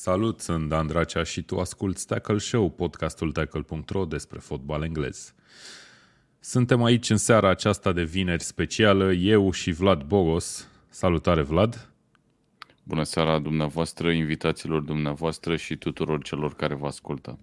Salut, 0.00 0.40
sunt 0.40 0.68
Dan 0.68 0.86
Dracea 0.86 1.22
și 1.22 1.42
tu 1.42 1.58
asculti 1.58 2.06
Tackle 2.06 2.38
Show, 2.38 2.70
podcastul 2.70 3.32
tackle.ro 3.32 4.04
despre 4.04 4.38
fotbal 4.38 4.82
englez. 4.82 5.34
Suntem 6.40 6.82
aici 6.82 7.10
în 7.10 7.16
seara 7.16 7.48
aceasta 7.48 7.92
de 7.92 8.02
vineri 8.02 8.42
specială, 8.42 9.12
eu 9.12 9.50
și 9.50 9.70
Vlad 9.70 10.02
Bogos. 10.02 10.68
Salutare, 10.88 11.42
Vlad! 11.42 11.92
Bună 12.82 13.02
seara 13.02 13.38
dumneavoastră, 13.38 14.10
invitațiilor 14.10 14.82
dumneavoastră 14.82 15.56
și 15.56 15.76
tuturor 15.76 16.22
celor 16.22 16.54
care 16.54 16.74
vă 16.74 16.86
ascultă. 16.86 17.38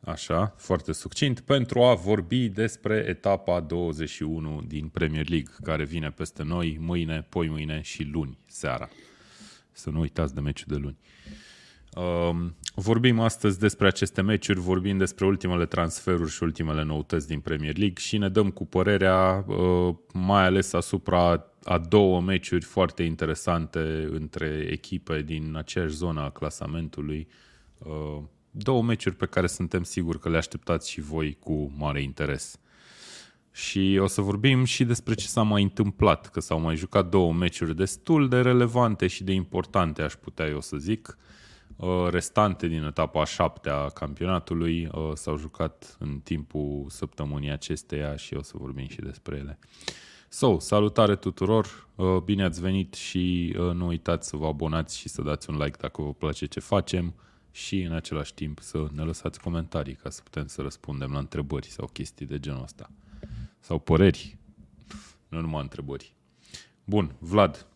Așa, 0.00 0.54
foarte 0.56 0.92
succint, 0.92 1.40
pentru 1.40 1.82
a 1.82 1.94
vorbi 1.94 2.48
despre 2.48 3.04
etapa 3.08 3.60
21 3.60 4.62
din 4.66 4.88
Premier 4.88 5.28
League, 5.28 5.54
care 5.62 5.84
vine 5.84 6.10
peste 6.10 6.42
noi 6.42 6.76
mâine, 6.80 7.26
poi 7.28 7.48
mâine 7.48 7.80
și 7.80 8.02
luni 8.02 8.38
seara. 8.46 8.88
Să 9.72 9.90
nu 9.90 10.00
uitați 10.00 10.34
de 10.34 10.40
meciul 10.40 10.66
de 10.68 10.76
luni. 10.76 10.98
Um, 11.26 11.43
vorbim 12.74 13.20
astăzi 13.20 13.58
despre 13.58 13.86
aceste 13.86 14.22
meciuri, 14.22 14.60
vorbim 14.60 14.98
despre 14.98 15.26
ultimele 15.26 15.66
transferuri 15.66 16.30
și 16.30 16.42
ultimele 16.42 16.82
noutăți 16.82 17.26
din 17.26 17.40
Premier 17.40 17.76
League 17.76 17.98
și 17.98 18.18
ne 18.18 18.28
dăm 18.28 18.50
cu 18.50 18.66
părerea 18.66 19.44
uh, 19.46 19.94
mai 20.12 20.44
ales 20.44 20.72
asupra 20.72 21.46
a 21.64 21.78
două 21.78 22.20
meciuri 22.20 22.64
foarte 22.64 23.02
interesante 23.02 24.08
între 24.10 24.68
echipe 24.70 25.22
din 25.22 25.54
aceeași 25.56 25.94
zonă 25.94 26.20
a 26.20 26.30
clasamentului. 26.30 27.28
Uh, 27.78 28.22
două 28.50 28.82
meciuri 28.82 29.16
pe 29.16 29.26
care 29.26 29.46
suntem 29.46 29.82
siguri 29.82 30.20
că 30.20 30.28
le 30.28 30.36
așteptați 30.36 30.90
și 30.90 31.00
voi 31.00 31.36
cu 31.40 31.72
mare 31.76 32.02
interes. 32.02 32.58
Și 33.52 33.98
o 34.00 34.06
să 34.06 34.20
vorbim 34.20 34.64
și 34.64 34.84
despre 34.84 35.14
ce 35.14 35.26
s-a 35.26 35.42
mai 35.42 35.62
întâmplat, 35.62 36.30
că 36.30 36.40
s-au 36.40 36.60
mai 36.60 36.76
jucat 36.76 37.08
două 37.08 37.32
meciuri 37.32 37.76
destul 37.76 38.28
de 38.28 38.40
relevante 38.40 39.06
și 39.06 39.24
de 39.24 39.32
importante, 39.32 40.02
aș 40.02 40.14
putea 40.14 40.46
eu 40.46 40.60
să 40.60 40.76
zic. 40.76 41.18
Uh, 41.18 41.43
restante 42.10 42.66
din 42.66 42.82
etapa 42.82 43.20
a 43.20 43.24
șaptea 43.24 43.76
a 43.76 43.88
campionatului 43.88 44.86
uh, 44.92 45.10
s-au 45.14 45.36
jucat 45.36 45.96
în 45.98 46.20
timpul 46.24 46.86
săptămânii 46.88 47.50
acesteia 47.50 48.16
și 48.16 48.34
o 48.34 48.42
să 48.42 48.52
vorbim 48.56 48.88
și 48.88 49.00
despre 49.00 49.36
ele. 49.36 49.58
So, 50.28 50.58
salutare 50.58 51.16
tuturor, 51.16 51.88
uh, 51.94 52.16
bine 52.16 52.44
ați 52.44 52.60
venit 52.60 52.94
și 52.94 53.54
nu 53.56 53.86
uitați 53.86 54.28
să 54.28 54.36
vă 54.36 54.46
abonați 54.46 54.98
și 54.98 55.08
să 55.08 55.22
dați 55.22 55.50
un 55.50 55.56
like 55.56 55.76
dacă 55.80 56.02
vă 56.02 56.12
place 56.12 56.46
ce 56.46 56.60
facem 56.60 57.14
și 57.50 57.82
în 57.82 57.92
același 57.92 58.34
timp 58.34 58.58
să 58.60 58.86
ne 58.92 59.02
lăsați 59.02 59.40
comentarii 59.40 59.94
ca 59.94 60.10
să 60.10 60.22
putem 60.22 60.46
să 60.46 60.62
răspundem 60.62 61.12
la 61.12 61.18
întrebări 61.18 61.66
sau 61.66 61.86
chestii 61.92 62.26
de 62.26 62.40
genul 62.40 62.62
ăsta. 62.62 62.90
Sau 63.60 63.78
păreri, 63.78 64.36
nu 65.28 65.40
numai 65.40 65.62
întrebări. 65.62 66.14
Bun, 66.84 67.14
Vlad, 67.18 67.66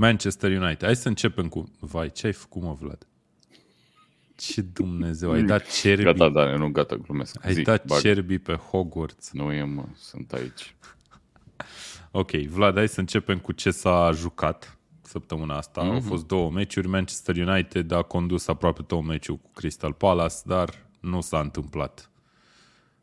Manchester 0.00 0.50
United. 0.50 0.84
Hai 0.84 0.96
să 0.96 1.08
începem 1.08 1.48
cu... 1.48 1.70
Vai, 1.78 2.10
ce 2.10 2.26
ai 2.26 2.32
făcut, 2.32 2.62
mă, 2.62 2.76
Vlad? 2.80 3.06
Ce 4.36 4.60
Dumnezeu, 4.60 5.32
ai 5.32 5.42
dat 5.42 5.70
cerbi. 5.70 6.02
Gata, 6.02 6.28
da, 6.28 6.56
nu, 6.56 6.68
gata, 6.68 6.96
glumesc. 6.96 7.44
Ai 7.44 7.52
Zi, 7.52 7.62
dat 7.62 7.84
bag. 7.86 8.00
cerbi 8.00 8.38
pe 8.38 8.54
Hogwarts. 8.54 9.30
Nu 9.32 9.52
e, 9.52 9.64
mă, 9.64 9.84
sunt 9.94 10.32
aici. 10.32 10.74
ok, 12.10 12.30
Vlad, 12.30 12.74
hai 12.74 12.88
să 12.88 13.00
începem 13.00 13.38
cu 13.38 13.52
ce 13.52 13.70
s-a 13.70 14.10
jucat 14.14 14.78
săptămâna 15.02 15.56
asta. 15.56 15.82
Mm-hmm. 15.82 15.88
Au 15.88 15.94
mhm. 15.94 16.06
fost 16.06 16.26
două 16.26 16.50
meciuri. 16.50 16.88
Manchester 16.88 17.36
United 17.36 17.90
a 17.90 18.02
condus 18.02 18.48
aproape 18.48 18.82
tot 18.82 19.04
meciul 19.04 19.36
cu 19.36 19.50
Crystal 19.54 19.92
Palace, 19.92 20.36
dar 20.44 20.86
nu 21.00 21.20
s-a 21.20 21.40
întâmplat 21.40 22.10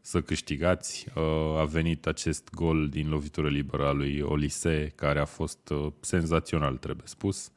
să 0.07 0.21
câștigați. 0.21 1.07
Uh, 1.15 1.23
a 1.57 1.65
venit 1.65 2.05
acest 2.05 2.49
gol 2.49 2.89
din 2.89 3.09
lovitură 3.09 3.49
liberă 3.49 3.87
a 3.87 3.91
lui 3.91 4.21
Olise, 4.21 4.93
care 4.95 5.19
a 5.19 5.25
fost 5.25 5.69
uh, 5.69 5.91
senzațional, 5.99 6.77
trebuie 6.77 7.07
spus. 7.07 7.51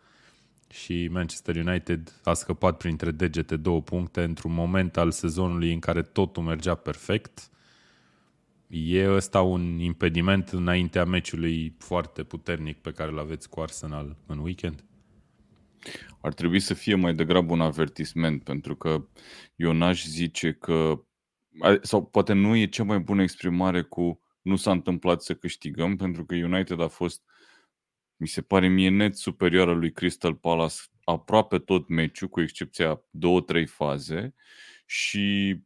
Și 0.71 1.09
Manchester 1.11 1.57
United 1.57 2.21
a 2.25 2.35
scăpat 2.35 2.77
printre 2.77 3.11
degete 3.11 3.57
două 3.57 3.83
puncte 3.83 4.23
într-un 4.23 4.53
moment 4.53 4.97
al 4.97 5.11
sezonului 5.11 5.73
în 5.73 5.79
care 5.79 6.03
totul 6.03 6.43
mergea 6.43 6.75
perfect. 6.75 7.51
E 8.69 9.11
ăsta 9.11 9.41
un 9.41 9.79
impediment 9.79 10.49
înaintea 10.49 11.05
meciului 11.05 11.75
foarte 11.79 12.23
puternic 12.23 12.79
pe 12.79 12.93
care 12.93 13.11
îl 13.11 13.19
aveți 13.19 13.49
cu 13.49 13.61
Arsenal 13.61 14.17
în 14.27 14.39
weekend? 14.39 14.85
Ar 16.21 16.33
trebui 16.33 16.61
să 16.61 16.75
fie 16.75 16.95
mai 16.95 17.15
degrabă 17.15 17.53
un 17.53 17.61
avertisment, 17.61 18.43
pentru 18.43 18.77
că 18.77 19.05
eu 19.57 19.73
n-aș 19.73 20.05
zice 20.07 20.53
că 20.53 21.05
sau 21.83 22.07
poate 22.07 22.33
nu 22.33 22.57
e 22.57 22.67
cea 22.67 22.85
mai 22.85 22.99
bună 22.99 23.23
exprimare 23.23 23.83
cu 23.83 24.21
nu 24.43 24.57
s-a 24.57 24.71
întâmplat 24.71 25.23
să 25.23 25.35
câștigăm, 25.35 25.97
pentru 25.97 26.25
că 26.25 26.35
United 26.35 26.81
a 26.81 26.89
fost, 26.89 27.23
mi 28.17 28.29
se 28.29 28.43
pare 28.43 28.69
mie, 28.69 28.89
net 28.89 29.17
superioară 29.17 29.73
lui 29.73 29.93
Crystal 29.93 30.35
Palace 30.35 30.75
aproape 31.05 31.59
tot 31.59 31.89
meciul, 31.89 32.29
cu 32.29 32.41
excepția 32.41 33.03
două-trei 33.11 33.67
faze 33.67 34.35
și 34.87 35.57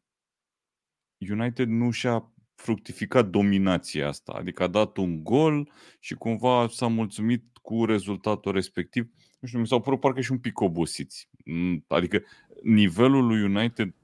United 1.18 1.68
nu 1.68 1.90
și-a 1.90 2.32
fructificat 2.54 3.28
dominația 3.28 4.08
asta. 4.08 4.32
Adică 4.32 4.62
a 4.62 4.66
dat 4.66 4.96
un 4.96 5.24
gol 5.24 5.70
și 6.00 6.14
cumva 6.14 6.68
s-a 6.68 6.86
mulțumit 6.86 7.44
cu 7.62 7.84
rezultatul 7.84 8.52
respectiv. 8.52 9.10
Nu 9.40 9.48
știu, 9.48 9.60
mi 9.60 9.66
s-au 9.66 9.80
părut 9.80 10.00
parcă 10.00 10.20
și 10.20 10.32
un 10.32 10.38
pic 10.38 10.60
obosiți. 10.60 11.28
Mm, 11.44 11.84
adică 11.88 12.22
nivelul 12.62 13.26
lui 13.26 13.42
United 13.42 13.94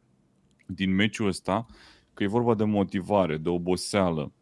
din 0.75 0.95
meciul 0.95 1.27
ăsta, 1.27 1.67
că 2.15 2.23
e 2.23 2.27
vorba 2.27 2.55
de 2.55 2.65
motivare, 2.65 3.37
de 3.37 3.49
oboseală, 3.49 4.33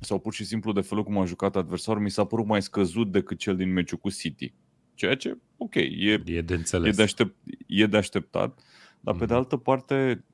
sau 0.00 0.18
pur 0.18 0.32
și 0.32 0.44
simplu 0.44 0.72
de 0.72 0.80
felul 0.80 1.04
cum 1.04 1.18
a 1.18 1.24
jucat 1.24 1.56
adversarul, 1.56 2.02
mi 2.02 2.10
s-a 2.10 2.24
părut 2.24 2.46
mai 2.46 2.62
scăzut 2.62 3.12
decât 3.12 3.38
cel 3.38 3.56
din 3.56 3.72
meciul 3.72 3.98
cu 3.98 4.10
City. 4.10 4.52
Ceea 4.94 5.16
ce, 5.16 5.38
ok, 5.56 5.74
e, 5.74 6.22
e, 6.24 6.40
de, 6.40 6.54
înțeles. 6.54 6.92
e, 6.92 6.96
de, 6.96 7.02
aștept, 7.02 7.36
e 7.66 7.86
de 7.86 7.96
așteptat, 7.96 8.60
dar 9.00 9.14
mm-hmm. 9.14 9.18
pe 9.18 9.24
de 9.24 9.32
mhm. 9.32 9.42
altă 9.42 9.56
parte, 9.56 10.24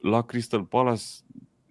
la 0.00 0.22
Crystal 0.22 0.64
Palace 0.64 1.04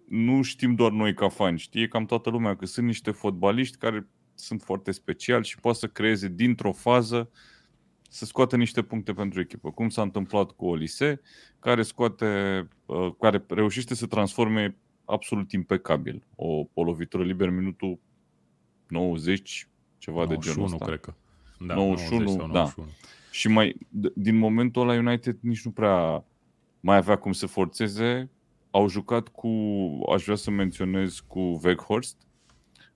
nu 0.08 0.42
știm 0.42 0.76
doar 0.76 0.92
noi 0.92 1.14
ca 1.14 1.30
fani, 1.30 1.60
știe 1.60 1.88
cam 1.88 2.06
toată 2.06 2.30
lumea 2.30 2.56
că 2.56 2.66
sunt 2.66 2.86
niște 2.86 3.12
fotbaliști 3.12 3.78
care 3.78 4.08
sunt 4.34 4.62
foarte 4.62 4.92
speciali 4.92 5.46
și 5.46 5.60
poate 5.60 5.78
să 5.78 5.88
creeze 5.88 6.28
dintr-o 6.28 6.72
fază 6.72 7.30
să 8.10 8.26
scoată 8.26 8.56
niște 8.56 8.82
puncte 8.82 9.14
pentru 9.14 9.40
echipă, 9.40 9.72
cum 9.72 9.90
s-a 9.90 10.02
întâmplat 10.02 10.52
cu 10.52 10.66
Olise, 10.66 11.22
care 11.60 11.82
scoate, 11.82 12.60
uh, 12.62 12.77
care 13.20 13.46
reușește 13.48 13.96
să 13.96 14.06
transforme 14.06 14.78
absolut 15.06 15.52
impecabil 15.52 16.24
o, 16.36 16.66
o 16.74 16.84
lovitură 16.84 17.24
liber 17.24 17.50
minutul 17.50 18.00
90, 18.88 19.70
ceva 19.98 20.24
91, 20.24 20.40
de 20.40 20.52
genul 20.52 20.74
ăsta. 20.74 20.86
cred 20.86 21.00
că. 21.00 21.14
Da, 21.60 21.76
91, 21.76 22.24
91, 22.24 22.54
da. 22.54 22.74
Și 23.32 23.48
mai, 23.48 23.76
din 24.14 24.38
momentul 24.38 24.90
ăla 24.90 25.00
United 25.00 25.38
nici 25.42 25.66
nu 25.66 25.72
prea 25.72 26.26
mai 26.80 26.98
avea 26.98 27.16
cum 27.16 27.32
să 27.32 27.46
forțeze. 27.46 28.32
Au 28.72 28.88
jucat 28.88 29.28
cu, 29.28 29.50
aș 30.14 30.24
vrea 30.24 30.36
să 30.36 30.52
menționez, 30.52 31.20
cu 31.28 31.40
Weghorst, 31.40 32.18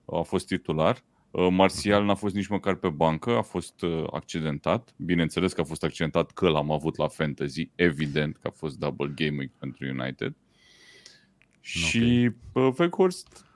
a 0.04 0.20
fost 0.20 0.46
titular. 0.46 1.04
Uh, 1.32 1.48
Martial 1.50 2.04
n-a 2.04 2.14
fost 2.14 2.34
nici 2.34 2.46
măcar 2.46 2.74
pe 2.74 2.88
bancă, 2.88 3.30
a 3.36 3.42
fost 3.42 3.82
uh, 3.82 4.04
accidentat. 4.10 4.94
Bineînțeles 4.96 5.52
că 5.52 5.60
a 5.60 5.64
fost 5.64 5.84
accidentat 5.84 6.30
că 6.30 6.48
l-am 6.48 6.70
avut 6.70 6.96
la 6.96 7.08
fantasy, 7.08 7.70
evident 7.74 8.36
că 8.36 8.46
a 8.48 8.50
fost 8.50 8.78
double 8.78 9.12
game 9.14 9.36
week 9.38 9.50
pentru 9.58 9.86
United. 9.86 10.34
Okay. 10.34 11.60
Și 11.60 12.30
uh, 12.52 12.72
Weghorst 12.78 13.46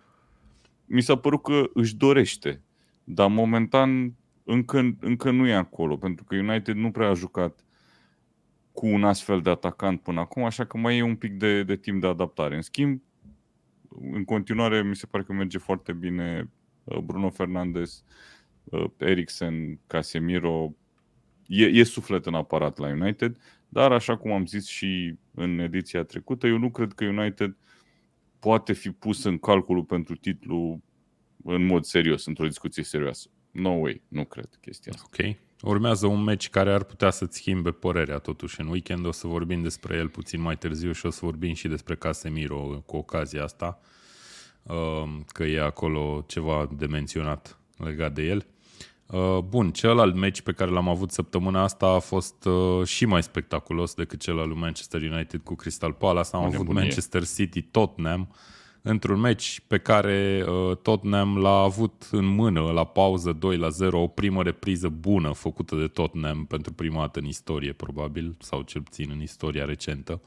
mi 0.87 1.01
s-a 1.01 1.17
părut 1.17 1.43
că 1.43 1.71
își 1.75 1.97
dorește, 1.97 2.63
dar 3.05 3.29
momentan 3.29 4.15
încă, 4.45 4.97
încă 5.01 5.31
nu 5.31 5.47
e 5.47 5.55
acolo, 5.55 5.97
pentru 5.97 6.25
că 6.25 6.35
United 6.35 6.77
nu 6.77 6.91
prea 6.91 7.09
a 7.09 7.15
jucat 7.15 7.65
cu 8.73 8.87
un 8.87 9.05
astfel 9.05 9.41
de 9.41 9.51
atacant 9.51 10.01
până 10.01 10.21
acum, 10.21 10.45
așa 10.45 10.65
că 10.65 10.79
mai 10.79 10.97
e 10.97 11.03
un 11.03 11.17
pic 11.17 11.33
de, 11.33 11.63
de 11.63 11.77
timp 11.77 12.01
de 12.01 12.07
adaptare. 12.07 12.55
În 12.57 12.63
schimb, 12.63 13.03
în 14.13 14.25
continuare 14.25 14.83
mi 14.83 14.97
se 14.97 15.07
pare 15.07 15.25
că 15.25 15.33
merge 15.33 15.59
foarte 15.59 15.93
bine 15.93 16.41
Uh, 16.41 16.56
Bruno 17.05 17.31
Fernandes, 17.31 18.05
uh, 18.65 18.85
Eriksen, 18.97 19.81
Casemiro, 19.87 20.75
e, 21.47 21.65
e 21.65 21.85
suflet 21.85 22.27
în 22.27 22.35
aparat 22.35 22.79
la 22.79 22.89
United, 22.89 23.37
dar 23.69 23.93
așa 23.93 24.17
cum 24.17 24.33
am 24.33 24.47
zis 24.47 24.67
și 24.67 25.15
în 25.35 25.59
ediția 25.59 26.03
trecută, 26.03 26.47
eu 26.47 26.59
nu 26.59 26.71
cred 26.71 26.93
că 26.93 27.05
United 27.05 27.57
poate 28.39 28.73
fi 28.73 28.91
pus 28.91 29.25
în 29.25 29.39
calculul 29.39 29.85
pentru 29.85 30.17
titlu 30.17 30.83
în 31.45 31.67
mod 31.67 31.85
serios, 31.85 32.27
într-o 32.27 32.47
discuție 32.47 32.83
serioasă. 32.83 33.29
No 33.51 33.71
way, 33.71 34.03
nu 34.09 34.25
cred 34.25 34.49
chestia 34.61 34.93
asta. 34.95 35.09
Ok. 35.13 35.37
Urmează 35.63 36.07
un 36.07 36.23
meci 36.23 36.51
care 36.51 36.73
ar 36.73 36.85
putea 36.85 37.11
să-ți 37.11 37.37
schimbe 37.37 37.71
părerea 37.71 38.19
totuși 38.19 38.61
în 38.61 38.67
weekend. 38.67 39.07
O 39.07 39.13
să 39.13 39.27
vorbim 39.27 39.63
despre 39.63 39.97
el 39.97 40.09
puțin 40.09 40.41
mai 40.41 40.57
târziu 40.57 40.93
și 40.93 41.07
o 41.07 41.11
să 41.11 41.19
vorbim 41.23 41.55
și 41.55 41.69
despre 41.69 41.97
Casemiro 41.97 42.83
cu 42.87 42.97
ocazia 42.97 43.43
asta. 43.43 43.81
Um, 44.69 45.25
că 45.33 45.45
e 45.45 45.61
acolo 45.61 46.25
ceva 46.27 46.69
de 46.77 46.87
menționat 46.87 47.59
legat 47.77 48.13
de 48.13 48.23
el. 48.23 48.47
Uh, 49.07 49.39
bun, 49.39 49.71
celălalt 49.71 50.15
meci 50.15 50.41
pe 50.41 50.53
care 50.53 50.71
l-am 50.71 50.89
avut 50.89 51.11
săptămâna 51.11 51.63
asta 51.63 51.87
a 51.87 51.99
fost 51.99 52.45
uh, 52.45 52.87
și 52.87 53.05
mai 53.05 53.23
spectaculos 53.23 53.95
decât 53.95 54.21
cel 54.21 54.39
al 54.39 54.49
lui 54.49 54.57
Manchester 54.57 55.03
United 55.03 55.41
cu 55.41 55.55
Crystal 55.55 55.93
Palace. 55.93 56.29
Am 56.33 56.45
avut 56.45 56.73
Manchester 56.73 57.27
City 57.27 57.63
Tottenham 57.63 58.29
într-un 58.83 59.21
meci 59.21 59.61
pe 59.67 59.79
care 59.79 60.45
uh, 60.49 60.77
Tottenham 60.77 61.37
l-a 61.39 61.59
avut 61.59 62.09
în 62.11 62.25
mână 62.25 62.61
la 62.61 62.85
pauză 62.85 63.33
2 63.33 63.57
la 63.57 63.69
0, 63.69 64.03
o 64.03 64.07
primă 64.07 64.43
repriză 64.43 64.89
bună 64.89 65.33
făcută 65.33 65.77
de 65.77 65.87
Tottenham 65.87 66.45
pentru 66.45 66.73
prima 66.73 67.01
dată 67.01 67.19
în 67.19 67.25
istorie, 67.25 67.73
probabil, 67.73 68.37
sau 68.39 68.63
cel 68.63 68.83
puțin 68.83 69.11
în 69.13 69.21
istoria 69.23 69.65
recentă. 69.65 70.21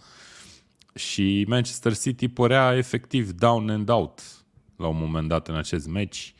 Și 0.95 1.45
Manchester 1.47 1.97
City 1.97 2.27
părea 2.27 2.75
efectiv 2.75 3.31
down 3.31 3.69
and 3.69 3.89
out 3.89 4.21
la 4.75 4.87
un 4.87 4.97
moment 4.97 5.27
dat 5.27 5.47
în 5.47 5.55
acest 5.55 5.87
meci. 5.87 6.33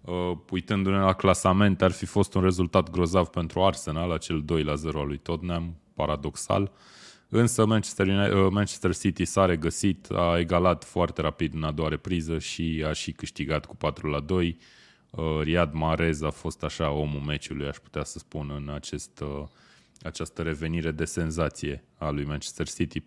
Uh, 0.00 0.36
uitându-ne 0.50 0.98
la 0.98 1.12
clasament, 1.12 1.82
ar 1.82 1.90
fi 1.90 2.06
fost 2.06 2.34
un 2.34 2.42
rezultat 2.42 2.90
grozav 2.90 3.26
pentru 3.26 3.62
Arsenal, 3.62 4.10
acel 4.10 4.42
2 4.42 4.62
la 4.62 4.74
0 4.74 5.00
al 5.00 5.06
lui 5.06 5.18
Tottenham, 5.18 5.76
paradoxal. 5.94 6.62
Uh, 6.62 6.70
Însă 7.34 7.66
Manchester, 7.66 8.06
United, 8.06 8.32
uh, 8.32 8.50
Manchester 8.50 8.96
City 8.96 9.24
s-a 9.24 9.44
regăsit, 9.44 10.10
a 10.10 10.38
egalat 10.38 10.84
foarte 10.84 11.20
rapid 11.20 11.54
în 11.54 11.62
a 11.62 11.70
doua 11.70 11.88
repriză 11.88 12.38
și 12.38 12.84
a 12.86 12.92
și 12.92 13.12
câștigat 13.12 13.66
cu 13.66 13.76
4 13.76 14.08
la 14.08 14.20
2. 14.20 14.58
Uh, 15.10 15.24
Riyad 15.42 15.72
Mahrez 15.72 16.22
a 16.22 16.30
fost 16.30 16.62
așa 16.62 16.90
omul 16.90 17.20
meciului, 17.20 17.68
aș 17.68 17.76
putea 17.76 18.04
să 18.04 18.18
spun, 18.18 18.52
în 18.56 18.74
acest, 18.74 19.20
uh, 19.20 19.44
această 20.02 20.42
revenire 20.42 20.90
de 20.90 21.04
senzație 21.04 21.84
a 21.98 22.10
lui 22.10 22.24
Manchester 22.24 22.68
City. 22.68 23.00
4-2 23.00 23.04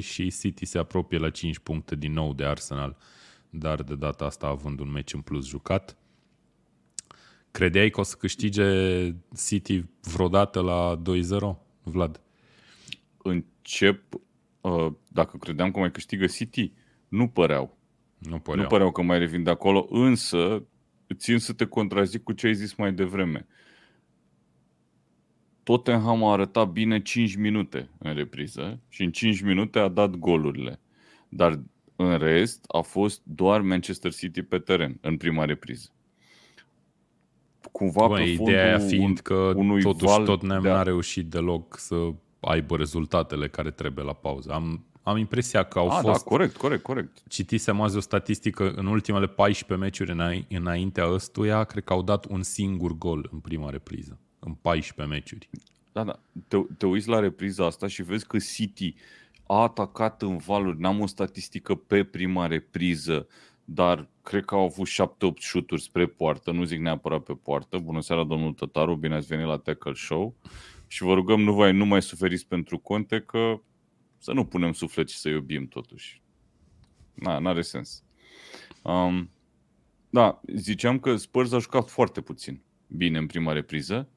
și 0.00 0.30
City 0.30 0.64
se 0.64 0.78
apropie 0.78 1.18
la 1.18 1.30
5 1.30 1.58
puncte 1.58 1.96
din 1.96 2.12
nou 2.12 2.32
de 2.32 2.44
Arsenal, 2.44 2.96
dar 3.50 3.82
de 3.82 3.94
data 3.94 4.24
asta 4.24 4.46
având 4.46 4.80
un 4.80 4.90
meci 4.90 5.12
în 5.12 5.20
plus 5.20 5.48
jucat. 5.48 5.96
Credeai 7.50 7.90
că 7.90 8.00
o 8.00 8.02
să 8.02 8.16
câștige 8.18 8.64
City 9.46 9.84
vreodată 10.00 10.60
la 10.60 11.02
2-0, 11.02 11.56
Vlad? 11.82 12.20
încep, 13.22 14.02
uh, 14.60 14.92
dacă 15.08 15.36
credeam 15.36 15.70
că 15.70 15.78
mai 15.78 15.90
câștigă 15.90 16.26
City, 16.26 16.72
nu 17.08 17.28
păreau. 17.28 17.78
Nu 18.18 18.38
păreau. 18.38 18.62
Nu 18.62 18.68
păreau 18.68 18.92
că 18.92 19.02
mai 19.02 19.18
revin 19.18 19.42
de 19.42 19.50
acolo, 19.50 19.86
însă 19.90 20.62
țin 21.14 21.38
să 21.38 21.52
te 21.52 21.66
contrazic 21.66 22.22
cu 22.22 22.32
ce 22.32 22.46
ai 22.46 22.54
zis 22.54 22.74
mai 22.74 22.92
devreme. 22.92 23.46
Tottenham 25.62 26.24
a 26.24 26.32
arătat 26.32 26.68
bine 26.68 27.02
5 27.02 27.36
minute 27.36 27.88
în 27.98 28.14
repriză 28.14 28.80
și 28.88 29.02
în 29.02 29.10
5 29.10 29.40
minute 29.40 29.78
a 29.78 29.88
dat 29.88 30.10
golurile. 30.10 30.80
Dar 31.28 31.60
în 31.96 32.18
rest 32.18 32.64
a 32.68 32.80
fost 32.80 33.20
doar 33.24 33.60
Manchester 33.60 34.12
City 34.12 34.42
pe 34.42 34.58
teren 34.58 34.98
în 35.00 35.16
prima 35.16 35.44
repriză. 35.44 35.90
Cumva 37.72 38.06
Bă, 38.06 38.14
pe 38.14 38.22
ideea 38.22 38.78
fiind 38.78 39.08
un, 39.08 39.14
că 39.14 39.52
totuși 39.82 40.20
Tottenham 40.24 40.62
n-a 40.62 40.82
reușit 40.82 41.26
deloc 41.26 41.78
să 41.78 41.96
aibă 42.40 42.76
rezultatele 42.76 43.48
care 43.48 43.70
trebuie 43.70 44.04
la 44.04 44.12
pauză. 44.12 44.52
Am, 44.52 44.84
am 45.02 45.16
impresia 45.16 45.62
că 45.62 45.78
au 45.78 45.88
A, 45.88 46.02
da, 46.02 46.10
fost... 46.10 46.24
Da, 46.24 46.30
corect, 46.30 46.56
corect, 46.56 46.82
corect. 46.82 47.22
Citisem 47.28 47.80
azi 47.80 47.96
o 47.96 48.00
statistică, 48.00 48.72
în 48.76 48.86
ultimele 48.86 49.26
14 49.26 49.86
meciuri 49.86 50.44
înaintea 50.48 51.12
ăstuia, 51.12 51.64
cred 51.64 51.84
că 51.84 51.92
au 51.92 52.02
dat 52.02 52.26
un 52.28 52.42
singur 52.42 52.98
gol 52.98 53.28
în 53.32 53.38
prima 53.38 53.70
repriză. 53.70 54.18
În 54.40 54.54
14 54.54 55.14
meciuri. 55.14 55.48
Da, 55.92 56.04
da. 56.04 56.20
Te, 56.48 56.56
te 56.78 56.86
uiți 56.86 57.08
la 57.08 57.18
repriza 57.18 57.66
asta 57.66 57.86
și 57.86 58.02
vezi 58.02 58.26
că 58.26 58.38
City 58.38 58.94
a 59.46 59.62
atacat 59.62 60.22
în 60.22 60.36
valuri. 60.36 60.80
N-am 60.80 61.00
o 61.00 61.06
statistică 61.06 61.74
pe 61.74 62.04
prima 62.04 62.46
repriză, 62.46 63.26
dar 63.64 64.08
cred 64.22 64.44
că 64.44 64.54
au 64.54 64.64
avut 64.64 64.88
7-8 64.88 64.90
șuturi 65.38 65.82
spre 65.82 66.06
poartă, 66.06 66.50
nu 66.50 66.64
zic 66.64 66.78
neapărat 66.78 67.22
pe 67.22 67.32
poartă. 67.32 67.78
Bună 67.78 68.00
seara, 68.00 68.24
domnul 68.24 68.52
Tătaru, 68.52 68.96
bine 68.96 69.14
ați 69.14 69.26
venit 69.26 69.46
la 69.46 69.58
Tackle 69.58 69.94
Show 69.94 70.36
și 70.86 71.02
vă 71.02 71.14
rugăm 71.14 71.40
nu, 71.40 71.54
vai, 71.54 71.72
nu 71.72 71.84
mai 71.84 72.02
suferiți 72.02 72.46
pentru 72.46 72.78
conte 72.78 73.20
că 73.20 73.60
să 74.18 74.32
nu 74.32 74.44
punem 74.44 74.72
suflet 74.72 75.08
și 75.08 75.18
să 75.18 75.28
iubim 75.28 75.66
totuși. 75.66 76.22
Na, 77.14 77.38
n-are 77.38 77.62
sens. 77.62 78.04
Um, 78.82 79.30
da, 80.10 80.40
ziceam 80.54 80.98
că 80.98 81.16
Spurs 81.16 81.52
a 81.52 81.58
jucat 81.58 81.90
foarte 81.90 82.20
puțin 82.20 82.62
bine 82.86 83.18
în 83.18 83.26
prima 83.26 83.52
repriză. 83.52 84.08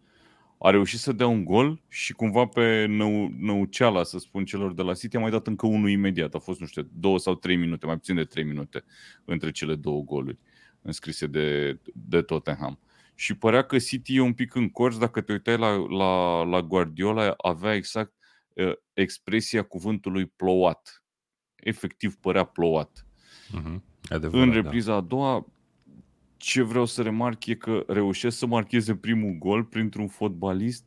A 0.63 0.69
reușit 0.69 0.99
să 0.99 1.11
dea 1.11 1.27
un 1.27 1.43
gol 1.45 1.81
și 1.89 2.13
cumva 2.13 2.45
pe 2.45 2.85
nou, 2.85 3.31
năuceala, 3.37 4.03
să 4.03 4.17
spun 4.17 4.45
celor 4.45 4.73
de 4.73 4.81
la 4.81 4.93
City, 4.93 5.17
a 5.17 5.19
mai 5.19 5.31
dat 5.31 5.47
încă 5.47 5.67
unul 5.67 5.89
imediat. 5.89 6.33
A 6.33 6.39
fost, 6.39 6.59
nu 6.59 6.65
știu, 6.65 6.89
două 6.93 7.19
sau 7.19 7.35
trei 7.35 7.55
minute, 7.55 7.85
mai 7.85 7.95
puțin 7.95 8.15
de 8.15 8.23
trei 8.23 8.43
minute 8.43 8.83
între 9.25 9.51
cele 9.51 9.75
două 9.75 10.01
goluri 10.01 10.37
înscrise 10.81 11.27
de, 11.27 11.79
de 11.93 12.21
Tottenham. 12.21 12.79
Uh, 12.81 12.93
și 13.15 13.33
părea 13.33 13.63
că 13.63 13.77
City 13.77 14.15
e 14.15 14.19
un 14.19 14.33
pic 14.33 14.55
în 14.55 14.69
cors, 14.69 14.97
dacă 14.97 15.21
te 15.21 15.31
uitai 15.31 15.57
la, 15.57 15.75
la, 15.75 16.43
la 16.43 16.61
Guardiola, 16.61 17.33
avea 17.37 17.75
exact 17.75 18.13
uh, 18.53 18.73
expresia 18.93 19.63
cuvântului 19.63 20.25
plouat. 20.25 21.03
Efectiv 21.55 22.15
părea 22.15 22.43
plouat. 22.43 23.05
Uh-huh. 23.47 23.79
Adevărat, 24.09 24.45
în 24.45 24.49
da. 24.49 24.55
repriza 24.55 24.91
da. 24.91 24.97
a 24.97 25.01
doua, 25.01 25.47
ce 26.43 26.61
vreau 26.61 26.85
să 26.85 27.01
remarc 27.01 27.45
e 27.45 27.55
că 27.55 27.83
reușesc 27.87 28.37
să 28.37 28.45
marcheze 28.45 28.95
primul 28.95 29.35
gol 29.39 29.63
printr-un 29.63 30.07
fotbalist 30.07 30.85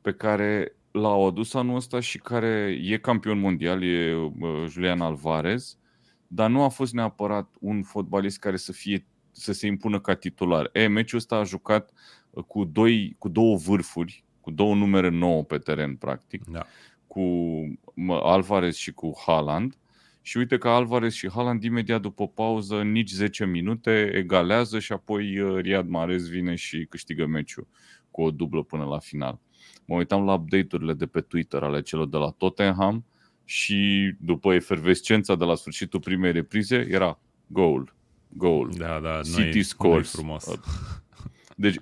pe 0.00 0.12
care 0.12 0.76
l-au 0.90 1.26
adus 1.26 1.54
anul 1.54 1.76
ăsta 1.76 2.00
și 2.00 2.18
care 2.18 2.78
e 2.82 2.98
campion 2.98 3.38
mondial, 3.38 3.82
e 3.82 4.14
uh, 4.14 4.64
Julian 4.68 5.00
Alvarez, 5.00 5.78
dar 6.26 6.50
nu 6.50 6.62
a 6.62 6.68
fost 6.68 6.92
neapărat 6.92 7.54
un 7.60 7.82
fotbalist 7.82 8.38
care 8.38 8.56
să 8.56 8.72
fie 8.72 9.06
să 9.30 9.52
se 9.52 9.66
impună 9.66 10.00
ca 10.00 10.14
titular. 10.14 10.70
E, 10.72 10.86
meciul 10.86 11.18
ăsta 11.18 11.36
a 11.36 11.44
jucat 11.44 11.92
uh, 12.30 12.44
cu, 12.44 12.64
doi, 12.64 13.16
cu 13.18 13.28
două 13.28 13.56
vârfuri, 13.56 14.24
cu 14.40 14.50
două 14.50 14.74
numere 14.74 15.08
nouă 15.08 15.44
pe 15.44 15.58
teren, 15.58 15.96
practic, 15.96 16.44
da. 16.44 16.66
cu 17.06 17.22
Alvarez 18.08 18.74
și 18.74 18.92
cu 18.92 19.12
Haaland. 19.26 19.74
Și 20.22 20.36
uite 20.36 20.58
că 20.58 20.68
Alvarez 20.68 21.12
și 21.12 21.30
Haaland 21.30 21.62
imediat 21.62 22.00
după 22.00 22.28
pauză, 22.28 22.82
nici 22.82 23.10
10 23.10 23.44
minute, 23.44 24.10
egalează 24.14 24.78
și 24.78 24.92
apoi 24.92 25.38
uh, 25.38 25.60
Riyad 25.60 25.88
Mahrez 25.88 26.28
vine 26.28 26.54
și 26.54 26.86
câștigă 26.88 27.26
meciul 27.26 27.66
cu 28.10 28.22
o 28.22 28.30
dublă 28.30 28.62
până 28.62 28.84
la 28.84 28.98
final. 28.98 29.40
Mă 29.84 29.96
uitam 29.96 30.24
la 30.24 30.32
update-urile 30.32 30.94
de 30.94 31.06
pe 31.06 31.20
Twitter 31.20 31.62
ale 31.62 31.82
celor 31.82 32.08
de 32.08 32.16
la 32.16 32.30
Tottenham 32.30 33.04
și 33.44 34.12
după 34.18 34.54
efervescența 34.54 35.34
de 35.34 35.44
la 35.44 35.54
sfârșitul 35.54 36.00
primei 36.00 36.32
reprize 36.32 36.86
era 36.90 37.20
goal, 37.46 37.94
goal. 38.28 38.72
Da, 38.76 39.00
da, 39.02 39.20
City 39.22 39.56
nu 39.56 39.62
scores. 39.62 40.10
frumos. 40.10 40.60
Deci 41.56 41.76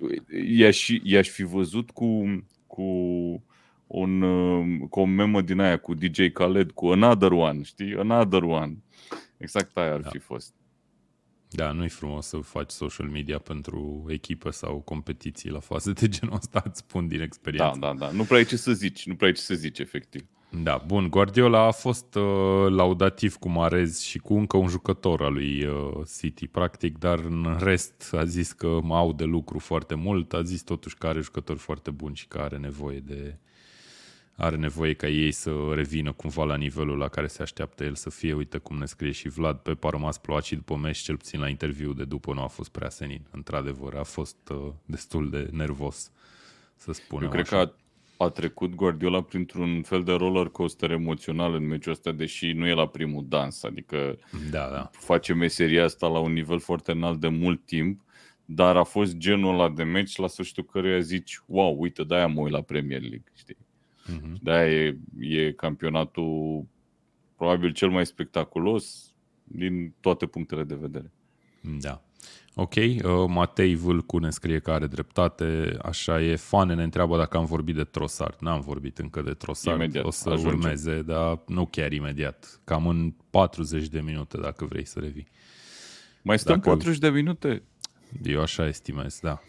i-aș, 0.47 0.87
i-aș 1.03 1.29
fi 1.29 1.43
văzut 1.43 1.91
cu, 1.91 2.23
cu 2.67 2.83
un, 3.89 4.19
cu 4.87 4.99
o 4.99 5.05
memă 5.05 5.41
din 5.41 5.59
aia 5.59 5.77
cu 5.77 5.93
DJ 5.93 6.31
Khaled, 6.33 6.71
cu 6.71 6.87
Another 6.87 7.31
One, 7.31 7.61
știi? 7.63 7.95
Another 7.95 8.41
One. 8.41 8.83
Exact 9.37 9.77
aia 9.77 9.93
ar 9.93 9.99
da. 9.99 10.09
fi 10.09 10.17
fost. 10.17 10.53
Da, 11.51 11.71
nu-i 11.71 11.89
frumos 11.89 12.27
să 12.27 12.37
faci 12.37 12.69
social 12.71 13.07
media 13.07 13.37
pentru 13.37 14.05
echipă 14.07 14.49
sau 14.49 14.79
competiții 14.79 15.49
la 15.49 15.59
fază 15.59 15.91
de 15.91 16.07
genul 16.07 16.35
ăsta, 16.35 16.63
îți 16.65 16.79
spun 16.79 17.07
din 17.07 17.21
experiență. 17.21 17.77
Da, 17.79 17.93
da, 17.93 18.05
da. 18.05 18.11
Nu 18.11 18.23
prea 18.23 18.37
ai 18.37 18.45
ce 18.45 18.55
să 18.55 18.71
zici, 18.71 19.05
nu 19.05 19.15
prea 19.15 19.27
ai 19.27 19.33
ce 19.33 19.41
să 19.41 19.53
zici, 19.53 19.79
efectiv. 19.79 20.25
Da, 20.63 20.83
bun. 20.85 21.09
Guardiola 21.09 21.59
a 21.59 21.71
fost 21.71 22.15
uh, 22.15 22.69
laudativ 22.69 23.35
cu 23.35 23.49
Marez 23.49 23.99
și 23.99 24.19
cu 24.19 24.33
încă 24.33 24.57
un 24.57 24.67
jucător 24.67 25.21
al 25.21 25.33
lui 25.33 25.65
uh, 25.65 25.91
City, 26.17 26.47
practic, 26.47 26.97
dar 26.97 27.19
în 27.19 27.57
rest 27.59 28.09
a 28.11 28.25
zis 28.25 28.51
că 28.51 28.79
au 28.89 29.13
de 29.13 29.23
lucru 29.23 29.59
foarte 29.59 29.95
mult, 29.95 30.33
a 30.33 30.41
zis 30.41 30.61
totuși 30.61 30.97
că 30.97 31.07
are 31.07 31.21
jucători 31.21 31.59
foarte 31.59 31.91
buni 31.91 32.15
și 32.15 32.27
că 32.27 32.37
are 32.37 32.57
nevoie 32.57 32.99
de 32.99 33.37
are 34.39 34.55
nevoie 34.55 34.93
ca 34.93 35.07
ei 35.07 35.31
să 35.31 35.51
revină 35.73 36.11
cumva 36.11 36.43
la 36.43 36.55
nivelul 36.55 36.97
la 36.97 37.07
care 37.07 37.27
se 37.27 37.41
așteaptă 37.41 37.83
el 37.83 37.95
să 37.95 38.09
fie. 38.09 38.33
Uite 38.33 38.57
cum 38.57 38.77
ne 38.77 38.85
scrie 38.85 39.11
și 39.11 39.29
Vlad, 39.29 39.57
pe 39.57 39.77
a 39.81 39.89
rămas 39.89 40.17
plouat 40.17 40.43
și 40.43 40.55
după 40.55 40.75
meci, 40.75 40.97
cel 40.97 41.17
puțin 41.17 41.39
la 41.39 41.47
interviu 41.47 41.93
de 41.93 42.03
după 42.03 42.33
nu 42.33 42.41
a 42.41 42.47
fost 42.47 42.69
prea 42.69 42.89
senin. 42.89 43.21
Într-adevăr, 43.31 43.95
a 43.95 44.03
fost 44.03 44.37
uh, 44.51 44.71
destul 44.85 45.29
de 45.29 45.49
nervos, 45.51 46.11
să 46.75 46.91
spunem 46.91 47.25
Eu 47.25 47.31
cred 47.31 47.43
așa. 47.43 47.65
că 47.65 47.73
a 48.17 48.29
trecut 48.29 48.75
Guardiola 48.75 49.21
printr-un 49.21 49.81
fel 49.81 50.03
de 50.03 50.11
roller 50.11 50.47
coaster 50.47 50.91
emoțional 50.91 51.53
în 51.53 51.67
meciul 51.67 51.91
ăsta, 51.91 52.11
deși 52.11 52.51
nu 52.51 52.67
e 52.67 52.73
la 52.73 52.87
primul 52.87 53.25
dans, 53.27 53.63
adică 53.63 54.19
da, 54.51 54.69
da. 54.71 54.89
face 54.91 55.33
meseria 55.33 55.83
asta 55.83 56.07
la 56.07 56.19
un 56.19 56.33
nivel 56.33 56.59
foarte 56.59 56.91
înalt 56.91 57.19
de 57.19 57.27
mult 57.27 57.65
timp, 57.65 58.01
dar 58.45 58.77
a 58.77 58.83
fost 58.83 59.15
genul 59.15 59.53
ăla 59.53 59.69
de 59.69 59.83
meci 59.83 60.15
la 60.15 60.27
sfârșitul 60.27 60.65
căruia 60.65 60.99
zici, 60.99 61.41
wow, 61.45 61.75
uite, 61.79 62.03
de-aia 62.03 62.27
mă 62.27 62.41
uit 62.41 62.51
la 62.51 62.61
Premier 62.61 63.01
League, 63.01 63.31
știi? 63.33 63.57
Uh-huh. 64.17 64.33
De-aia 64.41 64.85
e, 64.85 64.97
e 65.19 65.51
campionatul 65.51 66.65
probabil 67.35 67.71
cel 67.71 67.89
mai 67.89 68.05
spectaculos 68.05 69.13
din 69.43 69.93
toate 69.99 70.25
punctele 70.25 70.63
de 70.63 70.75
vedere. 70.75 71.11
Da. 71.81 72.03
Ok, 72.55 72.75
uh, 72.75 73.01
Matei 73.27 73.75
Vâlcu 73.75 74.17
ne 74.17 74.29
scrie 74.29 74.59
că 74.59 74.71
are 74.71 74.87
dreptate, 74.87 75.77
așa 75.81 76.21
e. 76.21 76.35
Fane 76.35 76.73
ne 76.73 76.83
întreabă 76.83 77.17
dacă 77.17 77.37
am 77.37 77.45
vorbit 77.45 77.75
de 77.75 77.83
Trossard. 77.83 78.35
N-am 78.39 78.61
vorbit 78.61 78.97
încă 78.97 79.21
de 79.21 79.33
Trossard, 79.33 79.79
imediat, 79.79 80.05
o 80.05 80.11
să 80.11 80.29
ajunge. 80.29 80.55
urmeze, 80.55 81.01
dar 81.01 81.43
nu 81.47 81.65
chiar 81.65 81.91
imediat. 81.91 82.59
Cam 82.63 82.87
în 82.87 83.13
40 83.29 83.87
de 83.87 84.01
minute, 84.01 84.37
dacă 84.37 84.65
vrei 84.65 84.85
să 84.85 84.99
revii. 84.99 85.27
Mai 86.21 86.39
stăm 86.39 86.55
dacă... 86.55 86.69
40 86.69 86.97
de 86.97 87.09
minute? 87.09 87.63
Eu 88.23 88.41
așa 88.41 88.67
estimez, 88.67 89.19
da. 89.21 89.41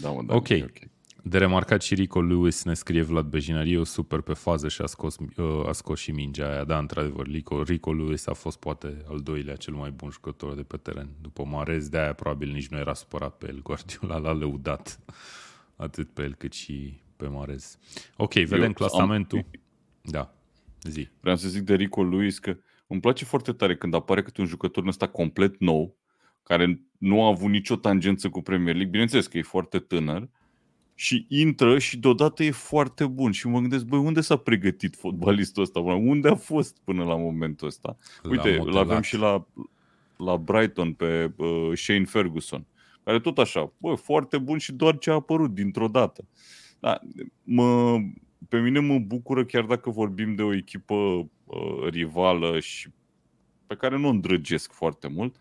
Da, 0.00 0.10
mă, 0.10 0.22
da 0.22 0.34
ok. 0.34 0.40
okay. 0.42 0.90
De 1.22 1.38
remarcat 1.38 1.82
și 1.82 1.94
Rico 1.94 2.22
Lewis 2.22 2.64
ne 2.64 2.74
scrie 2.74 3.02
Vlad 3.02 3.26
Bejinariu, 3.26 3.84
super 3.84 4.20
pe 4.20 4.32
fază 4.32 4.68
și 4.68 4.82
a 4.82 4.86
scos, 4.86 5.16
uh, 5.36 5.66
a 5.66 5.72
scos 5.72 6.00
și 6.00 6.10
mingea 6.10 6.50
aia. 6.50 6.64
Da, 6.64 6.78
într-adevăr, 6.78 7.26
Rico, 7.26 7.62
Rico 7.62 7.92
Lewis 7.92 8.26
a 8.26 8.32
fost 8.32 8.58
poate 8.58 9.04
al 9.08 9.20
doilea 9.20 9.56
cel 9.56 9.74
mai 9.74 9.90
bun 9.90 10.10
jucător 10.10 10.54
de 10.54 10.62
pe 10.62 10.76
teren. 10.76 11.08
După 11.20 11.44
Marez, 11.44 11.88
de 11.88 11.98
aia 11.98 12.12
probabil 12.12 12.52
nici 12.52 12.68
nu 12.68 12.78
era 12.78 12.94
supărat 12.94 13.36
pe 13.36 13.46
el. 13.48 13.60
Guardiola 13.66 14.18
l-a 14.18 14.32
lăudat 14.32 15.00
atât 15.76 16.10
pe 16.10 16.22
el 16.22 16.34
cât 16.34 16.52
și 16.52 17.00
pe 17.16 17.26
Marez. 17.26 17.78
Ok, 18.16 18.32
vedem 18.32 18.62
Eu 18.62 18.72
clasamentul. 18.72 19.38
Am... 19.38 19.60
Da, 20.00 20.34
zi. 20.82 21.08
Vreau 21.20 21.36
să 21.36 21.48
zic 21.48 21.62
de 21.62 21.74
Rico 21.74 22.04
Lewis 22.04 22.38
că 22.38 22.56
îmi 22.86 23.00
place 23.00 23.24
foarte 23.24 23.52
tare 23.52 23.76
când 23.76 23.94
apare 23.94 24.22
câte 24.22 24.40
un 24.40 24.46
jucător 24.46 24.86
ăsta 24.86 25.08
complet 25.08 25.58
nou, 25.58 25.96
care 26.42 26.82
nu 26.98 27.24
a 27.24 27.26
avut 27.26 27.50
nicio 27.50 27.76
tangență 27.76 28.28
cu 28.28 28.42
Premier 28.42 28.74
League. 28.74 28.90
Bineînțeles 28.90 29.26
că 29.26 29.38
e 29.38 29.42
foarte 29.42 29.78
tânăr, 29.78 30.28
și 31.00 31.26
intră 31.28 31.78
și 31.78 31.98
deodată 31.98 32.42
e 32.42 32.50
foarte 32.50 33.06
bun 33.06 33.32
și 33.32 33.46
mă 33.46 33.60
gândesc, 33.60 33.84
băi, 33.84 33.98
unde 33.98 34.20
s-a 34.20 34.36
pregătit 34.36 34.96
fotbalistul 34.96 35.62
ăsta? 35.62 35.80
Unde 35.80 36.28
a 36.28 36.34
fost 36.34 36.76
până 36.84 37.04
la 37.04 37.16
momentul 37.16 37.66
ăsta? 37.66 37.96
Uite, 38.30 38.58
îl 38.58 38.76
avem 38.76 39.00
și 39.00 39.16
la, 39.16 39.46
la 40.16 40.36
Brighton 40.36 40.92
pe 40.92 41.32
uh, 41.36 41.70
Shane 41.74 42.04
Ferguson, 42.04 42.66
care 43.04 43.20
tot 43.20 43.38
așa, 43.38 43.72
băi, 43.76 43.96
foarte 43.96 44.38
bun 44.38 44.58
și 44.58 44.72
doar 44.72 44.98
ce 44.98 45.10
a 45.10 45.14
apărut 45.14 45.54
dintr-o 45.54 45.88
dată. 45.88 46.24
Da, 46.78 47.00
mă, 47.42 47.98
pe 48.48 48.60
mine 48.60 48.78
mă 48.78 48.98
bucură 48.98 49.44
chiar 49.44 49.64
dacă 49.64 49.90
vorbim 49.90 50.34
de 50.34 50.42
o 50.42 50.54
echipă 50.54 50.94
uh, 50.94 51.88
rivală 51.90 52.60
și 52.60 52.88
pe 53.66 53.74
care 53.74 53.98
nu 53.98 54.06
o 54.06 54.10
îndrăgesc 54.10 54.72
foarte 54.72 55.08
mult, 55.08 55.36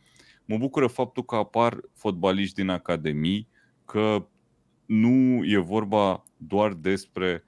mă 0.45 0.57
bucură 0.57 0.87
faptul 0.87 1.25
că 1.25 1.35
apar 1.35 1.79
fotbaliști 1.93 2.55
din 2.55 2.69
academii, 2.69 3.47
că 3.85 4.27
nu 4.87 5.45
e 5.45 5.57
vorba 5.57 6.23
doar 6.37 6.73
despre 6.73 7.43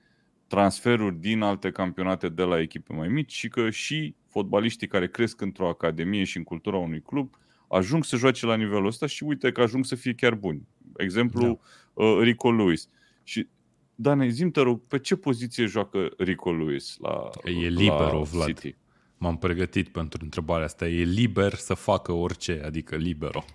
transferuri 0.48 1.16
din 1.16 1.42
alte 1.42 1.72
campionate 1.72 2.30
de 2.30 2.44
la 2.44 2.60
echipe 2.60 2.94
mai 2.94 3.08
mici, 3.08 3.34
ci 3.34 3.48
că 3.48 3.70
și 3.70 4.16
fotbaliștii 4.28 4.88
care 4.88 5.08
cresc 5.08 5.42
într-o 5.42 5.68
academie 5.68 6.24
și 6.24 6.38
în 6.38 6.44
cultura 6.44 6.78
unui 6.78 7.02
club 7.02 7.36
ajung 7.68 8.04
să 8.04 8.16
joace 8.16 8.46
la 8.46 8.56
nivelul 8.56 8.86
ăsta 8.86 9.06
și 9.06 9.24
uite 9.24 9.52
că 9.52 9.62
ajung 9.62 9.86
să 9.86 9.96
fie 9.96 10.14
chiar 10.14 10.36
buni. 10.36 10.68
Exemplu, 10.98 11.60
da. 11.94 12.04
uh, 12.04 12.20
Rico 12.22 12.52
Lewis. 12.52 12.90
Și 13.24 13.48
Dane, 13.96 14.30
zim 14.30 14.52
te 14.52 14.62
rog, 14.62 14.82
pe 14.88 15.00
ce 15.00 15.16
poziție 15.16 15.66
joacă 15.66 16.10
Rico 16.18 16.54
Lewis 16.54 16.98
la 17.02 17.30
E 17.44 17.68
liber, 17.68 18.12
la 18.12 18.22
Vlad. 18.22 18.48
City? 18.48 18.76
M-am 19.18 19.38
pregătit 19.38 19.88
pentru 19.88 20.20
întrebarea 20.24 20.66
asta. 20.66 20.88
E 20.88 21.04
liber 21.04 21.54
să 21.54 21.74
facă 21.74 22.12
orice, 22.12 22.62
adică 22.66 22.96
libero. 22.96 23.46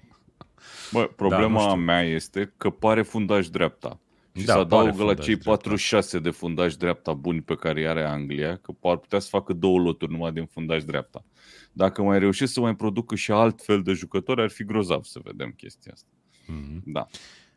Bă, 0.92 1.11
problema 1.16 1.66
da, 1.66 1.75
mea 1.75 2.02
este 2.02 2.52
că 2.56 2.71
pare 2.71 3.02
fundaj 3.02 3.47
dreapta. 3.47 3.99
Și 4.37 4.44
da, 4.44 4.52
să 4.52 4.59
adaugă 4.59 5.04
la 5.04 5.14
cei 5.14 5.37
46 5.37 6.09
dreapta. 6.09 6.28
de 6.28 6.37
fundaj 6.37 6.75
dreapta 6.75 7.12
buni 7.12 7.40
pe 7.40 7.54
care 7.54 7.80
îi 7.80 7.88
are 7.88 8.04
Anglia, 8.04 8.56
că 8.56 8.73
ar 8.83 8.97
putea 8.97 9.18
să 9.18 9.28
facă 9.28 9.52
două 9.52 9.78
loturi 9.78 10.12
numai 10.12 10.33
din 10.33 10.47
fundaj 10.47 10.83
dreapta. 10.83 11.25
Dacă 11.73 12.02
mai 12.02 12.18
reușesc 12.18 12.52
să 12.52 12.61
mai 12.61 12.76
producă 12.76 13.14
și 13.14 13.30
alt 13.30 13.62
fel 13.62 13.83
de 13.83 13.92
jucători, 13.92 14.42
ar 14.42 14.50
fi 14.50 14.64
grozav 14.64 15.02
să 15.02 15.21
vedem 15.23 15.50
chestia 15.56 15.92
asta. 15.94 16.09
Mm-hmm. 16.52 16.83
Da. 16.85 17.06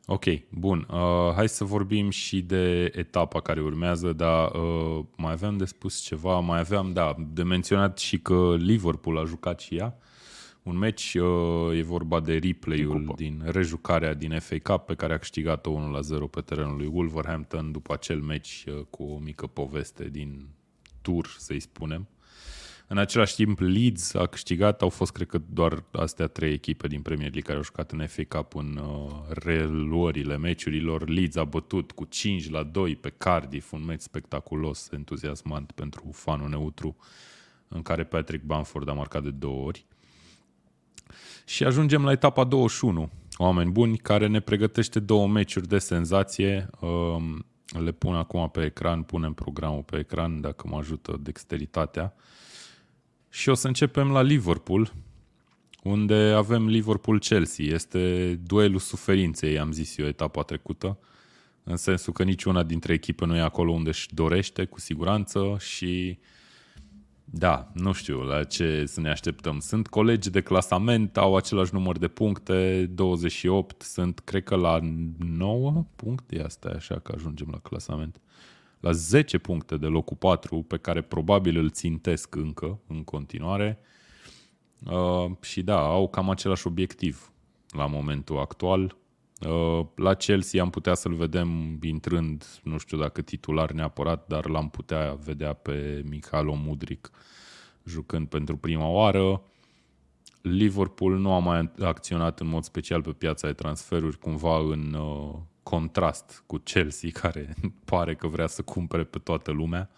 Ok, 0.05 0.23
bun. 0.49 0.87
Uh, 0.89 1.33
hai 1.35 1.49
să 1.49 1.63
vorbim 1.63 2.09
și 2.09 2.41
de 2.41 2.91
etapa 2.95 3.41
care 3.41 3.61
urmează, 3.61 4.13
dar 4.13 4.51
uh, 4.51 5.05
mai 5.15 5.31
aveam 5.31 5.57
de 5.57 5.65
spus 5.65 5.99
ceva, 5.99 6.39
mai 6.39 6.59
aveam, 6.59 6.93
da, 6.93 7.15
de 7.33 7.43
menționat 7.43 7.97
și 7.97 8.19
că 8.19 8.55
Liverpool 8.57 9.17
a 9.17 9.23
jucat 9.23 9.59
și 9.59 9.75
ea 9.75 9.97
un 10.67 10.77
meci, 10.77 11.13
uh, 11.13 11.77
e 11.77 11.81
vorba 11.81 12.19
de 12.19 12.37
replay-ul 12.37 13.13
din 13.15 13.43
rejucarea 13.45 14.13
din 14.13 14.39
FA 14.39 14.55
Cup 14.63 14.85
pe 14.85 14.95
care 14.95 15.13
a 15.13 15.17
câștigat-o 15.17 15.71
1-0 15.71 16.29
pe 16.31 16.41
terenul 16.41 16.77
lui 16.77 16.89
Wolverhampton 16.93 17.71
după 17.71 17.93
acel 17.93 18.21
meci 18.21 18.65
uh, 18.67 18.81
cu 18.89 19.03
o 19.03 19.17
mică 19.17 19.47
poveste 19.47 20.09
din 20.09 20.47
tur, 21.01 21.35
să-i 21.37 21.59
spunem. 21.59 22.07
În 22.87 22.97
același 22.97 23.35
timp, 23.35 23.59
Leeds 23.59 24.13
a 24.13 24.25
câștigat, 24.25 24.81
au 24.81 24.89
fost, 24.89 25.11
cred 25.11 25.27
că, 25.27 25.41
doar 25.49 25.83
astea 25.91 26.27
trei 26.27 26.53
echipe 26.53 26.87
din 26.87 27.01
Premier 27.01 27.31
League 27.31 27.41
care 27.41 27.57
au 27.57 27.63
jucat 27.63 27.91
în 27.91 28.07
FA 28.07 28.23
Cup 28.27 28.55
în 28.55 28.77
uh, 28.77 29.11
reluările 29.29 30.37
meciurilor. 30.37 31.09
Leeds 31.09 31.35
a 31.35 31.43
bătut 31.43 31.91
cu 31.91 32.05
5 32.05 32.49
la 32.49 32.63
2 32.63 32.95
pe 32.95 33.13
Cardiff, 33.17 33.71
un 33.71 33.85
meci 33.85 34.01
spectaculos, 34.01 34.89
entuziasmant 34.91 35.71
pentru 35.71 36.09
fanul 36.13 36.49
neutru, 36.49 36.95
în 37.67 37.81
care 37.81 38.03
Patrick 38.03 38.43
Bamford 38.43 38.89
a 38.89 38.93
marcat 38.93 39.23
de 39.23 39.31
două 39.31 39.65
ori. 39.65 39.85
Și 41.45 41.63
ajungem 41.63 42.03
la 42.03 42.11
etapa 42.11 42.43
21. 42.43 43.09
Oameni 43.37 43.71
buni 43.71 43.97
care 43.97 44.27
ne 44.27 44.39
pregătește 44.39 44.99
două 44.99 45.27
meciuri 45.27 45.67
de 45.67 45.77
senzație. 45.77 46.69
Um, 46.79 47.45
le 47.83 47.91
pun 47.91 48.15
acum 48.15 48.49
pe 48.49 48.63
ecran, 48.63 49.03
punem 49.03 49.33
programul 49.33 49.81
pe 49.81 49.97
ecran 49.97 50.41
dacă 50.41 50.67
mă 50.67 50.77
ajută 50.77 51.19
dexteritatea. 51.21 52.15
Și 53.29 53.49
o 53.49 53.53
să 53.53 53.67
începem 53.67 54.11
la 54.11 54.21
Liverpool, 54.21 54.93
unde 55.83 56.15
avem 56.15 56.67
Liverpool-Chelsea. 56.67 57.65
Este 57.65 58.33
duelul 58.43 58.79
suferinței, 58.79 59.59
am 59.59 59.71
zis 59.71 59.97
eu, 59.97 60.05
etapa 60.05 60.41
trecută, 60.41 60.97
în 61.63 61.75
sensul 61.75 62.13
că 62.13 62.23
niciuna 62.23 62.63
dintre 62.63 62.93
echipe 62.93 63.25
nu 63.25 63.35
e 63.35 63.41
acolo 63.41 63.71
unde 63.71 63.89
își 63.89 64.13
dorește, 64.13 64.65
cu 64.65 64.79
siguranță, 64.79 65.57
și 65.59 66.17
uh, 66.19 66.25
da, 67.29 67.71
nu 67.73 67.91
știu 67.91 68.21
la 68.21 68.43
ce 68.43 68.85
să 68.85 69.01
ne 69.01 69.09
așteptăm. 69.09 69.59
Sunt 69.59 69.87
colegi 69.87 70.29
de 70.29 70.41
clasament, 70.41 71.17
au 71.17 71.35
același 71.35 71.73
număr 71.73 71.97
de 71.97 72.07
puncte, 72.07 72.85
28, 72.85 73.81
sunt 73.81 74.19
cred 74.19 74.43
că 74.43 74.55
la 74.55 74.79
9 75.17 75.85
puncte, 75.95 76.41
asta 76.43 76.69
așa 76.75 76.99
că 76.99 77.11
ajungem 77.15 77.47
la 77.51 77.57
clasament. 77.57 78.21
La 78.79 78.91
10 78.91 79.37
puncte 79.37 79.77
de 79.77 79.85
locul 79.85 80.15
4 80.17 80.61
pe 80.61 80.77
care 80.77 81.01
probabil 81.01 81.57
îl 81.57 81.69
țintesc 81.69 82.35
încă, 82.35 82.79
în 82.87 83.03
continuare. 83.03 83.79
Uh, 84.85 85.31
și 85.41 85.61
da, 85.61 85.79
au 85.79 86.09
cam 86.09 86.29
același 86.29 86.67
obiectiv 86.67 87.31
la 87.69 87.85
momentul 87.85 88.39
actual. 88.39 88.95
Uh, 89.41 89.85
la 89.95 90.13
Chelsea 90.13 90.61
am 90.61 90.69
putea 90.69 90.93
să-l 90.93 91.13
vedem 91.13 91.79
intrând, 91.81 92.59
nu 92.63 92.77
știu 92.77 92.97
dacă 92.97 93.21
titular 93.21 93.71
neapărat, 93.71 94.27
dar 94.27 94.47
l-am 94.47 94.69
putea 94.69 95.13
vedea 95.13 95.53
pe 95.53 96.03
Michalo 96.05 96.53
Mudric 96.53 97.11
jucând 97.83 98.27
pentru 98.27 98.57
prima 98.57 98.87
oară. 98.87 99.41
Liverpool 100.41 101.17
nu 101.17 101.33
a 101.33 101.39
mai 101.39 101.71
acționat 101.79 102.39
în 102.39 102.47
mod 102.47 102.63
special 102.63 103.01
pe 103.01 103.11
piața 103.11 103.47
de 103.47 103.53
transferuri, 103.53 104.19
cumva 104.19 104.57
în 104.57 104.93
uh, 104.93 105.35
contrast 105.63 106.43
cu 106.45 106.57
Chelsea, 106.57 107.09
care 107.21 107.55
pare 107.85 108.15
că 108.15 108.27
vrea 108.27 108.47
să 108.47 108.61
cumpere 108.61 109.03
pe 109.03 109.19
toată 109.19 109.51
lumea. 109.51 109.89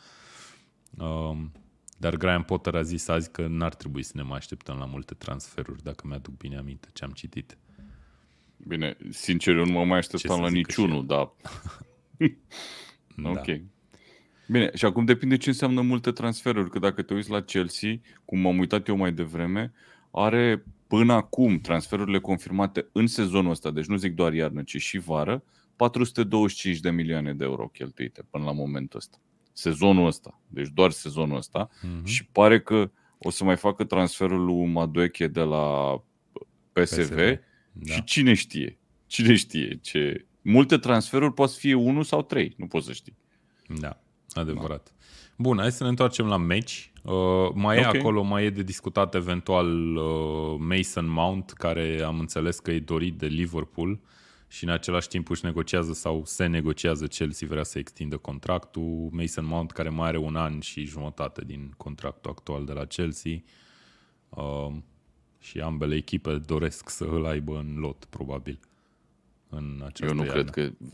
Uh, 0.98 1.38
dar 1.98 2.16
Graham 2.16 2.44
Potter 2.44 2.76
a 2.76 2.82
zis 2.82 3.08
azi 3.08 3.32
că 3.32 3.48
n-ar 3.48 3.76
trebui 3.76 4.04
să 4.04 4.12
ne 4.16 4.22
mai 4.22 4.38
așteptăm 4.38 4.78
la 4.78 4.86
multe 4.86 5.14
transferuri, 5.14 5.84
dacă 5.84 6.08
mi-aduc 6.08 6.38
bine 6.38 6.58
aminte 6.58 6.88
ce 6.94 7.04
am 7.04 7.12
citit. 7.12 7.58
Bine, 8.68 8.98
sincer, 9.10 9.56
eu 9.56 9.66
nu 9.66 9.72
mă 9.72 9.86
mai 9.86 9.98
așteptam 9.98 10.42
la 10.42 10.50
niciunul, 10.50 11.06
dar... 11.06 11.32
da. 13.24 13.30
ok. 13.30 13.46
Bine, 14.48 14.72
și 14.74 14.86
acum 14.86 15.06
depinde 15.06 15.38
ce 15.38 15.50
înseamnă 15.50 15.82
multe 15.82 16.12
transferuri, 16.12 16.70
că 16.70 16.80
dacă 16.80 17.02
te 17.02 17.14
uiți 17.14 17.30
la 17.30 17.42
Chelsea, 17.42 18.00
cum 18.26 18.40
m-am 18.40 18.60
uitat 18.60 18.88
eu 18.88 18.96
mai 18.96 19.12
devreme, 19.12 19.74
are 20.12 20.64
până 20.88 21.14
acum 21.14 21.60
transferurile 21.60 22.20
confirmate 22.20 22.88
în 22.92 23.08
sezonul 23.08 23.52
ăsta, 23.52 23.72
deci 23.72 23.86
nu 23.86 23.96
zic 23.96 24.16
doar 24.16 24.34
iarnă, 24.34 24.64
ci 24.64 24.78
și 24.78 24.98
vară, 24.98 25.44
425 25.76 26.80
de 26.80 26.90
milioane 26.90 27.34
de 27.34 27.44
euro 27.44 27.68
cheltuite 27.68 28.24
până 28.30 28.44
la 28.44 28.52
momentul 28.52 29.00
ăsta. 29.00 29.18
Sezonul 29.54 30.06
ăsta, 30.06 30.40
deci 30.48 30.68
doar 30.74 30.92
sezonul 30.92 31.38
ăsta 31.38 31.70
mm-hmm. 31.70 32.04
și 32.04 32.26
pare 32.26 32.62
că 32.62 32.92
o 33.18 33.30
să 33.30 33.44
mai 33.44 33.58
facă 33.58 33.84
transferul 33.84 34.46
lui 34.46 34.66
Madueche 34.66 35.28
de 35.28 35.42
la 35.42 35.96
PSV, 36.72 37.00
PSV 37.00 37.40
da. 37.82 37.94
Și 37.94 38.04
cine 38.04 38.34
știe? 38.34 38.78
Cine 39.08 39.36
știe 39.36 39.80
ce... 39.82 40.26
Multe 40.42 40.78
transferuri 40.78 41.34
poate 41.34 41.54
fi 41.58 41.74
unul 41.74 42.04
sau 42.04 42.22
trei, 42.22 42.54
nu 42.58 42.68
poți 42.68 42.86
să 42.86 42.92
știi. 42.92 43.18
Da, 43.80 44.02
adevărat. 44.34 44.84
Da. 44.84 45.06
Bun, 45.38 45.58
hai 45.58 45.72
să 45.72 45.84
ne 45.84 45.90
întoarcem 45.90 46.26
la 46.26 46.38
meci. 46.38 46.92
Uh, 47.04 47.14
mai 47.54 47.78
okay. 47.78 47.92
e 47.94 47.98
acolo, 47.98 48.22
mai 48.22 48.46
e 48.46 48.50
de 48.50 48.64
discutat 48.64 49.16
eventual 49.16 49.96
uh, 49.96 50.56
Mason 50.60 51.10
Mount, 51.10 51.52
care 51.52 52.02
am 52.02 52.20
înțeles 52.20 52.60
că 52.60 52.72
e 52.72 52.80
dorit 52.80 53.18
de 53.18 53.26
Liverpool 53.26 54.00
și 54.48 54.64
în 54.64 54.70
același 54.70 55.08
timp 55.08 55.30
își 55.30 55.46
negociază 55.46 55.94
sau 55.94 56.22
se 56.26 56.46
negociază 56.46 57.08
Chelsea 57.08 57.48
vrea 57.48 57.64
să 57.64 57.80
extindă 57.80 58.18
contractul. 58.18 59.10
Mason 59.12 59.46
Mount 59.46 59.72
care 59.72 59.90
mai 59.90 60.08
are 60.08 60.18
un 60.18 60.36
an 60.36 60.60
și 60.60 60.86
jumătate 60.86 61.44
din 61.46 61.74
contractul 61.78 62.32
actual 62.32 62.66
de 62.66 62.74
la 62.74 62.86
Chelsea. 62.86 63.42
Uh, 64.30 64.76
și 65.40 65.60
ambele 65.60 65.96
echipe 65.96 66.38
doresc 66.38 66.90
să 66.90 67.04
îl 67.04 67.26
aibă 67.26 67.58
în 67.58 67.76
lot, 67.78 68.06
probabil. 68.06 68.60
În 69.50 69.82
această 69.86 70.06
Eu 70.06 70.14
nu 70.14 70.26
iarnă. 70.26 70.42
cred 70.42 70.50
că, 70.50 70.86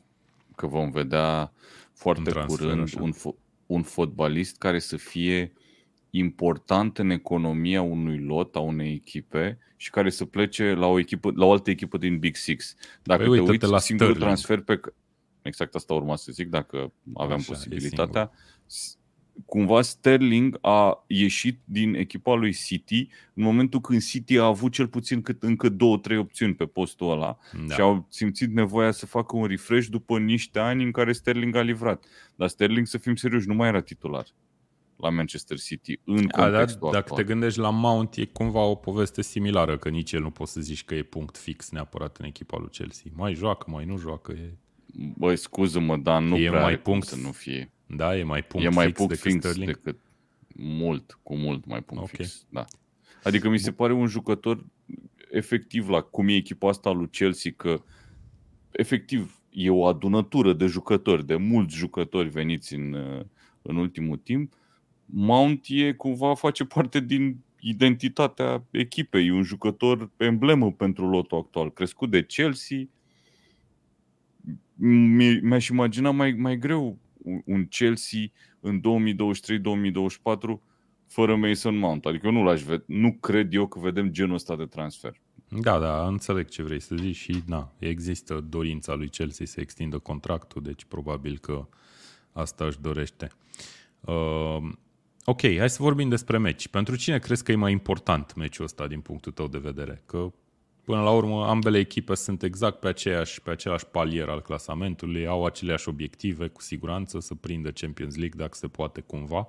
că 0.55 0.67
vom 0.67 0.91
vedea 0.91 1.51
foarte 1.93 2.39
un 2.39 2.45
curând 2.45 2.93
un, 2.99 3.13
fo- 3.13 3.39
un 3.65 3.83
fotbalist 3.83 4.57
care 4.57 4.79
să 4.79 4.97
fie 4.97 5.53
important 6.09 6.97
în 6.97 7.09
economia 7.09 7.81
unui 7.81 8.19
lot, 8.19 8.55
a 8.55 8.59
unei 8.59 8.93
echipe 8.93 9.59
și 9.75 9.89
care 9.89 10.09
să 10.09 10.25
plece 10.25 10.73
la 10.73 10.85
o, 10.85 10.99
echipă, 10.99 11.31
la 11.35 11.45
o 11.45 11.51
altă 11.51 11.69
echipă 11.69 11.97
din 11.97 12.19
Big 12.19 12.35
Six. 12.35 12.75
Dacă 13.03 13.25
păi, 13.25 13.35
te 13.35 13.51
uiți, 13.51 13.65
la 13.65 13.79
singurul 13.79 14.13
Sterling. 14.13 14.37
transfer 14.37 14.61
pe 14.61 14.93
exact 15.41 15.75
asta 15.75 15.93
urma 15.93 16.15
să 16.15 16.31
zic, 16.31 16.49
dacă 16.49 16.91
aveam 17.13 17.39
Așa, 17.39 17.51
posibilitatea. 17.51 18.31
Cumva 19.45 19.81
Sterling 19.81 20.57
a 20.61 21.03
ieșit 21.07 21.59
din 21.63 21.93
echipa 21.93 22.33
lui 22.33 22.53
City 22.53 23.07
în 23.33 23.43
momentul 23.43 23.81
când 23.81 24.03
City 24.03 24.37
a 24.37 24.45
avut 24.45 24.71
cel 24.71 24.87
puțin 24.87 25.21
cât 25.21 25.43
încă 25.43 25.69
două, 25.69 25.97
trei 25.97 26.17
opțiuni 26.17 26.55
pe 26.55 26.65
postul 26.65 27.11
ăla 27.11 27.37
da. 27.67 27.73
și 27.73 27.81
au 27.81 28.05
simțit 28.09 28.53
nevoia 28.53 28.91
să 28.91 29.05
facă 29.05 29.35
un 29.35 29.45
refresh 29.45 29.87
după 29.87 30.19
niște 30.19 30.59
ani 30.59 30.83
în 30.83 30.91
care 30.91 31.11
Sterling 31.11 31.55
a 31.55 31.61
livrat. 31.61 32.05
Dar 32.35 32.47
Sterling, 32.47 32.87
să 32.87 32.97
fim 32.97 33.15
serioși, 33.15 33.47
nu 33.47 33.53
mai 33.53 33.67
era 33.67 33.81
titular 33.81 34.25
la 34.95 35.09
Manchester 35.09 35.59
City 35.59 35.99
în 36.03 36.27
a, 36.31 36.49
da, 36.49 36.65
Dacă 36.65 36.81
actual. 36.81 37.03
te 37.03 37.23
gândești 37.23 37.59
la 37.59 37.69
Mount, 37.69 38.15
e 38.15 38.25
cumva 38.25 38.59
o 38.59 38.75
poveste 38.75 39.21
similară, 39.21 39.77
că 39.77 39.89
nici 39.89 40.11
el 40.11 40.21
nu 40.21 40.29
poți 40.29 40.51
să 40.51 40.61
zici 40.61 40.83
că 40.83 40.95
e 40.95 41.03
punct 41.03 41.37
fix 41.37 41.69
neapărat 41.69 42.17
în 42.17 42.25
echipa 42.25 42.57
lui 42.57 42.69
Chelsea. 42.69 43.11
Mai 43.15 43.33
joacă, 43.33 43.71
mai 43.71 43.85
nu 43.85 43.97
joacă. 43.97 44.31
E... 44.31 44.53
Băi, 45.17 45.37
scuză-mă, 45.37 45.97
dar 45.97 46.21
nu 46.21 46.37
e 46.37 46.49
prea 46.49 46.61
mai 46.61 46.79
punct, 46.79 47.07
să 47.07 47.15
nu 47.15 47.31
fie. 47.31 47.71
Da, 47.87 48.17
e 48.17 48.23
mai 48.23 48.43
punct 48.43 48.65
e 48.65 48.69
mai 48.69 48.85
fix 48.85 48.97
punct 48.97 49.11
decât 49.11 49.31
fix 49.31 49.43
Sterling? 49.43 49.75
decât 49.75 49.99
mult, 50.55 51.19
cu 51.23 51.35
mult 51.35 51.65
mai 51.65 51.81
punct 51.81 52.03
okay. 52.03 52.15
fix. 52.15 52.45
Da. 52.49 52.65
Adică 53.23 53.49
mi 53.49 53.59
se 53.59 53.71
pare 53.71 53.93
un 53.93 54.07
jucător 54.07 54.65
efectiv 55.31 55.89
la 55.89 56.01
cum 56.01 56.27
e 56.27 56.35
echipa 56.35 56.69
asta 56.69 56.91
lui 56.91 57.09
Chelsea, 57.09 57.51
că 57.55 57.83
efectiv 58.71 59.41
e 59.49 59.69
o 59.69 59.85
adunătură 59.85 60.53
de 60.53 60.65
jucători, 60.65 61.25
de 61.25 61.35
mulți 61.35 61.75
jucători 61.75 62.29
veniți 62.29 62.73
în, 62.73 62.93
în 63.61 63.75
ultimul 63.75 64.17
timp 64.17 64.53
Mount 65.05 65.65
e 65.67 65.93
cumva 65.93 66.35
face 66.35 66.65
parte 66.65 66.99
din 66.99 67.37
identitatea 67.59 68.63
echipei, 68.71 69.27
e 69.27 69.31
un 69.31 69.43
jucător 69.43 70.11
emblemă 70.17 70.71
pentru 70.71 71.09
lotul 71.09 71.37
actual, 71.37 71.71
crescut 71.71 72.09
de 72.09 72.23
Chelsea. 72.23 72.87
Mi-aș 75.41 75.67
imagina 75.67 76.11
mai, 76.11 76.31
mai 76.31 76.57
greu 76.57 76.97
un 77.45 77.65
Chelsea 77.65 78.19
în 78.59 78.81
2023-2024 78.81 78.83
fără 81.07 81.35
Mason 81.35 81.77
Mount. 81.77 82.05
Adică 82.05 82.25
eu 82.25 82.31
nu 82.33 82.43
l-aș 82.43 82.61
ved- 82.61 82.85
nu 82.85 83.13
cred 83.13 83.53
eu 83.53 83.67
că 83.67 83.79
vedem 83.79 84.09
genul 84.09 84.33
ăsta 84.35 84.55
de 84.55 84.65
transfer. 84.65 85.21
Da, 85.61 85.79
da, 85.79 86.07
înțeleg 86.07 86.47
ce 86.47 86.63
vrei 86.63 86.79
să 86.79 86.95
zici 86.95 87.15
și 87.15 87.43
da, 87.47 87.71
există 87.79 88.45
dorința 88.49 88.93
lui 88.93 89.09
Chelsea 89.09 89.45
să 89.45 89.61
extindă 89.61 89.97
contractul, 89.99 90.61
deci 90.61 90.85
probabil 90.85 91.37
că 91.37 91.67
asta 92.31 92.65
își 92.65 92.81
dorește. 92.81 93.31
Uh, 93.99 94.71
Ok, 95.27 95.41
hai 95.41 95.69
să 95.69 95.81
vorbim 95.81 96.09
despre 96.09 96.37
meci. 96.37 96.67
Pentru 96.67 96.95
cine 96.95 97.19
crezi 97.19 97.43
că 97.43 97.51
e 97.51 97.55
mai 97.55 97.71
important 97.71 98.35
meciul 98.35 98.65
ăsta 98.65 98.87
din 98.87 98.99
punctul 98.99 99.31
tău 99.31 99.47
de 99.47 99.57
vedere? 99.57 100.03
Că 100.05 100.33
până 100.85 101.01
la 101.01 101.11
urmă 101.11 101.45
ambele 101.45 101.77
echipe 101.77 102.15
sunt 102.15 102.43
exact 102.43 102.79
pe, 102.79 102.87
aceeași, 102.87 103.41
pe 103.41 103.49
același 103.49 103.85
palier 103.85 104.29
al 104.29 104.41
clasamentului, 104.41 105.27
au 105.27 105.45
aceleași 105.45 105.89
obiective, 105.89 106.47
cu 106.47 106.61
siguranță, 106.61 107.19
să 107.19 107.35
prindă 107.35 107.71
Champions 107.71 108.15
League 108.15 108.39
dacă 108.39 108.55
se 108.55 108.67
poate 108.67 109.01
cumva. 109.01 109.47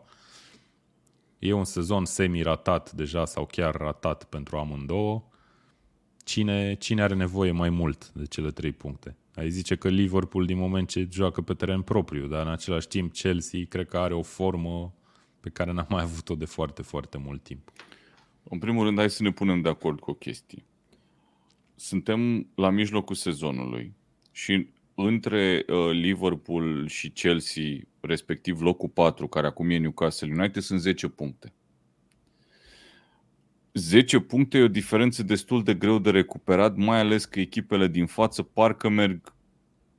E 1.39 1.53
un 1.53 1.65
sezon 1.65 2.05
semi-ratat 2.05 2.93
deja 2.93 3.25
sau 3.25 3.47
chiar 3.47 3.75
ratat 3.75 4.25
pentru 4.25 4.57
amândouă. 4.57 5.23
Cine, 6.25 6.75
cine 6.75 7.03
are 7.03 7.15
nevoie 7.15 7.51
mai 7.51 7.71
mult 7.71 8.13
de 8.13 8.25
cele 8.25 8.51
trei 8.51 8.73
puncte? 8.73 9.17
Ai 9.35 9.51
zice 9.51 9.77
că 9.77 9.89
Liverpool 9.89 10.47
din 10.47 10.59
moment 10.59 10.89
ce 10.89 11.09
joacă 11.11 11.41
pe 11.41 11.55
teren 11.55 11.83
propriu, 11.83 12.27
dar 12.27 12.47
în 12.47 12.53
același 12.53 12.89
timp 12.89 13.13
Chelsea 13.13 13.61
cred 13.69 13.89
că 13.89 13.99
are 13.99 14.15
o 14.15 14.23
formă 14.23 14.95
pe 15.41 15.49
care 15.49 15.73
n-am 15.73 15.87
mai 15.89 16.03
avut-o 16.03 16.35
de 16.35 16.45
foarte, 16.45 16.83
foarte 16.83 17.19
mult 17.19 17.43
timp. 17.43 17.73
În 18.43 18.59
primul 18.59 18.85
rând, 18.85 18.99
hai 18.99 19.11
să 19.11 19.23
ne 19.23 19.31
punem 19.31 19.61
de 19.61 19.69
acord 19.69 20.01
cu 20.01 20.11
o 20.11 20.15
chestie. 20.15 20.65
Suntem 21.77 22.49
la 22.55 22.71
mijlocul 22.71 23.15
sezonului 23.15 23.95
și 24.33 24.69
între 24.95 25.65
uh, 25.69 25.91
Liverpool 25.91 26.87
și 26.87 27.11
Chelsea, 27.11 27.63
respectiv 28.01 28.61
locul 28.61 28.89
4, 28.89 29.29
care 29.29 29.47
acum 29.47 29.71
e 29.71 29.77
Newcastle 29.77 30.33
United, 30.33 30.63
sunt 30.63 30.81
10 30.81 31.09
puncte. 31.09 31.53
10 33.73 34.19
puncte 34.21 34.59
e 34.59 34.63
o 34.63 34.69
diferență 34.69 35.23
destul 35.23 35.63
de 35.63 35.75
greu 35.75 35.99
de 35.99 36.11
recuperat, 36.11 36.77
mai 36.77 36.99
ales 36.99 37.25
că 37.25 37.41
echipele 37.41 37.89
din 37.89 38.07
față 38.07 38.43
parcă 38.43 38.89
merg 38.89 39.35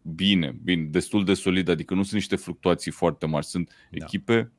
bine, 0.01 0.59
bine, 0.63 0.83
destul 0.83 1.25
de 1.25 1.33
solid, 1.33 1.67
adică 1.67 1.93
nu 1.93 2.01
sunt 2.01 2.13
niște 2.13 2.35
fluctuații 2.35 2.91
foarte 2.91 3.25
mari, 3.25 3.45
sunt 3.45 3.87
da. 3.91 4.05
echipe 4.05 4.51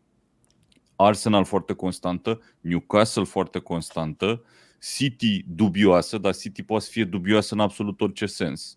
Arsenal 0.96 1.44
foarte 1.44 1.72
constantă, 1.72 2.40
Newcastle 2.60 3.24
foarte 3.24 3.58
constantă, 3.58 4.44
City 4.80 5.44
dubioasă, 5.46 6.18
dar 6.18 6.36
City 6.36 6.62
poate 6.62 6.84
să 6.84 6.90
fie 6.90 7.04
dubioasă 7.04 7.54
în 7.54 7.60
absolut 7.60 8.00
orice 8.00 8.26
sens. 8.26 8.74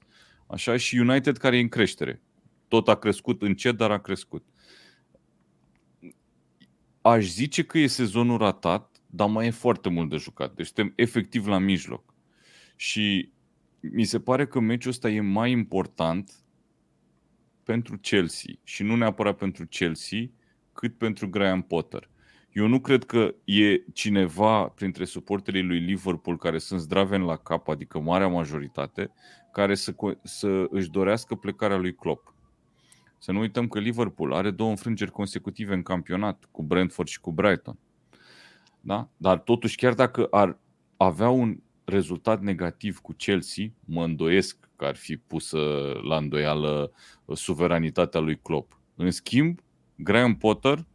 Așa 0.48 0.78
și 0.78 0.98
United 0.98 1.38
care 1.38 1.58
e 1.58 1.62
în 1.62 1.70
creștere. 1.70 2.22
Tot 2.68 2.88
a 2.88 2.96
crescut 2.96 3.42
încet, 3.42 3.78
dar 3.78 3.92
a 3.92 4.00
crescut. 4.00 4.46
Aș 7.02 7.26
zice 7.26 7.64
că 7.64 7.78
e 7.78 7.88
sezonul 7.88 8.38
ratat, 8.38 9.02
dar 9.08 9.30
mai 9.30 9.48
e 9.48 9.50
foarte 9.50 9.90
mult 9.90 10.10
de 10.10 10.18
jucat. 10.18 10.56
Deci 10.56 10.66
suntem 10.66 10.94
efectiv 10.96 11.48
la 11.48 11.58
mijloc. 11.58 12.14
Și 12.76 13.32
mi 13.80 14.04
se 14.04 14.20
pare 14.20 14.48
că 14.48 14.60
meciul 14.60 14.92
ăsta 14.92 15.10
e 15.10 15.22
mai 15.22 15.52
important 15.52 16.32
pentru 17.64 17.98
Chelsea 17.98 18.54
și 18.64 18.84
nu 18.84 18.96
neapărat 18.96 19.38
pentru 19.38 19.66
Chelsea, 19.68 20.30
cât 20.74 20.98
pentru 20.98 21.30
Graham 21.30 21.62
Potter. 21.62 22.10
Eu 22.52 22.68
nu 22.68 22.80
cred 22.80 23.04
că 23.04 23.36
e 23.44 23.84
cineva 23.94 24.64
printre 24.64 25.06
suporterii 25.06 25.64
lui 25.64 25.80
Liverpool 25.80 26.38
care 26.38 26.58
sunt 26.58 26.80
zdraveni 26.80 27.26
la 27.26 27.36
cap, 27.36 27.68
adică 27.68 28.00
marea 28.00 28.28
majoritate, 28.28 29.12
care 29.52 29.76
să, 29.76 29.96
să 30.24 30.68
își 30.70 30.90
dorească 30.90 31.36
plecarea 31.36 31.78
lui 31.78 31.96
Klopp. 31.96 32.34
Să 33.18 33.32
nu 33.32 33.40
uităm 33.40 33.68
că 33.68 33.80
Liverpool 33.80 34.34
are 34.34 34.52
două 34.52 34.70
înfrângeri 34.70 35.12
consecutive 35.12 35.74
în 35.74 35.82
campionat, 35.82 36.48
cu 36.52 36.64
Brentford 36.64 37.08
și 37.08 37.20
cu 37.20 37.32
Brighton. 37.32 37.78
Da? 38.82 39.10
Dar 39.18 39.40
totuși, 39.40 39.76
chiar 39.76 39.94
dacă 39.94 40.28
ar 40.32 40.60
avea 40.98 41.30
un 41.30 41.58
rezultat 41.84 42.42
negativ 42.42 43.00
cu 43.00 43.14
Chelsea, 43.14 43.66
mă 43.86 44.04
îndoiesc 44.04 44.70
că 44.76 44.86
ar 44.86 44.96
fi 44.96 45.18
pusă 45.18 45.58
la 46.04 46.18
îndoială 46.18 46.92
suveranitatea 47.34 48.20
lui 48.20 48.40
Klopp. 48.40 48.80
În 48.96 49.12
schimb, 49.12 49.60
Graham 49.96 50.36
Potter 50.36 50.86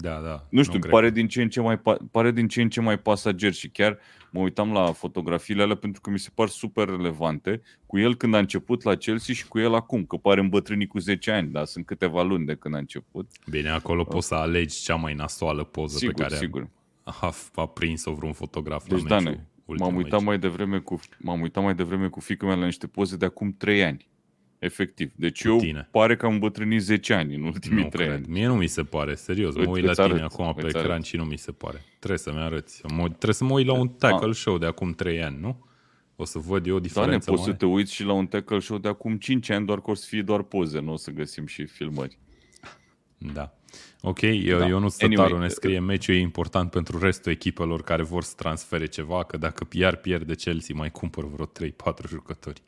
da, 0.00 0.20
da. 0.24 0.46
Nu 0.48 0.62
știu, 0.62 0.78
nu 0.82 0.88
pare 0.88 1.10
din, 1.10 1.28
ce 1.28 1.42
în 1.42 1.48
ce 1.48 1.60
mai, 1.60 1.80
pare 2.10 2.30
din 2.30 2.48
ce 2.48 2.62
în 2.62 2.68
ce 2.68 2.80
mai 2.80 2.98
pasager 2.98 3.52
și 3.52 3.68
chiar 3.68 3.98
mă 4.30 4.40
uitam 4.40 4.72
la 4.72 4.92
fotografiile 4.92 5.62
alea 5.62 5.76
pentru 5.76 6.00
că 6.00 6.10
mi 6.10 6.18
se 6.18 6.28
par 6.34 6.48
super 6.48 6.88
relevante 6.88 7.60
cu 7.86 7.98
el 7.98 8.16
când 8.16 8.34
a 8.34 8.38
început 8.38 8.82
la 8.82 8.94
Chelsea 8.94 9.34
și 9.34 9.48
cu 9.48 9.58
el 9.58 9.74
acum, 9.74 10.04
că 10.04 10.16
pare 10.16 10.40
îmbătrânit 10.40 10.88
cu 10.88 10.98
10 10.98 11.30
ani, 11.30 11.48
dar 11.50 11.64
sunt 11.64 11.86
câteva 11.86 12.22
luni 12.22 12.46
de 12.46 12.54
când 12.54 12.74
a 12.74 12.78
început. 12.78 13.30
Bine, 13.50 13.68
acolo 13.68 14.04
poți 14.04 14.26
să 14.26 14.34
alegi 14.34 14.82
cea 14.82 14.94
mai 14.94 15.14
nasoală 15.14 15.64
poză 15.64 15.96
sigur, 15.96 16.14
pe 16.14 16.22
care 16.22 16.36
sigur. 16.36 16.68
A, 17.02 17.32
a 17.54 17.66
prins-o 17.66 18.12
vreun 18.12 18.32
fotograf 18.32 18.86
deci, 18.88 19.02
la 19.08 19.18
meciul, 19.18 19.40
m-am 19.66 19.96
uitat, 19.96 20.22
mai 20.22 20.38
devreme 20.38 20.78
cu, 20.78 21.00
m-am 21.18 21.40
uitat 21.40 21.62
mai 21.62 21.74
devreme 21.74 22.08
cu 22.08 22.20
fiica 22.20 22.46
mea 22.46 22.54
la 22.54 22.64
niște 22.64 22.86
poze 22.86 23.16
de 23.16 23.24
acum 23.24 23.54
3 23.58 23.84
ani. 23.84 24.10
Efectiv. 24.62 25.12
Deci 25.16 25.42
cu 25.42 25.48
eu 25.48 25.56
tine. 25.56 25.88
pare 25.90 26.16
că 26.16 26.26
am 26.26 26.32
îmbătrânit 26.32 26.80
10 26.80 27.14
ani 27.14 27.34
în 27.34 27.42
ultimii 27.42 27.82
nu 27.82 27.88
3 27.88 28.06
cred. 28.06 28.18
ani. 28.18 28.26
Mie 28.28 28.46
nu 28.46 28.54
mi 28.54 28.66
se 28.66 28.82
pare, 28.82 29.14
serios. 29.14 29.54
Mă 29.54 29.68
uit 29.68 29.84
la 29.84 29.92
tine 29.92 30.06
arăt, 30.06 30.20
acum 30.20 30.54
pe 30.54 30.66
ekran 30.66 30.90
arăt. 30.90 31.04
și 31.04 31.16
nu 31.16 31.24
mi 31.24 31.38
se 31.38 31.52
pare. 31.52 31.84
Trebuie 31.98 32.18
să-mi 32.18 32.38
arăți. 32.38 32.82
Mă, 32.94 33.06
trebuie 33.06 33.34
să 33.34 33.44
mă 33.44 33.52
uit 33.52 33.66
la 33.66 33.72
un 33.72 33.88
tackle 33.88 34.28
A. 34.28 34.32
show 34.32 34.58
de 34.58 34.66
acum 34.66 34.92
3 34.92 35.22
ani, 35.22 35.38
nu? 35.40 35.66
O 36.16 36.24
să 36.24 36.38
văd 36.38 36.66
eu 36.66 36.78
diferența 36.78 37.24
Da, 37.24 37.30
ne 37.30 37.36
poți 37.36 37.48
să 37.48 37.52
te 37.52 37.66
uiți 37.66 37.92
și 37.92 38.04
la 38.04 38.12
un 38.12 38.26
tackle 38.26 38.58
show 38.58 38.78
de 38.78 38.88
acum 38.88 39.16
5 39.16 39.50
ani, 39.50 39.66
doar 39.66 39.80
că 39.80 39.90
o 39.90 39.94
să 39.94 40.06
fie 40.08 40.22
doar 40.22 40.42
poze, 40.42 40.80
nu 40.80 40.92
o 40.92 40.96
să 40.96 41.10
găsim 41.10 41.46
și 41.46 41.64
filmări. 41.64 42.18
Da. 43.18 43.54
Ok, 44.00 44.20
eu, 44.20 44.58
da. 44.58 44.68
eu 44.68 44.78
nu 44.78 44.88
sunt 44.88 45.18
anyway, 45.18 45.40
ne 45.40 45.48
scrie 45.48 45.80
meciul 45.80 46.14
e 46.14 46.18
important 46.18 46.70
pentru 46.70 46.98
restul 46.98 47.32
echipelor 47.32 47.82
care 47.82 48.02
vor 48.02 48.22
să 48.22 48.34
transfere 48.36 48.86
ceva, 48.86 49.24
că 49.24 49.36
dacă 49.36 49.68
iar 49.72 49.96
pierde 49.96 50.34
Chelsea, 50.34 50.74
mai 50.78 50.90
cumpăr 50.90 51.24
vreo 51.24 51.46
3-4 51.46 52.08
jucători. 52.08 52.62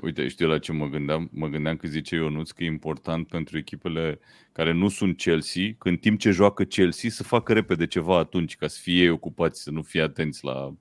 Uite, 0.00 0.28
știu 0.28 0.48
la 0.48 0.58
ce 0.58 0.72
mă 0.72 0.86
gândeam? 0.86 1.30
Mă 1.32 1.46
gândeam 1.46 1.76
că 1.76 1.88
zice 1.88 2.14
Ionuț 2.14 2.50
că 2.50 2.64
e 2.64 2.66
important 2.66 3.28
pentru 3.28 3.58
echipele 3.58 4.20
care 4.52 4.72
nu 4.72 4.88
sunt 4.88 5.16
Chelsea, 5.16 5.74
când 5.78 6.00
timp 6.00 6.18
ce 6.18 6.30
joacă 6.30 6.64
Chelsea, 6.64 7.10
să 7.10 7.22
facă 7.22 7.52
repede 7.52 7.86
ceva 7.86 8.18
atunci, 8.18 8.56
ca 8.56 8.66
să 8.66 8.78
fie 8.82 9.02
ei 9.02 9.10
ocupați, 9.10 9.62
să 9.62 9.70
nu 9.70 9.82
fie 9.82 10.02
atenți 10.02 10.44
la, 10.44 10.74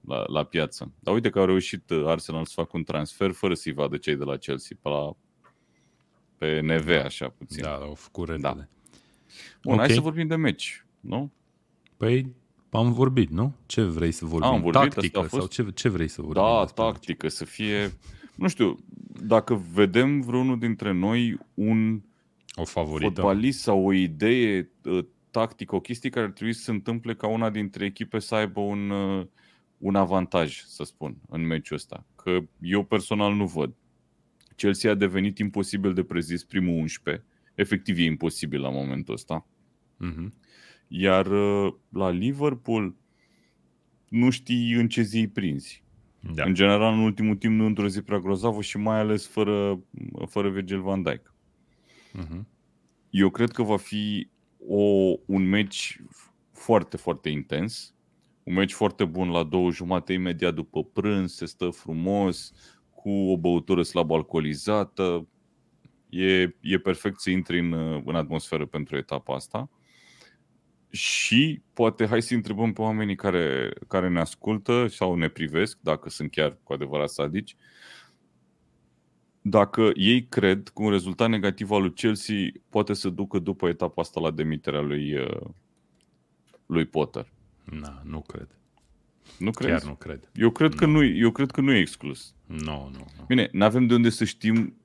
la, 0.00 0.24
la 0.26 0.44
piață. 0.44 0.92
Dar 1.00 1.14
uite 1.14 1.30
că 1.30 1.38
au 1.38 1.44
reușit 1.44 1.90
uh, 1.90 2.06
Arsenal 2.06 2.44
să 2.44 2.52
facă 2.54 2.70
un 2.72 2.84
transfer 2.84 3.30
fără 3.30 3.54
să-i 3.54 3.72
vadă 3.72 3.96
cei 3.96 4.16
de 4.16 4.24
la 4.24 4.36
Chelsea, 4.36 4.76
pe, 4.82 4.88
la, 4.88 5.12
pe 6.36 6.60
NV, 6.60 6.86
da. 6.86 7.04
așa 7.04 7.28
puțin. 7.28 7.62
Da, 7.62 7.74
au 7.74 7.94
făcut 7.94 8.28
repede. 8.28 8.42
Da. 8.42 8.68
Bun, 9.62 9.72
okay. 9.72 9.86
hai 9.86 9.94
să 9.94 10.00
vorbim 10.00 10.26
de 10.26 10.36
meci, 10.36 10.84
nu? 11.00 11.32
Păi, 11.96 12.34
am 12.70 12.92
vorbit, 12.92 13.30
nu? 13.30 13.54
Ce 13.66 13.82
vrei 13.82 14.12
să 14.12 14.24
vorbim? 14.24 14.48
Am 14.48 14.60
vorbit, 14.60 14.92
tactică 14.92 15.20
fost... 15.20 15.32
sau 15.32 15.46
ce, 15.46 15.72
ce 15.74 15.88
vrei 15.88 16.08
să 16.08 16.22
vorbim? 16.22 16.42
Da, 16.42 16.64
tactică, 16.64 17.26
meci? 17.26 17.32
să 17.32 17.44
fie 17.44 17.92
nu 18.38 18.48
știu, 18.48 18.76
dacă 19.26 19.54
vedem 19.72 20.20
vreunul 20.20 20.58
dintre 20.58 20.92
noi 20.92 21.38
un 21.54 22.02
o 22.54 22.64
favorită. 22.64 23.10
fotbalist 23.10 23.60
sau 23.60 23.86
o 23.86 23.92
idee 23.92 24.70
uh, 24.84 25.04
tactică, 25.30 25.74
o 25.74 25.80
chestie 25.80 26.10
care 26.10 26.26
ar 26.26 26.32
trebui 26.32 26.52
să 26.52 26.62
se 26.62 26.70
întâmple 26.70 27.14
ca 27.14 27.26
una 27.26 27.50
dintre 27.50 27.84
echipe 27.84 28.18
să 28.18 28.34
aibă 28.34 28.60
un, 28.60 28.90
uh, 28.90 29.26
un 29.78 29.94
avantaj, 29.94 30.64
să 30.66 30.84
spun, 30.84 31.16
în 31.28 31.46
meciul 31.46 31.76
ăsta. 31.76 32.06
Că 32.16 32.38
eu 32.60 32.84
personal 32.84 33.34
nu 33.34 33.46
văd. 33.46 33.74
Chelsea 34.56 34.90
a 34.90 34.94
devenit 34.94 35.38
imposibil 35.38 35.94
de 35.94 36.02
prezis 36.02 36.44
primul 36.44 36.78
11. 36.78 37.24
Efectiv 37.54 37.98
e 37.98 38.02
imposibil 38.02 38.60
la 38.60 38.70
momentul 38.70 39.14
ăsta. 39.14 39.46
Mm-hmm. 40.04 40.28
Iar 40.88 41.26
uh, 41.26 41.74
la 41.88 42.10
Liverpool 42.10 42.96
nu 44.08 44.30
știi 44.30 44.72
în 44.72 44.88
ce 44.88 45.02
zi 45.02 45.18
îi 45.18 45.28
prinzi. 45.28 45.84
Da. 46.20 46.44
În 46.44 46.54
general, 46.54 46.92
în 46.92 46.98
ultimul 46.98 47.36
timp 47.36 47.54
nu 47.54 47.66
într-o 47.66 47.88
zi 47.88 48.02
prea 48.02 48.18
grozavă 48.18 48.62
și 48.62 48.78
mai 48.78 48.98
ales 48.98 49.26
fără, 49.26 49.80
fără 50.26 50.48
Virgil 50.48 50.80
van 50.80 51.02
Dijk. 51.02 51.34
Mm-hmm. 52.14 52.44
Eu 53.10 53.30
cred 53.30 53.50
că 53.50 53.62
va 53.62 53.76
fi 53.76 54.28
o, 54.66 55.14
un 55.26 55.48
meci 55.48 56.00
foarte, 56.52 56.96
foarte 56.96 57.28
intens. 57.28 57.94
Un 58.42 58.54
meci 58.54 58.72
foarte 58.72 59.04
bun 59.04 59.28
la 59.30 59.42
două 59.42 59.70
jumate 59.70 60.12
imediat 60.12 60.54
după 60.54 60.84
prânz, 60.84 61.32
se 61.32 61.46
stă 61.46 61.70
frumos, 61.70 62.52
cu 62.90 63.10
o 63.10 63.36
băutură 63.36 63.82
slab 63.82 64.10
alcoolizată. 64.10 65.28
E, 66.08 66.42
e 66.60 66.78
perfect 66.82 67.20
să 67.20 67.30
intri 67.30 67.58
în, 67.58 67.72
în 68.04 68.14
atmosferă 68.14 68.66
pentru 68.66 68.96
etapa 68.96 69.34
asta. 69.34 69.70
Și 70.90 71.62
poate 71.72 72.06
hai 72.06 72.22
să 72.22 72.34
întrebăm 72.34 72.72
pe 72.72 72.80
oamenii 72.80 73.16
care, 73.16 73.72
care 73.88 74.08
ne 74.08 74.20
ascultă 74.20 74.86
sau 74.86 75.14
ne 75.14 75.28
privesc, 75.28 75.78
dacă 75.80 76.08
sunt 76.08 76.30
chiar 76.30 76.58
cu 76.62 76.72
adevărat 76.72 77.08
sadici, 77.08 77.56
dacă 79.40 79.90
ei 79.94 80.26
cred 80.26 80.68
că 80.68 80.82
un 80.82 80.90
rezultat 80.90 81.28
negativ 81.28 81.70
al 81.70 81.80
lui 81.80 81.92
Chelsea 81.92 82.36
poate 82.68 82.92
să 82.92 83.08
ducă 83.08 83.38
după 83.38 83.68
etapa 83.68 84.02
asta 84.02 84.20
la 84.20 84.30
demiterea 84.30 84.80
lui, 84.80 85.18
uh, 85.18 85.40
lui 86.66 86.84
Potter. 86.84 87.32
Na, 87.64 88.02
nu 88.04 88.20
cred. 88.20 88.48
Nu 89.38 89.50
cred? 89.50 89.70
Chiar 89.70 89.82
nu 89.82 89.94
cred. 89.94 90.30
Eu 90.34 90.50
cred, 90.50 90.70
nu. 90.70 90.76
Că 90.76 90.86
nu, 90.86 91.04
eu 91.04 91.30
cred 91.30 91.50
că 91.50 91.60
nu 91.60 91.72
e 91.72 91.78
exclus. 91.78 92.34
Nu, 92.46 92.56
nu, 92.92 93.06
nu. 93.16 93.24
Bine, 93.26 93.48
nu 93.52 93.64
avem 93.64 93.86
de 93.86 93.94
unde 93.94 94.10
să 94.10 94.24
știm 94.24 94.76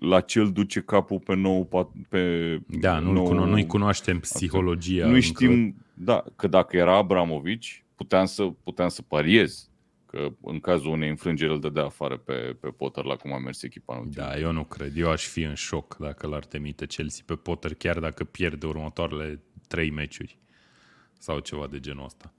la 0.00 0.20
ce 0.20 0.40
îl 0.40 0.52
duce 0.52 0.80
capul 0.80 1.18
pe 1.18 1.34
nou 1.34 1.88
pe 2.08 2.56
Da, 2.66 2.98
nu 2.98 3.12
nou... 3.12 3.44
nu-i 3.44 3.66
cunoaștem 3.66 4.20
psihologia. 4.20 5.06
Nu 5.06 5.20
știm, 5.20 5.84
da, 5.94 6.24
că 6.36 6.46
dacă 6.46 6.76
era 6.76 6.96
Abramovici, 6.96 7.84
puteam 7.94 8.26
să, 8.26 8.44
puteam 8.44 8.88
să 8.88 9.02
pariez 9.02 9.70
că 10.06 10.28
în 10.42 10.60
cazul 10.60 10.90
unei 10.90 11.08
înfrângeri 11.08 11.52
îl 11.52 11.60
dădea 11.60 11.84
afară 11.84 12.16
pe, 12.16 12.56
pe 12.60 12.68
Potter 12.68 13.04
la 13.04 13.16
cum 13.16 13.32
a 13.32 13.38
mers 13.38 13.62
echipa 13.62 13.98
în 14.02 14.10
Da, 14.14 14.38
eu 14.38 14.52
nu 14.52 14.64
cred. 14.64 14.96
Eu 14.96 15.10
aș 15.10 15.26
fi 15.26 15.42
în 15.42 15.54
șoc 15.54 15.96
dacă 15.96 16.26
l-ar 16.26 16.44
temite 16.44 16.86
Chelsea 16.86 17.22
pe 17.26 17.34
Potter, 17.34 17.74
chiar 17.74 17.98
dacă 17.98 18.24
pierde 18.24 18.66
următoarele 18.66 19.42
trei 19.68 19.90
meciuri 19.90 20.38
sau 21.18 21.38
ceva 21.38 21.66
de 21.66 21.80
genul 21.80 22.04
ăsta. 22.04 22.32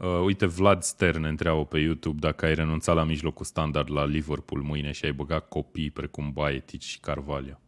Uh, 0.00 0.20
uite, 0.24 0.46
Vlad 0.46 0.82
Stern 0.82 1.20
ne 1.20 1.28
întreabă 1.28 1.64
pe 1.64 1.78
YouTube 1.78 2.18
dacă 2.18 2.44
ai 2.44 2.54
renunțat 2.54 2.94
la 2.94 3.04
mijlocul 3.04 3.44
standard 3.44 3.90
la 3.90 4.04
Liverpool 4.04 4.62
mâine 4.62 4.92
și 4.92 5.04
ai 5.04 5.12
băgat 5.12 5.48
copii 5.48 5.90
precum 5.90 6.32
Baetic 6.32 6.80
și 6.80 7.00
Carvalho. 7.00 7.58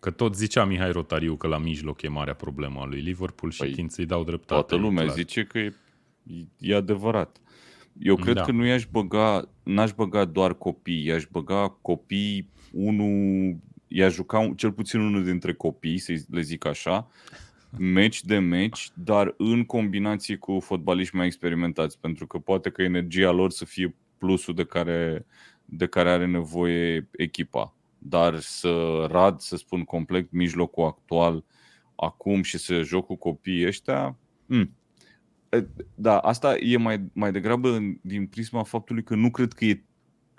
Că 0.00 0.10
tot 0.10 0.36
zicea 0.36 0.64
Mihai 0.64 0.92
Rotariu 0.92 1.36
că 1.36 1.46
la 1.46 1.58
mijloc 1.58 2.02
e 2.02 2.08
marea 2.08 2.34
problemă 2.34 2.80
a 2.80 2.84
lui 2.84 3.00
Liverpool 3.00 3.52
și 3.52 3.58
păi, 3.58 3.74
când 3.74 3.90
să-i 3.90 4.06
dau 4.06 4.24
dreptate. 4.24 4.60
Toată 4.60 4.76
lumea 4.76 5.02
clar. 5.02 5.16
zice 5.16 5.44
că 5.44 5.58
e, 5.58 5.74
e 6.58 6.74
adevărat. 6.74 7.40
Eu 7.98 8.16
cred 8.16 8.34
da. 8.34 8.42
că 8.42 8.50
nu 8.50 8.66
i-aș 8.66 8.86
băga, 8.90 9.48
n-aș 9.62 9.92
băga 9.92 10.24
doar 10.24 10.54
copii, 10.54 11.04
i-aș 11.04 11.26
băga 11.30 11.68
copii, 11.68 12.50
unul, 12.72 13.56
i-aș 13.88 14.14
juca 14.14 14.52
cel 14.56 14.72
puțin 14.72 15.00
unul 15.00 15.24
dintre 15.24 15.54
copii, 15.54 15.98
să 15.98 16.14
le 16.30 16.40
zic 16.40 16.64
așa, 16.64 17.08
meci 17.76 18.24
de 18.24 18.38
meci, 18.38 18.90
dar 18.94 19.34
în 19.36 19.64
combinație 19.64 20.36
cu 20.36 20.60
fotbaliști 20.60 21.16
mai 21.16 21.26
experimentați, 21.26 22.00
pentru 22.00 22.26
că 22.26 22.38
poate 22.38 22.70
că 22.70 22.82
energia 22.82 23.30
lor 23.30 23.50
să 23.50 23.64
fie 23.64 23.94
plusul 24.18 24.54
de 24.54 24.64
care, 24.64 25.26
de 25.64 25.86
care 25.86 26.10
are 26.10 26.26
nevoie 26.26 27.08
echipa. 27.12 27.74
Dar 27.98 28.38
să 28.38 29.06
rad, 29.10 29.40
să 29.40 29.56
spun 29.56 29.84
complet, 29.84 30.30
mijlocul 30.30 30.84
actual 30.84 31.44
acum 31.96 32.42
și 32.42 32.58
să 32.58 32.82
joc 32.82 33.06
cu 33.06 33.16
copiii 33.16 33.66
ăștia, 33.66 34.16
mm. 34.46 34.74
da, 35.94 36.18
asta 36.18 36.56
e 36.56 36.76
mai, 36.76 37.04
mai 37.12 37.32
degrabă 37.32 37.78
din 38.02 38.26
prisma 38.26 38.62
faptului 38.62 39.02
că 39.02 39.14
nu 39.14 39.30
cred 39.30 39.52
că 39.52 39.64
e 39.64 39.82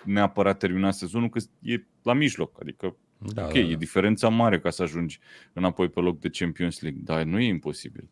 neapărat 0.04 0.58
terminat 0.58 0.94
sezonul, 0.94 1.28
că 1.28 1.40
e 1.62 1.86
la 2.02 2.12
mijloc. 2.12 2.60
Adică 2.60 2.96
da, 3.20 3.44
ok, 3.44 3.52
da, 3.52 3.60
da. 3.60 3.66
e 3.66 3.76
diferența 3.76 4.28
mare 4.28 4.60
ca 4.60 4.70
să 4.70 4.82
ajungi 4.82 5.18
înapoi 5.52 5.88
pe 5.88 6.00
loc 6.00 6.18
de 6.18 6.28
Champions 6.28 6.80
League, 6.80 7.00
dar 7.04 7.22
nu 7.22 7.40
e 7.40 7.46
imposibil. 7.46 8.08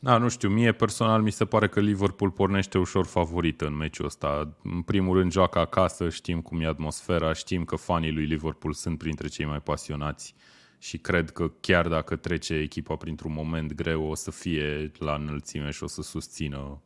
Da, 0.00 0.16
nu 0.16 0.28
știu, 0.28 0.48
mie 0.48 0.72
personal 0.72 1.22
mi 1.22 1.30
se 1.30 1.44
pare 1.44 1.68
că 1.68 1.80
Liverpool 1.80 2.30
pornește 2.30 2.78
ușor 2.78 3.06
favorit 3.06 3.60
în 3.60 3.76
meciul 3.76 4.04
ăsta. 4.04 4.56
În 4.62 4.82
primul 4.82 5.18
rând 5.18 5.32
joacă 5.32 5.58
acasă, 5.58 6.08
știm 6.08 6.40
cum 6.40 6.60
e 6.60 6.66
atmosfera, 6.66 7.32
știm 7.32 7.64
că 7.64 7.76
fanii 7.76 8.12
lui 8.12 8.24
Liverpool 8.24 8.72
sunt 8.72 8.98
printre 8.98 9.28
cei 9.28 9.44
mai 9.44 9.60
pasionați 9.60 10.34
și 10.78 10.98
cred 10.98 11.30
că 11.30 11.52
chiar 11.60 11.88
dacă 11.88 12.16
trece 12.16 12.54
echipa 12.54 12.96
printr-un 12.96 13.32
moment 13.32 13.72
greu 13.72 14.02
o 14.02 14.14
să 14.14 14.30
fie 14.30 14.90
la 14.98 15.14
înălțime 15.14 15.70
și 15.70 15.82
o 15.82 15.86
să 15.86 16.02
susțină 16.02 16.82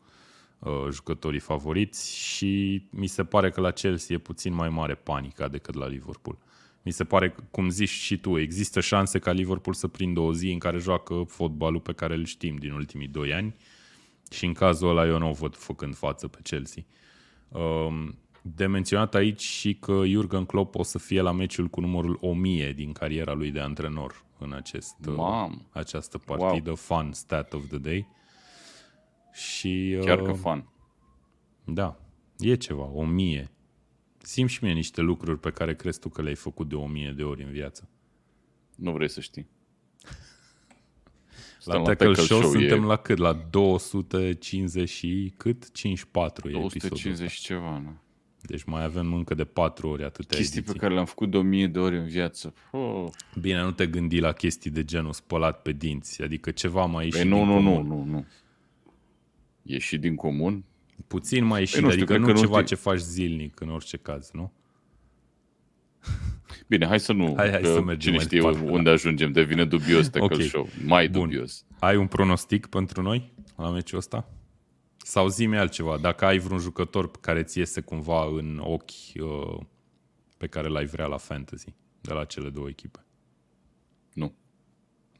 uh, 0.58 0.86
jucătorii 0.90 1.40
favoriți 1.40 2.16
și 2.16 2.82
mi 2.90 3.06
se 3.06 3.24
pare 3.24 3.50
că 3.50 3.60
la 3.60 3.70
Chelsea 3.70 4.16
e 4.16 4.18
puțin 4.18 4.54
mai 4.54 4.68
mare 4.68 4.94
panica 4.94 5.48
decât 5.48 5.74
la 5.74 5.86
Liverpool. 5.86 6.38
Mi 6.86 6.92
se 6.92 7.04
pare, 7.04 7.34
cum 7.50 7.68
zici 7.68 7.88
și 7.88 8.16
tu, 8.16 8.38
există 8.38 8.80
șanse 8.80 9.18
ca 9.18 9.32
Liverpool 9.32 9.74
să 9.74 9.88
prindă 9.88 10.20
o 10.20 10.32
zi 10.32 10.50
în 10.50 10.58
care 10.58 10.78
joacă 10.78 11.24
fotbalul 11.28 11.80
pe 11.80 11.92
care 11.92 12.14
îl 12.14 12.24
știm 12.24 12.56
din 12.56 12.72
ultimii 12.72 13.08
doi 13.08 13.32
ani 13.32 13.54
și 14.30 14.44
în 14.44 14.52
cazul 14.52 14.88
ăla 14.88 15.06
eu 15.06 15.18
nu 15.18 15.28
o 15.28 15.32
văd 15.32 15.56
făcând 15.56 15.94
față 15.94 16.28
pe 16.28 16.38
Chelsea. 16.42 16.82
Um, 17.48 18.18
de 18.42 18.66
menționat 18.66 19.14
aici 19.14 19.40
și 19.40 19.74
că 19.74 20.02
Jurgen 20.06 20.44
Klopp 20.44 20.74
o 20.74 20.82
să 20.82 20.98
fie 20.98 21.20
la 21.20 21.32
meciul 21.32 21.66
cu 21.66 21.80
numărul 21.80 22.18
1000 22.20 22.72
din 22.72 22.92
cariera 22.92 23.32
lui 23.32 23.50
de 23.50 23.60
antrenor 23.60 24.24
în 24.38 24.52
acest, 24.52 24.94
uh, 25.08 25.14
Mam. 25.16 25.66
această 25.70 26.18
partidă. 26.18 26.68
Wow. 26.68 26.76
Fun 26.76 27.12
stat 27.12 27.52
of 27.52 27.66
the 27.68 27.78
day. 27.78 28.06
Și, 29.32 29.98
Chiar 30.04 30.22
că 30.22 30.30
uh, 30.30 30.36
fun. 30.40 30.68
Da, 31.64 31.96
e 32.38 32.54
ceva, 32.54 32.90
1000. 32.94 33.50
Sim 34.26 34.46
și 34.46 34.64
mie 34.64 34.72
niște 34.72 35.00
lucruri 35.00 35.38
pe 35.38 35.50
care 35.50 35.74
crezi 35.74 36.00
tu 36.00 36.08
că 36.08 36.22
le-ai 36.22 36.34
făcut 36.34 36.68
de 36.68 36.74
o 36.74 36.86
mie 36.86 37.12
de 37.16 37.22
ori 37.22 37.42
în 37.42 37.50
viață. 37.50 37.88
Nu 38.76 38.92
vrei 38.92 39.08
să 39.08 39.20
știi. 39.20 39.46
la 41.64 41.82
Tackle, 41.82 42.14
Show, 42.14 42.40
Show 42.40 42.50
suntem 42.50 42.82
e... 42.82 42.86
la 42.86 42.96
cât? 42.96 43.18
La 43.18 43.32
250 43.50 44.88
și 44.88 45.32
cât? 45.36 45.72
54 45.72 46.50
250 46.50 47.30
și 47.30 47.40
ceva, 47.40 47.78
nu? 47.78 47.96
Deci 48.40 48.64
mai 48.64 48.84
avem 48.84 49.14
încă 49.14 49.34
de 49.34 49.44
4 49.44 49.88
ori 49.88 50.04
atâtea 50.04 50.38
Chestii 50.38 50.58
ediții. 50.58 50.74
pe 50.74 50.78
care 50.78 50.92
le-am 50.92 51.06
făcut 51.06 51.30
de 51.30 51.36
1000 51.36 51.66
de 51.66 51.78
ori 51.78 51.96
în 51.96 52.06
viață. 52.06 52.54
Oh. 52.70 53.06
Bine, 53.40 53.62
nu 53.62 53.72
te 53.72 53.86
gândi 53.86 54.18
la 54.18 54.32
chestii 54.32 54.70
de 54.70 54.84
genul 54.84 55.12
spălat 55.12 55.62
pe 55.62 55.72
dinți, 55.72 56.22
adică 56.22 56.50
ceva 56.50 56.84
mai 56.84 57.04
ieșit 57.04 57.20
păi 57.20 57.28
nu, 57.28 57.36
din 57.36 57.46
nu, 57.46 57.54
comun. 57.54 57.86
nu, 57.86 57.96
nu, 57.96 58.04
nu. 58.04 58.26
Ieși 59.62 59.98
din 59.98 60.14
comun? 60.14 60.64
Puțin 61.06 61.44
mai 61.44 61.60
ieșit, 61.60 61.74
păi 61.74 61.84
nu 61.84 61.90
știu, 61.90 62.02
adică 62.02 62.18
nu 62.32 62.38
ceva 62.38 62.58
nu 62.58 62.64
ce 62.66 62.74
faci 62.74 62.98
zilnic 62.98 63.60
în 63.60 63.70
orice 63.70 63.96
caz, 63.96 64.30
nu? 64.32 64.52
Bine, 66.68 66.86
hai 66.86 67.00
să 67.00 67.12
nu, 67.12 67.34
hai, 67.36 67.50
hai 67.50 67.64
să 67.64 67.82
mergem 67.82 68.12
cine 68.12 68.24
știe 68.24 68.40
departe, 68.40 68.70
unde 68.70 68.82
da. 68.82 68.90
ajungem, 68.90 69.32
devine 69.32 69.64
dubios 69.64 70.08
Tackle 70.08 70.34
okay. 70.34 70.46
Show, 70.46 70.68
mai 70.84 71.08
Bun. 71.08 71.22
dubios. 71.22 71.64
Ai 71.78 71.96
un 71.96 72.06
pronostic 72.06 72.66
pentru 72.66 73.02
noi 73.02 73.32
la 73.56 73.70
meciul 73.70 73.98
ăsta? 73.98 74.28
Sau 74.96 75.28
zi 75.28 75.44
altceva, 75.44 75.98
dacă 75.98 76.24
ai 76.24 76.38
vreun 76.38 76.60
jucător 76.60 77.10
care 77.10 77.42
ți 77.42 77.58
iese 77.58 77.80
cumva 77.80 78.24
în 78.24 78.60
ochi 78.64 78.90
uh, 79.20 79.58
pe 80.36 80.46
care 80.46 80.68
l-ai 80.68 80.84
vrea 80.84 81.06
la 81.06 81.16
fantasy, 81.16 81.74
de 82.00 82.12
la 82.12 82.24
cele 82.24 82.48
două 82.48 82.68
echipe. 82.68 83.05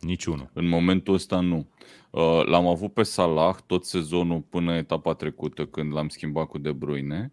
Nu. 0.07 0.13
Niciunul. 0.13 0.51
În 0.53 0.69
momentul 0.69 1.15
ăsta 1.15 1.41
nu. 1.41 1.69
Uh, 2.11 2.43
l-am 2.45 2.67
avut 2.67 2.93
pe 2.93 3.03
Salah 3.03 3.57
tot 3.67 3.85
sezonul 3.85 4.41
până 4.41 4.75
etapa 4.75 5.15
trecută 5.15 5.67
când 5.67 5.93
l-am 5.93 6.09
schimbat 6.09 6.47
cu 6.47 6.59
De 6.59 6.73
Bruyne 6.73 7.33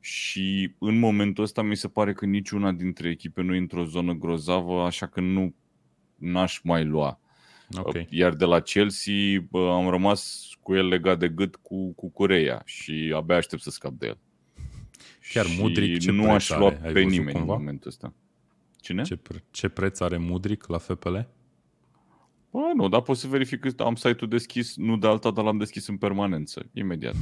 și 0.00 0.74
în 0.78 0.98
momentul 0.98 1.44
ăsta 1.44 1.62
mi 1.62 1.76
se 1.76 1.88
pare 1.88 2.12
că 2.12 2.26
niciuna 2.26 2.72
dintre 2.72 3.08
echipe 3.08 3.42
nu 3.42 3.54
e 3.54 3.58
într-o 3.58 3.84
zonă 3.84 4.12
grozavă, 4.12 4.82
așa 4.82 5.06
că 5.06 5.20
nu 5.20 5.54
n-aș 6.14 6.60
mai 6.62 6.84
lua. 6.84 7.20
Okay. 7.78 8.00
Uh, 8.10 8.18
iar 8.18 8.34
de 8.34 8.44
la 8.44 8.60
Chelsea 8.60 9.14
am 9.52 9.88
rămas 9.88 10.48
cu 10.62 10.74
el 10.74 10.88
legat 10.88 11.18
de 11.18 11.28
gât 11.28 11.56
cu, 11.56 11.92
cu 11.92 12.10
Coreia 12.10 12.62
și 12.64 13.12
abia 13.16 13.36
aștept 13.36 13.62
să 13.62 13.70
scap 13.70 13.92
de 13.92 14.06
el. 14.06 14.18
Chiar 15.32 15.46
Mudric 15.58 15.98
ce 15.98 16.10
nu 16.10 16.30
aș 16.30 16.48
lua 16.48 16.66
are? 16.66 16.92
pe 16.92 17.00
nimeni 17.00 17.32
cumva? 17.32 17.52
în 17.52 17.58
momentul 17.58 17.88
ăsta. 17.88 18.14
Cine? 18.80 19.02
Ce, 19.02 19.16
pre- 19.16 19.44
ce 19.50 19.68
preț 19.68 20.00
are 20.00 20.16
Mudric 20.16 20.66
la 20.66 20.78
FPL? 20.78 21.16
Bă, 22.50 22.72
nu, 22.74 22.88
dar 22.88 23.00
pot 23.00 23.16
să 23.16 23.26
verific 23.26 23.60
că 23.60 23.82
am 23.82 23.94
site-ul 23.94 24.30
deschis, 24.30 24.76
nu 24.76 24.96
de 24.96 25.06
alta, 25.06 25.30
dar 25.30 25.44
l-am 25.44 25.58
deschis 25.58 25.86
în 25.86 25.96
permanență, 25.96 26.66
imediat. 26.72 27.14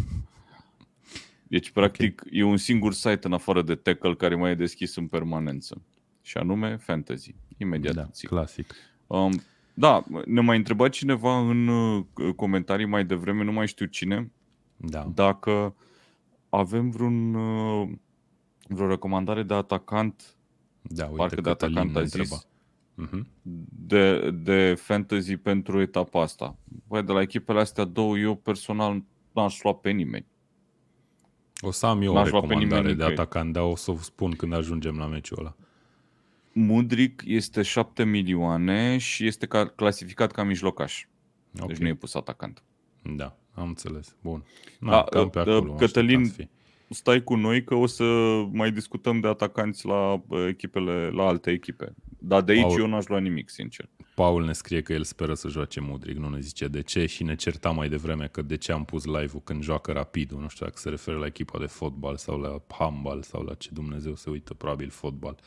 Deci, 1.42 1.70
practic, 1.70 2.20
okay. 2.26 2.38
e 2.38 2.42
un 2.42 2.56
singur 2.56 2.92
site 2.92 3.26
în 3.26 3.32
afară 3.32 3.62
de 3.62 3.74
Tackle 3.74 4.14
care 4.14 4.34
mai 4.34 4.50
e 4.50 4.54
deschis 4.54 4.96
în 4.96 5.06
permanență. 5.06 5.82
Și 6.22 6.36
anume 6.36 6.76
Fantasy. 6.76 7.34
Imediat. 7.56 7.94
Da, 7.94 8.08
zic. 8.14 8.28
clasic. 8.28 8.74
Um, 9.06 9.42
da, 9.74 10.04
ne 10.24 10.40
mai 10.40 10.56
întreba 10.56 10.88
cineva 10.88 11.38
în 11.38 11.68
uh, 11.68 12.04
comentarii 12.36 12.86
mai 12.86 13.04
devreme, 13.04 13.44
nu 13.44 13.52
mai 13.52 13.66
știu 13.66 13.86
cine, 13.86 14.32
da. 14.76 15.10
dacă 15.14 15.74
avem 16.48 16.90
vreun 16.90 17.34
uh, 17.34 17.88
vreo 18.68 18.88
recomandare 18.88 19.42
de 19.42 19.54
atacant? 19.54 20.36
Da, 20.82 21.04
uite 21.04 21.16
Parcă 21.16 21.40
de 21.40 21.50
atacant 21.50 21.96
a 21.96 22.02
zis. 22.02 22.12
Întreba. 22.12 22.42
Uh-huh. 23.02 23.20
De, 23.86 24.30
de 24.30 24.74
fantasy 24.74 25.36
pentru 25.36 25.80
etapa 25.80 26.22
asta. 26.22 26.56
Băi, 26.88 27.02
de 27.02 27.12
la 27.12 27.20
echipele 27.20 27.60
astea 27.60 27.84
două, 27.84 28.18
eu 28.18 28.34
personal 28.34 29.02
n-aș 29.32 29.62
lua 29.62 29.74
pe 29.74 29.90
nimeni. 29.90 30.26
O 31.60 31.70
să 31.70 31.86
am 31.86 32.02
eu 32.02 32.12
N-aș 32.12 32.28
o 32.28 32.30
lua 32.30 32.40
pe 32.40 32.46
recomandare 32.46 32.80
nimeni 32.80 32.96
de 32.96 33.02
nicăieri. 33.02 33.20
atacant, 33.20 33.52
dar 33.52 33.62
o 33.62 33.76
să 33.76 33.90
vă 33.90 34.02
spun 34.02 34.30
când 34.30 34.52
ajungem 34.52 34.96
la 34.96 35.06
meciul 35.06 35.38
ăla. 35.38 35.56
Mudric 36.52 37.22
este 37.26 37.62
7 37.62 38.04
milioane 38.04 38.98
și 38.98 39.26
este 39.26 39.46
ca, 39.46 39.66
clasificat 39.66 40.32
ca 40.32 40.42
mijlocaș. 40.42 41.06
Ok. 41.60 41.66
Deci 41.66 41.76
nu 41.76 41.88
e 41.88 41.94
pus 41.94 42.14
atacant. 42.14 42.62
Da, 43.02 43.36
am 43.54 43.66
înțeles. 43.68 44.16
Bun. 44.22 44.44
Na, 44.80 44.90
Da, 44.90 45.02
cam 45.02 45.30
pe 45.30 45.38
uh, 45.38 45.46
acolo 45.46 45.72
mă 45.72 45.78
Cătălin, 45.78 46.20
așteptam 46.20 46.24
să 46.24 46.32
fie. 46.34 46.50
Stai 46.88 47.22
cu 47.22 47.34
noi 47.34 47.64
că 47.64 47.74
o 47.74 47.86
să 47.86 48.04
mai 48.52 48.72
discutăm 48.72 49.20
de 49.20 49.28
atacanți 49.28 49.86
la 49.86 50.12
uh, 50.12 50.46
echipele, 50.48 51.08
la 51.08 51.26
alte 51.26 51.50
echipe. 51.50 51.94
Dar 52.18 52.42
de 52.42 52.52
aici 52.52 52.62
Paul- 52.62 52.80
eu 52.80 52.86
n-aș 52.86 53.06
lua 53.06 53.18
nimic, 53.18 53.50
sincer. 53.50 53.88
Paul 54.14 54.44
ne 54.44 54.52
scrie 54.52 54.82
că 54.82 54.92
el 54.92 55.02
speră 55.02 55.34
să 55.34 55.48
joace 55.48 55.80
Mudric, 55.80 56.16
nu 56.16 56.28
ne 56.28 56.40
zice 56.40 56.68
de 56.68 56.82
ce 56.82 57.06
și 57.06 57.22
ne 57.22 57.34
certa 57.34 57.70
mai 57.70 57.88
devreme 57.88 58.26
că 58.26 58.42
de 58.42 58.56
ce 58.56 58.72
am 58.72 58.84
pus 58.84 59.04
live-ul 59.04 59.40
când 59.44 59.62
joacă 59.62 59.92
Rapidul, 59.92 60.40
nu 60.40 60.48
știu 60.48 60.64
dacă 60.66 60.78
se 60.78 60.88
referă 60.88 61.16
la 61.16 61.26
echipa 61.26 61.58
de 61.58 61.66
fotbal 61.66 62.16
sau 62.16 62.38
la 62.38 62.62
handbal 62.78 63.22
sau 63.22 63.42
la 63.42 63.54
ce 63.54 63.68
Dumnezeu 63.72 64.14
se 64.14 64.30
uită, 64.30 64.54
probabil 64.54 64.90
fotbal. 64.90 65.38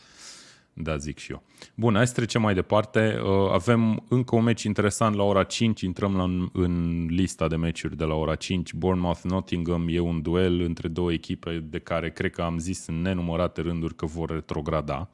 Da, 0.82 0.98
zic 0.98 1.18
și 1.18 1.32
eu. 1.32 1.44
Bun, 1.76 1.96
hai 1.96 2.08
să 2.08 2.14
trecem 2.14 2.42
mai 2.42 2.54
departe. 2.54 3.20
Uh, 3.24 3.52
Avem 3.52 4.06
încă 4.10 4.36
un 4.36 4.44
meci 4.44 4.64
interesant 4.64 5.16
la 5.16 5.24
ora 5.24 5.44
5, 5.44 5.82
intrăm 5.82 6.16
la, 6.16 6.24
în 6.64 7.06
lista 7.10 7.48
de 7.48 7.56
meciuri 7.56 7.98
de 7.98 8.04
la 8.04 8.14
ora 8.14 8.36
5. 8.36 8.74
Bournemouth-Nottingham 8.74 9.88
e 9.90 10.00
un 10.00 10.22
duel 10.22 10.62
între 10.62 10.88
două 10.88 11.12
echipe 11.12 11.60
de 11.70 11.80
care 11.80 12.12
cred 12.12 12.32
că 12.32 12.42
am 12.42 12.58
zis 12.58 12.88
în 12.88 13.02
nenumărate 13.02 13.62
rânduri 13.62 13.96
că 13.96 14.06
vor 14.06 14.30
retrograda. 14.30 15.10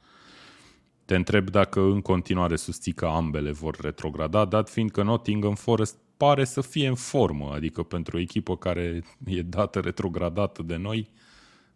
Te 1.06 1.14
întreb 1.14 1.50
dacă 1.50 1.80
în 1.80 2.00
continuare 2.00 2.56
susții 2.56 2.92
că 2.92 3.06
ambele 3.06 3.50
vor 3.50 3.76
retrograda, 3.80 4.44
dat 4.44 4.68
fiind 4.68 4.90
că 4.90 5.02
Nottingham 5.02 5.54
Forest 5.54 5.98
pare 6.16 6.44
să 6.44 6.60
fie 6.60 6.88
în 6.88 6.94
formă, 6.94 7.52
adică 7.52 7.82
pentru 7.82 8.16
o 8.16 8.20
echipă 8.20 8.56
care 8.56 9.02
e 9.24 9.42
dată 9.42 9.80
retrogradată 9.80 10.62
de 10.62 10.76
noi, 10.76 11.08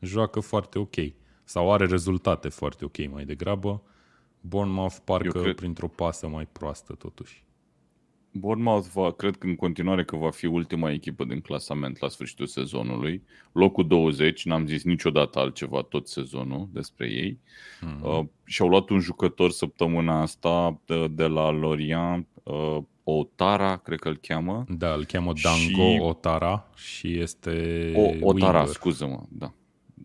joacă 0.00 0.40
foarte 0.40 0.78
ok. 0.78 0.94
Sau 1.44 1.72
are 1.72 1.86
rezultate 1.86 2.48
foarte 2.48 2.84
ok 2.84 3.10
mai 3.10 3.24
degrabă. 3.24 3.82
Bournemouth 4.40 4.96
parcă 5.04 5.36
Eu 5.36 5.42
cred- 5.42 5.56
printr-o 5.56 5.88
pasă 5.88 6.28
mai 6.28 6.46
proastă 6.52 6.92
totuși. 6.92 7.44
Bournemouth 8.32 8.86
va, 8.92 9.12
cred 9.12 9.36
că 9.36 9.46
în 9.46 9.54
continuare 9.56 10.04
că 10.04 10.16
va 10.16 10.30
fi 10.30 10.46
ultima 10.46 10.90
echipă 10.90 11.24
din 11.24 11.40
clasament 11.40 11.98
la 12.00 12.08
sfârșitul 12.08 12.46
sezonului. 12.46 13.22
Locul 13.52 13.86
20, 13.86 14.44
n-am 14.44 14.66
zis 14.66 14.84
niciodată 14.84 15.38
altceva 15.38 15.82
tot 15.82 16.08
sezonul 16.08 16.68
despre 16.72 17.06
ei. 17.10 17.38
Mhm. 17.80 18.04
Uh, 18.18 18.24
și-au 18.44 18.68
luat 18.68 18.88
un 18.88 18.98
jucător 19.00 19.50
săptămâna 19.50 20.20
asta 20.20 20.80
de, 20.86 21.08
de 21.08 21.26
la 21.26 21.50
Lorient, 21.50 22.26
uh, 22.42 22.78
Otara, 23.04 23.76
cred 23.76 23.98
că 23.98 24.08
îl 24.08 24.16
cheamă. 24.16 24.64
Da, 24.68 24.92
îl 24.94 25.04
cheamă 25.04 25.32
Dango 25.42 25.90
Și- 25.90 25.98
Otara 26.00 26.68
și 26.74 27.18
este 27.18 27.50
O, 27.96 28.00
Otara, 28.28 28.56
winger. 28.58 28.66
scuză-mă, 28.74 29.20
da. 29.28 29.52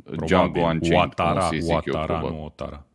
Probabil. 0.04 0.26
Django 0.28 0.60
Unchained, 0.60 0.92
Ouattara, 0.98 1.32
cum 1.40 1.40
o 1.40 1.50
să-i 1.50 1.62
zic 1.62 1.70
eu, 1.70 1.76
Ouattara, 1.76 2.06
probabil. 2.06 2.38
nu 2.38 2.46
Otara. 2.46 2.86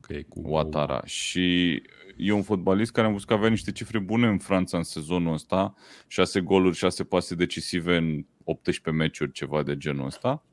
Că 0.00 0.12
e 0.12 0.22
cu 0.28 0.40
Ouattara. 0.44 1.02
Și 1.04 1.82
e 2.16 2.32
un 2.32 2.42
fotbalist 2.42 2.92
care 2.92 3.06
am 3.06 3.12
văzut 3.12 3.28
că 3.28 3.34
avea 3.34 3.48
niște 3.48 3.72
cifre 3.72 3.98
bune 3.98 4.26
în 4.26 4.38
Franța 4.38 4.76
în 4.76 4.82
sezonul 4.82 5.32
ăsta. 5.32 5.74
6 6.06 6.40
goluri, 6.40 6.76
6 6.76 7.04
pase 7.04 7.34
decisive 7.34 7.96
în 7.96 8.24
18 8.44 9.02
meciuri, 9.02 9.32
ceva 9.32 9.62
de 9.62 9.76
genul 9.76 10.06
ăsta. 10.06 10.44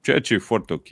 Ceea 0.00 0.20
ce 0.20 0.34
e 0.34 0.38
foarte 0.38 0.72
ok. 0.72 0.88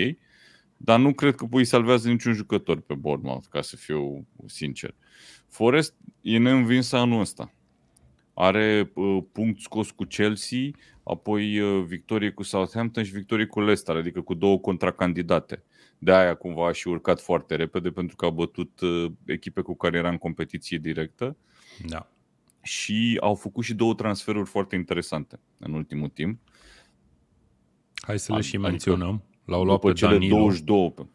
Dar 0.77 0.99
nu 0.99 1.15
cred 1.15 1.35
că 1.35 1.47
îi 1.51 1.65
salvează 1.65 2.09
niciun 2.09 2.33
jucător 2.33 2.81
pe 2.81 2.95
Bournemouth, 2.95 3.47
ca 3.51 3.61
să 3.63 3.77
fiu 3.77 4.27
sincer. 4.47 4.95
Forest 5.49 5.95
e 6.21 6.39
neînvins 6.39 6.93
anul 6.93 7.21
ăsta. 7.21 7.53
Are 8.35 8.91
uh, 8.95 9.23
punct 9.33 9.61
scos 9.61 9.91
cu 9.91 10.05
Chelsea, 10.05 10.71
apoi 11.03 11.59
uh, 11.59 11.85
victorie 11.85 12.31
cu 12.31 12.43
Southampton 12.43 13.05
și 13.05 13.13
victorie 13.13 13.47
cu 13.47 13.61
Leicester, 13.61 13.97
adică 13.97 14.21
cu 14.21 14.35
două 14.35 14.59
contracandidate. 14.59 15.63
De 15.99 16.13
aia 16.13 16.35
cumva 16.35 16.67
a 16.69 16.73
și 16.73 16.89
urcat 16.89 17.21
foarte 17.21 17.55
repede 17.57 17.91
pentru 17.91 18.17
că 18.17 18.25
a 18.27 18.31
bătut 18.31 18.81
uh, 18.81 19.13
echipe 19.25 19.61
cu 19.61 19.77
care 19.77 19.97
era 19.99 20.09
în 20.09 20.19
competiție 20.19 20.79
directă 20.79 21.37
Da. 21.87 22.11
și 22.63 23.19
au 23.21 23.35
făcut 23.35 23.65
și 23.65 23.75
două 23.75 23.95
transferuri 23.95 24.49
foarte 24.49 24.75
interesante 24.77 25.41
în 25.59 25.73
ultimul 25.73 26.09
timp. 26.09 26.41
Hai 27.95 28.19
să 28.19 28.35
le 28.35 28.41
și 28.41 28.55
Adică 28.57 28.71
menționăm. 28.71 29.23
L-au 29.45 29.65
luat 29.65 29.81
După 29.81 29.93
pe 29.93 29.99
cele 29.99 30.13
Danilo. 30.13 30.37
22. 30.37 30.93
pe- 30.93 31.07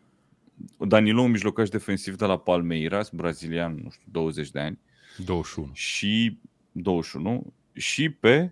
Danilo, 0.85 1.21
un 1.21 1.31
mijlocaș 1.31 1.69
defensiv 1.69 2.15
de 2.15 2.25
la 2.25 2.37
Palmeiras, 2.37 3.09
brazilian, 3.09 3.79
nu 3.83 3.89
știu, 3.89 4.05
20 4.11 4.51
de 4.51 4.59
ani, 4.59 4.79
21. 5.17 5.69
și 5.73 6.37
21, 6.71 7.53
și 7.73 8.09
pe, 8.09 8.51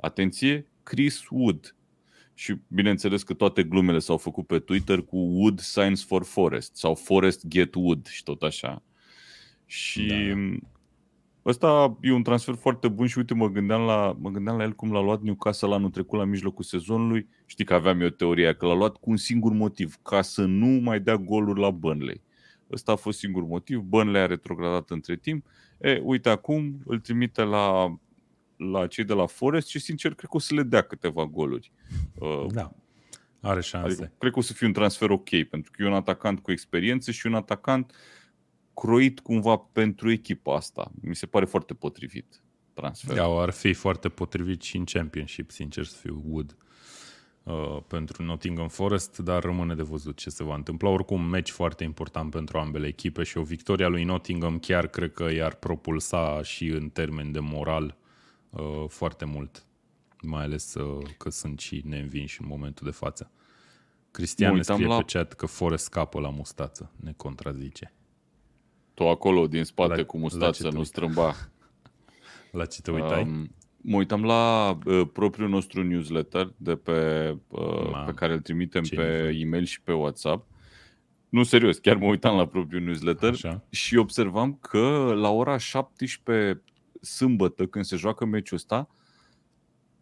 atenție, 0.00 0.66
Chris 0.82 1.22
Wood. 1.30 1.74
Și 2.38 2.56
bineînțeles 2.68 3.22
că 3.22 3.34
toate 3.34 3.62
glumele 3.62 3.98
s-au 3.98 4.16
făcut 4.16 4.46
pe 4.46 4.58
Twitter 4.58 5.02
cu 5.02 5.16
Wood 5.16 5.60
Signs 5.60 6.04
for 6.04 6.24
Forest 6.24 6.76
sau 6.76 6.94
Forest 6.94 7.46
Get 7.46 7.74
Wood 7.74 8.06
și 8.06 8.22
tot 8.22 8.42
așa. 8.42 8.82
Și 9.66 10.06
Da. 10.06 10.68
ăsta 11.46 11.98
e 12.00 12.12
un 12.12 12.22
transfer 12.22 12.54
foarte 12.54 12.88
bun 12.88 13.06
și 13.06 13.18
uite, 13.18 13.34
mă 13.34 13.48
gândeam 13.48 13.80
la, 13.80 14.16
mă 14.20 14.30
gândeam 14.30 14.56
la 14.56 14.62
el 14.62 14.72
cum 14.72 14.92
l-a 14.92 15.00
luat 15.00 15.22
Newcastle 15.22 15.74
anul 15.74 15.90
trecut 15.90 16.18
la 16.18 16.24
mijlocul 16.24 16.64
sezonului. 16.64 17.28
Știi 17.46 17.64
că 17.64 17.74
aveam 17.74 18.00
eu 18.00 18.08
teoria 18.08 18.54
că 18.54 18.66
l-a 18.66 18.74
luat 18.74 18.96
cu 18.96 19.10
un 19.10 19.16
singur 19.16 19.52
motiv, 19.52 19.98
ca 20.02 20.22
să 20.22 20.44
nu 20.44 20.66
mai 20.66 21.00
dea 21.00 21.16
goluri 21.16 21.60
la 21.60 21.70
Burnley. 21.70 22.22
Ăsta 22.70 22.92
a 22.92 22.96
fost 22.96 23.18
singur 23.18 23.44
motiv. 23.44 23.78
Burnley 23.78 24.22
a 24.22 24.26
retrogradat 24.26 24.90
între 24.90 25.16
timp. 25.16 25.46
E, 25.80 26.00
uite 26.04 26.28
acum 26.28 26.78
îl 26.84 26.98
trimite 26.98 27.42
la, 27.42 27.96
la 28.58 28.86
cei 28.86 29.04
de 29.04 29.12
la 29.12 29.26
Forest 29.26 29.68
și 29.68 29.78
sincer 29.78 30.14
cred 30.14 30.30
că 30.30 30.36
o 30.36 30.40
să 30.40 30.54
le 30.54 30.62
dea 30.62 30.82
câteva 30.82 31.26
goluri. 31.26 31.72
Uh, 32.14 32.46
Da. 32.52 32.72
Are 33.40 33.60
șanse. 33.60 33.86
Adică, 33.86 34.12
cred 34.18 34.32
că 34.32 34.38
o 34.38 34.42
să 34.42 34.52
fie 34.52 34.66
un 34.66 34.72
transfer 34.72 35.10
ok, 35.10 35.42
pentru 35.50 35.70
că 35.70 35.82
e 35.82 35.86
un 35.86 35.92
atacant 35.92 36.40
cu 36.40 36.50
experiență 36.50 37.10
și 37.10 37.26
un 37.26 37.34
atacant 37.34 37.94
croit 38.74 39.20
cumva 39.20 39.56
pentru 39.56 40.10
echipa 40.10 40.56
asta. 40.56 40.90
Mi 41.00 41.16
se 41.16 41.26
pare 41.26 41.44
foarte 41.44 41.74
potrivit 41.74 42.42
transferul. 42.74 43.16
Da, 43.16 43.24
ar 43.24 43.50
fi 43.50 43.72
foarte 43.72 44.08
potrivit 44.08 44.62
și 44.62 44.76
în 44.76 44.84
Championship, 44.84 45.50
sincer 45.50 45.84
să 45.84 45.96
fiu, 45.96 46.22
Wood 46.26 46.56
uh, 47.42 47.78
pentru 47.86 48.22
Nottingham 48.22 48.68
Forest, 48.68 49.18
dar 49.18 49.42
rămâne 49.42 49.74
de 49.74 49.82
văzut 49.82 50.16
ce 50.16 50.30
se 50.30 50.44
va 50.44 50.54
întâmpla. 50.54 50.88
Oricum, 50.88 51.20
un 51.20 51.28
meci 51.28 51.50
foarte 51.50 51.84
important 51.84 52.30
pentru 52.30 52.58
ambele 52.58 52.86
echipe 52.86 53.22
și 53.22 53.38
o 53.38 53.42
victorie 53.42 53.84
a 53.84 53.88
lui 53.88 54.04
Nottingham 54.04 54.58
chiar 54.58 54.86
cred 54.86 55.12
că 55.12 55.32
i-ar 55.32 55.54
propulsa 55.54 56.42
și 56.42 56.66
în 56.66 56.88
termen 56.88 57.32
de 57.32 57.40
moral 57.40 57.97
uh, 58.50 58.84
foarte 58.88 59.24
mult, 59.24 59.66
mai 60.22 60.42
ales 60.42 60.74
uh, 60.74 61.06
că 61.18 61.30
sunt 61.30 61.58
și 61.60 61.82
neînvinși 61.84 62.40
în 62.42 62.46
momentul 62.48 62.86
de 62.86 62.92
față. 62.92 63.30
Cristian 64.10 64.48
Mă 64.50 64.54
ne 64.54 64.60
uitam 64.60 64.76
scrie 64.76 64.88
la- 64.90 64.96
pe 65.02 65.12
chat 65.18 65.32
că 65.32 65.46
Forest 65.46 65.84
scapă 65.84 66.20
la 66.20 66.28
mustață, 66.30 66.92
ne 66.96 67.12
contrazice. 67.16 67.92
Tu 68.94 69.08
acolo, 69.08 69.46
din 69.46 69.64
spate, 69.64 69.96
La- 69.96 70.04
cu 70.04 70.16
la 70.16 70.22
mustață, 70.22 70.50
ce 70.50 70.62
te 70.62 70.68
nu 70.68 70.76
uiți? 70.78 70.88
strâmba. 70.88 71.34
La 72.52 72.64
ce 72.64 72.80
te 72.80 72.90
uitai? 72.90 73.22
Um, 73.22 73.54
mă 73.76 73.96
uitam 73.96 74.24
la 74.24 74.78
uh, 74.86 75.08
propriul 75.12 75.48
nostru 75.48 75.82
newsletter 75.82 76.52
de 76.56 76.76
pe, 76.76 77.30
uh, 77.48 77.88
Mamă, 77.90 78.04
pe 78.06 78.12
care 78.12 78.32
îl 78.32 78.40
trimitem 78.40 78.82
ce 78.82 78.94
pe 78.94 79.02
nivel. 79.02 79.40
e-mail 79.40 79.64
și 79.64 79.80
pe 79.80 79.92
WhatsApp. 79.92 80.46
Nu, 81.28 81.42
serios, 81.42 81.78
chiar 81.78 81.96
mă 81.96 82.06
uitam 82.06 82.36
la 82.36 82.46
propriul 82.46 82.82
newsletter 82.82 83.30
Așa. 83.32 83.64
și 83.70 83.96
observam 83.96 84.54
că 84.60 85.12
la 85.16 85.28
ora 85.30 85.56
17 85.56 86.62
sâmbătă, 87.00 87.66
când 87.66 87.84
se 87.84 87.96
joacă 87.96 88.24
meciul 88.24 88.56
ăsta, 88.56 88.88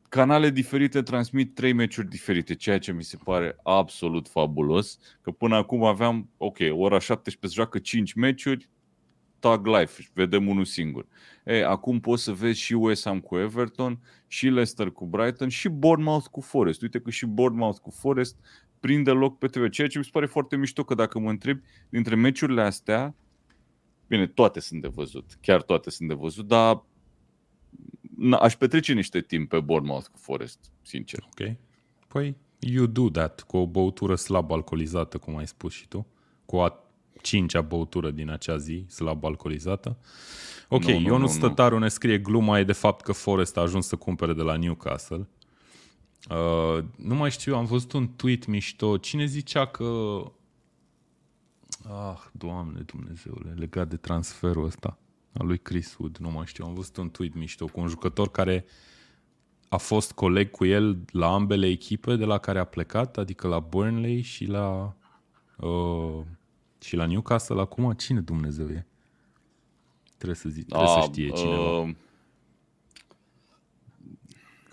canale 0.09 0.51
diferite 0.51 1.03
transmit 1.03 1.55
trei 1.55 1.73
meciuri 1.73 2.09
diferite, 2.09 2.55
ceea 2.55 2.79
ce 2.79 2.93
mi 2.93 3.03
se 3.03 3.19
pare 3.25 3.57
absolut 3.63 4.29
fabulos, 4.29 4.99
că 5.21 5.31
până 5.31 5.57
acum 5.57 5.85
aveam, 5.85 6.31
ok, 6.37 6.59
ora 6.71 6.99
17 6.99 7.47
se 7.47 7.55
joacă 7.55 7.79
5 7.79 8.13
meciuri, 8.13 8.69
tag 9.39 9.67
live, 9.67 9.93
vedem 10.13 10.49
unul 10.49 10.65
singur. 10.65 11.07
E, 11.45 11.65
acum 11.65 12.01
poți 12.01 12.23
să 12.23 12.33
vezi 12.33 12.61
și 12.61 12.75
West 12.75 13.05
Ham 13.05 13.21
cu 13.21 13.37
Everton, 13.37 14.01
și 14.27 14.47
Leicester 14.47 14.91
cu 14.91 15.07
Brighton, 15.07 15.49
și 15.49 15.69
Bournemouth 15.69 16.27
cu 16.31 16.41
Forest. 16.41 16.83
Uite 16.83 17.01
că 17.01 17.11
și 17.11 17.27
Bournemouth 17.27 17.79
cu 17.79 17.91
Forest 17.91 18.37
prinde 18.81 19.11
loc 19.11 19.39
pe 19.39 19.47
TV, 19.47 19.69
ceea 19.69 19.89
ce 19.89 19.99
mi 19.99 20.05
se 20.05 20.11
pare 20.13 20.27
foarte 20.27 20.57
mișto, 20.57 20.85
că 20.85 20.95
dacă 20.95 21.19
mă 21.19 21.31
întreb, 21.31 21.61
dintre 21.89 22.15
meciurile 22.15 22.63
astea, 22.63 23.15
bine, 24.07 24.27
toate 24.27 24.61
sunt 24.61 24.83
de 24.83 24.89
văzut, 24.89 25.39
chiar 25.41 25.63
toate 25.63 25.91
sunt 25.91 26.09
de 26.09 26.15
văzut, 26.15 26.47
dar 26.47 26.85
na, 28.17 28.37
aș 28.37 28.57
petrece 28.57 28.93
niște 28.93 29.21
timp 29.21 29.49
pe 29.49 29.61
Bournemouth 29.61 30.07
cu 30.07 30.19
Forest, 30.19 30.59
sincer. 30.83 31.25
Ok. 31.25 31.57
Păi, 32.09 32.37
you 32.59 32.87
do 32.87 33.11
that 33.11 33.43
cu 33.43 33.57
o 33.57 33.67
băutură 33.67 34.15
slab 34.15 34.53
alcoolizată, 34.53 35.19
cum 35.19 35.37
ai 35.37 35.47
spus 35.47 35.73
și 35.73 35.89
tu. 35.89 36.07
Cu 36.45 36.57
a 36.57 36.81
cincea 37.23 37.61
băutură 37.61 38.11
din 38.11 38.31
acea 38.31 38.57
zi, 38.57 38.85
slab 38.89 39.25
alcoolizată. 39.25 39.97
Ok, 40.69 40.85
Nu, 40.85 40.99
nu, 40.99 41.01
Ionus 41.01 41.35
nu, 41.35 41.41
nu. 41.41 41.49
Tătaru 41.49 41.79
ne 41.79 41.89
scrie 41.89 42.19
gluma 42.19 42.59
e 42.59 42.65
de 42.65 42.73
fapt 42.73 43.05
că 43.05 43.13
Forest 43.13 43.57
a 43.57 43.61
ajuns 43.61 43.87
să 43.87 43.97
cumpere 43.97 44.33
de 44.33 44.43
la 44.43 44.57
Newcastle. 44.57 45.29
Uh, 46.31 46.85
nu 46.97 47.15
mai 47.15 47.31
știu, 47.31 47.57
am 47.57 47.65
văzut 47.65 47.93
un 47.93 48.09
tweet 48.17 48.47
mișto. 48.47 48.97
Cine 48.97 49.25
zicea 49.25 49.67
că 49.67 50.19
Ah, 51.89 52.19
Doamne 52.33 52.81
Dumnezeule, 52.81 53.53
legat 53.57 53.89
de 53.89 53.97
transferul 53.97 54.65
ăsta 54.65 54.99
al 55.33 55.47
lui 55.47 55.59
Chris 55.59 55.97
Wood, 55.99 56.17
nu 56.17 56.31
mai 56.31 56.47
știu, 56.47 56.65
am 56.65 56.75
văzut 56.75 56.97
un 56.97 57.11
tweet 57.11 57.35
mișto 57.35 57.67
cu 57.67 57.81
un 57.81 57.89
jucător 57.89 58.31
care 58.31 58.65
a 59.69 59.77
fost 59.77 60.13
coleg 60.13 60.51
cu 60.51 60.65
el 60.65 60.99
la 61.13 61.33
ambele 61.33 61.67
echipe 61.67 62.17
de 62.17 62.25
la 62.25 62.39
care 62.39 62.59
a 62.59 62.65
plecat, 62.65 63.17
adică 63.17 63.49
la 63.49 63.59
Burnley 63.59 64.21
și 64.21 64.45
la 64.45 64.97
uh, 65.57 66.21
și 66.81 66.97
la 66.97 67.07
Newcastle. 67.07 67.61
Acum 67.61 67.93
cine 67.93 68.21
Dumnezeu 68.21 68.69
e? 68.69 68.87
Trebuie 70.17 70.37
să 70.37 70.49
zic, 70.49 70.67
trebuie 70.67 70.89
a, 70.89 70.93
să 70.93 70.99
ah, 70.99 71.05
știe 71.05 71.29
cineva. 71.29 71.79
Uh... 71.79 71.95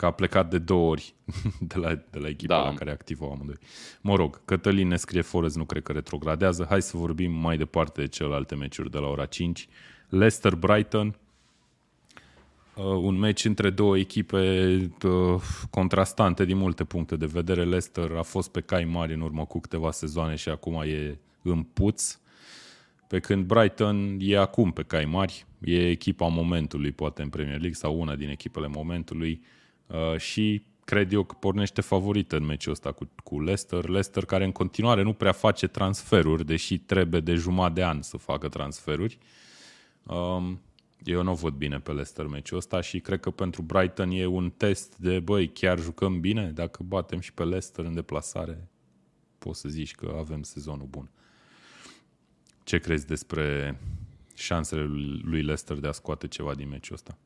Că 0.03 0.09
a 0.09 0.11
plecat 0.11 0.49
de 0.49 0.57
două 0.57 0.89
ori 0.89 1.13
de 1.71 1.77
la, 1.77 1.95
de 1.95 2.19
la 2.19 2.27
echipa 2.27 2.55
da. 2.55 2.63
la 2.63 2.73
care 2.73 2.91
activă 2.91 3.29
amândoi. 3.31 3.55
Mă 4.01 4.15
rog, 4.15 4.45
Cătălin 4.45 4.87
ne 4.87 4.95
scrie 4.95 5.21
Forest, 5.21 5.55
nu 5.55 5.65
cred 5.65 5.83
că 5.83 5.91
retrogradează. 5.91 6.65
Hai 6.69 6.81
să 6.81 6.97
vorbim 6.97 7.31
mai 7.31 7.57
departe 7.57 8.01
de 8.01 8.07
celelalte 8.07 8.55
meciuri 8.55 8.91
de 8.91 8.97
la 8.97 9.07
ora 9.07 9.25
5. 9.25 9.67
Leicester-Brighton, 10.09 11.15
Uh, 12.75 12.83
un 12.83 13.15
meci 13.19 13.45
între 13.45 13.69
două 13.69 13.97
echipe 13.97 14.75
uh, 15.03 15.41
contrastante 15.69 16.45
din 16.45 16.57
multe 16.57 16.83
puncte 16.83 17.15
de 17.15 17.25
vedere. 17.25 17.63
Leicester 17.63 18.11
a 18.11 18.21
fost 18.21 18.51
pe 18.51 18.61
cai 18.61 18.83
mari 18.83 19.13
în 19.13 19.21
urmă 19.21 19.45
cu 19.45 19.59
câteva 19.59 19.91
sezoane 19.91 20.35
și 20.35 20.49
acum 20.49 20.81
e 20.81 21.17
în 21.41 21.63
puț. 21.63 22.19
Pe 23.07 23.19
când 23.19 23.45
Brighton 23.45 24.17
e 24.19 24.37
acum 24.37 24.71
pe 24.71 24.83
cai 24.83 25.05
mari, 25.05 25.45
e 25.61 25.89
echipa 25.89 26.27
momentului 26.27 26.91
poate 26.91 27.21
în 27.21 27.29
Premier 27.29 27.57
League 27.59 27.73
sau 27.73 27.99
una 27.99 28.15
din 28.15 28.29
echipele 28.29 28.67
momentului 28.67 29.41
uh, 29.41 29.61
și 30.17 30.65
cred 30.85 31.13
eu 31.13 31.23
că 31.23 31.35
pornește 31.39 31.81
favorită 31.81 32.35
în 32.35 32.45
meciul 32.45 32.71
ăsta 32.71 32.91
cu, 32.91 33.09
cu 33.23 33.41
Leicester. 33.41 33.87
Leicester 33.87 34.25
care 34.25 34.43
în 34.43 34.51
continuare 34.51 35.01
nu 35.01 35.13
prea 35.13 35.31
face 35.31 35.67
transferuri, 35.67 36.45
deși 36.45 36.77
trebuie 36.77 37.21
de 37.21 37.33
jumătate 37.33 37.73
de 37.73 37.83
an 37.83 38.01
să 38.01 38.17
facă 38.17 38.49
transferuri. 38.49 39.17
Um, 40.03 40.61
eu 41.03 41.23
nu 41.23 41.35
văd 41.35 41.53
bine 41.53 41.79
pe 41.79 41.91
Leicester 41.91 42.27
meciul 42.27 42.57
ăsta 42.57 42.81
și 42.81 42.99
cred 42.99 43.19
că 43.19 43.29
pentru 43.29 43.61
Brighton 43.61 44.11
e 44.11 44.25
un 44.25 44.49
test 44.49 44.97
de, 44.97 45.19
băi, 45.19 45.47
chiar 45.49 45.79
jucăm 45.79 46.19
bine? 46.19 46.51
Dacă 46.51 46.83
batem 46.83 47.19
și 47.19 47.33
pe 47.33 47.43
Leicester 47.43 47.85
în 47.85 47.93
deplasare, 47.93 48.67
poți 49.37 49.59
să 49.59 49.69
zici 49.69 49.95
că 49.95 50.15
avem 50.17 50.43
sezonul 50.43 50.87
bun. 50.87 51.11
Ce 52.63 52.77
crezi 52.77 53.07
despre 53.07 53.79
șansele 54.35 54.83
lui 55.21 55.41
Leicester 55.41 55.77
de 55.77 55.87
a 55.87 55.91
scoate 55.91 56.27
ceva 56.27 56.55
din 56.55 56.69
meciul 56.69 56.95
ăsta? 56.95 57.17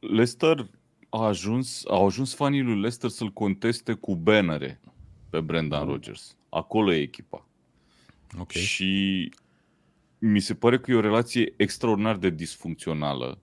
Leicester 0.00 0.70
a 1.08 1.24
ajuns, 1.24 1.84
au 1.86 2.06
ajuns 2.06 2.34
fanii 2.34 2.62
lui 2.62 2.74
Leicester 2.74 3.10
să-l 3.10 3.30
conteste 3.32 3.92
cu 3.92 4.16
bannere 4.16 4.80
pe 5.30 5.40
Brendan 5.40 5.86
Rodgers. 5.86 6.36
Acolo 6.48 6.92
e 6.92 7.00
echipa. 7.00 7.46
Okay. 8.38 8.62
Și 8.62 9.32
mi 10.18 10.40
se 10.40 10.54
pare 10.54 10.78
că 10.78 10.90
e 10.90 10.94
o 10.94 11.00
relație 11.00 11.52
extraordinar 11.56 12.16
de 12.16 12.30
disfuncțională 12.30 13.38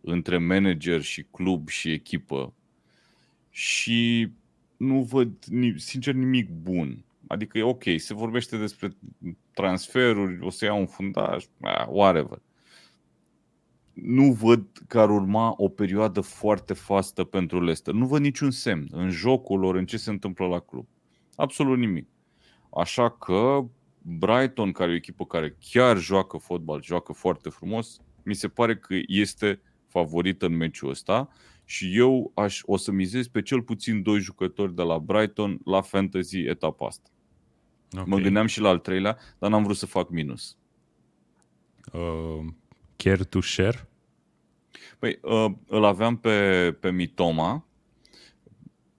între 0.00 0.38
manager 0.38 1.02
și 1.02 1.22
club 1.22 1.68
și 1.68 1.90
echipă 1.90 2.54
și 3.50 4.28
nu 4.76 5.02
văd, 5.02 5.32
sincer, 5.76 6.14
nimic 6.14 6.50
bun. 6.50 7.04
Adică 7.26 7.58
e 7.58 7.62
ok, 7.62 7.82
se 7.96 8.14
vorbește 8.14 8.56
despre 8.56 8.96
transferuri, 9.54 10.40
o 10.40 10.50
să 10.50 10.64
iau 10.64 10.78
un 10.78 10.86
fundaj, 10.86 11.44
whatever. 11.88 12.38
Nu 14.02 14.32
văd 14.32 14.66
că 14.86 15.00
ar 15.00 15.10
urma 15.10 15.54
o 15.56 15.68
perioadă 15.68 16.20
foarte 16.20 16.72
fastă 16.74 17.24
pentru 17.24 17.58
Leicester. 17.58 17.94
Nu 17.94 18.06
văd 18.06 18.20
niciun 18.20 18.50
semn 18.50 18.88
în 18.90 19.10
jocul 19.10 19.58
lor, 19.58 19.74
în 19.74 19.86
ce 19.86 19.96
se 19.96 20.10
întâmplă 20.10 20.46
la 20.46 20.58
club. 20.58 20.86
Absolut 21.36 21.78
nimic. 21.78 22.08
Așa 22.70 23.10
că 23.10 23.64
Brighton, 24.02 24.72
care 24.72 24.90
e 24.90 24.92
o 24.92 24.96
echipă 24.96 25.24
care 25.24 25.56
chiar 25.70 25.98
joacă 25.98 26.36
fotbal, 26.36 26.82
joacă 26.82 27.12
foarte 27.12 27.48
frumos, 27.48 28.00
mi 28.24 28.34
se 28.34 28.48
pare 28.48 28.76
că 28.76 28.94
este 29.06 29.60
favorită 29.86 30.46
în 30.46 30.56
meciul 30.56 30.90
ăsta 30.90 31.28
și 31.64 31.98
eu 31.98 32.30
aș, 32.34 32.60
o 32.64 32.76
să 32.76 32.90
mizez 32.90 33.28
pe 33.28 33.42
cel 33.42 33.62
puțin 33.62 34.02
doi 34.02 34.18
jucători 34.18 34.74
de 34.74 34.82
la 34.82 34.98
Brighton 34.98 35.60
la 35.64 35.80
fantasy 35.80 36.38
etapa 36.38 36.86
asta. 36.86 37.10
Okay. 37.92 38.04
Mă 38.06 38.18
gândeam 38.18 38.46
și 38.46 38.60
la 38.60 38.68
al 38.68 38.78
treilea, 38.78 39.18
dar 39.38 39.50
n-am 39.50 39.62
vrut 39.62 39.76
să 39.76 39.86
fac 39.86 40.10
minus. 40.10 40.56
Uh, 41.92 42.46
care 42.96 43.24
to 43.24 43.40
share? 43.40 43.88
Păi, 44.98 45.18
uh, 45.22 45.52
îl 45.66 45.84
aveam 45.84 46.16
pe, 46.16 46.72
pe 46.80 46.90
Mitoma, 46.90 47.66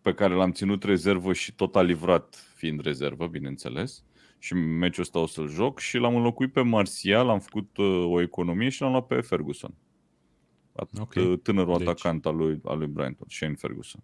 pe 0.01 0.13
care 0.13 0.33
l-am 0.33 0.51
ținut 0.51 0.83
rezervă 0.83 1.33
și 1.33 1.53
tot 1.53 1.75
a 1.75 1.81
livrat 1.81 2.35
fiind 2.55 2.81
rezervă, 2.81 3.27
bineînțeles 3.27 4.03
și 4.39 4.53
meciul 4.53 5.03
ăsta 5.03 5.19
o 5.19 5.25
să-l 5.25 5.49
joc 5.49 5.79
și 5.79 5.97
l-am 5.97 6.15
înlocuit 6.15 6.51
pe 6.51 6.61
Martial, 6.61 7.29
am 7.29 7.39
făcut 7.39 7.77
uh, 7.77 8.05
o 8.05 8.21
economie 8.21 8.69
și 8.69 8.81
l-am 8.81 8.91
luat 8.91 9.07
pe 9.07 9.21
Ferguson. 9.21 9.73
Okay. 10.99 11.23
Uh, 11.23 11.39
tânărul 11.43 11.77
deci... 11.77 11.87
atacant 11.87 12.25
al 12.25 12.35
lui, 12.35 12.59
al 12.63 12.77
lui 12.77 12.87
Brighton, 12.87 13.27
Shane 13.29 13.55
Ferguson. 13.55 14.03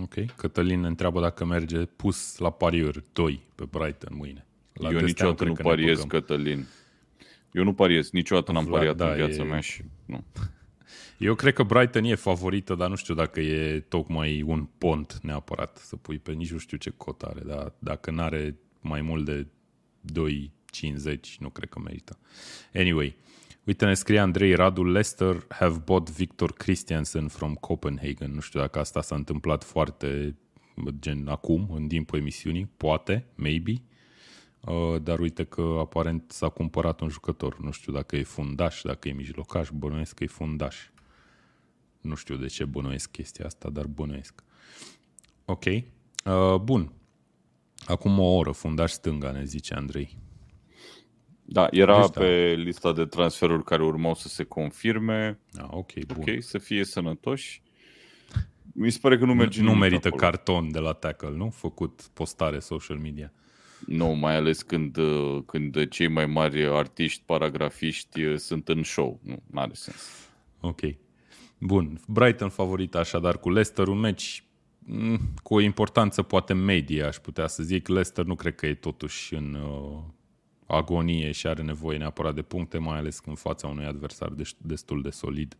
Ok. 0.00 0.14
Cătălin 0.36 0.80
ne 0.80 0.86
întreabă 0.86 1.20
dacă 1.20 1.44
merge 1.44 1.84
pus 1.84 2.38
la 2.38 2.50
pariuri 2.50 3.04
2 3.12 3.46
pe 3.54 3.64
Brighton 3.70 4.16
mâine. 4.16 4.46
La 4.72 4.90
Eu 4.90 5.00
niciodată 5.00 5.44
nu 5.44 5.52
pariez, 5.52 6.02
Cătălin. 6.02 6.66
Eu 7.52 7.64
nu 7.64 7.72
pariez, 7.72 8.10
niciodată 8.10 8.52
n-am 8.52 8.66
pariat 8.66 8.96
da, 8.96 9.10
în 9.10 9.16
viața 9.16 9.42
e... 9.42 9.46
mea 9.46 9.60
și 9.60 9.82
nu. 10.04 10.24
Eu 11.18 11.34
cred 11.34 11.54
că 11.54 11.62
Brighton 11.62 12.04
e 12.04 12.14
favorită, 12.14 12.74
dar 12.74 12.88
nu 12.88 12.94
știu 12.94 13.14
dacă 13.14 13.40
e 13.40 13.80
tocmai 13.80 14.42
un 14.42 14.68
pont 14.78 15.18
neapărat 15.22 15.76
să 15.76 15.96
pui 15.96 16.18
pe 16.18 16.32
nici 16.32 16.52
nu 16.52 16.58
știu 16.58 16.76
ce 16.76 16.90
cot 16.90 17.22
are, 17.22 17.40
dar 17.44 17.72
dacă 17.78 18.10
n-are 18.10 18.56
mai 18.80 19.00
mult 19.00 19.24
de 19.24 19.46
2,50 20.12 21.16
nu 21.38 21.48
cred 21.48 21.68
că 21.68 21.78
merită. 21.78 22.18
Anyway, 22.74 23.16
uite, 23.64 23.84
ne 23.84 23.94
scrie 23.94 24.18
Andrei 24.18 24.54
Radu, 24.54 24.84
Leicester 24.84 25.46
have 25.48 25.82
bought 25.84 26.10
Victor 26.10 26.52
Christiansen 26.52 27.28
from 27.28 27.54
Copenhagen. 27.54 28.34
Nu 28.34 28.40
știu 28.40 28.60
dacă 28.60 28.78
asta 28.78 29.02
s-a 29.02 29.14
întâmplat 29.14 29.64
foarte 29.64 30.36
gen 30.98 31.28
acum, 31.28 31.70
în 31.74 31.88
timpul 31.88 32.18
emisiunii, 32.18 32.70
poate, 32.76 33.26
maybe, 33.34 33.72
uh, 33.72 33.91
dar 35.02 35.18
uite 35.18 35.44
că 35.44 35.76
aparent 35.80 36.30
s-a 36.30 36.48
cumpărat 36.48 37.00
un 37.00 37.08
jucător. 37.08 37.60
Nu 37.60 37.70
știu 37.70 37.92
dacă 37.92 38.16
e 38.16 38.22
fundaș, 38.22 38.80
dacă 38.82 39.08
e 39.08 39.12
mijlocaș, 39.12 39.68
bănuiesc 39.74 40.14
că 40.14 40.24
e 40.24 40.26
fundaș. 40.26 40.76
Nu 42.00 42.14
știu 42.14 42.36
de 42.36 42.46
ce 42.46 42.64
bănuiesc 42.64 43.10
chestia 43.10 43.46
asta, 43.46 43.70
dar 43.70 43.86
bănuiesc. 43.86 44.42
Ok. 45.44 45.64
Uh, 45.64 46.56
bun. 46.62 46.92
Acum 47.86 48.18
o 48.18 48.34
oră, 48.36 48.50
fundaș 48.50 48.90
stânga, 48.90 49.30
ne 49.30 49.44
zice 49.44 49.74
Andrei. 49.74 50.18
Da, 51.44 51.66
era 51.70 52.00
deci, 52.00 52.10
pe 52.10 52.54
da. 52.56 52.62
lista 52.62 52.92
de 52.92 53.04
transferuri 53.04 53.64
care 53.64 53.82
urmau 53.82 54.14
să 54.14 54.28
se 54.28 54.44
confirme. 54.44 55.38
Ah, 55.54 55.66
ok, 55.70 56.04
bun. 56.06 56.16
Ok, 56.20 56.42
să 56.42 56.58
fie 56.58 56.84
sănătoși. 56.84 57.62
Mi 58.72 58.90
se 58.90 58.98
pare 59.02 59.18
că 59.18 59.24
nu 59.24 59.34
merge 59.34 59.62
Nu, 59.62 59.72
nu 59.72 59.78
merită 59.78 60.08
acolo. 60.08 60.22
carton 60.22 60.72
de 60.72 60.78
la 60.78 60.92
tackle, 60.92 61.30
nu? 61.30 61.50
Făcut 61.50 62.10
postare 62.12 62.58
social 62.58 62.96
media. 62.98 63.32
Nu, 63.86 64.06
mai 64.06 64.36
ales 64.36 64.62
când, 64.62 64.98
când 65.46 65.88
cei 65.88 66.08
mai 66.08 66.26
mari 66.26 66.66
artiști, 66.66 67.22
paragrafiști 67.26 68.36
sunt 68.36 68.68
în 68.68 68.82
show. 68.82 69.20
Nu, 69.22 69.42
are 69.54 69.74
sens. 69.74 70.28
Ok. 70.60 70.80
Bun. 71.58 72.00
Brighton 72.08 72.48
favorit 72.48 72.94
așadar 72.94 73.38
cu 73.38 73.50
Leicester, 73.50 73.86
un 73.86 73.98
meci 73.98 74.44
Mm, 74.84 75.18
cu 75.42 75.54
o 75.54 75.60
importanță 75.60 76.22
poate 76.22 76.52
medie, 76.52 77.02
aș 77.02 77.16
putea 77.16 77.46
să 77.46 77.62
zic. 77.62 77.88
Leicester 77.88 78.24
nu 78.24 78.34
cred 78.34 78.54
că 78.54 78.66
e 78.66 78.74
totuși 78.74 79.34
în 79.34 79.54
uh, 79.54 80.02
agonie 80.66 81.30
și 81.30 81.46
are 81.46 81.62
nevoie 81.62 81.98
neapărat 81.98 82.34
de 82.34 82.42
puncte, 82.42 82.78
mai 82.78 82.98
ales 82.98 83.20
în 83.26 83.34
fața 83.34 83.66
unui 83.66 83.84
adversar 83.84 84.32
destul 84.58 85.02
de 85.02 85.10
solid, 85.10 85.56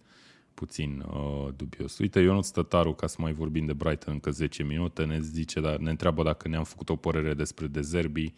puțin 0.55 1.05
uh, 1.07 1.49
dubios. 1.57 1.99
Uite, 1.99 2.21
Ionut 2.21 2.45
Stătaru, 2.45 2.93
ca 2.93 3.07
să 3.07 3.17
mai 3.19 3.33
vorbim 3.33 3.67
de 3.67 3.73
Brighton 3.73 4.13
încă 4.13 4.31
10 4.31 4.63
minute, 4.63 5.05
ne 5.05 5.21
zice, 5.21 5.61
dar 5.61 5.77
ne 5.77 5.91
întreabă 5.91 6.23
dacă 6.23 6.49
ne-am 6.49 6.65
făcut 6.65 6.89
o 6.89 6.97
părere 6.97 7.35
despre 7.35 7.67
Dezerbi 7.67 8.35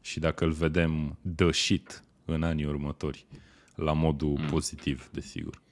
și 0.00 0.18
dacă 0.18 0.44
îl 0.44 0.50
vedem 0.50 1.18
dășit 1.20 2.04
în 2.24 2.42
anii 2.42 2.64
următori, 2.64 3.26
la 3.74 3.92
modul 3.92 4.36
mm. 4.38 4.46
pozitiv, 4.46 5.08
desigur. 5.12 5.62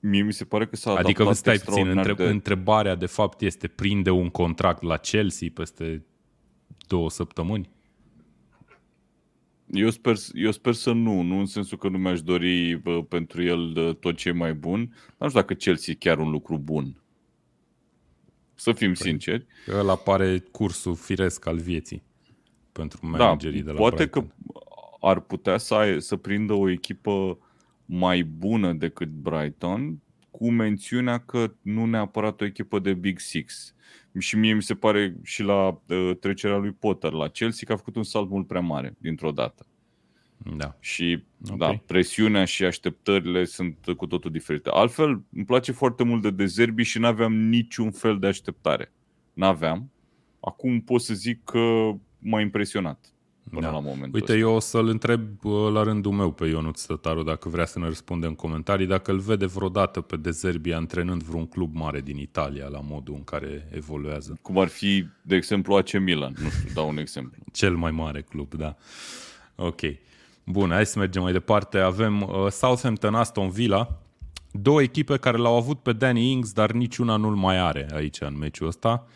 Mie 0.00 0.22
mi 0.22 0.32
se 0.32 0.44
pare 0.44 0.66
că 0.66 0.76
s-a 0.76 0.94
Adică 0.94 1.32
stai 1.32 1.58
puțin, 1.58 1.86
între, 1.88 2.14
de... 2.14 2.24
întrebarea 2.24 2.94
de 2.94 3.06
fapt 3.06 3.40
este 3.40 3.68
prinde 3.68 4.10
un 4.10 4.30
contract 4.30 4.82
la 4.82 4.96
Chelsea 4.96 5.48
peste 5.54 6.04
două 6.86 7.10
săptămâni? 7.10 7.70
Eu 9.70 9.90
sper, 9.90 10.16
eu 10.32 10.50
sper 10.50 10.74
să 10.74 10.92
nu, 10.92 11.22
nu 11.22 11.38
în 11.38 11.46
sensul 11.46 11.78
că 11.78 11.88
nu 11.88 11.98
mi-aș 11.98 12.22
dori 12.22 12.76
bă, 12.76 13.02
pentru 13.02 13.42
el 13.42 13.94
tot 13.94 14.16
ce 14.16 14.28
e 14.28 14.32
mai 14.32 14.54
bun, 14.54 14.84
dar 14.86 15.14
nu 15.18 15.28
știu 15.28 15.40
dacă 15.40 15.54
Chelsea 15.54 15.92
e 15.92 15.96
chiar 15.96 16.18
un 16.18 16.30
lucru 16.30 16.58
bun. 16.58 17.02
Să 18.54 18.72
fim 18.72 18.92
păi, 18.92 18.96
sinceri. 18.96 19.46
Ăla 19.68 19.96
pare 19.96 20.38
cursul 20.38 20.94
firesc 20.94 21.46
al 21.46 21.58
vieții 21.58 22.02
pentru 22.72 22.98
da, 23.02 23.08
managerii 23.08 23.60
da, 23.60 23.64
de 23.64 23.70
la 23.70 23.76
poate 23.76 23.96
Brighton. 23.96 24.22
că 24.22 24.34
ar 25.00 25.20
putea 25.20 25.58
să, 25.58 25.74
ai, 25.74 26.02
să 26.02 26.16
prindă 26.16 26.52
o 26.52 26.70
echipă 26.70 27.38
mai 27.84 28.22
bună 28.22 28.72
decât 28.72 29.08
Brighton, 29.08 29.98
cu 30.38 30.50
mențiunea 30.50 31.18
că 31.18 31.52
nu 31.62 31.86
neapărat 31.86 32.40
o 32.40 32.44
echipă 32.44 32.78
de 32.78 32.94
Big 32.94 33.18
Six. 33.18 33.74
Și 34.18 34.36
mie 34.36 34.54
mi 34.54 34.62
se 34.62 34.74
pare 34.74 35.16
și 35.22 35.42
la 35.42 35.80
uh, 35.86 36.16
trecerea 36.20 36.56
lui 36.56 36.72
Potter 36.72 37.12
la 37.12 37.28
Chelsea 37.28 37.66
că 37.66 37.72
a 37.72 37.76
făcut 37.76 37.96
un 37.96 38.02
salt 38.02 38.30
mult 38.30 38.46
prea 38.46 38.60
mare 38.60 38.96
dintr-o 38.98 39.30
dată. 39.30 39.66
Da. 40.56 40.76
Și 40.80 41.24
okay. 41.44 41.56
da, 41.56 41.82
presiunea 41.86 42.44
și 42.44 42.64
așteptările 42.64 43.44
sunt 43.44 43.76
cu 43.96 44.06
totul 44.06 44.30
diferite. 44.30 44.70
Altfel, 44.72 45.22
îmi 45.32 45.44
place 45.44 45.72
foarte 45.72 46.04
mult 46.04 46.22
de 46.22 46.30
Dezerbi 46.30 46.82
și 46.82 46.98
nu 46.98 47.06
aveam 47.06 47.34
niciun 47.34 47.90
fel 47.90 48.18
de 48.18 48.26
așteptare. 48.26 48.92
N-aveam. 49.32 49.90
Acum 50.40 50.80
pot 50.80 51.00
să 51.00 51.14
zic 51.14 51.44
că 51.44 51.92
m-a 52.18 52.40
impresionat 52.40 53.13
până 53.50 53.60
da. 53.60 53.70
la 53.72 53.80
momentul 53.80 54.10
Uite, 54.14 54.32
ăsta. 54.32 54.36
eu 54.36 54.54
o 54.54 54.58
să-l 54.58 54.88
întreb 54.88 55.44
la 55.72 55.82
rândul 55.82 56.12
meu 56.12 56.30
pe 56.30 56.46
Ionut 56.46 56.76
Stătaru 56.76 57.22
dacă 57.22 57.48
vrea 57.48 57.64
să 57.66 57.78
ne 57.78 57.86
răspunde 57.86 58.26
în 58.26 58.34
comentarii, 58.34 58.86
dacă 58.86 59.10
îl 59.10 59.18
vede 59.18 59.46
vreodată 59.46 60.00
pe 60.00 60.16
Dezerbi 60.16 60.72
antrenând 60.72 61.22
vreun 61.22 61.46
club 61.46 61.74
mare 61.74 62.00
din 62.00 62.18
Italia 62.18 62.68
la 62.68 62.80
modul 62.80 63.14
în 63.14 63.24
care 63.24 63.68
evoluează. 63.72 64.38
Cum 64.42 64.58
ar 64.58 64.68
fi, 64.68 65.06
de 65.22 65.36
exemplu, 65.36 65.74
AC 65.74 65.98
Milan. 65.98 66.34
Nu 66.42 66.48
știu, 66.48 66.70
dau 66.74 66.88
un 66.88 66.98
exemplu. 66.98 67.42
Cel 67.52 67.76
mai 67.76 67.90
mare 67.90 68.22
club, 68.22 68.54
da. 68.54 68.76
Ok. 69.54 69.80
Bun, 70.44 70.70
hai 70.70 70.86
să 70.86 70.98
mergem 70.98 71.22
mai 71.22 71.32
departe. 71.32 71.78
Avem 71.78 72.22
uh, 72.22 72.50
Southampton, 72.50 73.14
Aston 73.14 73.50
Villa. 73.50 73.98
Două 74.50 74.82
echipe 74.82 75.16
care 75.16 75.36
l-au 75.36 75.56
avut 75.56 75.78
pe 75.78 75.92
Danny 75.92 76.30
Ings, 76.30 76.52
dar 76.52 76.72
niciuna 76.72 77.16
nu-l 77.16 77.34
mai 77.34 77.58
are 77.58 77.86
aici 77.92 78.20
în 78.20 78.38
meciul 78.38 78.66
ăsta. 78.66 79.06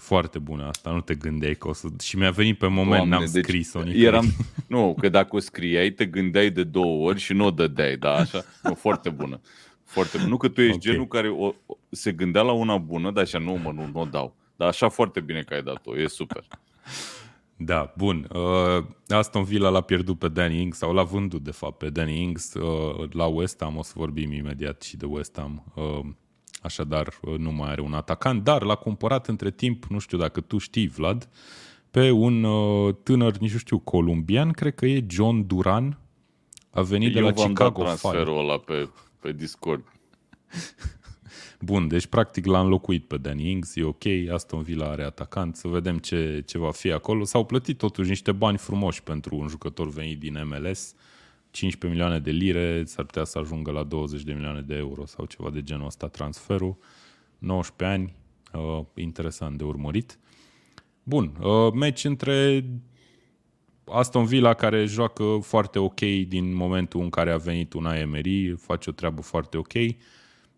Foarte 0.00 0.38
bună 0.38 0.64
asta, 0.64 0.90
nu 0.90 1.00
te 1.00 1.14
gândeai 1.14 1.54
că 1.54 1.68
o 1.68 1.72
să... 1.72 1.88
Și 2.02 2.16
mi-a 2.16 2.30
venit 2.30 2.58
pe 2.58 2.66
moment, 2.66 2.88
Doamne, 2.88 3.14
n-am 3.14 3.24
deci 3.32 3.44
scris-o 3.44 3.80
eram... 3.88 4.26
Nu, 4.66 4.94
că 5.00 5.08
dacă 5.08 5.36
o 5.36 5.38
scriai, 5.38 5.90
te 5.90 6.06
gândeai 6.06 6.50
de 6.50 6.64
două 6.64 7.08
ori 7.08 7.18
și 7.18 7.32
nu 7.32 7.44
o 7.44 7.50
dădeai, 7.50 7.96
da, 7.96 8.14
așa? 8.14 8.44
Nu, 8.62 8.74
foarte 8.74 9.10
bună. 9.10 9.40
Foarte 9.84 10.16
bună. 10.16 10.28
Nu 10.28 10.36
că 10.36 10.48
tu 10.48 10.60
ești 10.60 10.76
okay. 10.76 10.90
genul 10.90 11.06
care 11.06 11.28
o, 11.28 11.54
se 11.90 12.12
gândea 12.12 12.42
la 12.42 12.52
una 12.52 12.76
bună, 12.76 13.10
dar 13.10 13.22
așa, 13.24 13.38
nu 13.38 13.52
mă, 13.52 13.72
nu, 13.72 13.86
nu 13.92 14.00
o 14.00 14.04
dau. 14.04 14.36
Dar 14.56 14.68
așa 14.68 14.88
foarte 14.88 15.20
bine 15.20 15.40
că 15.40 15.54
ai 15.54 15.62
dat-o, 15.62 15.98
e 15.98 16.06
super. 16.06 16.44
Da, 17.56 17.92
bun. 17.96 18.28
Uh, 18.32 18.84
Aston 19.08 19.44
Villa 19.44 19.68
l-a 19.68 19.80
pierdut 19.80 20.18
pe 20.18 20.28
Danny 20.28 20.60
Ings, 20.60 20.78
sau 20.78 20.92
l-a 20.92 21.02
vândut, 21.02 21.42
de 21.42 21.50
fapt, 21.50 21.78
pe 21.78 21.90
Danny 21.90 22.22
Ings 22.22 22.54
uh, 22.54 23.10
la 23.12 23.24
West 23.26 23.62
Ham. 23.62 23.76
O 23.76 23.82
să 23.82 23.92
vorbim 23.96 24.32
imediat 24.32 24.82
și 24.82 24.96
de 24.96 25.06
West 25.06 25.36
Ham. 25.36 25.72
Uh, 25.74 26.06
așadar, 26.62 27.18
uh, 27.22 27.38
nu 27.38 27.52
mai 27.52 27.70
are 27.70 27.80
un 27.80 27.92
atacant, 27.92 28.44
dar 28.44 28.62
l-a 28.62 28.74
cumpărat 28.74 29.26
între 29.26 29.50
timp, 29.50 29.84
nu 29.84 29.98
știu 29.98 30.18
dacă 30.18 30.40
tu 30.40 30.58
știi, 30.58 30.88
Vlad, 30.88 31.28
pe 31.90 32.10
un 32.10 32.44
uh, 32.44 32.94
tânăr, 33.02 33.36
nici 33.36 33.52
nu 33.52 33.58
știu, 33.58 33.78
columbian, 33.78 34.50
cred 34.50 34.74
că 34.74 34.86
e 34.86 35.04
John 35.08 35.46
Duran, 35.46 35.98
a 36.70 36.82
venit 36.82 37.16
Eu 37.16 37.22
de 37.22 37.28
la 37.28 37.32
Chicago 37.32 37.84
Fire. 37.84 37.94
transferul 37.94 38.38
ăla 38.38 38.58
pe, 38.58 38.88
pe 39.20 39.32
Discord. 39.32 39.84
Bun, 41.60 41.88
deci 41.88 42.06
practic 42.06 42.46
l-a 42.46 42.60
înlocuit 42.60 43.06
pe 43.06 43.16
Danny 43.16 43.50
Ings, 43.50 43.76
e 43.76 43.82
ok, 43.82 44.02
Aston 44.32 44.62
Villa 44.62 44.90
are 44.90 45.04
atacant, 45.04 45.56
să 45.56 45.68
vedem 45.68 45.98
ce, 45.98 46.42
ce 46.46 46.58
va 46.58 46.70
fi 46.70 46.92
acolo. 46.92 47.24
S-au 47.24 47.44
plătit 47.44 47.78
totuși 47.78 48.08
niște 48.08 48.32
bani 48.32 48.58
frumoși 48.58 49.02
pentru 49.02 49.36
un 49.36 49.48
jucător 49.48 49.88
venit 49.88 50.18
din 50.18 50.38
MLS, 50.44 50.94
15 51.50 51.86
milioane 51.86 52.18
de 52.18 52.30
lire, 52.30 52.84
s-ar 52.84 53.04
putea 53.04 53.24
să 53.24 53.38
ajungă 53.38 53.70
la 53.70 53.82
20 53.82 54.22
de 54.22 54.32
milioane 54.32 54.60
de 54.60 54.74
euro 54.74 55.06
sau 55.06 55.24
ceva 55.24 55.50
de 55.50 55.62
genul 55.62 55.86
ăsta 55.86 56.08
transferul. 56.08 56.78
19 57.38 57.98
ani, 57.98 58.14
uh, 58.52 58.84
interesant 58.94 59.58
de 59.58 59.64
urmărit. 59.64 60.18
Bun, 61.02 61.36
uh, 61.40 61.72
meci 61.72 62.04
între 62.04 62.64
Aston 63.84 64.24
Villa 64.24 64.54
care 64.54 64.84
joacă 64.84 65.38
foarte 65.42 65.78
ok 65.78 66.00
din 66.28 66.54
momentul 66.54 67.00
în 67.00 67.10
care 67.10 67.30
a 67.30 67.36
venit 67.36 67.72
un 67.72 67.84
Emery, 67.84 68.56
face 68.56 68.90
o 68.90 68.92
treabă 68.92 69.22
foarte 69.22 69.56
ok. 69.56 69.72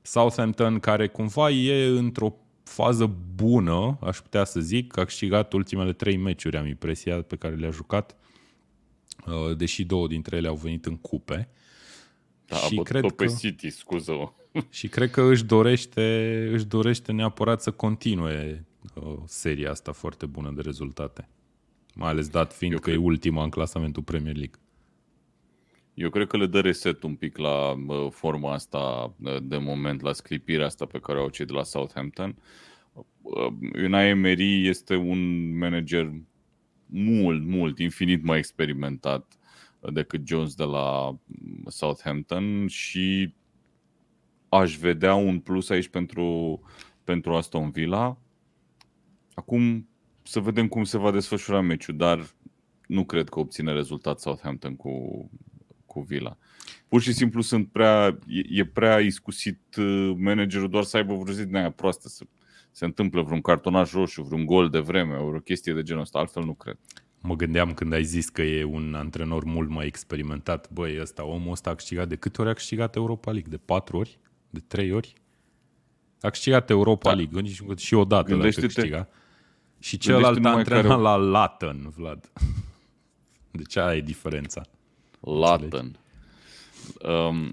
Southampton, 0.02 0.78
care 0.78 1.08
cumva 1.08 1.50
e 1.50 1.86
într-o 1.86 2.34
fază 2.62 3.16
bună, 3.34 3.98
aș 4.00 4.18
putea 4.18 4.44
să 4.44 4.60
zic, 4.60 4.98
a 4.98 5.04
câștigat 5.04 5.52
ultimele 5.52 5.92
trei 5.92 6.16
meciuri, 6.16 6.56
am 6.56 6.66
impresia, 6.66 7.22
pe 7.22 7.36
care 7.36 7.54
le-a 7.54 7.70
jucat, 7.70 8.16
uh, 8.18 8.29
deși 9.56 9.84
două 9.84 10.06
dintre 10.06 10.36
ele 10.36 10.48
au 10.48 10.56
venit 10.56 10.86
în 10.86 10.96
cupe. 10.96 11.48
Da, 12.46 12.56
și 12.56 12.76
cred 12.76 13.00
pe 13.00 13.14
că, 13.14 13.26
City, 13.38 13.70
scuză 13.70 14.34
Și 14.70 14.88
cred 14.88 15.10
că 15.10 15.22
își 15.22 15.44
dorește, 15.44 16.48
își 16.52 16.66
dorește 16.66 17.12
neapărat 17.12 17.62
să 17.62 17.70
continue 17.70 18.66
uh, 18.94 19.16
seria 19.24 19.70
asta 19.70 19.92
foarte 19.92 20.26
bună 20.26 20.52
de 20.54 20.60
rezultate. 20.60 21.28
Mai 21.94 22.08
ales 22.08 22.28
dat 22.28 22.52
fiind 22.52 22.72
Eu 22.72 22.80
că 22.80 22.88
cred... 22.88 22.96
e 22.96 23.04
ultima 23.04 23.42
în 23.42 23.50
clasamentul 23.50 24.02
Premier 24.02 24.36
League. 24.36 24.60
Eu 25.94 26.10
cred 26.10 26.26
că 26.26 26.36
le 26.36 26.46
dă 26.46 26.60
reset 26.60 27.02
un 27.02 27.14
pic 27.14 27.36
la 27.36 27.74
forma 28.10 28.52
asta 28.52 29.14
de 29.42 29.56
moment, 29.56 30.00
la 30.00 30.12
sclipirea 30.12 30.66
asta 30.66 30.86
pe 30.86 30.98
care 30.98 31.18
au 31.18 31.28
cei 31.28 31.46
de 31.46 31.52
la 31.52 31.62
Southampton. 31.62 32.36
Unai 33.84 34.08
Emery 34.08 34.68
este 34.68 34.96
un 34.96 35.52
manager 35.58 36.12
mult, 36.92 37.46
mult, 37.46 37.78
infinit 37.78 38.22
mai 38.22 38.38
experimentat 38.38 39.38
decât 39.92 40.26
Jones 40.26 40.54
de 40.54 40.64
la 40.64 41.18
Southampton 41.66 42.66
și 42.66 43.34
aș 44.48 44.76
vedea 44.76 45.14
un 45.14 45.40
plus 45.40 45.68
aici 45.68 45.88
pentru, 45.88 46.60
pentru 47.04 47.34
Aston 47.34 47.70
Villa. 47.70 48.18
Acum 49.34 49.88
să 50.22 50.40
vedem 50.40 50.68
cum 50.68 50.84
se 50.84 50.98
va 50.98 51.10
desfășura 51.10 51.60
meciul, 51.60 51.96
dar 51.96 52.30
nu 52.86 53.04
cred 53.04 53.28
că 53.28 53.38
obține 53.38 53.72
rezultat 53.72 54.20
Southampton 54.20 54.76
cu 54.76 55.30
cu 55.92 56.00
Vila. 56.00 56.36
Pur 56.88 57.00
și 57.00 57.12
simplu 57.12 57.40
sunt 57.40 57.68
prea, 57.68 58.18
e, 58.26 58.60
e 58.60 58.64
prea 58.64 58.98
iscusit 58.98 59.60
uh, 59.76 60.12
managerul 60.16 60.68
doar 60.68 60.84
să 60.84 60.96
aibă 60.96 61.14
vreo 61.14 61.34
zi 61.34 61.44
din 61.44 61.56
aia 61.56 61.70
proastă, 61.70 62.08
să 62.08 62.24
se 62.70 62.84
întâmplă 62.84 63.22
vreun 63.22 63.40
cartonaj 63.40 63.92
roșu, 63.92 64.22
vreun 64.22 64.46
gol 64.46 64.68
de 64.68 64.78
vreme, 64.78 65.16
o 65.16 65.30
chestie 65.30 65.72
de 65.72 65.82
genul 65.82 66.02
ăsta, 66.02 66.18
altfel 66.18 66.44
nu 66.44 66.54
cred. 66.54 66.78
Mă 67.20 67.36
gândeam 67.36 67.74
când 67.74 67.92
ai 67.92 68.04
zis 68.04 68.28
că 68.28 68.42
e 68.42 68.64
un 68.64 68.94
antrenor 68.94 69.44
mult 69.44 69.68
mai 69.68 69.86
experimentat. 69.86 70.70
Băi, 70.70 71.00
ăsta, 71.00 71.24
omul 71.24 71.50
ăsta 71.50 71.70
a 71.70 71.74
câștigat 71.74 72.08
de 72.08 72.16
câte 72.16 72.40
ori 72.40 72.50
a 72.50 72.54
câștigat 72.54 72.96
Europa 72.96 73.30
League? 73.30 73.50
De 73.50 73.56
patru 73.64 73.96
ori? 73.96 74.18
De 74.50 74.60
trei 74.66 74.92
ori? 74.92 75.12
A 76.20 76.30
câștigat 76.30 76.70
Europa 76.70 77.10
da. 77.10 77.16
League 77.16 77.74
și 77.76 77.94
odată 77.94 78.34
l-a 78.34 78.48
câștigat. 78.48 79.12
Și 79.78 79.98
celălalt 79.98 80.44
a 80.44 80.50
antrenat 80.50 80.86
care... 80.86 81.00
la 81.00 81.16
Latin, 81.16 81.92
Vlad. 81.96 82.32
Deci 83.50 83.76
aia 83.76 83.96
e 83.96 84.00
diferența. 84.00 84.62
Latin. 85.20 85.98
Um, 87.02 87.50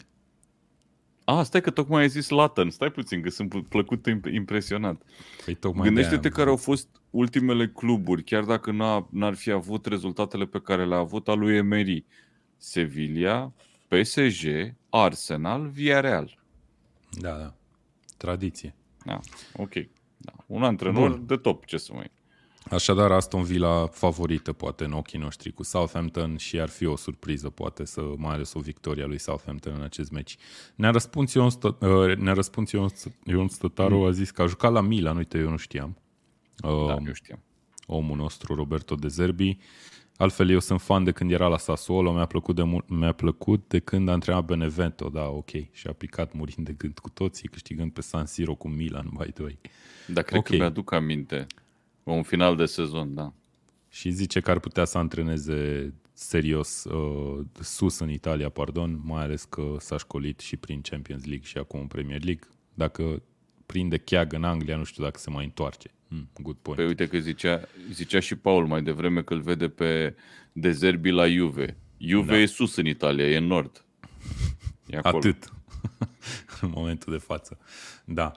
a, 1.30 1.44
stai 1.44 1.62
că 1.62 1.70
tocmai 1.70 2.02
ai 2.02 2.10
zis 2.10 2.30
Latin. 2.30 2.70
Stai 2.70 2.92
puțin, 2.92 3.22
că 3.22 3.30
sunt 3.30 3.68
plăcut 3.68 4.06
impresionat. 4.32 5.02
Păi 5.46 5.54
tocmai 5.54 5.86
Gândește-te 5.86 6.30
care 6.30 6.50
au 6.50 6.56
fost 6.56 6.88
ultimele 7.10 7.68
cluburi, 7.68 8.24
chiar 8.24 8.44
dacă 8.44 8.72
n-a, 8.72 9.08
n-ar 9.12 9.34
fi 9.34 9.52
avut 9.52 9.86
rezultatele 9.86 10.46
pe 10.46 10.60
care 10.60 10.86
le-a 10.86 10.98
avut 10.98 11.28
al 11.28 11.40
lui 11.40 11.56
Emery. 11.56 12.06
Sevilla, 12.58 13.54
PSG, 13.88 14.74
Arsenal, 14.90 15.68
Villarreal. 15.68 16.40
Da, 17.20 17.38
da. 17.38 17.56
Tradiție. 18.18 18.76
Da, 19.06 19.20
ok. 19.54 19.74
Da. 20.18 20.34
Un 20.46 20.64
antrenor 20.64 21.10
Bun. 21.10 21.26
de 21.26 21.36
top, 21.36 21.66
ce 21.66 21.78
să 21.78 21.94
mai... 21.94 22.12
Așadar, 22.70 23.12
Aston 23.12 23.44
Villa 23.44 23.88
favorită 23.88 24.54
poate 24.54 24.84
în 24.84 24.92
ochii 24.92 25.20
noștri 25.20 25.52
cu 25.52 25.64
Southampton 25.64 26.38
și 26.38 26.60
ar 26.60 26.70
fi 26.70 26.86
o 26.86 26.96
surpriză 26.96 27.50
poate 27.50 27.86
să 27.86 28.02
mai 28.18 28.34
ales 28.34 28.54
o 28.54 28.60
victorie 28.60 29.04
a 29.04 29.08
lui 29.08 29.20
Southampton 29.20 29.74
în 29.78 29.82
acest 29.82 30.12
meci. 30.12 30.38
Ne-a 30.76 30.92
răspuns 30.92 31.34
Ion, 31.34 31.50
Stă, 31.50 31.78
uh, 31.80 32.16
ne-a 32.16 32.34
răspuns 32.34 32.72
Ion, 32.72 32.88
Ion 33.24 33.48
Stătaru, 33.48 33.98
mm. 33.98 34.06
a 34.06 34.12
zis 34.12 34.32
că 34.32 34.42
a 34.42 34.46
jucat 34.46 34.72
la 34.72 34.82
Milan, 34.82 35.18
uite, 35.18 35.38
eu 35.38 35.50
nu 35.50 35.58
știam. 35.58 35.98
Da, 36.56 36.70
uh, 36.70 36.98
eu 37.06 37.14
știam. 37.14 37.40
Omul 37.86 38.18
nostru, 38.18 38.56
Roberto 38.56 38.96
De 38.96 39.08
Zerbi. 39.08 39.58
Altfel, 40.18 40.50
eu 40.50 40.60
sunt 40.60 40.82
fan 40.82 41.04
de 41.04 41.12
când 41.12 41.32
era 41.32 41.48
la 41.48 41.58
Sassuolo, 41.58 42.14
mi-a 42.14 42.26
plăcut 42.26 42.56
de, 42.56 42.64
mi-a 42.86 43.12
plăcut 43.12 43.68
de 43.68 43.80
când 43.80 44.10
a 44.10 44.12
antrenat 44.12 44.46
Benevento, 44.46 45.10
da, 45.10 45.28
ok. 45.28 45.50
Și 45.72 45.88
a 45.88 45.92
picat 45.92 46.34
murind 46.34 46.66
de 46.66 46.74
gând 46.78 47.00
cu 47.00 47.10
toții, 47.10 47.50
câștigând 47.50 47.92
pe 47.92 48.02
San 48.02 48.26
Siro 48.26 48.56
cu 48.56 48.68
Milan, 48.68 49.10
by 49.18 49.32
the 49.32 49.44
way. 49.44 49.60
Da, 50.08 50.22
cred 50.22 50.40
okay. 50.40 50.58
că 50.58 50.64
mi-aduc 50.64 50.92
aminte. 50.92 51.48
Un 52.12 52.24
final 52.24 52.56
de 52.56 52.66
sezon, 52.66 53.14
da. 53.14 53.34
Și 53.90 54.10
zice 54.12 54.40
că 54.40 54.52
ar 54.52 54.60
putea 54.60 54.86
să 54.86 54.98
antreneze 54.98 55.94
serios 56.14 56.84
uh, 56.84 57.46
sus 57.62 58.00
în 58.00 58.10
Italia, 58.10 58.50
pardon, 58.50 59.02
mai 59.04 59.24
ales 59.24 59.44
că 59.44 59.76
s-a 59.80 59.98
școlit 59.98 60.40
și 60.40 60.58
prin 60.58 60.82
Champions 60.82 61.26
League 61.26 61.46
și 61.46 61.58
acum 61.58 61.80
în 61.80 61.88
Premier 61.88 62.24
League. 62.24 62.48
Dacă 62.74 63.22
prinde 63.66 63.98
cheag 63.98 64.34
în 64.34 64.44
Anglia, 64.44 64.78
nu 64.78 64.84
știu 64.84 65.04
dacă 65.04 65.20
se 65.20 65.30
mai 65.30 65.44
întoarce. 65.44 65.92
Hmm, 66.08 66.30
good 66.42 66.56
point. 66.62 66.80
Păi 66.80 66.88
uite 66.88 67.08
că 67.08 67.20
zicea, 67.20 67.68
zicea 67.92 68.20
și 68.20 68.36
Paul 68.36 68.68
mai 68.68 68.84
devreme 68.84 69.22
că 69.22 69.34
îl 69.34 69.42
vede 69.42 69.70
pe 69.70 70.16
Dezerbi 70.52 71.10
la 71.10 71.28
Juve. 71.28 71.78
Juve 71.98 72.32
da. 72.32 72.38
e 72.38 72.46
sus 72.46 72.76
în 72.76 72.86
Italia, 72.86 73.30
e 73.30 73.38
în 73.38 73.46
nord. 73.46 73.86
E 74.86 74.98
acolo. 74.98 75.18
Atât. 75.18 75.54
în 76.62 76.72
momentul 76.74 77.14
de 77.14 77.20
față. 77.20 77.58
Da. 78.06 78.32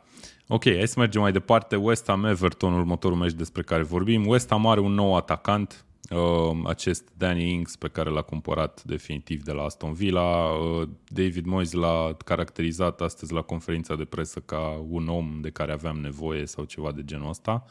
Ok, 0.52 0.64
hai 0.64 0.88
să 0.88 0.98
mergem 0.98 1.20
mai 1.20 1.32
departe. 1.32 1.76
West 1.76 2.06
Ham 2.06 2.24
Everton, 2.24 2.72
următorul 2.72 3.16
meci 3.16 3.32
despre 3.32 3.62
care 3.62 3.82
vorbim. 3.82 4.26
West 4.26 4.50
Ham 4.50 4.66
are 4.66 4.80
un 4.80 4.92
nou 4.92 5.16
atacant, 5.16 5.84
uh, 6.10 6.58
acest 6.64 7.08
Danny 7.16 7.52
Ings 7.52 7.76
pe 7.76 7.88
care 7.88 8.10
l-a 8.10 8.22
cumpărat 8.22 8.82
definitiv 8.84 9.42
de 9.42 9.52
la 9.52 9.62
Aston 9.62 9.92
Villa. 9.92 10.50
Uh, 10.50 10.88
David 11.08 11.44
Moyes 11.44 11.72
l-a 11.72 12.16
caracterizat 12.24 13.00
astăzi 13.00 13.32
la 13.32 13.42
conferința 13.42 13.94
de 13.94 14.04
presă 14.04 14.40
ca 14.40 14.84
un 14.88 15.08
om 15.08 15.38
de 15.40 15.50
care 15.50 15.72
aveam 15.72 15.96
nevoie 15.96 16.46
sau 16.46 16.64
ceva 16.64 16.92
de 16.92 17.04
genul 17.04 17.28
ăsta. 17.28 17.64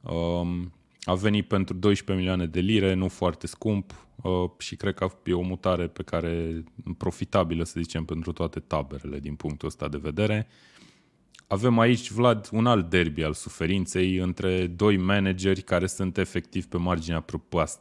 Uh, 0.00 0.62
a 1.04 1.14
venit 1.14 1.48
pentru 1.48 1.74
12 1.74 2.16
milioane 2.16 2.46
de 2.46 2.60
lire, 2.60 2.94
nu 2.94 3.08
foarte 3.08 3.46
scump 3.46 4.06
uh, 4.22 4.50
și 4.58 4.76
cred 4.76 4.94
că 4.94 5.08
e 5.24 5.32
o 5.32 5.40
mutare 5.40 5.86
pe 5.86 6.02
care 6.02 6.64
profitabilă, 6.98 7.64
să 7.64 7.80
zicem, 7.80 8.04
pentru 8.04 8.32
toate 8.32 8.60
taberele 8.60 9.18
din 9.18 9.34
punctul 9.34 9.68
ăsta 9.68 9.88
de 9.88 9.98
vedere. 10.02 10.48
Avem 11.46 11.78
aici, 11.78 12.10
Vlad, 12.10 12.48
un 12.52 12.66
alt 12.66 12.90
derby 12.90 13.22
al 13.22 13.32
suferinței 13.32 14.16
între 14.16 14.66
doi 14.66 14.96
manageri 14.96 15.62
care 15.62 15.86
sunt 15.86 16.18
efectiv 16.18 16.66
pe 16.66 16.76
marginea 16.76 17.24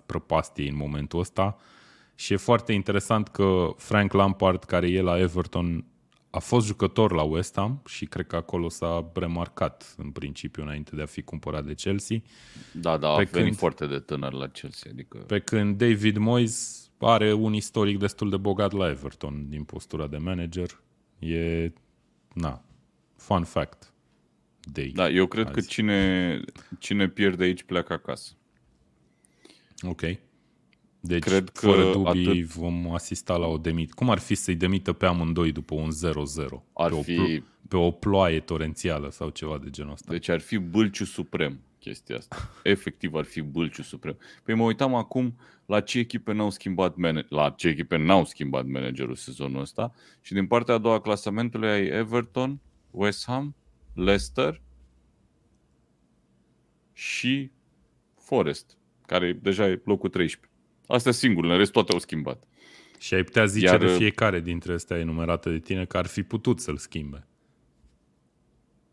prăpastiei 0.06 0.70
în 0.70 0.76
momentul 0.76 1.20
ăsta 1.20 1.58
și 2.16 2.34
e 2.34 2.36
foarte 2.36 2.74
interesant 2.74 3.28
că 3.28 3.74
Frank 3.78 4.14
Lampard, 4.14 4.64
care 4.64 4.90
e 4.90 5.02
la 5.02 5.20
Everton, 5.20 5.86
a 6.30 6.40
fost 6.40 6.66
jucător 6.66 7.12
la 7.12 7.22
West 7.22 7.56
Ham 7.56 7.82
și 7.86 8.06
cred 8.06 8.28
că 8.28 8.36
acolo 8.36 8.70
s-a 8.70 9.12
remarcat 9.14 9.96
în 9.98 10.10
principiu 10.10 10.64
înainte 10.64 10.96
de 10.96 11.02
a 11.02 11.06
fi 11.06 11.22
cumpărat 11.22 11.66
de 11.66 11.74
Chelsea. 11.74 12.18
Da, 12.72 12.98
da, 12.98 13.16
pe 13.16 13.22
a 13.22 13.28
venit 13.32 13.56
foarte 13.56 13.88
de 13.88 14.00
tânăr 14.00 14.34
la 14.34 14.48
Chelsea. 14.48 14.92
Adică... 14.94 15.18
Pe 15.18 15.40
când 15.40 15.78
David 15.78 16.18
Moyes 16.18 16.90
are 16.98 17.34
un 17.34 17.54
istoric 17.54 17.98
destul 18.00 18.30
de 18.30 18.38
bogat 18.38 18.72
la 18.72 18.90
Everton 18.90 19.46
din 19.50 19.64
postura 19.64 20.08
de 20.08 20.18
manager. 20.18 20.82
E, 21.20 21.72
na, 22.34 22.64
fun 23.22 23.44
fact. 23.44 23.94
Day 24.72 24.92
da, 24.96 25.10
eu 25.10 25.28
cred 25.28 25.46
azi. 25.46 25.54
că 25.54 25.62
cine, 25.62 26.40
cine 26.80 27.08
pierde 27.08 27.44
aici 27.44 27.64
pleacă 27.64 27.94
acasă. 27.94 28.32
Ok. 29.82 30.02
Deci, 31.00 31.24
Cred 31.24 31.50
că 31.50 31.66
fără 31.66 31.92
dubii, 31.92 32.28
atât... 32.28 32.44
vom 32.44 32.94
asista 32.94 33.36
la 33.38 33.46
o 33.46 33.58
demit. 33.58 33.94
Cum 33.94 34.10
ar 34.10 34.20
fi 34.20 34.36
să-i 34.36 34.56
demită 34.56 34.94
pe 34.94 35.06
amândoi 35.06 35.52
după 35.52 35.76
un 35.76 35.90
0-0? 35.90 35.94
Ar 36.74 36.90
pe 36.90 37.02
fi... 37.02 37.20
O 37.20 37.24
pl- 37.24 37.44
pe 37.68 37.78
o 37.78 37.92
ploaie 37.92 38.40
torențială 38.40 39.10
sau 39.10 39.30
ceva 39.30 39.58
de 39.58 39.70
genul 39.70 39.92
ăsta. 39.92 40.12
Deci 40.12 40.30
ar 40.30 40.40
fi 40.40 40.58
bâlciu 40.58 41.06
suprem 41.06 41.60
chestia 41.80 42.18
asta. 42.18 42.36
Efectiv 42.64 43.14
ar 43.14 43.24
fi 43.24 43.42
bâlciu 43.42 43.82
suprem. 43.82 44.18
Păi 44.44 44.56
mă 44.56 44.64
uitam 44.64 44.96
acum 44.96 45.36
la 45.66 45.80
ce 45.82 46.00
echipe 46.00 46.34
n-au 46.34 46.50
schimbat 46.50 46.96
man- 46.96 47.26
la 47.30 47.50
ce 47.50 47.68
echipe 47.68 47.98
n-au 47.98 48.26
schimbat 48.26 48.66
managerul 48.66 49.16
sezonul 49.16 49.62
ăsta 49.62 49.94
și 50.22 50.34
din 50.34 50.48
partea 50.48 50.74
a 50.74 50.78
doua 50.78 51.02
clasamentului 51.02 51.70
ai 51.70 51.86
Everton, 51.86 52.60
West 52.92 53.26
Ham, 53.26 53.56
Leicester 53.94 54.62
și 56.94 57.52
Forest, 58.16 58.78
care 59.06 59.34
deja 59.34 59.68
e 59.68 59.82
locul 59.86 60.10
13. 60.10 60.50
Astea 60.88 61.12
singurele, 61.12 61.54
în 61.54 61.60
rest 61.60 61.72
toate 61.72 61.92
au 61.92 62.00
schimbat. 62.00 62.44
Și 63.00 63.14
ai 63.14 63.24
putea 63.24 63.46
zice 63.46 63.66
Iar, 63.66 63.78
de 63.78 63.88
fiecare 63.88 64.40
dintre 64.40 64.74
astea 64.74 64.98
enumerate 64.98 65.50
de 65.50 65.60
tine 65.60 65.86
că 65.86 65.98
ar 65.98 66.06
fi 66.06 66.24
putut 66.24 66.60
să-l 66.60 66.78
schimbe. 66.78 67.26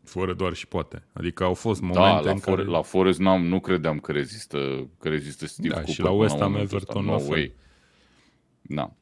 Fără 0.03 0.33
doar 0.33 0.53
și 0.53 0.67
poate. 0.67 1.03
Adică 1.13 1.43
au 1.43 1.53
fost 1.53 1.81
da, 1.81 1.87
momente 1.87 2.15
da, 2.15 2.21
la 2.21 2.31
în 2.31 2.39
For- 2.39 2.43
care... 2.43 2.63
la 2.63 2.81
Forest 2.81 3.19
n-am, 3.19 3.45
nu 3.45 3.59
credeam 3.59 3.99
că 3.99 4.11
rezistă, 4.11 4.89
că 4.99 5.09
rezistă 5.09 5.47
Steve 5.47 5.67
da, 5.67 5.73
Cooper 5.73 5.93
și 5.93 6.01
la 6.01 6.11
West 6.11 6.37
Ham 6.37 6.55
Everton 6.55 7.05
no 7.05 7.19
way. 7.27 7.53
Da. 8.61 8.93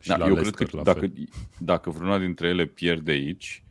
Și 0.00 0.08
da, 0.08 0.26
eu 0.26 0.34
cred 0.34 0.54
că 0.54 0.82
dacă, 0.82 1.12
dacă 1.58 1.90
vreuna 1.90 2.18
dintre 2.18 2.48
ele 2.48 2.66
pierde 2.66 3.10
aici, 3.10 3.63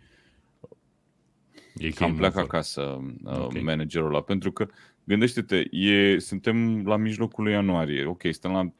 e 1.77 1.89
cam 1.89 2.15
pleacă 2.15 2.39
acasă 2.39 2.81
uh, 3.23 3.37
okay. 3.39 3.61
managerul 3.61 4.07
ăla, 4.07 4.21
pentru 4.21 4.51
că 4.51 4.67
Gândește-te, 5.03 5.67
e, 5.71 6.19
suntem 6.19 6.85
la 6.85 6.97
mijlocul 6.97 7.43
lui 7.43 7.53
ianuarie, 7.53 8.05
ok, 8.05 8.21
suntem 8.21 8.51
la, 8.51 8.73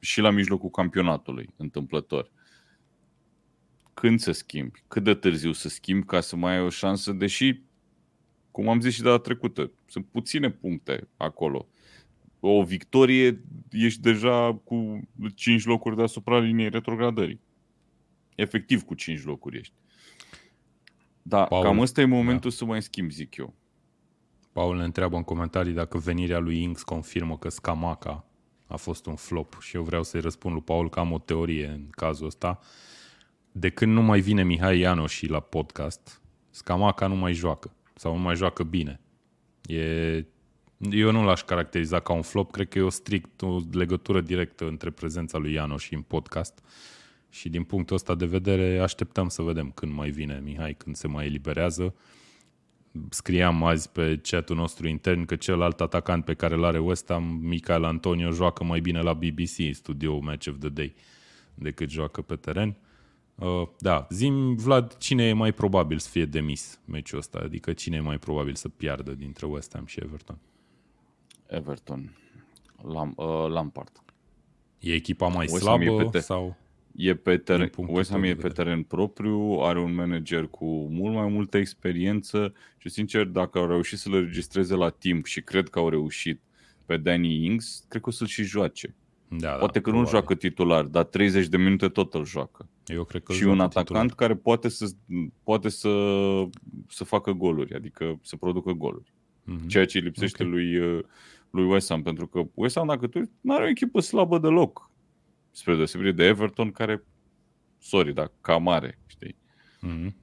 și 0.00 0.20
la 0.20 0.30
mijlocul 0.30 0.70
campionatului, 0.70 1.48
întâmplător. 1.56 2.30
Când 3.94 4.20
să 4.20 4.32
schimbi? 4.32 4.82
Cât 4.88 5.04
de 5.04 5.14
târziu 5.14 5.52
să 5.52 5.68
schimbi 5.68 6.06
ca 6.06 6.20
să 6.20 6.36
mai 6.36 6.52
ai 6.52 6.62
o 6.62 6.68
șansă, 6.68 7.12
deși, 7.12 7.60
cum 8.50 8.68
am 8.68 8.80
zis 8.80 8.94
și 8.94 9.02
data 9.02 9.18
trecută, 9.18 9.70
sunt 9.86 10.06
puține 10.06 10.50
puncte 10.50 11.08
acolo. 11.16 11.68
O 12.40 12.62
victorie, 12.62 13.44
ești 13.70 14.00
deja 14.00 14.60
cu 14.64 15.08
5 15.34 15.64
locuri 15.64 15.96
deasupra 15.96 16.38
liniei 16.38 16.70
retrogradării. 16.70 17.40
Efectiv 18.34 18.82
cu 18.82 18.94
5 18.94 19.24
locuri 19.24 19.58
ești. 19.58 19.74
Da, 21.28 21.44
Paul, 21.44 21.62
cam 21.62 21.78
ăsta 21.78 22.00
e 22.00 22.04
momentul 22.04 22.50
da. 22.50 22.56
să 22.56 22.64
mai 22.64 22.82
schimbi, 22.82 23.14
zic 23.14 23.36
eu. 23.36 23.54
Paul 24.52 24.76
ne 24.76 24.84
întreabă 24.84 25.16
în 25.16 25.22
comentarii 25.22 25.72
dacă 25.72 25.98
venirea 25.98 26.38
lui 26.38 26.62
Inks 26.62 26.82
confirmă 26.82 27.38
că 27.38 27.48
Scamaca 27.48 28.24
a 28.66 28.76
fost 28.76 29.06
un 29.06 29.16
flop 29.16 29.60
și 29.60 29.76
eu 29.76 29.82
vreau 29.82 30.02
să-i 30.02 30.20
răspund 30.20 30.54
lui 30.54 30.62
Paul 30.62 30.90
că 30.90 31.00
am 31.00 31.12
o 31.12 31.18
teorie 31.18 31.66
în 31.66 31.88
cazul 31.90 32.26
ăsta. 32.26 32.58
De 33.52 33.68
când 33.68 33.92
nu 33.92 34.02
mai 34.02 34.20
vine 34.20 34.44
Mihai 34.44 34.78
Ianoși 34.78 35.26
la 35.26 35.40
podcast, 35.40 36.20
Scamaca 36.50 37.06
nu 37.06 37.16
mai 37.16 37.32
joacă 37.32 37.72
sau 37.94 38.16
nu 38.16 38.22
mai 38.22 38.36
joacă 38.36 38.62
bine. 38.62 39.00
E... 39.66 40.24
Eu 40.90 41.10
nu 41.10 41.24
l-aș 41.24 41.42
caracteriza 41.42 42.00
ca 42.00 42.12
un 42.12 42.22
flop, 42.22 42.50
cred 42.50 42.68
că 42.68 42.78
e 42.78 42.82
o 42.82 42.88
strict 42.88 43.42
o 43.42 43.58
legătură 43.72 44.20
directă 44.20 44.66
între 44.66 44.90
prezența 44.90 45.38
lui 45.38 45.52
Ianoși 45.52 45.94
în 45.94 46.02
podcast 46.02 46.62
și 47.30 47.48
din 47.48 47.62
punctul 47.62 47.96
ăsta 47.96 48.14
de 48.14 48.26
vedere 48.26 48.78
așteptăm 48.78 49.28
să 49.28 49.42
vedem 49.42 49.70
când 49.70 49.92
mai 49.92 50.10
vine 50.10 50.40
Mihai, 50.44 50.74
când 50.74 50.96
se 50.96 51.08
mai 51.08 51.26
eliberează 51.26 51.94
scriam 53.10 53.64
azi 53.64 53.90
pe 53.90 54.20
chatul 54.22 54.56
nostru 54.56 54.88
intern 54.88 55.24
că 55.24 55.36
celălalt 55.36 55.80
atacant 55.80 56.24
pe 56.24 56.34
care 56.34 56.54
îl 56.54 56.64
are 56.64 56.78
West 56.78 57.08
Ham, 57.08 57.22
Michael 57.22 57.84
Antonio, 57.84 58.30
joacă 58.30 58.64
mai 58.64 58.80
bine 58.80 59.00
la 59.00 59.12
BBC, 59.12 59.72
studio 59.72 60.18
Match 60.18 60.48
of 60.48 60.58
the 60.58 60.68
Day, 60.68 60.94
decât 61.54 61.90
joacă 61.90 62.22
pe 62.22 62.36
teren. 62.36 62.76
Uh, 63.34 63.68
da, 63.78 64.06
zim, 64.10 64.54
Vlad, 64.54 64.96
cine 64.96 65.24
e 65.24 65.32
mai 65.32 65.52
probabil 65.52 65.98
să 65.98 66.08
fie 66.08 66.24
demis 66.24 66.80
meciul 66.84 67.18
ăsta? 67.18 67.38
Adică 67.38 67.72
cine 67.72 67.96
e 67.96 68.00
mai 68.00 68.18
probabil 68.18 68.54
să 68.54 68.68
piardă 68.68 69.14
dintre 69.14 69.46
West 69.46 69.72
Ham 69.74 69.86
și 69.86 70.00
Everton? 70.02 70.38
Everton. 71.46 72.16
Lam, 72.82 73.12
uh, 73.16 73.46
Lampard. 73.48 74.02
E 74.78 74.92
echipa 74.92 75.26
mai 75.26 75.46
West 75.50 75.62
slabă 75.62 76.18
sau... 76.18 76.56
E 77.00 77.14
pe 77.14 77.36
teren, 77.36 77.70
West 77.76 78.10
Ham 78.10 78.22
e 78.22 78.34
pe 78.34 78.48
teren 78.48 78.82
propriu, 78.82 79.58
are 79.60 79.80
un 79.80 79.94
manager 79.94 80.46
cu 80.46 80.64
mult 80.90 81.14
mai 81.14 81.28
multă 81.28 81.56
experiență 81.56 82.52
și 82.78 82.88
sincer, 82.88 83.24
dacă 83.24 83.58
au 83.58 83.66
reușit 83.66 83.98
să 83.98 84.10
le 84.10 84.20
registreze 84.20 84.74
la 84.74 84.88
timp 84.88 85.26
și 85.26 85.40
cred 85.40 85.68
că 85.68 85.78
au 85.78 85.88
reușit 85.88 86.40
pe 86.86 86.96
Danny 86.96 87.44
Ings, 87.44 87.84
cred 87.88 88.02
că 88.02 88.08
o 88.08 88.12
să-l 88.12 88.26
și 88.26 88.42
joace. 88.42 88.94
Da, 89.28 89.48
poate 89.48 89.64
da, 89.64 89.68
că 89.72 89.80
probabil. 89.80 90.04
nu 90.04 90.08
joacă 90.08 90.34
titular, 90.34 90.84
dar 90.84 91.04
30 91.04 91.46
de 91.46 91.56
minute 91.56 91.88
tot 91.88 92.14
îl 92.14 92.24
joacă. 92.24 92.68
Eu 92.86 93.04
cred 93.04 93.22
că 93.22 93.32
și 93.32 93.44
un 93.44 93.60
atacant 93.60 93.86
titular. 93.86 94.14
care 94.14 94.34
poate 94.34 94.68
să 94.68 94.88
poate 95.42 95.68
să, 95.68 95.90
să 96.88 97.04
facă 97.04 97.32
goluri, 97.32 97.74
adică 97.74 98.18
să 98.22 98.36
producă 98.36 98.72
goluri. 98.72 99.12
Mm-hmm. 99.46 99.66
Ceea 99.66 99.84
ce 99.84 99.98
lipsește 99.98 100.42
okay. 100.42 100.54
lui, 100.54 100.78
lui 101.50 101.64
West 101.64 101.88
Ham, 101.88 102.02
pentru 102.02 102.26
că 102.26 102.42
West 102.54 102.76
Ham, 102.76 102.86
dacă 102.86 103.06
tu 103.06 103.20
nu 103.40 103.54
are 103.54 103.64
o 103.64 103.68
echipă 103.68 104.00
slabă 104.00 104.38
deloc 104.38 104.87
spre 105.58 105.74
deosebire 105.74 106.12
de 106.12 106.24
Everton, 106.24 106.70
care, 106.70 107.04
sorry, 107.78 108.14
dar 108.14 108.32
cam 108.40 108.62
mare, 108.62 108.98
știi? 109.06 109.36
Mm-hmm. 109.86 110.14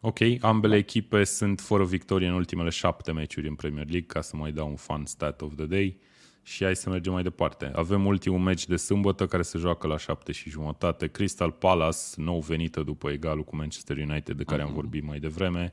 Ok, 0.00 0.18
ambele 0.40 0.72
da. 0.72 0.78
echipe 0.78 1.24
sunt 1.24 1.60
fără 1.60 1.84
victorie 1.84 2.28
în 2.28 2.34
ultimele 2.34 2.70
șapte 2.70 3.12
meciuri 3.12 3.48
în 3.48 3.54
Premier 3.54 3.84
League, 3.88 4.06
ca 4.06 4.20
să 4.20 4.36
mai 4.36 4.52
dau 4.52 4.68
un 4.68 4.76
fun 4.76 5.06
stat 5.06 5.40
of 5.40 5.54
the 5.54 5.66
day. 5.66 5.98
Și 6.42 6.64
hai 6.64 6.76
să 6.76 6.90
mergem 6.90 7.12
mai 7.12 7.22
departe. 7.22 7.70
Avem 7.74 8.06
ultimul 8.06 8.38
meci 8.38 8.66
de 8.66 8.76
sâmbătă 8.76 9.26
care 9.26 9.42
se 9.42 9.58
joacă 9.58 9.86
la 9.86 9.98
șapte 9.98 10.32
și 10.32 10.50
jumătate. 10.50 11.06
Crystal 11.08 11.50
Palace, 11.50 11.98
nou 12.16 12.40
venită 12.40 12.82
după 12.82 13.10
egalul 13.10 13.44
cu 13.44 13.56
Manchester 13.56 13.96
United 13.96 14.36
de 14.36 14.44
care 14.44 14.60
uh-huh. 14.60 14.64
am 14.64 14.70
mhm. 14.70 14.80
vorbit 14.80 15.04
mai 15.04 15.18
devreme, 15.18 15.72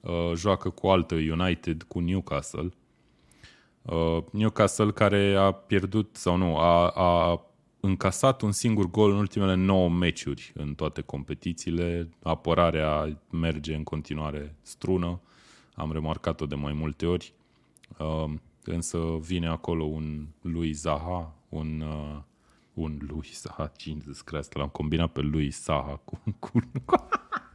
uh, 0.00 0.32
joacă 0.34 0.70
cu 0.70 0.86
altă 0.86 1.14
United, 1.14 1.82
cu 1.82 1.98
Newcastle. 1.98 2.68
Uh, 3.82 4.18
Newcastle 4.32 4.90
care 4.90 5.34
a 5.34 5.52
pierdut, 5.52 6.16
sau 6.16 6.36
nu, 6.36 6.56
a, 6.56 6.88
a 6.88 7.46
încasat 7.84 8.40
un 8.40 8.52
singur 8.52 8.90
gol 8.90 9.10
în 9.10 9.16
ultimele 9.16 9.54
9 9.54 9.88
meciuri 9.88 10.52
în 10.54 10.74
toate 10.74 11.00
competițiile. 11.00 12.08
Apărarea 12.22 13.18
merge 13.30 13.74
în 13.74 13.82
continuare 13.82 14.54
strună. 14.62 15.20
Am 15.74 15.92
remarcat-o 15.92 16.46
de 16.46 16.54
mai 16.54 16.72
multe 16.72 17.06
ori. 17.06 17.32
Uh, 17.98 18.30
însă 18.64 18.98
vine 19.20 19.48
acolo 19.48 19.84
un 19.84 20.26
lui 20.40 20.72
Zaha, 20.72 21.34
un, 21.48 21.80
uh, 21.80 22.20
un 22.74 22.98
lui 23.08 23.30
Zaha, 23.32 23.72
Jesus 23.78 24.20
Christ, 24.20 24.52
l-am 24.52 24.68
combinat 24.68 25.12
pe 25.12 25.20
lui 25.20 25.48
Zaha 25.48 26.00
cu, 26.04 26.22
cu, 26.38 26.50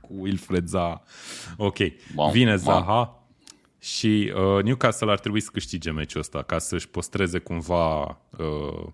cu 0.01 0.13
Wilfred 0.19 0.67
Zaha. 0.67 1.03
Ok, 1.57 1.77
wow, 2.15 2.31
vine 2.31 2.55
Zaha 2.55 2.97
wow. 2.97 3.27
și 3.79 4.33
uh, 4.35 4.63
Newcastle 4.63 5.11
ar 5.11 5.19
trebui 5.19 5.39
să 5.39 5.49
câștige 5.53 5.91
meciul 5.91 6.19
ăsta 6.19 6.41
ca 6.41 6.57
să-și 6.57 6.89
păstreze 6.89 7.39
cumva 7.39 8.01
uh, 8.37 8.87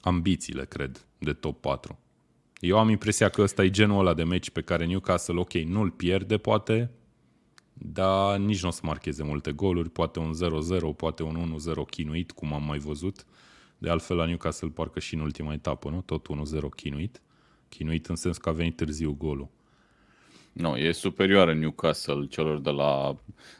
ambițiile, 0.00 0.64
cred, 0.64 1.06
de 1.18 1.32
top 1.32 1.60
4. 1.60 1.98
Eu 2.60 2.78
am 2.78 2.88
impresia 2.88 3.28
că 3.28 3.42
ăsta 3.42 3.64
e 3.64 3.70
genul 3.70 3.98
ăla 3.98 4.14
de 4.14 4.24
meci 4.24 4.50
pe 4.50 4.62
care 4.62 4.86
Newcastle, 4.86 5.38
ok, 5.38 5.52
nu-l 5.52 5.90
pierde, 5.90 6.38
poate, 6.38 6.90
dar 7.72 8.38
nici 8.38 8.62
nu 8.62 8.68
o 8.68 8.72
să 8.72 8.80
marcheze 8.82 9.22
multe 9.22 9.52
goluri, 9.52 9.90
poate 9.90 10.18
un 10.18 10.32
0-0, 10.92 10.96
poate 10.96 11.22
un 11.22 11.58
1-0 11.86 11.90
chinuit, 11.90 12.32
cum 12.32 12.52
am 12.52 12.62
mai 12.62 12.78
văzut. 12.78 13.24
De 13.78 13.90
altfel 13.90 14.16
la 14.16 14.24
Newcastle 14.24 14.68
parcă 14.68 14.98
și 15.00 15.14
în 15.14 15.20
ultima 15.20 15.52
etapă, 15.52 15.90
nu? 15.90 16.00
Tot 16.00 16.26
1-0 16.56 16.60
chinuit. 16.76 17.22
Chinuit 17.68 18.06
în 18.06 18.16
sens 18.16 18.36
că 18.36 18.48
a 18.48 18.52
venit 18.52 18.76
târziu 18.76 19.14
golul. 19.18 19.48
Nu, 20.52 20.76
e 20.76 20.92
superioară 20.92 21.54
Newcastle 21.54 22.26
celor 22.26 22.60
de 22.60 22.70
la, 22.70 23.16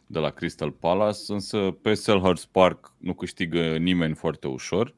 de 0.06 0.18
la 0.18 0.30
Crystal 0.30 0.70
Palace, 0.70 1.20
însă 1.32 1.58
pe 1.82 1.94
Selhurst 1.94 2.46
Park 2.46 2.92
nu 2.98 3.14
câștigă 3.14 3.76
nimeni 3.76 4.14
foarte 4.14 4.46
ușor. 4.46 4.94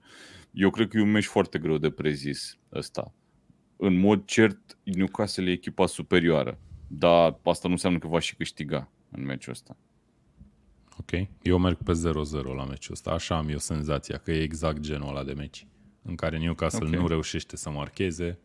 Eu 0.53 0.70
cred 0.70 0.88
că 0.88 0.96
e 0.96 1.01
un 1.01 1.11
meci 1.11 1.24
foarte 1.24 1.59
greu 1.59 1.78
de 1.78 1.90
prezis 1.90 2.59
ăsta. 2.72 3.14
În 3.76 3.98
mod 3.98 4.24
cert, 4.24 4.78
Newcastle 4.82 5.48
e 5.48 5.53
echipa 5.53 5.86
superioară, 5.86 6.59
dar 6.86 7.38
asta 7.42 7.68
nu 7.68 7.74
înseamnă 7.74 7.98
că 7.98 8.07
va 8.07 8.18
și 8.18 8.36
câștiga 8.36 8.90
în 9.11 9.24
meciul 9.24 9.53
ăsta. 9.53 9.76
Ok. 10.98 11.11
Eu 11.42 11.59
merg 11.59 11.76
pe 11.76 11.92
0-0 11.92 12.55
la 12.57 12.64
meciul 12.64 12.92
ăsta. 12.92 13.11
Așa 13.11 13.36
am 13.36 13.48
eu 13.48 13.59
senzația 13.59 14.18
că 14.18 14.32
e 14.32 14.42
exact 14.42 14.80
genul 14.80 15.09
ăla 15.09 15.24
de 15.24 15.32
meci 15.32 15.66
în 16.03 16.14
care 16.14 16.38
Newcastle 16.38 16.86
okay. 16.86 17.01
nu 17.01 17.07
reușește 17.07 17.57
să 17.57 17.70
marcheze, 17.70 18.38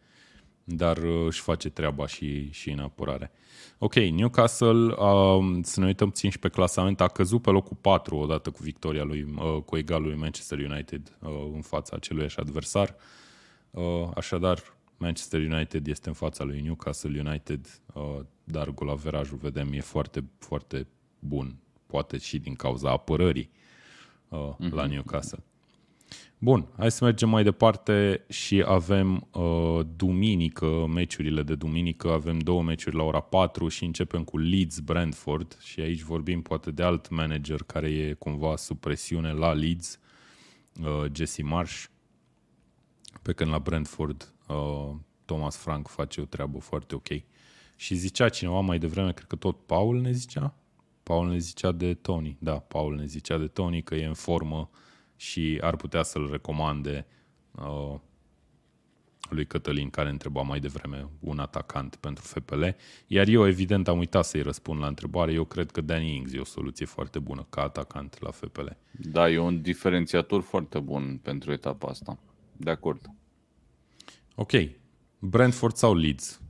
dar 0.68 0.98
uh, 0.98 1.26
își 1.28 1.42
face 1.42 1.70
treaba 1.70 2.08
și, 2.08 2.52
și 2.52 2.70
în 2.70 2.80
apărare. 2.80 3.32
Ok, 3.78 3.96
Newcastle, 3.96 4.94
uh, 4.98 5.60
să 5.62 5.80
ne 5.80 5.86
uităm 5.86 6.12
țin 6.12 6.30
și 6.30 6.40
pe 6.40 6.50
clasament, 6.50 7.02
a 7.02 7.08
căzut 7.08 7.42
pe 7.42 7.50
locul 7.50 7.78
4 7.82 8.18
odată 8.18 8.52
cu 8.52 8.58
victoria 8.62 9.04
lui, 9.04 9.26
uh, 9.38 9.62
cu 9.66 9.78
egalul 9.78 10.08
lui 10.08 10.18
Manchester 10.18 10.60
United 10.60 11.18
uh, 11.22 11.30
în 11.54 11.62
fața 11.62 11.96
acelui 11.96 12.28
adversar. 12.36 12.96
Uh, 13.72 14.10
așadar, 14.16 14.76
Manchester 14.98 15.40
United 15.40 15.88
este 15.88 16.08
în 16.08 16.14
fața 16.14 16.44
lui 16.44 16.62
Newcastle 16.62 17.24
United, 17.26 17.82
uh, 17.94 18.20
dar 18.44 18.70
golaverajul, 18.70 19.38
vedem, 19.38 19.74
e 19.74 19.80
foarte, 19.80 20.24
foarte 20.38 20.88
bun. 21.20 21.56
Poate 21.88 22.18
și 22.18 22.40
din 22.40 22.56
cauza 22.56 22.90
apărării 22.90 23.50
uh, 24.30 24.54
mm-hmm. 24.54 24.70
la 24.70 24.86
Newcastle. 24.86 25.44
Bun, 26.46 26.68
hai 26.78 26.92
să 26.92 27.04
mergem 27.04 27.30
mai 27.30 27.44
departe 27.44 28.26
și 28.30 28.64
avem 28.68 29.28
uh, 29.32 29.80
duminică, 29.96 30.86
meciurile 30.88 31.44
de 31.44 31.56
duminică, 31.56 32.12
avem 32.12 32.40
două 32.40 32.64
meciuri 32.64 32.96
la 32.96 33.04
ora 33.04 33.20
4 33.20 33.68
și 33.68 33.84
începem 33.84 34.24
cu 34.24 34.38
Leeds 34.38 34.80
Brentford 34.80 35.58
și 35.62 35.80
aici 35.80 36.02
vorbim 36.02 36.42
poate 36.42 36.72
de 36.72 36.84
alt 36.84 37.10
manager 37.10 37.64
care 37.64 37.90
e 37.90 38.14
cumva 38.14 38.56
sub 38.56 38.80
presiune 38.80 39.32
la 39.32 39.54
Leeds, 39.54 40.00
uh, 40.82 41.06
Jesse 41.12 41.44
Marsh, 41.44 41.86
pe 43.22 43.34
când 43.34 43.52
la 43.52 43.60
Brentford 43.60 44.34
uh, 44.48 44.96
Thomas 45.26 45.58
Frank 45.58 45.88
face 45.88 46.22
o 46.22 46.26
treabă 46.26 46.60
foarte 46.60 46.96
ok. 46.96 47.08
Și 47.76 47.96
zicea 47.96 48.30
cineva 48.30 48.60
mai 48.60 48.80
devreme, 48.80 49.12
cred 49.12 49.28
că 49.28 49.36
tot 49.36 49.66
Paul 49.66 50.02
ne 50.02 50.12
zicea, 50.12 50.56
Paul 51.04 51.30
ne 51.30 51.38
zicea 51.38 51.72
de 51.72 51.94
Tony, 51.94 52.38
da, 52.40 52.60
Paul 52.60 52.96
ne 52.96 53.06
zicea 53.06 53.38
de 53.38 53.48
Tony 53.48 53.82
că 53.82 53.96
e 53.96 54.06
în 54.06 54.14
formă 54.14 54.70
și 55.16 55.58
ar 55.62 55.76
putea 55.76 56.04
să-l 56.04 56.30
recomande 56.32 57.06
uh, 57.52 57.96
lui 59.30 59.46
Cătălin, 59.46 59.90
care 59.90 60.10
întreba 60.10 60.42
mai 60.42 60.60
devreme 60.60 61.10
un 61.20 61.40
atacant 61.40 61.96
pentru 61.96 62.24
FPL. 62.24 62.64
Iar 63.08 63.28
eu, 63.28 63.48
evident, 63.48 63.88
am 63.88 63.98
uitat 63.98 64.26
să-i 64.26 64.42
răspund 64.42 64.80
la 64.80 64.88
întrebare. 64.88 65.34
Eu 65.34 65.44
cred 65.44 65.72
că 65.72 65.82
Danny 65.82 66.16
Ings 66.16 66.34
e 66.34 66.40
o 66.40 66.44
soluție 66.44 66.86
foarte 66.86 67.20
bună 67.20 67.46
ca 67.50 67.62
atacant 67.62 68.18
la 68.20 68.32
FPL. 68.32 68.68
Da, 68.92 69.30
e 69.30 69.38
un 69.38 69.62
diferențiator 69.62 70.42
foarte 70.42 70.80
bun 70.80 71.20
pentru 71.24 71.52
etapa 71.52 71.88
asta. 71.88 72.20
De 72.58 72.70
acord. 72.70 73.10
Ok. 74.36 74.52
Brentford 75.20 75.76
sau 75.76 75.96
Leeds? 75.96 76.42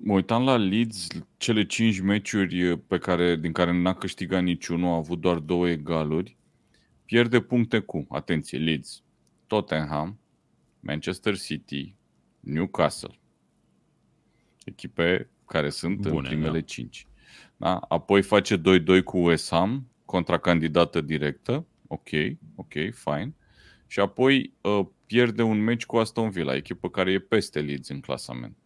Mă 0.00 0.12
uitam 0.12 0.44
la 0.44 0.56
Leeds, 0.56 1.06
cele 1.36 1.66
cinci 1.66 2.00
meciuri 2.00 2.78
pe 2.78 2.98
care, 2.98 3.36
din 3.36 3.52
care 3.52 3.72
n-a 3.72 3.94
câștigat 3.94 4.42
niciunul, 4.42 4.88
a 4.88 4.94
avut 4.96 5.20
doar 5.20 5.38
două 5.38 5.68
egaluri. 5.68 6.36
Pierde 7.04 7.40
puncte 7.40 7.78
cu, 7.78 8.06
atenție, 8.08 8.58
Leeds, 8.58 9.02
Tottenham, 9.46 10.18
Manchester 10.80 11.38
City, 11.38 11.94
Newcastle. 12.40 13.18
Echipe 14.64 15.30
care 15.46 15.70
sunt 15.70 16.00
Bune, 16.00 16.16
în 16.16 16.22
primele 16.22 16.58
da. 16.58 16.64
cinci. 16.64 17.06
Da? 17.56 17.76
Apoi 17.76 18.22
face 18.22 18.56
2-2 18.58 18.60
cu 19.04 19.18
West 19.18 19.50
Ham, 19.50 19.88
contra 20.04 20.38
candidată 20.38 21.00
directă. 21.00 21.66
Ok, 21.86 22.08
ok, 22.54 22.72
fine. 22.92 23.34
Și 23.86 24.00
apoi 24.00 24.52
uh, 24.60 24.86
pierde 25.06 25.42
un 25.42 25.62
meci 25.62 25.86
cu 25.86 25.96
Aston 25.96 26.30
Villa, 26.30 26.54
echipă 26.54 26.90
care 26.90 27.12
e 27.12 27.18
peste 27.18 27.60
Leeds 27.60 27.88
în 27.88 28.00
clasament 28.00 28.56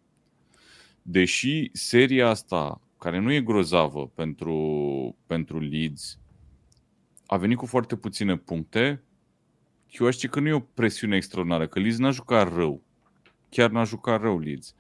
deși 1.02 1.70
seria 1.72 2.28
asta, 2.28 2.80
care 2.98 3.18
nu 3.18 3.32
e 3.32 3.40
grozavă 3.40 4.08
pentru, 4.08 5.16
pentru 5.26 5.60
Leeds, 5.60 6.18
a 7.26 7.36
venit 7.36 7.56
cu 7.56 7.66
foarte 7.66 7.96
puține 7.96 8.36
puncte, 8.36 9.02
eu 9.88 10.06
aș 10.06 10.16
că 10.16 10.40
nu 10.40 10.48
e 10.48 10.52
o 10.52 10.60
presiune 10.60 11.16
extraordinară, 11.16 11.66
că 11.66 11.80
Leeds 11.80 11.98
n-a 11.98 12.10
jucat 12.10 12.54
rău. 12.54 12.82
Chiar 13.48 13.70
n-a 13.70 13.84
jucat 13.84 14.20
rău 14.20 14.38
Leeds. 14.38 14.74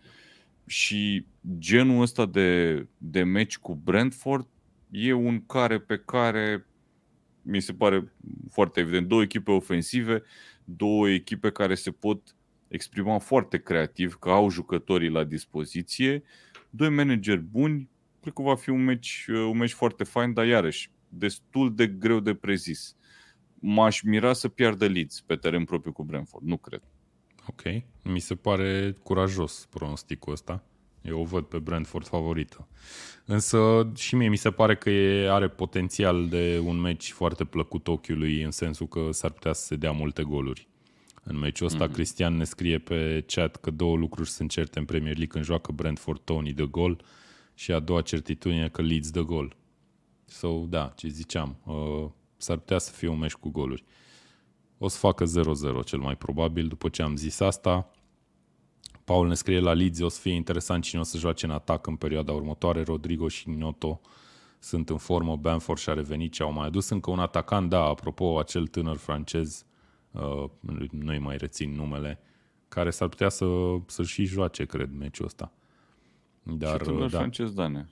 Și 0.66 1.26
genul 1.58 2.00
ăsta 2.00 2.26
de, 2.26 2.86
de 2.98 3.22
meci 3.22 3.58
cu 3.58 3.74
Brentford 3.74 4.48
e 4.90 5.12
un 5.12 5.46
care 5.46 5.80
pe 5.80 5.98
care 5.98 6.66
mi 7.42 7.60
se 7.60 7.72
pare 7.72 8.12
foarte 8.50 8.80
evident. 8.80 9.08
Două 9.08 9.22
echipe 9.22 9.50
ofensive, 9.50 10.22
două 10.64 11.08
echipe 11.08 11.50
care 11.50 11.74
se 11.74 11.90
pot 11.90 12.36
exprima 12.72 13.18
foarte 13.18 13.58
creativ, 13.58 14.14
că 14.14 14.30
au 14.30 14.50
jucătorii 14.50 15.08
la 15.08 15.24
dispoziție, 15.24 16.22
doi 16.70 16.88
manageri 16.88 17.40
buni, 17.40 17.88
cred 18.20 18.32
că 18.32 18.42
va 18.42 18.54
fi 18.54 18.70
un 18.70 18.84
meci, 18.84 19.26
uh, 19.28 19.36
un 19.36 19.56
meci 19.56 19.72
foarte 19.72 20.04
fain, 20.04 20.32
dar 20.32 20.46
iarăși 20.46 20.90
destul 21.08 21.74
de 21.74 21.86
greu 21.86 22.20
de 22.20 22.34
prezis. 22.34 22.96
M-aș 23.54 24.00
mira 24.00 24.32
să 24.32 24.48
piardă 24.48 24.86
Leeds 24.86 25.20
pe 25.20 25.36
teren 25.36 25.64
propriu 25.64 25.92
cu 25.92 26.04
Brentford, 26.04 26.44
nu 26.44 26.56
cred. 26.56 26.82
Ok, 27.48 27.62
mi 28.04 28.20
se 28.20 28.34
pare 28.34 28.96
curajos 29.02 29.66
pronosticul 29.70 30.32
ăsta. 30.32 30.64
Eu 31.02 31.20
o 31.20 31.24
văd 31.24 31.44
pe 31.44 31.58
Brentford 31.58 32.06
favorită. 32.06 32.68
Însă 33.24 33.90
și 33.96 34.14
mie 34.14 34.28
mi 34.28 34.36
se 34.36 34.50
pare 34.50 34.76
că 34.76 34.90
e, 34.90 35.30
are 35.30 35.48
potențial 35.48 36.28
de 36.28 36.60
un 36.64 36.80
meci 36.80 37.12
foarte 37.12 37.44
plăcut 37.44 37.88
ochiului 37.88 38.42
în 38.42 38.50
sensul 38.50 38.88
că 38.88 39.08
s-ar 39.10 39.30
putea 39.30 39.52
să 39.52 39.64
se 39.64 39.76
dea 39.76 39.92
multe 39.92 40.22
goluri. 40.22 40.68
În 41.24 41.38
meciul 41.38 41.66
ăsta, 41.66 41.88
mm-hmm. 41.88 41.92
Cristian 41.92 42.36
ne 42.36 42.44
scrie 42.44 42.78
pe 42.78 43.24
chat 43.26 43.56
că 43.56 43.70
două 43.70 43.96
lucruri 43.96 44.28
sunt 44.30 44.50
certe 44.50 44.78
în 44.78 44.84
Premier 44.84 45.16
League 45.16 45.32
când 45.32 45.44
joacă 45.44 45.72
Brentford 45.72 46.20
Tony 46.20 46.52
de 46.52 46.64
gol 46.64 47.04
și 47.54 47.72
a 47.72 47.78
doua 47.78 48.00
certitudine 48.00 48.68
că 48.68 48.82
Leeds 48.82 49.10
de 49.10 49.20
gol. 49.20 49.56
So, 50.24 50.64
da, 50.68 50.92
ce 50.96 51.08
ziceam, 51.08 51.56
uh, 51.64 52.10
s-ar 52.36 52.56
putea 52.56 52.78
să 52.78 52.92
fie 52.92 53.08
un 53.08 53.18
meci 53.18 53.32
cu 53.32 53.50
goluri. 53.50 53.84
O 54.78 54.88
să 54.88 54.98
facă 54.98 55.24
0-0 55.24 55.28
cel 55.84 55.98
mai 55.98 56.16
probabil, 56.16 56.68
după 56.68 56.88
ce 56.88 57.02
am 57.02 57.16
zis 57.16 57.40
asta. 57.40 57.90
Paul 59.04 59.28
ne 59.28 59.34
scrie 59.34 59.60
la 59.60 59.72
Leeds, 59.72 60.00
o 60.00 60.08
să 60.08 60.20
fie 60.20 60.32
interesant 60.32 60.82
cine 60.82 61.00
o 61.00 61.04
să 61.04 61.18
joace 61.18 61.46
în 61.46 61.52
atac 61.52 61.86
în 61.86 61.96
perioada 61.96 62.32
următoare. 62.32 62.82
Rodrigo 62.82 63.28
și 63.28 63.50
Noto 63.50 64.00
sunt 64.58 64.90
în 64.90 64.96
formă, 64.96 65.36
Bamford 65.36 65.78
și-a 65.78 65.92
revenit 65.92 66.34
și 66.34 66.42
au 66.42 66.52
mai 66.52 66.66
adus 66.66 66.88
încă 66.88 67.10
un 67.10 67.18
atacant, 67.18 67.68
da, 67.68 67.82
apropo, 67.82 68.38
acel 68.38 68.66
tânăr 68.66 68.96
francez 68.96 69.64
uh, 69.64 69.71
nu-i 70.90 71.18
mai 71.18 71.36
rețin 71.36 71.74
numele, 71.74 72.20
care 72.68 72.90
s-ar 72.90 73.08
putea 73.08 73.28
să, 73.28 73.46
să 73.86 74.02
și 74.02 74.24
joace, 74.24 74.64
cred, 74.64 74.90
meciul 74.98 75.24
ăsta. 75.24 75.52
Dar, 76.42 76.82
și 76.84 76.90
da. 76.90 77.08
francez 77.08 77.52
Dane. 77.52 77.88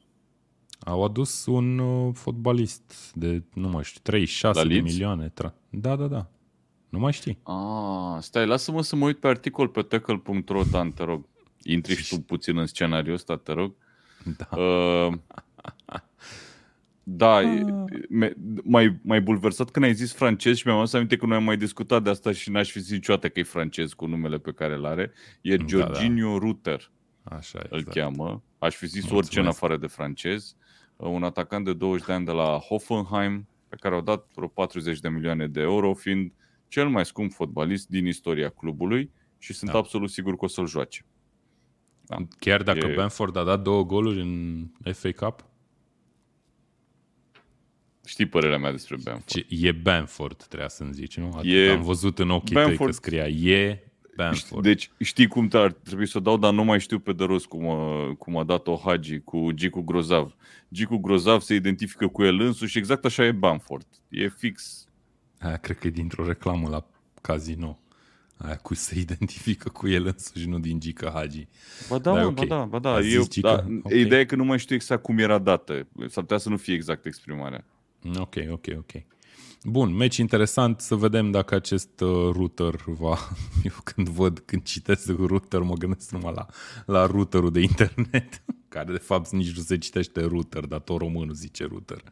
Au 0.81 1.05
adus 1.05 1.47
un 1.47 1.79
uh, 1.79 2.15
fotbalist 2.15 3.13
de, 3.15 3.43
nu 3.55 3.69
mai 3.69 3.85
știu, 3.85 4.01
36 4.03 4.67
de 4.67 4.81
milioane. 4.81 5.29
Tra- 5.29 5.55
da, 5.71 5.97
da, 5.97 6.07
da. 6.07 6.31
Nu 6.89 6.99
mai 6.99 7.13
știi. 7.13 7.39
Ah, 7.43 8.23
stai, 8.23 8.47
lasă-mă 8.47 8.83
să 8.83 8.97
mă 8.97 9.05
uit 9.05 9.19
pe 9.19 9.29
articol 9.29 9.69
pe 9.69 9.83
tackle.ro, 9.83 10.63
Dan, 10.71 10.93
te 10.93 11.05
rog. 11.05 11.29
Intri 11.63 11.95
și 11.95 12.15
tu 12.15 12.21
puțin 12.21 12.59
în 12.59 12.67
scenariul 12.67 13.15
ăsta, 13.15 13.37
te 13.37 13.53
rog. 13.53 13.75
Da. 14.37 14.61
Uh, 14.61 15.13
Da, 17.03 17.35
ah. 17.35 17.63
mai, 18.63 18.99
mai 19.03 19.21
bulversat 19.21 19.71
când 19.71 19.85
ai 19.85 19.95
zis 19.95 20.13
francez 20.13 20.57
și 20.57 20.67
mi-am 20.67 20.79
adus 20.79 20.93
aminte 20.93 21.17
că 21.17 21.27
noi 21.27 21.37
am 21.37 21.45
mai 21.45 21.57
discutat 21.57 22.03
de 22.03 22.11
asta 22.11 22.33
și 22.33 22.51
n-aș 22.51 22.71
fi 22.71 22.81
zis 22.81 22.91
niciodată 22.91 23.29
că 23.29 23.39
e 23.39 23.43
francez 23.43 23.93
cu 23.93 24.07
numele 24.07 24.39
pe 24.39 24.53
care 24.53 24.75
îl 24.75 24.87
are. 24.87 25.13
E 25.41 25.57
Giorginio 25.57 26.27
da, 26.27 26.33
da. 26.33 26.39
Ruter. 26.39 26.91
Așa, 27.23 27.59
exact. 27.63 27.73
Îl 27.73 27.83
cheamă. 27.83 28.43
Aș 28.59 28.75
fi 28.75 28.87
zis 28.87 29.01
Mulțumesc. 29.01 29.27
orice 29.27 29.41
în 29.41 29.47
afară 29.47 29.77
de 29.77 29.87
francez. 29.87 30.57
Un 30.97 31.23
atacant 31.23 31.65
de 31.65 31.73
20 31.73 32.07
de 32.07 32.13
ani 32.13 32.25
de 32.25 32.33
la 32.33 32.59
Hoffenheim, 32.59 33.49
pe 33.69 33.77
care 33.81 33.95
au 33.95 34.01
dat 34.01 34.27
vreo 34.35 34.49
40 34.49 35.01
de 35.01 35.09
milioane 35.09 35.47
de 35.47 35.61
euro, 35.61 35.95
fiind 35.95 36.33
cel 36.69 36.89
mai 36.89 37.05
scump 37.05 37.33
fotbalist 37.33 37.89
din 37.89 38.07
istoria 38.07 38.49
clubului 38.49 39.11
și 39.39 39.53
sunt 39.53 39.71
da. 39.71 39.79
absolut 39.79 40.11
sigur 40.11 40.37
că 40.37 40.45
o 40.45 40.49
să-l 40.49 40.67
joace. 40.67 41.05
Da. 42.07 42.17
Chiar 42.39 42.63
dacă 42.63 42.87
e... 42.87 42.95
Benford 42.95 43.37
a 43.37 43.45
dat 43.45 43.63
două 43.63 43.85
goluri 43.85 44.21
în 44.21 44.67
FA 44.93 45.11
Cup? 45.17 45.50
Știi 48.11 48.27
părerea 48.27 48.59
mea 48.59 48.71
despre 48.71 48.97
Bamford. 49.05 49.25
Ce, 49.25 49.47
e 49.49 49.73
Bamford, 49.73 50.45
trebuia 50.45 50.69
să-mi 50.69 50.93
zici, 50.93 51.17
nu? 51.17 51.33
Atât 51.35 51.51
e 51.51 51.71
am 51.71 51.83
văzut 51.83 52.19
în 52.19 52.31
ochii 52.31 52.55
Bamford... 52.55 52.77
tăi 52.77 52.87
că 52.87 52.93
scria 52.93 53.27
e 53.29 53.85
Bamford. 54.17 54.63
Deci 54.63 54.91
știi 54.99 55.27
cum 55.27 55.49
ar 55.53 55.73
trebui 55.73 56.07
să 56.07 56.19
o 56.19 56.21
dau, 56.21 56.37
dar 56.37 56.53
nu 56.53 56.65
mai 56.65 56.81
știu 56.81 56.99
pe 56.99 57.13
de 57.13 57.25
rost 57.25 57.47
cum, 57.47 57.69
a, 57.69 58.15
cum 58.19 58.37
a 58.37 58.45
dat-o 58.45 58.81
Hagi 58.85 59.21
cu 59.21 59.51
Gicu 59.53 59.81
Grozav. 59.81 60.37
Gicu 60.73 60.97
Grozav 60.97 61.41
se 61.41 61.55
identifică 61.55 62.07
cu 62.07 62.23
el 62.23 62.41
însuși 62.41 62.71
și 62.71 62.79
exact 62.79 63.05
așa 63.05 63.25
e 63.25 63.33
Bamford. 63.33 63.87
E 64.09 64.29
fix. 64.29 64.87
Aia 65.39 65.57
cred 65.57 65.79
că 65.79 65.87
e 65.87 65.91
dintr-o 65.91 66.27
reclamă 66.27 66.69
la 66.69 66.87
casino. 67.21 67.79
Aia 68.37 68.57
cu 68.57 68.75
se 68.75 68.99
identifică 68.99 69.69
cu 69.69 69.89
el 69.89 70.07
însuși, 70.07 70.49
nu 70.49 70.59
din 70.59 70.81
Gica 70.81 71.11
Hagi. 71.15 71.47
Ba 71.89 71.99
da, 71.99 72.13
okay. 72.13 72.33
ba 72.33 72.45
da, 72.45 72.65
ba 72.65 72.79
da. 72.79 73.01
Eu, 73.01 73.27
Gica? 73.29 73.57
da 73.57 73.67
okay. 73.85 74.01
Ideea 74.01 74.21
e 74.21 74.25
că 74.25 74.37
nu 74.37 74.45
mai 74.45 74.59
știu 74.59 74.75
exact 74.75 75.03
cum 75.03 75.19
era 75.19 75.39
dată. 75.39 75.87
S-ar 76.07 76.23
putea 76.23 76.39
să 76.39 76.49
nu 76.49 76.57
fie 76.57 76.75
exact 76.75 77.07
exprimarea. 77.07 77.65
Ok, 78.19 78.37
ok, 78.51 78.67
ok. 78.77 79.03
Bun, 79.65 79.95
meci 79.95 80.17
interesant 80.17 80.81
să 80.81 80.95
vedem 80.95 81.31
dacă 81.31 81.55
acest 81.55 82.01
uh, 82.01 82.09
router 82.33 82.75
va... 82.87 83.19
Eu 83.65 83.73
când 83.85 84.09
văd, 84.09 84.39
când 84.39 84.63
citesc 84.63 85.09
router, 85.09 85.61
mă 85.61 85.75
gândesc 85.75 86.11
numai 86.11 86.33
la, 86.35 86.47
la 86.87 87.07
routerul 87.07 87.51
de 87.51 87.61
internet, 87.61 88.43
care 88.69 88.93
de 88.93 88.99
fapt 88.99 89.31
nici 89.31 89.57
nu 89.57 89.63
se 89.63 89.79
citește 89.79 90.21
router, 90.21 90.67
dar 90.67 90.81
tot 90.81 90.99
românul 90.99 91.35
zice 91.35 91.65
router. 91.65 92.03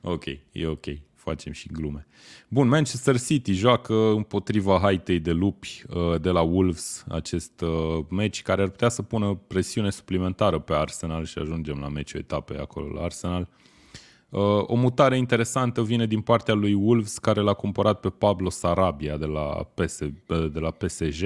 Ok, 0.00 0.24
e 0.52 0.66
ok, 0.66 0.84
facem 1.14 1.52
și 1.52 1.68
glume. 1.68 2.06
Bun, 2.48 2.68
Manchester 2.68 3.20
City 3.20 3.52
joacă 3.52 3.94
împotriva 3.94 4.78
haitei 4.78 5.20
de 5.20 5.32
lupi 5.32 5.82
uh, 5.88 6.20
de 6.20 6.30
la 6.30 6.40
Wolves 6.40 7.04
acest 7.08 7.60
uh, 7.60 8.04
meci 8.10 8.42
care 8.42 8.62
ar 8.62 8.68
putea 8.68 8.88
să 8.88 9.02
pună 9.02 9.34
presiune 9.46 9.90
suplimentară 9.90 10.58
pe 10.58 10.74
Arsenal 10.74 11.24
și 11.24 11.38
ajungem 11.38 11.78
la 11.78 11.88
meciul 11.88 12.20
etape 12.20 12.58
acolo 12.58 12.92
la 12.94 13.02
Arsenal. 13.02 13.40
Uh, 13.40 13.70
o 14.40 14.74
mutare 14.74 15.16
interesantă 15.16 15.82
vine 15.82 16.06
din 16.06 16.20
partea 16.20 16.54
lui 16.54 16.74
Wolves, 16.74 17.18
care 17.18 17.40
l-a 17.40 17.54
cumpărat 17.54 18.00
pe 18.00 18.08
Pablo 18.08 18.50
Sarabia 18.50 19.16
de 19.16 19.24
la, 19.24 19.70
PS, 19.74 19.98
de 20.26 20.58
la 20.58 20.70
PSG 20.70 21.22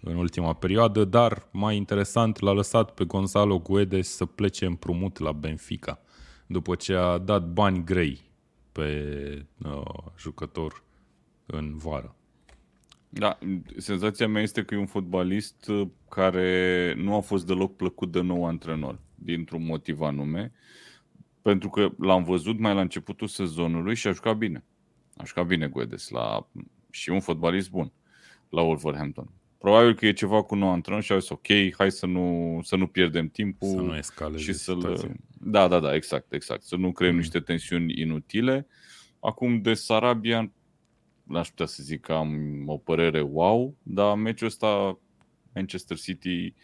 în 0.00 0.16
ultima 0.16 0.52
perioadă, 0.52 1.04
dar 1.04 1.48
mai 1.52 1.76
interesant 1.76 2.40
l-a 2.40 2.52
lăsat 2.52 2.94
pe 2.94 3.04
Gonzalo 3.04 3.58
Guedes 3.58 4.08
să 4.08 4.24
plece 4.24 4.66
împrumut 4.66 5.18
la 5.18 5.32
Benfica, 5.32 6.00
după 6.46 6.74
ce 6.74 6.94
a 6.94 7.18
dat 7.18 7.48
bani 7.48 7.84
grei 7.84 8.20
pe 8.72 9.46
uh, 9.64 9.82
jucător 10.18 10.82
în 11.46 11.76
vară. 11.76 12.16
Da, 13.08 13.38
senzația 13.76 14.28
mea 14.28 14.42
este 14.42 14.62
că 14.64 14.74
e 14.74 14.78
un 14.78 14.86
fotbalist 14.86 15.68
uh, 15.68 15.88
care 16.08 16.94
nu 16.96 17.14
a 17.14 17.20
fost 17.20 17.46
deloc 17.46 17.76
plăcut 17.76 18.12
de 18.12 18.20
nou 18.20 18.46
antrenor, 18.46 18.98
dintr-un 19.14 19.64
motiv 19.64 20.00
anume. 20.00 20.52
Uh, 20.54 20.87
pentru 21.48 21.68
că 21.68 21.90
l-am 21.98 22.24
văzut 22.24 22.58
mai 22.58 22.74
la 22.74 22.80
începutul 22.80 23.26
sezonului 23.26 23.94
și 23.94 24.06
a 24.06 24.12
jucat 24.12 24.36
bine. 24.36 24.64
A 25.16 25.24
jucat 25.24 25.46
bine 25.46 25.66
Guedes 25.66 26.08
la, 26.08 26.48
și 26.90 27.10
un 27.10 27.20
fotbalist 27.20 27.70
bun 27.70 27.92
la 28.48 28.60
Wolverhampton. 28.60 29.30
Probabil 29.58 29.94
că 29.94 30.06
e 30.06 30.12
ceva 30.12 30.42
cu 30.42 30.54
nou 30.54 30.70
antrenor 30.70 31.02
și 31.02 31.12
a 31.12 31.18
zis 31.18 31.28
ok, 31.28 31.46
hai 31.76 31.90
să 31.90 32.06
nu, 32.06 32.58
să 32.62 32.76
nu 32.76 32.86
pierdem 32.86 33.28
timpul 33.28 33.68
să 33.68 33.80
nu 33.80 33.96
escale 33.96 34.36
și 34.36 34.52
să 34.52 34.74
Da, 35.40 35.68
da, 35.68 35.80
da, 35.80 35.94
exact, 35.94 36.32
exact. 36.32 36.62
Să 36.62 36.76
nu 36.76 36.92
creăm 36.92 37.12
mm. 37.12 37.18
niște 37.18 37.40
tensiuni 37.40 38.00
inutile. 38.00 38.66
Acum 39.20 39.60
de 39.60 39.74
Sarabia 39.74 40.52
n-aș 41.22 41.48
putea 41.48 41.66
să 41.66 41.82
zic 41.82 42.00
că 42.00 42.12
am 42.12 42.62
o 42.66 42.76
părere 42.76 43.20
wow, 43.20 43.76
dar 43.82 44.16
meciul 44.16 44.46
ăsta 44.46 44.98
Manchester 45.54 45.98
City 45.98 46.54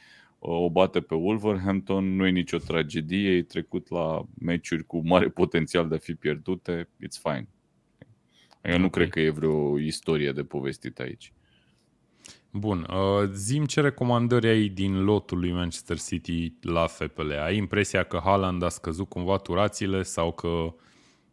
o 0.46 0.70
bate 0.70 1.00
pe 1.00 1.14
Wolverhampton, 1.14 2.16
nu 2.16 2.26
e 2.26 2.30
nicio 2.30 2.58
tragedie, 2.58 3.30
e 3.30 3.42
trecut 3.42 3.90
la 3.90 4.24
meciuri 4.38 4.84
cu 4.84 5.06
mare 5.06 5.28
potențial 5.28 5.88
de 5.88 5.94
a 5.94 5.98
fi 5.98 6.14
pierdute, 6.14 6.88
it's 7.06 7.20
fine. 7.22 7.48
Eu 8.62 8.70
okay. 8.70 8.78
nu 8.78 8.90
cred 8.90 9.08
că 9.08 9.20
e 9.20 9.30
vreo 9.30 9.78
istorie 9.78 10.32
de 10.32 10.44
povestit 10.44 10.98
aici. 10.98 11.32
Bun, 12.50 12.86
uh, 12.90 13.30
zim 13.32 13.64
ce 13.64 13.80
recomandări 13.80 14.48
ai 14.48 14.68
din 14.68 15.04
lotul 15.04 15.38
lui 15.38 15.52
Manchester 15.52 15.98
City 15.98 16.52
la 16.60 16.86
FPL. 16.86 17.30
Ai 17.30 17.56
impresia 17.56 18.02
că 18.02 18.20
Haaland 18.24 18.62
a 18.62 18.68
scăzut 18.68 19.08
cumva 19.08 19.36
turațiile 19.36 20.02
sau 20.02 20.32
că 20.32 20.74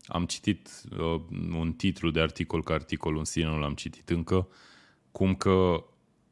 am 0.05 0.25
citit 0.25 0.69
uh, 0.99 1.21
un 1.59 1.73
titlu 1.73 2.09
de 2.09 2.19
articol, 2.21 2.63
că 2.63 2.73
articolul 2.73 3.17
în 3.17 3.25
sine 3.25 3.45
nu 3.45 3.59
l-am 3.59 3.73
citit 3.73 4.09
încă, 4.09 4.47
cum 5.11 5.35
că 5.35 5.85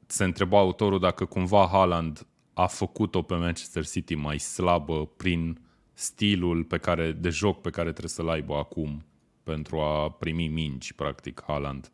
se 0.05 0.23
întreba 0.23 0.57
autorul 0.57 0.99
dacă 0.99 1.25
cumva 1.25 1.67
Haaland 1.71 2.27
a 2.59 2.67
făcut-o 2.67 3.21
pe 3.21 3.35
Manchester 3.35 3.85
City 3.85 4.15
mai 4.15 4.39
slabă 4.39 5.05
prin 5.05 5.59
stilul 5.93 6.63
pe 6.63 6.77
care, 6.77 7.11
de 7.11 7.29
joc 7.29 7.61
pe 7.61 7.69
care 7.69 7.89
trebuie 7.89 8.09
să-l 8.09 8.29
aibă 8.29 8.55
acum 8.55 9.05
pentru 9.43 9.79
a 9.79 10.11
primi 10.11 10.47
mingi, 10.47 10.95
practic, 10.95 11.43
Haaland 11.47 11.91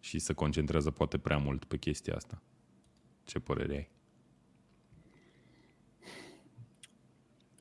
și 0.00 0.18
se 0.18 0.32
concentrează 0.32 0.90
poate 0.90 1.18
prea 1.18 1.38
mult 1.38 1.64
pe 1.64 1.76
chestia 1.76 2.14
asta. 2.14 2.42
Ce 3.24 3.38
părere 3.38 3.74
ai? 3.74 3.90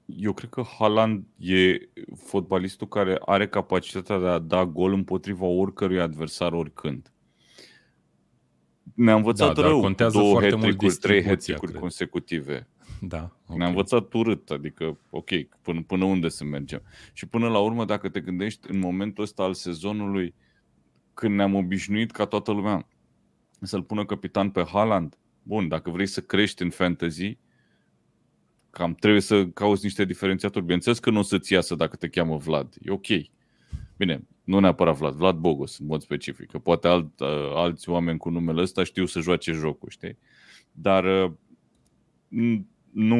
Eu 0.05 0.33
cred 0.33 0.49
că 0.49 0.61
Haaland 0.61 1.25
e 1.37 1.89
fotbalistul 2.15 2.87
care 2.87 3.17
are 3.25 3.47
capacitatea 3.47 4.19
de 4.19 4.27
a 4.27 4.39
da 4.39 4.65
gol 4.65 4.93
împotriva 4.93 5.45
oricărui 5.45 6.01
adversar 6.01 6.53
oricând 6.53 7.11
ne-a 8.99 9.15
învățat 9.15 9.55
da, 9.55 9.61
rău 9.61 9.79
contează 9.79 10.17
două 10.17 10.31
foarte 10.31 10.55
mult 10.55 10.99
trei 10.99 11.23
hat 11.23 11.43
consecutive. 11.79 12.67
Da, 13.01 13.35
okay. 13.43 13.57
Ne-a 13.57 13.67
învățat 13.67 14.13
urât, 14.13 14.49
adică, 14.49 14.97
ok, 15.09 15.29
până, 15.61 15.81
până 15.81 16.05
unde 16.05 16.29
să 16.29 16.43
mergem. 16.43 16.81
Și 17.13 17.25
până 17.25 17.47
la 17.47 17.59
urmă, 17.59 17.85
dacă 17.85 18.09
te 18.09 18.19
gândești 18.19 18.71
în 18.71 18.79
momentul 18.79 19.23
ăsta 19.23 19.43
al 19.43 19.53
sezonului, 19.53 20.33
când 21.13 21.35
ne-am 21.35 21.55
obișnuit 21.55 22.11
ca 22.11 22.25
toată 22.25 22.51
lumea 22.51 22.87
să-l 23.61 23.83
pună 23.83 24.05
capitan 24.05 24.49
pe 24.49 24.63
Haaland, 24.63 25.17
bun, 25.43 25.67
dacă 25.67 25.89
vrei 25.89 26.07
să 26.07 26.21
crești 26.21 26.61
în 26.61 26.69
fantasy, 26.69 27.37
cam 28.69 28.93
trebuie 28.93 29.21
să 29.21 29.47
cauți 29.47 29.83
niște 29.83 30.05
diferențiatori. 30.05 30.63
Bineînțeles 30.63 30.99
că 30.99 31.09
nu 31.09 31.19
o 31.19 31.21
să-ți 31.21 31.53
iasă 31.53 31.75
dacă 31.75 31.95
te 31.95 32.07
cheamă 32.07 32.37
Vlad, 32.37 32.73
e 32.81 32.91
ok. 32.91 33.07
Bine, 33.97 34.27
nu 34.49 34.59
neapărat 34.59 34.95
Vlad, 34.95 35.13
Vlad 35.13 35.35
Bogos, 35.35 35.79
în 35.79 35.85
mod 35.85 36.01
specific, 36.01 36.51
că 36.51 36.59
poate 36.59 36.87
alt, 36.87 37.19
uh, 37.19 37.27
alți 37.53 37.89
oameni 37.89 38.17
cu 38.17 38.29
numele 38.29 38.61
ăsta 38.61 38.83
știu 38.83 39.05
să 39.05 39.19
joace 39.19 39.51
jocul, 39.51 39.89
știi? 39.89 40.17
Dar 40.71 41.03
uh, 41.03 41.31
nu, 42.91 43.13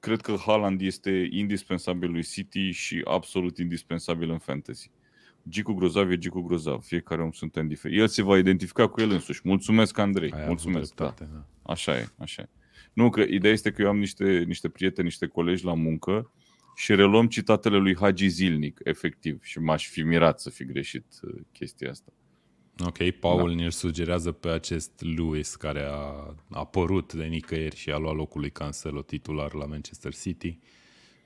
cred 0.00 0.20
că 0.20 0.34
Haaland 0.46 0.80
este 0.80 1.28
indispensabil 1.30 2.10
lui 2.10 2.22
City 2.22 2.70
și 2.70 3.02
absolut 3.04 3.58
indispensabil 3.58 4.30
în 4.30 4.38
fantasy. 4.38 4.90
Gicu 5.48 5.72
Grozav 5.72 6.10
e 6.10 6.18
Gicu 6.18 6.40
Grozav, 6.40 6.82
fiecare 6.82 7.22
om 7.22 7.32
suntem 7.32 7.68
diferit. 7.68 7.98
El 7.98 8.08
se 8.08 8.22
va 8.22 8.38
identifica 8.38 8.88
cu 8.88 9.00
el 9.00 9.10
însuși. 9.10 9.40
Mulțumesc, 9.44 9.98
Andrei. 9.98 10.30
Ai 10.30 10.46
Mulțumesc. 10.46 10.94
Da. 10.94 11.04
Dreptate, 11.04 11.30
da. 11.32 11.72
Așa 11.72 11.96
e, 11.96 12.08
așa 12.18 12.42
e. 12.42 12.48
Nu, 12.92 13.10
că 13.10 13.20
ideea 13.20 13.52
este 13.52 13.70
că 13.70 13.82
eu 13.82 13.88
am 13.88 13.98
niște, 13.98 14.44
niște 14.46 14.68
prieteni, 14.68 15.06
niște 15.06 15.26
colegi 15.26 15.64
la 15.64 15.74
muncă 15.74 16.30
și 16.74 16.94
reluăm 16.94 17.26
citatele 17.28 17.76
lui 17.76 17.96
Hagi 17.96 18.28
zilnic, 18.28 18.80
efectiv, 18.82 19.42
și 19.42 19.58
m-aș 19.58 19.88
fi 19.88 20.02
mirat 20.02 20.40
să 20.40 20.50
fi 20.50 20.64
greșit 20.64 21.06
uh, 21.22 21.40
chestia 21.52 21.90
asta. 21.90 22.12
Ok, 22.78 23.10
Paul 23.10 23.48
da. 23.48 23.62
ne 23.62 23.70
sugerează 23.70 24.32
pe 24.32 24.48
acest 24.48 25.02
Lewis 25.16 25.54
care 25.54 25.86
a 25.90 26.34
apărut 26.50 27.12
de 27.12 27.24
nicăieri 27.24 27.76
și 27.76 27.90
a 27.90 27.96
luat 27.96 28.14
locul 28.14 28.40
lui 28.40 28.50
Cancelo 28.50 29.02
titular 29.02 29.54
la 29.54 29.64
Manchester 29.64 30.14
City. 30.14 30.58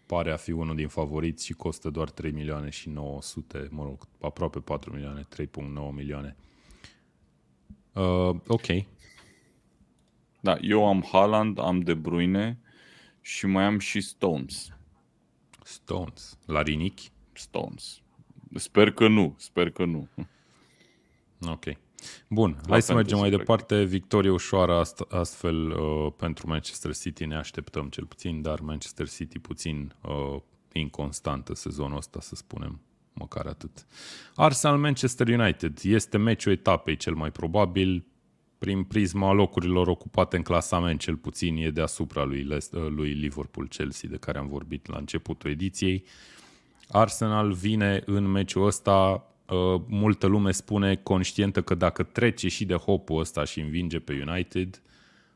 Pare 0.07 0.33
a 0.33 0.37
fi 0.37 0.51
unul 0.51 0.75
din 0.75 0.89
favoriți 0.89 1.45
și 1.45 1.53
costă 1.53 1.91
doar 1.91 2.11
3 2.11 2.31
milioane 2.31 2.71
și 2.71 2.89
900, 2.89 3.69
mă 3.71 3.83
rog, 3.83 4.09
aproape 4.21 4.61
4 4.61 4.93
milioane, 4.93 5.27
3.9 5.37 5.47
milioane. 5.95 6.37
Uh, 7.93 8.35
ok. 8.47 8.67
Da, 10.41 10.57
eu 10.61 10.87
am 10.87 11.05
Haaland, 11.13 11.59
am 11.59 11.81
De 11.81 11.95
Bruyne 11.95 12.59
și 13.21 13.47
mai 13.47 13.65
am 13.65 13.79
și 13.79 14.01
Stones. 14.01 14.78
Stones. 15.69 16.39
La 16.47 16.62
rinichi? 16.62 17.11
Stones. 17.33 18.01
Sper 18.55 18.91
că 18.91 19.09
nu, 19.09 19.35
sper 19.39 19.71
că 19.71 19.85
nu. 19.85 20.09
Ok. 21.41 21.64
Bun, 22.29 22.59
La 22.62 22.71
hai 22.71 22.83
să 22.83 22.95
mergem 22.95 23.19
mai 23.19 23.31
departe. 23.31 23.85
Victorie 23.85 24.31
ușoară 24.31 24.85
astfel 25.09 25.71
uh, 25.71 26.12
pentru 26.16 26.47
Manchester 26.47 26.95
City 26.95 27.25
ne 27.25 27.37
așteptăm 27.37 27.89
cel 27.89 28.05
puțin, 28.05 28.43
dar 28.43 28.61
Manchester 28.61 29.09
City 29.09 29.39
puțin 29.39 29.95
uh, 30.03 30.41
inconstantă 30.73 31.55
sezonul 31.55 31.97
ăsta, 31.97 32.21
să 32.21 32.35
spunem, 32.35 32.81
măcar 33.12 33.47
atât. 33.47 33.87
Arsenal-Manchester 34.35 35.29
United 35.29 35.79
este 35.83 36.19
meciul 36.19 36.53
etapei 36.53 36.97
cel 36.97 37.14
mai 37.14 37.31
probabil 37.31 38.05
prin 38.59 38.83
prisma 38.83 39.33
locurilor 39.33 39.89
ocupate 39.89 40.37
în 40.37 40.43
clasament, 40.43 41.01
cel 41.01 41.17
puțin 41.17 41.57
e 41.57 41.71
deasupra 41.71 42.25
lui, 42.25 42.47
lui 42.71 43.13
Liverpool-Chelsea, 43.13 44.09
de 44.09 44.17
care 44.17 44.39
am 44.39 44.49
vorbit 44.49 44.87
la 44.87 44.97
începutul 44.97 45.51
ediției. 45.51 46.05
Arsenal 46.89 47.53
vine 47.53 48.03
în 48.07 48.25
meciul 48.31 48.67
ăsta, 48.67 49.27
uh, 49.49 49.81
multă 49.87 50.27
lume 50.27 50.51
spune 50.51 50.97
conștientă 50.97 51.63
că 51.63 51.75
dacă 51.75 52.03
trece 52.03 52.49
și 52.49 52.65
de 52.65 52.75
hopul 52.75 53.21
ăsta 53.21 53.45
și 53.45 53.61
învinge 53.61 53.99
pe 53.99 54.25
United, 54.29 54.83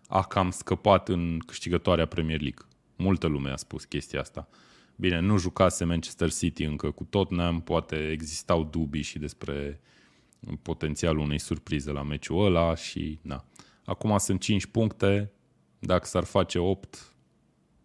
a 0.08 0.22
cam 0.22 0.50
scăpat 0.50 1.08
în 1.08 1.38
câștigătoarea 1.46 2.06
Premier 2.06 2.40
League. 2.40 2.64
Multă 2.96 3.26
lume 3.26 3.50
a 3.50 3.56
spus 3.56 3.84
chestia 3.84 4.20
asta. 4.20 4.48
Bine, 4.96 5.20
nu 5.20 5.38
jucase 5.38 5.84
Manchester 5.84 6.32
City 6.32 6.64
încă 6.64 6.90
cu 6.90 7.04
Tottenham, 7.04 7.60
poate 7.60 8.10
existau 8.10 8.64
dubii 8.64 9.02
și 9.02 9.18
despre 9.18 9.80
potențialul 10.62 11.22
unei 11.22 11.38
surprize 11.38 11.90
la 11.90 12.02
meciul 12.02 12.44
ăla 12.44 12.74
și 12.74 13.18
na. 13.22 13.44
Acum 13.84 14.18
sunt 14.18 14.40
5 14.40 14.66
puncte, 14.66 15.32
dacă 15.78 16.06
s-ar 16.06 16.24
face 16.24 16.58
8, 16.58 17.12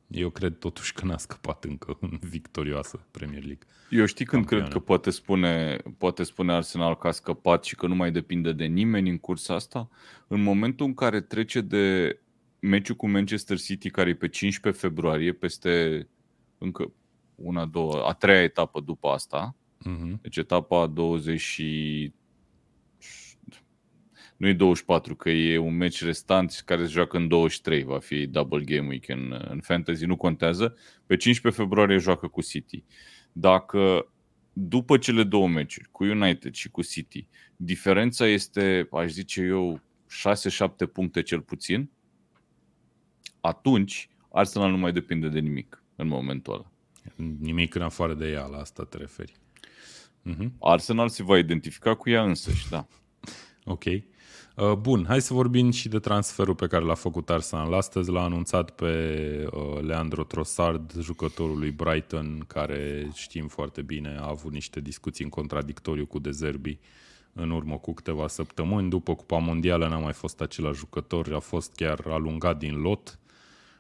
eu 0.07 0.29
cred 0.29 0.57
totuși 0.57 0.93
că 0.93 1.05
n-a 1.05 1.17
scăpat 1.17 1.63
încă 1.63 1.97
în 2.01 2.19
victorioasă 2.29 3.05
Premier 3.11 3.43
League. 3.43 3.67
Eu 3.89 4.05
știi 4.05 4.25
când 4.25 4.41
Campioane. 4.41 4.67
cred 4.67 4.79
că 4.81 4.85
poate 4.85 5.09
spune, 5.09 5.77
poate 5.97 6.23
spune 6.23 6.53
Arsenal 6.53 6.97
că 6.97 7.07
a 7.07 7.11
scăpat 7.11 7.63
și 7.63 7.75
că 7.75 7.87
nu 7.87 7.95
mai 7.95 8.11
depinde 8.11 8.53
de 8.53 8.65
nimeni 8.65 9.09
în 9.09 9.17
cursa 9.17 9.53
asta? 9.53 9.89
În 10.27 10.43
momentul 10.43 10.85
în 10.85 10.93
care 10.93 11.21
trece 11.21 11.61
de 11.61 12.19
meciul 12.59 12.95
cu 12.95 13.09
Manchester 13.09 13.59
City, 13.59 13.89
care 13.89 14.09
e 14.09 14.15
pe 14.15 14.27
15 14.27 14.81
februarie, 14.81 15.33
peste 15.33 16.07
încă 16.57 16.91
una, 17.35 17.65
două, 17.65 18.07
a 18.07 18.13
treia 18.13 18.43
etapă 18.43 18.79
după 18.79 19.07
asta, 19.07 19.55
uh-huh. 19.79 20.21
deci 20.21 20.37
etapa 20.37 20.87
20 20.87 21.61
nu 24.37 24.47
e 24.47 24.53
24, 24.53 25.15
că 25.15 25.29
e 25.29 25.57
un 25.57 25.77
meci 25.77 26.03
restant 26.03 26.61
care 26.65 26.85
se 26.85 26.91
joacă 26.91 27.17
în 27.17 27.27
23, 27.27 27.83
va 27.83 27.99
fi 27.99 28.27
double 28.27 28.63
game 28.63 28.87
week 28.87 29.07
în, 29.07 29.45
în 29.49 29.59
fantasy, 29.59 30.05
nu 30.05 30.15
contează. 30.15 30.75
Pe 31.05 31.15
15 31.15 31.61
februarie 31.61 31.97
joacă 31.97 32.27
cu 32.27 32.41
City. 32.41 32.83
Dacă 33.31 34.11
după 34.53 34.97
cele 34.97 35.23
două 35.23 35.47
meciuri, 35.47 35.89
cu 35.91 36.03
United 36.03 36.53
și 36.53 36.69
cu 36.69 36.81
City, 36.81 37.27
diferența 37.55 38.27
este, 38.27 38.87
aș 38.91 39.11
zice 39.11 39.41
eu, 39.41 39.81
6-7 40.87 40.91
puncte 40.93 41.21
cel 41.21 41.41
puțin, 41.41 41.89
atunci 43.41 44.09
Arsenal 44.31 44.71
nu 44.71 44.77
mai 44.77 44.91
depinde 44.91 45.27
de 45.27 45.39
nimic 45.39 45.83
în 45.95 46.07
momentul 46.07 46.53
ăla. 46.53 46.71
Nimic 47.39 47.75
în 47.75 47.81
afară 47.81 48.13
de 48.13 48.29
ea, 48.29 48.45
la 48.45 48.57
asta 48.57 48.83
te 48.83 48.97
referi. 48.97 49.33
Uh-huh. 50.29 50.49
Arsenal 50.59 51.09
se 51.09 51.23
va 51.23 51.37
identifica 51.37 51.95
cu 51.95 52.09
ea 52.09 52.23
însăși, 52.23 52.69
da. 52.69 52.87
Ok. 53.63 53.83
Uh, 54.57 54.73
bun, 54.73 55.05
hai 55.07 55.21
să 55.21 55.33
vorbim 55.33 55.71
și 55.71 55.89
de 55.89 55.99
transferul 55.99 56.55
pe 56.55 56.67
care 56.67 56.83
l-a 56.83 56.93
făcut 56.93 57.29
Arsenal. 57.29 57.73
Astăzi 57.73 58.11
l-a 58.11 58.23
anunțat 58.23 58.69
pe 58.69 59.47
uh, 59.51 59.81
Leandro 59.81 60.23
Trossard, 60.23 60.93
jucătorul 60.99 61.59
lui 61.59 61.71
Brighton, 61.71 62.43
care 62.47 63.09
știm 63.13 63.47
foarte 63.47 63.81
bine 63.81 64.17
a 64.19 64.27
avut 64.27 64.51
niște 64.51 64.79
discuții 64.79 65.23
în 65.23 65.29
contradictoriu 65.29 66.05
cu 66.05 66.19
Dezerbi 66.19 66.77
în 67.33 67.51
urmă 67.51 67.77
cu 67.77 67.93
câteva 67.93 68.27
săptămâni. 68.27 68.89
După 68.89 69.15
Cupa 69.15 69.37
Mondială 69.37 69.87
n-a 69.87 69.97
mai 69.97 70.13
fost 70.13 70.41
același 70.41 70.79
jucător, 70.79 71.33
a 71.33 71.39
fost 71.39 71.71
chiar 71.75 71.99
alungat 72.07 72.57
din 72.57 72.81
lot. 72.81 73.19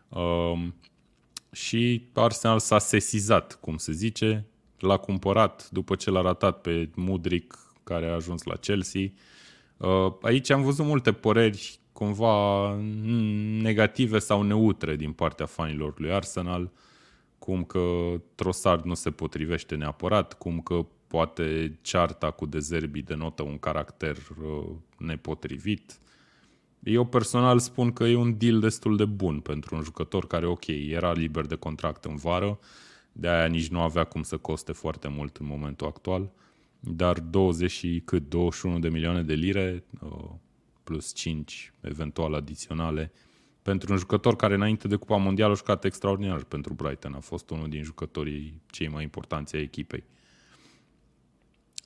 Um, 0.09 0.75
și 1.51 2.09
Arsenal 2.13 2.59
s-a 2.59 2.79
sesizat, 2.79 3.57
cum 3.61 3.77
se 3.77 3.91
zice, 3.91 4.45
l-a 4.79 4.97
cumpărat 4.97 5.69
după 5.71 5.95
ce 5.95 6.09
l-a 6.09 6.21
ratat 6.21 6.61
pe 6.61 6.89
Mudric, 6.95 7.57
care 7.83 8.07
a 8.07 8.13
ajuns 8.13 8.43
la 8.43 8.55
Chelsea 8.55 9.01
Uh, 9.01 9.11
aici 10.21 10.49
am 10.49 10.61
văzut 10.61 10.85
multe 10.85 11.11
păreri 11.11 11.79
cumva 11.93 12.75
negative 13.61 14.19
sau 14.19 14.41
neutre 14.41 14.95
din 14.95 15.11
partea 15.11 15.45
fanilor 15.45 15.99
lui 15.99 16.11
Arsenal, 16.11 16.71
cum 17.39 17.63
că 17.63 17.81
Trossard 18.35 18.83
nu 18.85 18.93
se 18.93 19.11
potrivește 19.11 19.75
neapărat, 19.75 20.33
cum 20.33 20.59
că 20.59 20.85
poate 21.07 21.77
cearta 21.81 22.31
cu 22.31 22.45
Dezerbi 22.45 23.01
denotă 23.01 23.43
un 23.43 23.57
caracter 23.57 24.17
uh, 24.17 24.69
nepotrivit. 24.97 25.99
Eu 26.83 27.05
personal 27.05 27.59
spun 27.59 27.91
că 27.91 28.03
e 28.03 28.15
un 28.15 28.37
deal 28.37 28.59
destul 28.59 28.97
de 28.97 29.05
bun 29.05 29.39
pentru 29.39 29.75
un 29.75 29.81
jucător 29.81 30.27
care, 30.27 30.45
ok, 30.45 30.67
era 30.67 31.11
liber 31.11 31.45
de 31.45 31.55
contract 31.55 32.05
în 32.05 32.15
vară, 32.15 32.59
de 33.11 33.27
aia 33.27 33.45
nici 33.45 33.67
nu 33.67 33.81
avea 33.81 34.03
cum 34.03 34.23
să 34.23 34.37
coste 34.37 34.71
foarte 34.71 35.07
mult 35.07 35.37
în 35.37 35.45
momentul 35.45 35.87
actual. 35.87 36.31
Uh, 36.87 36.93
dar 36.95 37.19
20 37.19 37.71
și 37.71 38.01
cât, 38.05 38.29
21 38.29 38.79
de 38.79 38.89
milioane 38.89 39.23
de 39.23 39.33
lire 39.33 39.83
uh, 40.01 40.29
plus 40.83 41.13
5 41.13 41.73
eventual 41.81 42.33
adiționale 42.33 43.11
pentru 43.61 43.91
un 43.91 43.97
jucător 43.97 44.35
care 44.35 44.53
înainte 44.53 44.87
de 44.87 44.95
Cupa 44.95 45.17
Mondială 45.17 45.51
a 45.51 45.55
jucat 45.55 45.83
extraordinar 45.83 46.43
pentru 46.43 46.73
Brighton. 46.73 47.13
A 47.13 47.19
fost 47.19 47.49
unul 47.49 47.69
din 47.69 47.83
jucătorii 47.83 48.61
cei 48.69 48.87
mai 48.87 49.03
importanți 49.03 49.55
ai 49.55 49.61
echipei. 49.61 50.03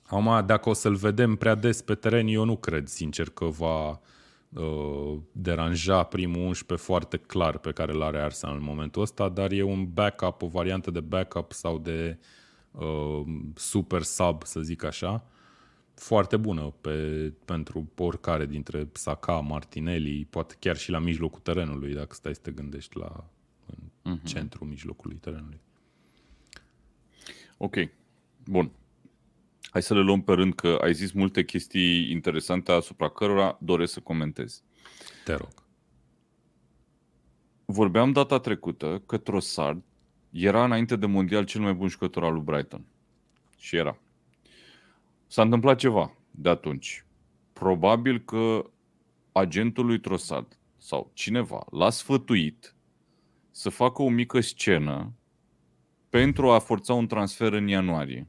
Acum, 0.04 0.46
dacă 0.46 0.68
o 0.68 0.72
să-l 0.72 0.94
vedem 0.94 1.36
prea 1.36 1.54
des 1.54 1.82
pe 1.82 1.94
teren, 1.94 2.26
eu 2.26 2.44
nu 2.44 2.56
cred, 2.56 2.86
sincer, 2.86 3.28
că 3.28 3.44
va 3.44 3.88
uh, 3.90 5.18
deranja 5.32 6.02
primul 6.02 6.46
11 6.46 6.86
foarte 6.86 7.16
clar 7.16 7.58
pe 7.58 7.72
care 7.72 7.92
l 7.92 8.02
are 8.02 8.20
Arsenal 8.20 8.56
în 8.56 8.62
momentul 8.62 9.02
ăsta, 9.02 9.28
dar 9.28 9.52
e 9.52 9.62
un 9.62 9.92
backup, 9.92 10.42
o 10.42 10.46
variantă 10.46 10.90
de 10.90 11.00
backup 11.00 11.52
sau 11.52 11.78
de 11.78 12.18
uh, 12.18 12.24
Uh, 12.72 13.22
super 13.54 14.02
sub, 14.02 14.44
să 14.44 14.60
zic 14.60 14.84
așa, 14.84 15.26
foarte 15.94 16.36
bună 16.36 16.74
pe, 16.80 17.32
pentru 17.44 17.90
oricare 17.96 18.46
dintre 18.46 18.88
Saka, 18.92 19.40
Martinelli, 19.40 20.26
poate 20.30 20.56
chiar 20.58 20.76
și 20.76 20.90
la 20.90 20.98
mijlocul 20.98 21.40
terenului, 21.40 21.94
dacă 21.94 22.14
stai 22.14 22.34
să 22.34 22.40
te 22.40 22.50
gândești 22.50 22.98
la 22.98 23.24
în 24.02 24.18
uh-huh. 24.18 24.22
centrul 24.24 24.66
mijlocului 24.66 25.16
terenului. 25.16 25.60
Ok, 27.56 27.76
bun. 28.44 28.70
Hai 29.70 29.82
să 29.82 29.94
le 29.94 30.00
luăm 30.00 30.22
pe 30.22 30.32
rând 30.32 30.54
că 30.54 30.78
ai 30.80 30.94
zis 30.94 31.12
multe 31.12 31.44
chestii 31.44 32.10
interesante 32.10 32.72
asupra 32.72 33.08
cărora 33.08 33.58
doresc 33.60 33.92
să 33.92 34.00
comentez. 34.00 34.62
Te 35.24 35.34
rog. 35.34 35.52
Vorbeam 37.64 38.12
data 38.12 38.38
trecută 38.38 39.02
că 39.06 39.16
Trossard 39.16 39.82
era 40.32 40.64
înainte 40.64 40.96
de 40.96 41.06
mondial 41.06 41.44
cel 41.44 41.60
mai 41.60 41.74
bun 41.74 41.88
jucător 41.88 42.24
al 42.24 42.32
lui 42.32 42.42
Brighton. 42.42 42.84
Și 43.58 43.76
era. 43.76 43.98
S-a 45.26 45.42
întâmplat 45.42 45.78
ceva 45.78 46.16
de 46.30 46.48
atunci. 46.48 47.04
Probabil 47.52 48.20
că 48.20 48.70
agentul 49.32 49.86
lui 49.86 50.00
Trossard 50.00 50.58
sau 50.76 51.10
cineva 51.14 51.66
l-a 51.70 51.90
sfătuit 51.90 52.74
să 53.50 53.68
facă 53.68 54.02
o 54.02 54.08
mică 54.08 54.40
scenă 54.40 55.12
pentru 56.08 56.50
a 56.50 56.58
forța 56.58 56.94
un 56.94 57.06
transfer 57.06 57.52
în 57.52 57.68
ianuarie. 57.68 58.28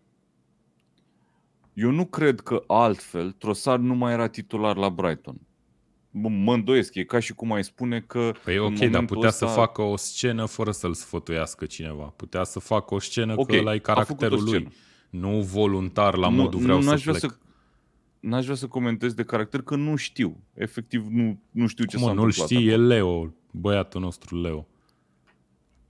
Eu 1.74 1.91
nu 1.91 2.06
cred 2.06 2.39
că 2.39 2.64
altfel 2.68 3.32
Trossard 3.32 3.84
nu 3.84 3.95
mai 3.95 4.14
era 4.14 4.28
titular 4.28 4.76
la 4.76 4.89
Brighton 4.89 5.38
mă 6.14 6.53
îndoiesc, 6.53 6.95
e 6.95 7.03
ca 7.03 7.20
și 7.20 7.34
cum 7.34 7.51
ai 7.51 7.64
spune 7.64 8.01
că... 8.01 8.32
Păi 8.43 8.57
ok, 8.57 8.78
dar 8.78 9.05
putea 9.05 9.28
ăsta... 9.28 9.47
să 9.47 9.53
facă 9.53 9.82
o 9.82 9.95
scenă 9.95 10.45
fără 10.45 10.72
să-l 10.72 10.93
sfătuiască 10.93 11.66
cineva. 11.66 12.03
Putea 12.03 12.43
să 12.43 12.59
facă 12.59 12.93
o 12.93 12.99
scenă 12.99 13.34
okay, 13.38 13.55
că 13.55 13.61
ăla 13.61 13.74
e 13.74 13.80
caracterul 13.80 14.43
lui. 14.43 14.68
Nu 15.09 15.41
voluntar 15.41 16.16
la 16.16 16.30
modul 16.30 16.59
nu, 16.59 16.66
vreau 16.66 16.82
nu, 16.82 16.97
să 16.97 17.09
plec. 17.09 17.20
Să, 17.20 17.38
n-aș 18.20 18.43
vrea 18.43 18.55
să 18.55 18.68
comentez 18.68 19.14
de 19.14 19.24
caracter 19.24 19.61
că 19.61 19.76
nu 19.76 19.95
știu. 19.95 20.38
Efectiv 20.53 21.07
nu, 21.09 21.39
nu 21.51 21.68
știu 21.68 21.86
ce 21.86 21.97
cum, 21.97 22.05
s-a 22.05 22.14
nu 22.14 22.22
întâmplat. 22.22 22.49
Nu-l 22.49 22.59
știi, 22.59 22.72
e 22.72 22.78
Leo, 22.78 23.34
băiatul 23.51 24.01
nostru 24.01 24.41
Leo. 24.41 24.68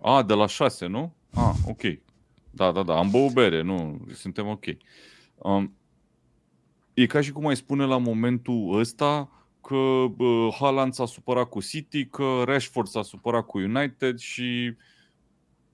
A, 0.02 0.24
de 0.24 0.34
la 0.34 0.48
șase, 0.48 0.86
nu? 0.86 1.14
Ah, 1.34 1.54
ok. 1.68 1.82
Da, 2.50 2.72
da, 2.72 2.84
da, 2.84 2.98
am 2.98 3.10
băut 3.10 3.34
bere, 3.34 3.62
nu, 3.62 4.06
suntem 4.14 4.48
ok. 4.48 4.66
Um, 5.36 5.76
e 6.94 7.06
ca 7.06 7.22
și 7.22 7.32
cum 7.32 7.48
ai 7.48 7.56
spune 7.56 7.86
la 7.86 7.98
momentul 7.98 8.80
ăsta, 8.80 9.30
că 9.68 9.76
uh, 9.76 10.56
Haaland 10.60 10.94
s-a 10.94 11.06
supărat 11.06 11.50
cu 11.50 11.62
City, 11.62 12.06
că 12.06 12.42
Rashford 12.46 12.88
s-a 12.88 13.02
supărat 13.02 13.46
cu 13.46 13.58
United 13.58 14.18
și 14.18 14.76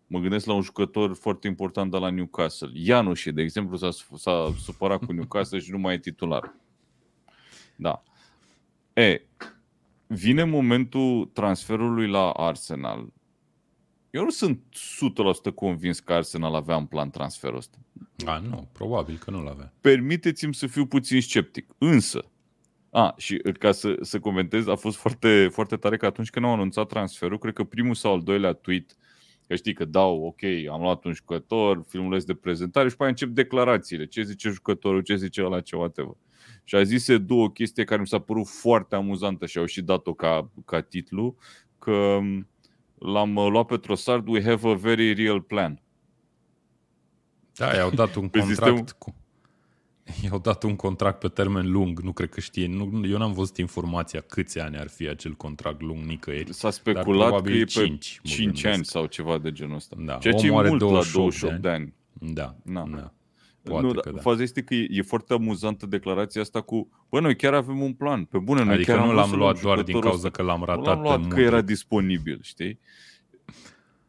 mă 0.07 0.19
gândesc 0.19 0.45
la 0.45 0.53
un 0.53 0.61
jucător 0.61 1.15
foarte 1.15 1.47
important 1.47 1.91
de 1.91 1.97
la 1.97 2.09
Newcastle. 2.09 2.69
Ianușe, 2.73 3.31
de 3.31 3.41
exemplu, 3.41 3.77
s-a, 3.77 3.89
s-a 4.15 4.53
supărat 4.59 5.05
cu 5.05 5.11
Newcastle 5.11 5.59
și 5.59 5.71
nu 5.71 5.77
mai 5.77 5.93
e 5.93 5.99
titular. 5.99 6.55
Da. 7.75 8.03
E, 8.93 9.21
vine 10.07 10.43
momentul 10.43 11.25
transferului 11.33 12.07
la 12.07 12.29
Arsenal. 12.31 13.13
Eu 14.09 14.23
nu 14.23 14.29
sunt 14.29 14.61
100% 15.49 15.53
convins 15.55 15.99
că 15.99 16.13
Arsenal 16.13 16.55
avea 16.55 16.75
în 16.75 16.85
plan 16.85 17.09
transferul 17.09 17.57
ăsta. 17.57 17.77
A, 18.25 18.37
nu, 18.37 18.69
probabil 18.71 19.17
că 19.17 19.31
nu 19.31 19.43
l-avea. 19.43 19.73
Permiteți-mi 19.81 20.53
să 20.53 20.67
fiu 20.67 20.85
puțin 20.85 21.21
sceptic. 21.21 21.75
Însă, 21.77 22.25
a, 22.91 23.13
și 23.17 23.37
ca 23.37 23.71
să, 23.71 23.97
să 24.01 24.19
comentez, 24.19 24.67
a 24.67 24.75
fost 24.75 24.97
foarte, 24.97 25.47
foarte 25.51 25.75
tare 25.75 25.97
că 25.97 26.05
atunci 26.05 26.29
când 26.29 26.45
au 26.45 26.53
anunțat 26.53 26.87
transferul, 26.87 27.37
cred 27.37 27.53
că 27.53 27.63
primul 27.63 27.95
sau 27.95 28.13
al 28.13 28.21
doilea 28.21 28.53
tweet, 28.53 28.95
că 29.47 29.55
știi 29.55 29.73
că 29.73 29.85
dau, 29.85 30.23
ok, 30.23 30.41
am 30.71 30.81
luat 30.81 31.03
un 31.03 31.13
jucător, 31.13 31.85
filmuleț 31.87 32.23
de 32.23 32.33
prezentare 32.33 32.87
și 32.87 32.93
apoi 32.93 33.09
încep 33.09 33.29
declarațiile, 33.29 34.05
ce 34.05 34.23
zice 34.23 34.49
jucătorul, 34.49 35.01
ce 35.01 35.15
zice 35.15 35.43
ăla, 35.45 35.61
ce 35.61 35.75
whatever. 35.75 36.13
Și 36.63 36.75
a 36.75 36.83
zis 36.83 37.17
două 37.17 37.49
chestii 37.51 37.85
care 37.85 38.01
mi 38.01 38.07
s-a 38.07 38.19
părut 38.19 38.47
foarte 38.47 38.95
amuzantă 38.95 39.45
și 39.45 39.57
au 39.57 39.65
și 39.65 39.81
dat-o 39.81 40.13
ca, 40.13 40.51
ca 40.65 40.81
titlu, 40.81 41.35
că 41.79 42.19
l-am 42.99 43.33
luat 43.33 43.65
pe 43.65 43.77
Trossard, 43.77 44.27
we 44.27 44.43
have 44.43 44.69
a 44.69 44.73
very 44.73 45.13
real 45.13 45.41
plan. 45.41 45.81
Da, 47.55 47.75
i-au 47.75 47.89
dat 47.89 48.15
un 48.15 48.29
contract 48.39 48.91
cu 48.91 49.15
i-au 50.23 50.39
dat 50.39 50.63
un 50.63 50.75
contract 50.75 51.19
pe 51.19 51.27
termen 51.27 51.71
lung, 51.71 51.99
nu 51.99 52.11
cred 52.11 52.29
că 52.29 52.39
știe, 52.39 52.67
nu, 52.67 53.07
eu 53.07 53.17
n-am 53.17 53.33
văzut 53.33 53.57
informația 53.57 54.21
câți 54.21 54.59
ani 54.59 54.77
ar 54.77 54.87
fi 54.87 55.07
acel 55.07 55.33
contract 55.33 55.81
lung 55.81 56.03
nicăieri. 56.03 56.53
S-a 56.53 56.69
speculat 56.69 57.41
că 57.41 57.51
e 57.51 57.63
5, 57.63 58.19
pe 58.21 58.27
5 58.27 58.65
ani 58.65 58.85
sau 58.85 59.05
ceva 59.05 59.37
de 59.37 59.51
genul 59.51 59.75
ăsta. 59.75 59.95
Da. 59.99 60.13
Ceea 60.13 60.33
ce 60.33 60.47
e 60.47 60.51
mult 60.51 60.81
la 60.81 61.03
28 61.11 61.41
de 61.41 61.47
ani. 61.47 61.61
De 61.61 61.69
ani. 61.69 61.93
Da, 62.33 62.55
da. 62.63 62.85
da. 62.95 63.13
Poate 63.63 63.85
nu, 63.85 63.93
că 63.93 64.11
da. 64.11 64.21
Faza 64.21 64.41
este 64.41 64.61
că 64.61 64.73
e, 64.73 64.87
e 64.89 65.01
foarte 65.01 65.33
amuzantă 65.33 65.85
declarația 65.85 66.41
asta 66.41 66.61
cu 66.61 66.89
Bă, 67.09 67.19
noi 67.19 67.35
chiar 67.35 67.53
avem 67.53 67.81
un 67.81 67.93
plan, 67.93 68.25
pe 68.25 68.37
bune, 68.37 68.63
noi 68.63 68.73
adică 68.73 68.91
chiar 68.91 69.03
nu 69.03 69.09
am 69.09 69.15
l-am 69.15 69.31
luat 69.31 69.61
doar 69.61 69.81
din 69.81 69.99
cauza 69.99 70.15
ăsta. 70.15 70.29
că 70.29 70.41
l-am 70.41 70.63
ratat 70.63 70.83
nu 70.83 70.91
l-am 70.91 71.01
luat 71.01 71.27
că 71.27 71.39
era 71.39 71.61
disponibil, 71.61 72.39
știi? 72.41 72.79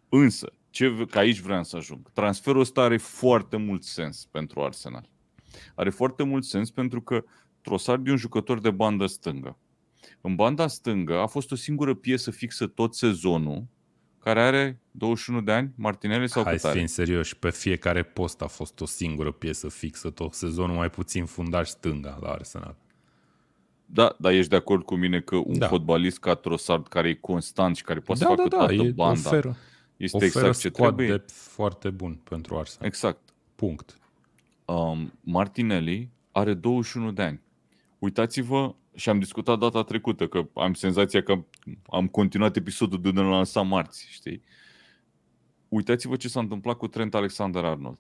Însă, 0.09 0.53
ce, 0.71 1.07
că 1.11 1.19
aici 1.19 1.41
vreau 1.41 1.65
să 1.65 1.77
ajung. 1.77 2.11
Transferul 2.13 2.61
ăsta 2.61 2.83
are 2.83 2.97
foarte 2.97 3.57
mult 3.57 3.83
sens 3.83 4.29
pentru 4.31 4.61
Arsenal. 4.61 5.09
Are 5.75 5.91
foarte 5.91 6.23
mult 6.23 6.45
sens 6.45 6.71
pentru 6.71 7.01
că 7.01 7.25
Trossard 7.61 8.07
e 8.07 8.11
un 8.11 8.17
jucător 8.17 8.61
de 8.61 8.71
bandă 8.71 9.07
stângă. 9.07 9.59
În 10.21 10.35
banda 10.35 10.67
stângă 10.67 11.19
a 11.19 11.27
fost 11.27 11.53
o 11.53 11.55
singură 11.55 11.95
piesă 11.95 12.31
fixă 12.31 12.67
tot 12.67 12.95
sezonul, 12.95 13.65
care 14.19 14.41
are 14.41 14.81
21 14.91 15.41
de 15.41 15.53
ani, 15.53 15.73
Martinelli 15.75 16.29
sau 16.29 16.43
Hai 16.43 16.55
cât 16.55 16.65
are? 16.65 16.73
să 16.73 16.79
fim 16.79 16.87
serioși, 16.87 17.37
pe 17.37 17.51
fiecare 17.51 18.03
post 18.03 18.43
a 18.43 18.47
fost 18.47 18.81
o 18.81 18.87
singură 18.87 19.33
piesă 19.33 19.69
fixă 19.69 20.11
tot 20.11 20.35
sezonul, 20.35 20.77
mai 20.77 20.91
puțin 20.91 21.25
fundaș 21.25 21.69
stânga 21.69 22.19
la 22.21 22.29
Arsenal. 22.29 22.77
Da, 23.87 24.17
dar 24.19 24.33
ești 24.33 24.51
de 24.51 24.57
acord 24.57 24.85
cu 24.85 24.95
mine 24.95 25.21
că 25.21 25.37
un 25.37 25.59
da. 25.59 25.67
fotbalist 25.67 26.19
ca 26.19 26.35
Trossard, 26.35 26.89
care 26.89 27.09
e 27.09 27.15
constant 27.15 27.77
și 27.77 27.83
care 27.83 28.01
poate 28.01 28.25
da, 28.25 28.31
să 28.31 28.35
facă 28.37 28.49
da, 28.49 28.57
da, 28.57 28.67
toată 28.67 28.83
e, 28.83 28.91
banda, 28.91 29.29
oferă, 29.29 29.57
este 29.97 30.17
oferă 30.17 30.47
exact 30.47 30.59
ce 30.59 30.71
trebuie? 30.71 31.09
de 31.09 31.23
foarte 31.27 31.91
bun 31.91 32.21
pentru 32.25 32.57
Arsenal. 32.57 32.87
Exact. 32.87 33.21
Punct. 33.55 33.99
Um, 34.71 35.13
Martinelli 35.21 36.11
are 36.33 36.55
21 36.55 37.13
de 37.13 37.23
ani. 37.23 37.41
Uitați-vă, 37.99 38.75
și 38.95 39.09
am 39.09 39.19
discutat 39.19 39.59
data 39.59 39.83
trecută, 39.83 40.27
că 40.27 40.49
am 40.55 40.75
senzația 40.75 41.23
că 41.23 41.45
am 41.87 42.07
continuat 42.07 42.57
episodul 42.57 43.01
de 43.01 43.09
unde 43.09 43.21
l-am 43.21 43.31
lansat 43.31 43.67
marți, 43.67 44.07
știi? 44.11 44.43
Uitați-vă 45.69 46.17
ce 46.17 46.29
s-a 46.29 46.41
întâmplat 46.41 46.77
cu 46.77 46.87
Trent 46.89 47.15
Alexander-Arnold. 47.15 47.99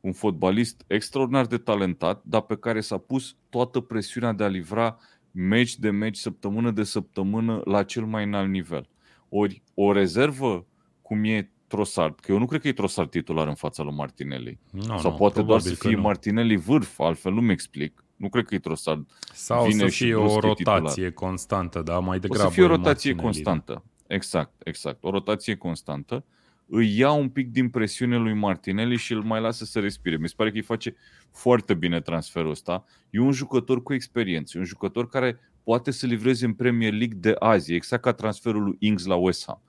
Un 0.00 0.12
fotbalist 0.12 0.84
extraordinar 0.86 1.46
de 1.46 1.58
talentat, 1.58 2.22
dar 2.24 2.40
pe 2.40 2.56
care 2.56 2.80
s-a 2.80 2.98
pus 2.98 3.36
toată 3.48 3.80
presiunea 3.80 4.32
de 4.32 4.44
a 4.44 4.48
livra 4.48 4.98
meci 5.30 5.76
de 5.76 5.90
meci, 5.90 6.16
săptămână 6.16 6.70
de 6.70 6.82
săptămână, 6.82 7.60
la 7.64 7.82
cel 7.82 8.04
mai 8.04 8.24
înalt 8.24 8.50
nivel. 8.50 8.88
Ori 9.28 9.62
o 9.74 9.92
rezervă 9.92 10.66
cum 11.02 11.24
e 11.24 11.50
Trossard, 11.74 12.20
că 12.20 12.32
eu 12.32 12.38
nu 12.38 12.46
cred 12.46 12.60
că 12.60 12.68
e 12.68 12.72
Trossard 12.72 13.10
titular 13.10 13.48
în 13.48 13.54
fața 13.54 13.82
lui 13.82 13.94
Martinelli. 13.94 14.58
No, 14.70 14.98
Sau 14.98 15.10
no, 15.10 15.16
poate 15.16 15.42
doar 15.42 15.60
să 15.60 15.74
fie 15.74 15.94
nu. 15.94 16.00
Martinelli 16.00 16.56
vârf, 16.56 16.98
altfel 17.00 17.32
nu-mi 17.32 17.52
explic. 17.52 18.04
Nu 18.16 18.28
cred 18.28 18.44
că 18.44 18.54
e 18.54 18.58
Trossard. 18.58 19.06
Sau 19.32 19.66
Vine 19.66 19.78
să 19.78 19.88
și 19.88 20.04
fie 20.04 20.14
brusc 20.14 20.42
o 20.42 20.48
e 20.48 20.54
titular. 20.54 20.80
rotație 20.80 21.10
constantă, 21.10 21.82
dar 21.82 22.00
mai 22.00 22.16
O 22.16 22.20
degrabă 22.20 22.48
să 22.48 22.54
fie 22.54 22.62
o 22.62 22.66
e 22.66 22.68
rotație 22.68 23.12
Martinelli, 23.12 23.42
da. 23.44 23.50
constantă. 23.50 23.84
Exact, 24.06 24.52
exact. 24.64 25.04
O 25.04 25.10
rotație 25.10 25.54
constantă. 25.56 26.24
Îi 26.66 26.98
ia 26.98 27.10
un 27.12 27.28
pic 27.28 27.50
din 27.50 27.68
presiune 27.68 28.16
lui 28.16 28.34
Martinelli 28.34 28.96
și 28.96 29.12
îl 29.12 29.22
mai 29.22 29.40
lasă 29.40 29.64
să 29.64 29.80
respire. 29.80 30.16
Mi 30.16 30.28
se 30.28 30.34
pare 30.36 30.50
că 30.50 30.56
îi 30.56 30.62
face 30.62 30.96
foarte 31.32 31.74
bine 31.74 32.00
transferul 32.00 32.50
ăsta. 32.50 32.84
E 33.10 33.20
un 33.20 33.32
jucător 33.32 33.82
cu 33.82 33.92
experiență, 33.94 34.52
e 34.56 34.60
un 34.60 34.66
jucător 34.66 35.08
care 35.08 35.38
poate 35.62 35.90
să 35.90 36.06
livreze 36.06 36.44
în 36.44 36.52
Premier 36.52 36.92
League 36.92 37.16
de 37.20 37.34
azi, 37.38 37.72
exact 37.72 38.02
ca 38.02 38.12
transferul 38.12 38.62
lui 38.62 38.76
Ings 38.78 39.04
la 39.04 39.14
West 39.14 39.44
Ham. 39.46 39.62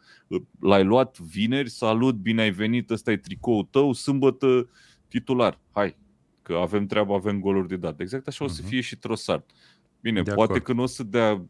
L-ai 0.59 0.83
luat 0.83 1.19
vineri, 1.19 1.69
salut, 1.69 2.15
bine 2.15 2.41
ai 2.41 2.51
venit, 2.51 2.89
ăsta 2.89 3.11
e 3.11 3.17
tricoul 3.17 3.67
tău, 3.71 3.93
sâmbătă 3.93 4.69
titular. 5.07 5.59
Hai, 5.71 5.97
că 6.41 6.53
avem 6.53 6.85
treabă, 6.85 7.13
avem 7.13 7.39
goluri 7.39 7.67
de 7.67 7.75
dat. 7.75 7.99
Exact 7.99 8.27
așa 8.27 8.43
o 8.43 8.47
să 8.47 8.59
Mhm. 8.61 8.69
fie 8.69 8.81
și 8.81 8.97
Trossard. 8.97 9.43
Bine, 10.01 10.21
De 10.21 10.33
poate 10.33 10.51
acord. 10.51 10.65
că 10.65 10.73
nu 10.73 10.81
o 10.81 10.85
să 10.85 11.03
dea 11.03 11.45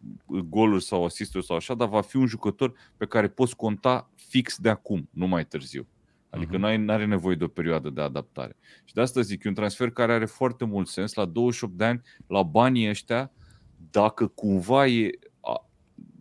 goluri 0.49 0.83
sau 0.83 1.05
asisturi 1.05 1.45
sau 1.45 1.55
așa, 1.55 1.73
dar 1.73 1.87
va 1.87 2.01
fi 2.01 2.15
un 2.17 2.25
jucător 2.25 2.73
pe 2.97 3.05
care 3.05 3.27
poți 3.27 3.55
conta 3.55 4.09
fix 4.15 4.57
de 4.57 4.69
acum, 4.69 5.09
nu 5.11 5.27
mai 5.27 5.45
târziu. 5.45 5.87
Adică 6.29 6.57
Mhm. 6.57 6.81
nu 6.81 6.91
are 6.93 7.05
nevoie 7.05 7.35
de 7.35 7.43
o 7.43 7.47
perioadă 7.47 7.89
de 7.89 8.01
adaptare. 8.01 8.55
Și 8.85 8.93
de 8.93 9.01
asta 9.01 9.21
zic, 9.21 9.43
e 9.43 9.47
un 9.47 9.53
transfer 9.53 9.89
care 9.89 10.13
are 10.13 10.25
foarte 10.25 10.65
mult 10.65 10.87
sens. 10.87 11.13
La 11.13 11.25
28 11.25 11.73
de 11.77 11.83
ani, 11.85 12.01
la 12.27 12.43
banii 12.43 12.89
ăștia, 12.89 13.31
dacă 13.91 14.27
cumva 14.27 14.87
e, 14.87 15.09
a, 15.09 15.24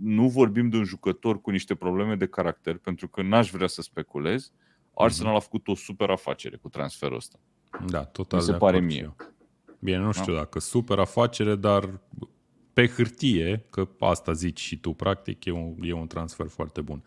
nu 0.01 0.29
vorbim 0.29 0.69
de 0.69 0.77
un 0.77 0.85
jucător 0.85 1.41
cu 1.41 1.51
niște 1.51 1.75
probleme 1.75 2.15
de 2.15 2.27
caracter, 2.27 2.77
pentru 2.79 3.09
că 3.09 3.23
n-aș 3.23 3.51
vrea 3.51 3.67
să 3.67 3.83
speculez, 3.83 4.53
Arsenal 4.95 5.35
a 5.35 5.39
făcut 5.39 5.69
o 5.69 5.75
super 5.75 6.11
afacere 6.11 6.57
cu 6.57 6.69
transferul 6.69 7.17
ăsta. 7.17 7.39
Da, 7.87 8.05
total 8.05 8.39
Mi 8.39 8.45
se 8.45 8.53
de 8.53 8.59
pare 8.59 8.77
acord 8.77 8.91
mie. 8.91 8.99
și 8.99 9.03
eu. 9.05 9.17
Bine, 9.79 9.97
nu 9.99 10.13
știu 10.13 10.33
Da. 10.33 10.39
dacă 10.39 10.61
super 10.61 10.99
afacere, 10.99 11.55
dar 11.57 12.01
pe 12.73 12.87
hârtie, 12.87 13.67
că 13.71 13.89
asta 13.99 14.33
zici 14.33 14.61
și 14.61 14.79
tu, 14.79 14.93
practic, 14.93 15.45
e 15.45 15.51
un, 15.51 15.75
e 15.81 15.93
un 15.93 16.07
transfer 16.07 16.47
foarte 16.49 16.81
bun. 16.81 17.03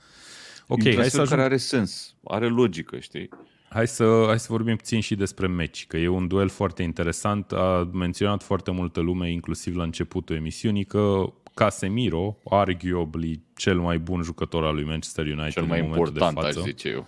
Ok, 0.67 0.77
un 0.77 0.83
hai 0.83 0.91
transfer 0.93 1.09
să, 1.09 1.21
ajung, 1.21 1.29
care 1.29 1.41
are 1.41 1.57
sens, 1.57 2.15
are 2.23 2.47
logică, 2.47 2.99
știi? 2.99 3.29
hai, 3.69 3.87
să, 3.87 4.23
hai 4.27 4.39
să 4.39 4.47
vorbim 4.49 4.75
puțin 4.75 4.99
și 4.99 5.15
despre 5.15 5.47
meci, 5.47 5.87
că 5.87 5.97
e 5.97 6.07
un 6.07 6.27
duel 6.27 6.49
foarte 6.49 6.83
interesant. 6.83 7.51
A 7.51 7.89
menționat 7.93 8.43
foarte 8.43 8.71
multă 8.71 8.99
lume, 8.99 9.31
inclusiv 9.31 9.75
la 9.75 9.83
începutul 9.83 10.35
emisiunii, 10.35 10.83
că 10.83 11.33
Casemiro, 11.57 12.37
arguably 12.43 13.41
cel 13.55 13.79
mai 13.79 13.99
bun 13.99 14.21
jucător 14.21 14.65
al 14.65 14.73
lui 14.73 14.83
Manchester 14.83 15.25
United 15.25 15.51
Cel 15.51 15.65
mai 15.65 15.79
în 15.79 15.85
momentul 15.85 16.13
important, 16.13 16.39
de 16.39 16.47
aș 16.47 16.53
față, 16.53 16.67
zice 16.67 16.89
eu. 16.89 17.07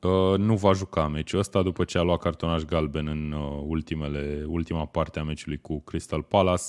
Uh, 0.00 0.38
nu 0.38 0.56
va 0.56 0.72
juca 0.72 1.08
meciul 1.08 1.38
ăsta 1.38 1.62
după 1.62 1.84
ce 1.84 1.98
a 1.98 2.02
luat 2.02 2.20
cartonaș 2.20 2.62
galben 2.62 3.06
în 3.06 3.32
uh, 3.32 3.62
ultimele, 3.66 4.44
ultima 4.46 4.86
parte 4.86 5.18
a 5.18 5.22
meciului 5.22 5.58
cu 5.60 5.80
Crystal 5.80 6.22
Palace 6.22 6.62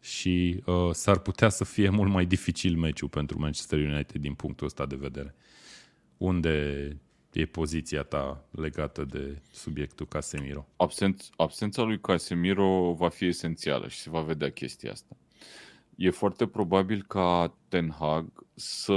și 0.00 0.62
uh, 0.66 0.90
s-ar 0.90 1.18
putea 1.18 1.48
să 1.48 1.64
fie 1.64 1.88
mult 1.88 2.10
mai 2.10 2.26
dificil 2.26 2.76
meciul 2.76 3.08
pentru 3.08 3.38
Manchester 3.38 3.78
United 3.78 4.20
din 4.20 4.34
punctul 4.34 4.66
ăsta 4.66 4.86
de 4.86 4.96
vedere. 4.96 5.34
Unde 6.16 6.88
e 7.32 7.44
poziția 7.44 8.02
ta 8.02 8.44
legată 8.50 9.04
de 9.04 9.42
subiectul 9.50 10.06
Casemiro? 10.06 10.68
Absenț, 10.76 11.28
absența 11.36 11.82
lui 11.82 12.00
Casemiro 12.00 12.92
va 12.92 13.08
fi 13.08 13.26
esențială 13.26 13.88
și 13.88 13.98
se 13.98 14.10
va 14.10 14.20
vedea 14.20 14.50
chestia 14.50 14.90
asta. 14.90 15.16
E 16.02 16.10
foarte 16.10 16.46
probabil 16.46 17.04
ca 17.08 17.58
Ten 17.68 17.94
Hag 17.98 18.46
să 18.54 18.94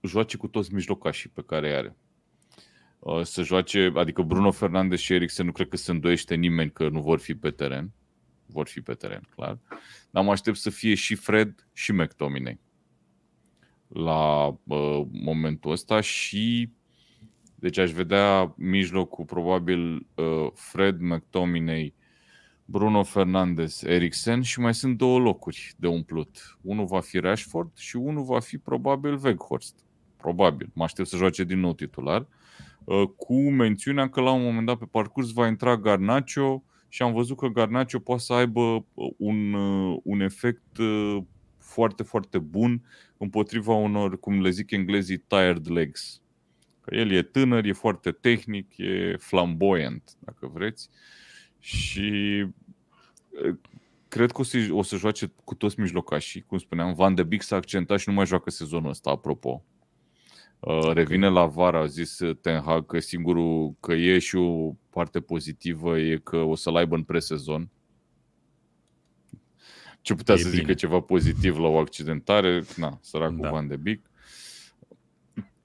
joace 0.00 0.36
cu 0.36 0.48
toți 0.48 0.74
mijlocașii 0.74 1.30
pe 1.30 1.42
care 1.42 1.68
îi 1.68 1.76
are. 1.76 1.96
Uh, 2.98 3.22
Să 3.22 3.42
joace, 3.42 3.92
adică 3.94 4.22
Bruno 4.22 4.50
Fernandes 4.50 5.00
și 5.00 5.12
Eriksen 5.12 5.46
nu 5.46 5.52
cred 5.52 5.68
că 5.68 5.76
se 5.76 5.90
îndoiește 5.90 6.34
nimeni 6.34 6.70
că 6.70 6.88
nu 6.88 7.00
vor 7.00 7.18
fi 7.18 7.34
pe 7.34 7.50
teren. 7.50 7.92
Vor 8.46 8.66
fi 8.66 8.80
pe 8.80 8.94
teren, 8.94 9.28
clar. 9.34 9.58
Dar 10.10 10.24
mă 10.24 10.30
aștept 10.30 10.56
să 10.56 10.70
fie 10.70 10.94
și 10.94 11.14
Fred 11.14 11.68
și 11.72 11.92
McTominay 11.92 12.60
la 13.86 14.46
uh, 14.46 15.06
momentul 15.10 15.70
ăsta 15.70 16.00
și 16.00 16.70
deci 17.54 17.78
aș 17.78 17.90
vedea 17.90 18.54
mijlocul 18.56 19.24
probabil 19.24 20.06
uh, 20.14 20.50
Fred, 20.54 21.00
McTominay, 21.00 21.94
Bruno 22.70 23.02
Fernandes, 23.02 23.82
Eriksen 23.82 24.42
și 24.42 24.60
mai 24.60 24.74
sunt 24.74 24.96
două 24.96 25.18
locuri 25.18 25.72
de 25.76 25.86
umplut. 25.86 26.58
Unul 26.60 26.86
va 26.86 27.00
fi 27.00 27.18
Rashford 27.18 27.76
și 27.76 27.96
unul 27.96 28.24
va 28.24 28.40
fi 28.40 28.58
probabil 28.58 29.20
Weghorst. 29.22 29.74
Probabil. 30.16 30.70
Mă 30.72 30.84
aștept 30.84 31.08
să 31.08 31.16
joace 31.16 31.44
din 31.44 31.60
nou 31.60 31.74
titular. 31.74 32.26
Uh, 32.84 33.08
cu 33.16 33.50
mențiunea 33.50 34.08
că 34.08 34.20
la 34.20 34.30
un 34.30 34.42
moment 34.42 34.66
dat 34.66 34.78
pe 34.78 34.84
parcurs 34.90 35.32
va 35.32 35.46
intra 35.46 35.76
Garnacho 35.76 36.64
și 36.88 37.02
am 37.02 37.12
văzut 37.12 37.36
că 37.36 37.46
Garnacho 37.46 37.98
poate 37.98 38.22
să 38.22 38.32
aibă 38.32 38.60
uh, 38.94 39.10
un, 39.16 39.52
uh, 39.52 39.98
un 40.02 40.20
efect 40.20 40.76
uh, 40.78 41.16
foarte, 41.58 42.02
foarte 42.02 42.38
bun 42.38 42.82
împotriva 43.16 43.74
unor, 43.74 44.20
cum 44.20 44.40
le 44.40 44.50
zic 44.50 44.70
englezii, 44.70 45.18
tired 45.18 45.70
legs. 45.70 46.22
Că 46.80 46.94
el 46.94 47.10
e 47.10 47.22
tânăr, 47.22 47.64
e 47.64 47.72
foarte 47.72 48.10
tehnic, 48.10 48.76
e 48.76 49.16
flamboyant, 49.18 50.16
dacă 50.18 50.50
vreți. 50.52 50.90
Și 51.60 52.38
eh, 53.44 53.54
cred 54.08 54.30
că 54.30 54.40
o 54.40 54.44
să, 54.44 54.68
o 54.70 54.82
să 54.82 54.96
joace 54.96 55.32
cu 55.44 55.54
toți 55.54 55.80
mijlocașii. 55.80 56.42
Cum 56.42 56.58
spuneam, 56.58 56.94
Van 56.94 57.14
de 57.14 57.22
Beek 57.22 57.42
s-a 57.42 57.56
accentat 57.56 57.98
și 57.98 58.08
nu 58.08 58.14
mai 58.14 58.26
joacă 58.26 58.50
sezonul 58.50 58.90
ăsta, 58.90 59.10
apropo. 59.10 59.64
Uh, 60.60 60.90
Revine 60.92 61.28
la 61.28 61.46
vară, 61.46 61.76
a 61.78 61.86
zis 61.86 62.18
Ten 62.40 62.60
Hag 62.60 62.86
că 62.86 62.98
singurul 62.98 63.74
că 63.80 63.92
e 63.92 64.18
și 64.18 64.36
o 64.36 64.72
parte 64.90 65.20
pozitivă 65.20 65.98
e 65.98 66.16
că 66.16 66.36
o 66.36 66.54
să-l 66.54 66.76
aibă 66.76 66.94
în 66.94 67.02
presezon. 67.02 67.68
Ce 70.00 70.14
putea 70.14 70.34
E 70.34 70.38
să 70.38 70.48
bine. 70.48 70.60
zică 70.60 70.74
ceva 70.74 71.00
pozitiv 71.00 71.58
la 71.58 71.66
o 71.68 71.78
accidentare? 71.78 72.62
Na, 72.76 72.98
săracul 73.02 73.38
Da. 73.40 73.50
Van 73.50 73.68
de 73.68 73.76
Beek. 73.76 74.09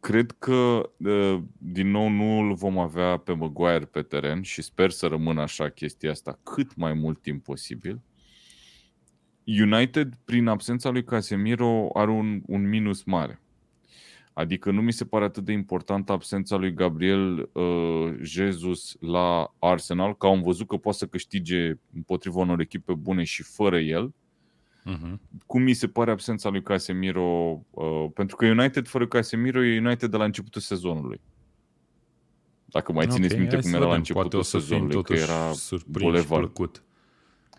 Cred 0.06 0.32
că, 0.40 0.90
uh, 0.98 1.42
din 1.58 1.92
nou, 1.92 2.10
nu 2.10 2.40
îl 2.40 2.54
vom 2.54 2.78
avea 2.78 3.18
pe 3.18 3.34
Maguire 3.34 3.86
pe 3.86 4.02
teren 4.02 4.42
și 4.42 4.62
sper 4.62 4.90
să 4.90 5.08
rămână 5.08 5.42
așa 5.42 5.70
chestia 5.70 6.12
asta 6.12 6.40
cât 6.44 6.76
mai 6.76 6.94
mult 6.94 7.22
timp 7.22 7.44
posibil. 7.44 8.02
United, 9.46 10.20
prin 10.26 10.48
absența 10.48 10.90
lui 10.90 11.04
Casemiro, 11.04 11.90
are 11.94 12.12
un, 12.12 12.42
un 12.46 12.70
minus 12.70 13.04
mare. 13.04 13.42
Adică 14.34 14.72
nu 14.72 14.82
mi 14.82 14.94
se 14.94 15.06
pare 15.06 15.24
atât 15.24 15.44
de 15.44 15.52
importantă 15.52 16.12
absența 16.12 16.56
lui 16.56 16.74
Gabriel 16.74 17.50
uh, 17.54 18.16
Jesus 18.22 18.98
la 19.00 19.54
Arsenal, 19.60 20.18
că 20.18 20.28
am 20.28 20.42
văzut 20.42 20.68
că 20.68 20.78
poate 20.78 20.98
să 20.98 21.06
câștige 21.06 21.74
împotriva 21.94 22.40
unor 22.40 22.60
echipe 22.60 22.94
bune 22.94 23.24
și 23.24 23.44
fără 23.44 23.80
el. 23.80 24.14
Uh-huh. 24.86 25.20
Cum 25.46 25.62
mi 25.62 25.74
se 25.74 25.88
pare 25.88 26.12
absența 26.12 26.50
lui 26.50 26.62
Casemiro? 26.62 27.66
Uh, 27.70 28.06
pentru 28.14 28.36
că 28.36 28.46
United 28.46 28.88
fără 28.88 29.08
Casemiro 29.08 29.64
e 29.64 29.80
United 29.80 30.12
de 30.12 30.18
la 30.18 30.24
începutul 30.24 30.62
sezonului. 30.62 31.22
Dacă 32.66 32.92
mai 32.92 33.08
țineți 33.08 33.34
okay, 33.34 33.40
minte 33.48 33.60
cum 33.60 33.74
era 33.74 33.86
la 33.86 33.96
începutul 33.96 34.44
sezonului, 34.44 35.04
că 35.04 35.14
era 35.14 35.52
Boulevard. 35.88 36.44
Plăcut. 36.44 36.84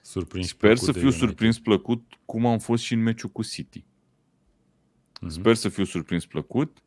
Surprins 0.03 0.49
Sper 0.49 0.75
plăcut 0.75 0.95
să 0.95 1.01
fiu 1.01 1.11
surprins 1.11 1.59
plăcut 1.59 2.13
cum 2.25 2.47
am 2.47 2.59
fost 2.59 2.83
și 2.83 2.93
în 2.93 3.03
meciul 3.03 3.31
cu 3.31 3.43
City. 3.43 3.81
Mm-hmm. 3.81 5.29
Sper 5.29 5.55
să 5.55 5.69
fiu 5.69 5.85
surprins 5.85 6.27
plăcut. 6.27 6.79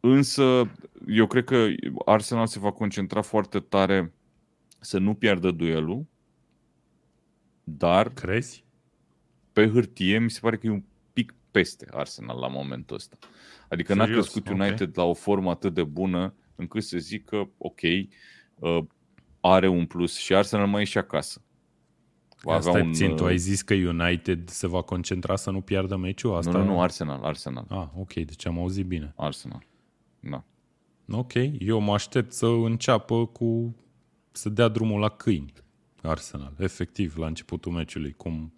Însă, 0.00 0.70
eu 1.06 1.26
cred 1.26 1.44
că 1.44 1.66
Arsenal 2.04 2.46
se 2.46 2.58
va 2.58 2.72
concentra 2.72 3.20
foarte 3.22 3.60
tare 3.60 4.12
să 4.78 4.98
nu 4.98 5.14
piardă 5.14 5.50
duelul, 5.50 6.06
dar 7.76 8.12
Crezi? 8.12 8.64
pe 9.52 9.68
hârtie 9.68 10.18
mi 10.18 10.30
se 10.30 10.38
pare 10.40 10.56
că 10.56 10.66
e 10.66 10.70
un 10.70 10.82
pic 11.12 11.34
peste 11.50 11.86
Arsenal 11.90 12.38
la 12.38 12.48
momentul 12.48 12.96
ăsta. 12.96 13.18
Adică 13.68 13.92
Serios? 13.92 14.08
n-a 14.08 14.14
crescut 14.14 14.48
United 14.48 14.88
okay. 14.88 14.92
la 14.94 15.04
o 15.04 15.14
formă 15.14 15.50
atât 15.50 15.74
de 15.74 15.84
bună 15.84 16.34
încât 16.56 16.82
să 16.82 16.98
zic 16.98 17.24
că, 17.24 17.48
ok, 17.58 17.80
uh, 18.54 18.84
are 19.40 19.68
un 19.68 19.86
plus 19.86 20.16
și 20.16 20.34
Arsenal 20.34 20.66
mai 20.66 20.82
e 20.82 20.84
și 20.84 20.98
acasă. 20.98 21.42
Va 22.42 22.54
avea 22.54 22.82
un... 22.82 22.92
țin, 22.92 23.16
tu 23.16 23.24
ai 23.24 23.38
zis 23.38 23.62
că 23.62 23.74
United 23.74 24.48
se 24.48 24.66
va 24.66 24.82
concentra 24.82 25.36
să 25.36 25.50
nu 25.50 25.60
piardă 25.60 25.96
meciul? 25.96 26.34
Asta... 26.34 26.50
Nu, 26.50 26.58
nu, 26.58 26.64
nu, 26.64 26.80
Arsenal, 26.80 27.22
Arsenal. 27.22 27.64
Ah, 27.68 27.86
ok, 27.96 28.12
deci 28.12 28.46
am 28.46 28.58
auzit 28.58 28.86
bine. 28.86 29.12
Arsenal, 29.16 29.66
da. 30.20 30.44
Ok, 31.10 31.32
eu 31.58 31.80
mă 31.80 31.92
aștept 31.92 32.32
să 32.32 32.46
înceapă 32.46 33.26
cu 33.26 33.76
să 34.32 34.48
dea 34.48 34.68
drumul 34.68 35.00
la 35.00 35.08
câini 35.08 35.52
Arsenal, 36.02 36.52
efectiv, 36.58 37.16
la 37.16 37.26
începutul 37.26 37.72
meciului, 37.72 38.12
cum 38.12 38.52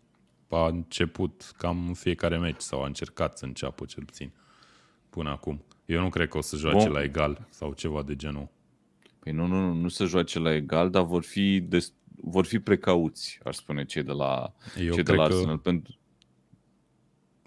a 0.49 0.66
început 0.66 1.53
cam 1.57 1.86
în 1.86 1.95
fiecare 1.95 2.38
meci 2.38 2.61
sau 2.61 2.82
a 2.82 2.86
încercat 2.86 3.38
să 3.38 3.45
înceapă 3.45 3.84
cel 3.84 4.05
puțin 4.05 4.32
până 5.11 5.30
acum. 5.30 5.64
Eu 5.84 6.01
nu 6.01 6.09
cred 6.09 6.28
că 6.28 6.38
o 6.38 6.40
să 6.40 6.57
joace 6.57 6.84
Bun. 6.84 6.93
la 6.93 7.03
egal 7.03 7.47
sau 7.51 7.72
ceva 7.72 8.03
de 8.03 8.16
genul. 8.16 8.49
Păi 9.18 9.32
nu, 9.32 9.47
nu, 9.47 9.61
nu, 9.61 9.72
nu 9.72 9.88
se 9.88 10.05
joace 10.05 10.38
la 10.38 10.55
egal, 10.55 10.90
dar 10.90 11.05
vor 11.05 11.22
fi, 11.22 11.61
des, 11.61 11.93
vor 12.05 12.45
fi 12.45 12.59
precauți, 12.59 13.38
aș 13.45 13.57
spune, 13.57 13.84
cei 13.84 14.03
de 14.03 14.12
la, 14.12 14.55
Eu 14.78 14.95
cei 14.95 15.03
de 15.03 15.12
la 15.12 15.22
Arsenal. 15.22 15.57
Că, 15.57 15.62
pentru... 15.62 15.97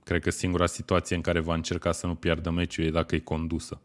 Cred 0.03 0.21
că 0.21 0.29
singura 0.29 0.65
situație 0.65 1.15
în 1.15 1.21
care 1.21 1.39
va 1.39 1.53
încerca 1.53 1.91
să 1.91 2.07
nu 2.07 2.15
piardă 2.15 2.49
meciul 2.49 2.85
e 2.85 2.91
dacă 2.91 3.15
e 3.15 3.19
condusă. 3.19 3.81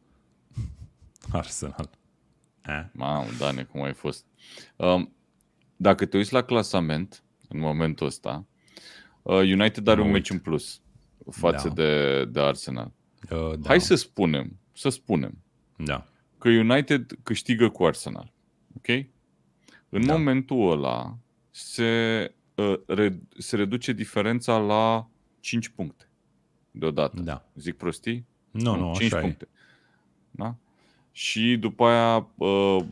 Arsenal. 1.33 1.91
Eh? 2.67 2.85
Mamă, 2.93 3.27
Dane, 3.39 3.63
cum 3.63 3.83
ai 3.83 3.95
fost. 3.95 4.25
Um, 4.77 5.15
dacă 5.83 6.07
te 6.07 6.17
uiți 6.17 6.33
la 6.33 6.43
clasament, 6.43 7.23
în 7.49 7.59
momentul 7.59 8.07
ăsta, 8.07 8.47
uh, 9.23 9.35
United 9.35 9.89
are 9.89 10.01
mă 10.01 10.07
un 10.07 10.13
meci 10.13 10.31
în 10.31 10.39
plus 10.39 10.81
față 11.31 11.69
da. 11.69 11.75
de, 11.75 12.25
de 12.25 12.41
Arsenal. 12.41 12.93
Uh, 13.31 13.59
da. 13.59 13.69
Hai 13.69 13.81
să 13.81 13.95
spunem, 13.95 14.59
să 14.73 14.89
spunem 14.89 15.39
da. 15.77 16.07
că 16.39 16.49
United 16.49 17.19
câștigă 17.23 17.69
cu 17.69 17.85
Arsenal. 17.85 18.33
Ok? 18.77 19.07
În 19.89 20.07
da. 20.07 20.13
momentul 20.13 20.71
ăla 20.71 21.19
se, 21.51 22.35
uh, 22.55 22.75
re, 22.87 23.21
se 23.39 23.57
reduce 23.57 23.93
diferența 23.93 24.59
la 24.59 25.09
5 25.41 25.69
puncte 25.69 26.11
deodată. 26.71 27.21
Da. 27.21 27.49
Zic 27.55 27.77
prostii? 27.77 28.27
Nu, 28.51 28.77
nu, 28.77 28.93
5 28.95 29.13
așa 29.13 29.23
puncte. 29.23 29.49
E. 29.51 29.57
Da? 30.31 30.57
Și 31.13 31.57
după 31.57 31.85
aia 31.85 32.29
uh, 32.37 32.85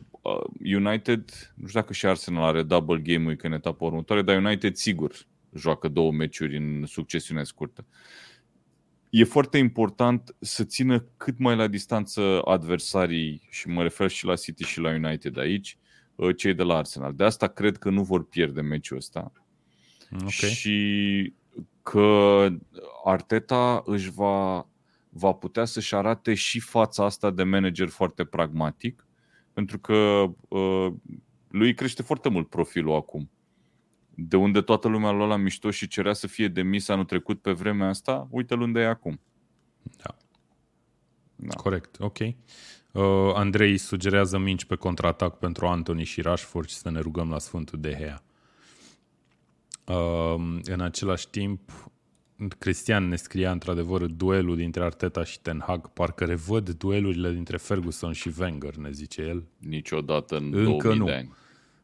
United, 0.63 1.53
nu 1.55 1.67
știu 1.67 1.79
dacă 1.79 1.93
și 1.93 2.05
Arsenal 2.05 2.43
are 2.43 2.63
double 2.63 2.99
game 2.99 3.25
week 3.25 3.43
în 3.43 3.51
etapa 3.51 3.85
următoare, 3.85 4.21
dar 4.21 4.37
United 4.37 4.75
sigur 4.75 5.15
joacă 5.53 5.87
două 5.87 6.11
meciuri 6.11 6.57
în 6.57 6.85
succesiune 6.85 7.43
scurtă. 7.43 7.85
E 9.09 9.23
foarte 9.23 9.57
important 9.57 10.35
să 10.39 10.63
țină 10.63 11.05
cât 11.17 11.39
mai 11.39 11.55
la 11.55 11.67
distanță 11.67 12.41
adversarii, 12.45 13.47
și 13.49 13.67
mă 13.67 13.81
refer 13.81 14.09
și 14.09 14.25
la 14.25 14.35
City 14.35 14.63
și 14.63 14.79
la 14.79 14.89
United 14.89 15.37
aici, 15.37 15.77
uh, 16.15 16.35
cei 16.35 16.53
de 16.53 16.63
la 16.63 16.77
Arsenal. 16.77 17.13
De 17.13 17.23
asta 17.23 17.47
cred 17.47 17.77
că 17.77 17.89
nu 17.89 18.03
vor 18.03 18.27
pierde 18.27 18.61
meciul 18.61 18.97
ăsta. 18.97 19.31
Okay. 20.11 20.49
Și 20.49 21.33
că 21.83 22.47
Arteta 23.03 23.81
își 23.85 24.11
va, 24.11 24.69
va 25.09 25.31
putea 25.31 25.65
să-și 25.65 25.95
arate 25.95 26.33
și 26.33 26.59
fața 26.59 27.05
asta 27.05 27.31
de 27.31 27.43
manager 27.43 27.87
foarte 27.87 28.23
pragmatic, 28.23 29.07
pentru 29.59 29.79
că 29.79 30.25
uh, 30.47 30.93
lui 31.47 31.73
crește 31.73 32.01
foarte 32.01 32.29
mult 32.29 32.49
profilul 32.49 32.95
acum. 32.95 33.31
De 34.15 34.35
unde 34.35 34.61
toată 34.61 34.87
lumea 34.87 35.11
lua 35.11 35.25
la 35.25 35.35
mișto 35.35 35.71
și 35.71 35.87
cerea 35.87 36.13
să 36.13 36.27
fie 36.27 36.47
demis 36.47 36.87
anul 36.87 37.05
trecut 37.05 37.41
pe 37.41 37.51
vremea 37.51 37.87
asta, 37.87 38.27
uite-l 38.29 38.61
unde 38.61 38.79
e 38.79 38.87
acum. 38.87 39.19
Da. 39.97 40.15
da. 41.35 41.55
Corect, 41.55 41.99
ok. 41.99 42.17
Uh, 42.19 42.33
Andrei 43.33 43.77
sugerează 43.77 44.37
minci 44.37 44.65
pe 44.65 44.75
contraatac 44.75 45.37
pentru 45.37 45.67
Anthony 45.67 46.03
și 46.03 46.21
Rashford 46.21 46.67
și 46.67 46.75
să 46.75 46.89
ne 46.89 46.99
rugăm 46.99 47.29
la 47.29 47.39
Sfântul 47.39 47.79
de 47.79 47.93
Hea. 47.93 48.23
Uh, 49.85 50.59
în 50.63 50.81
același 50.81 51.29
timp, 51.29 51.71
Cristian 52.47 53.07
ne 53.07 53.15
scria 53.15 53.51
într-adevăr 53.51 54.05
duelul 54.05 54.55
dintre 54.55 54.83
Arteta 54.83 55.23
și 55.23 55.39
Ten 55.39 55.63
Hag. 55.65 55.87
Parcă 55.87 56.25
revăd 56.25 56.69
duelurile 56.69 57.31
dintre 57.31 57.57
Ferguson 57.57 58.13
și 58.13 58.31
Wenger, 58.39 58.75
ne 58.75 58.91
zice 58.91 59.21
el. 59.21 59.43
Niciodată 59.57 60.37
în 60.37 60.53
Încă 60.53 60.87
2000 60.87 60.97
nu. 60.97 61.05
de 61.05 61.11
ani. 61.11 61.33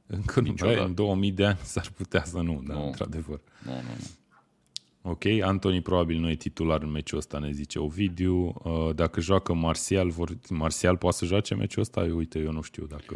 Încă 0.05 0.39
nu, 0.39 0.53
Bă, 0.53 0.83
în 0.85 0.93
2000 0.93 1.31
de 1.31 1.45
ani 1.45 1.57
s-ar 1.73 1.91
putea 1.97 2.23
să 2.23 2.41
nu, 2.41 2.63
dar 2.67 2.77
nu. 2.77 2.85
într-adevăr. 2.85 3.41
Nu, 3.65 3.71
nu, 3.71 3.77
nu. 3.77 4.07
Ok, 5.11 5.25
Antony 5.41 5.81
probabil 5.81 6.19
nu 6.19 6.29
e 6.29 6.35
titular 6.35 6.81
în 6.81 6.91
meciul 6.91 7.17
ăsta, 7.17 7.39
ne 7.39 7.51
zice 7.51 7.79
Ovidiu. 7.79 8.53
Uh, 8.63 8.95
dacă 8.95 9.21
joacă 9.21 9.53
Martial, 9.53 10.09
vor... 10.09 10.37
Martial 10.49 10.97
poate 10.97 11.17
să 11.17 11.25
joace 11.25 11.55
meciul 11.55 11.81
ăsta? 11.81 12.01
Uite, 12.01 12.39
eu 12.39 12.51
nu 12.51 12.61
știu 12.61 12.85
dacă... 12.85 13.15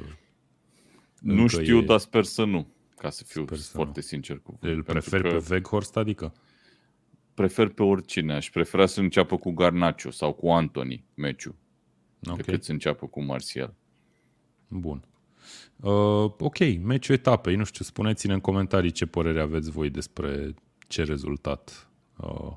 Nu 1.19 1.47
știu, 1.47 1.77
e... 1.77 1.85
dar 1.85 1.99
sper 1.99 2.23
să 2.23 2.43
nu, 2.43 2.67
ca 2.97 3.09
să 3.09 3.23
fiu 3.23 3.43
sper 3.43 3.57
foarte 3.57 4.01
să 4.01 4.07
sincer 4.07 4.39
cu 4.43 4.57
Îl 4.61 4.83
prefer 4.83 5.21
că... 5.21 5.27
pe 5.27 5.45
Weghorst, 5.49 5.97
adică? 5.97 6.33
Prefer 7.39 7.67
pe 7.67 7.83
oricine. 7.83 8.33
Aș 8.33 8.49
prefera 8.49 8.85
să 8.85 8.99
înceapă 8.99 9.37
cu 9.37 9.51
Garnacio 9.51 10.11
sau 10.11 10.33
cu 10.33 10.49
Antony 10.49 11.03
meciul, 11.13 11.55
okay. 12.23 12.37
decât 12.37 12.63
să 12.63 12.71
înceapă 12.71 13.07
cu 13.07 13.23
Martial. 13.23 13.73
Bun. 14.67 15.03
Uh, 15.75 16.31
ok, 16.39 16.57
meciul 16.81 17.15
etapei. 17.15 17.55
Nu 17.55 17.63
știu, 17.63 17.85
spuneți-ne 17.85 18.33
în 18.33 18.39
comentarii 18.39 18.91
ce 18.91 19.05
părere 19.05 19.41
aveți 19.41 19.71
voi 19.71 19.89
despre 19.89 20.53
ce 20.87 21.03
rezultat 21.03 21.89
uh, 22.17 22.51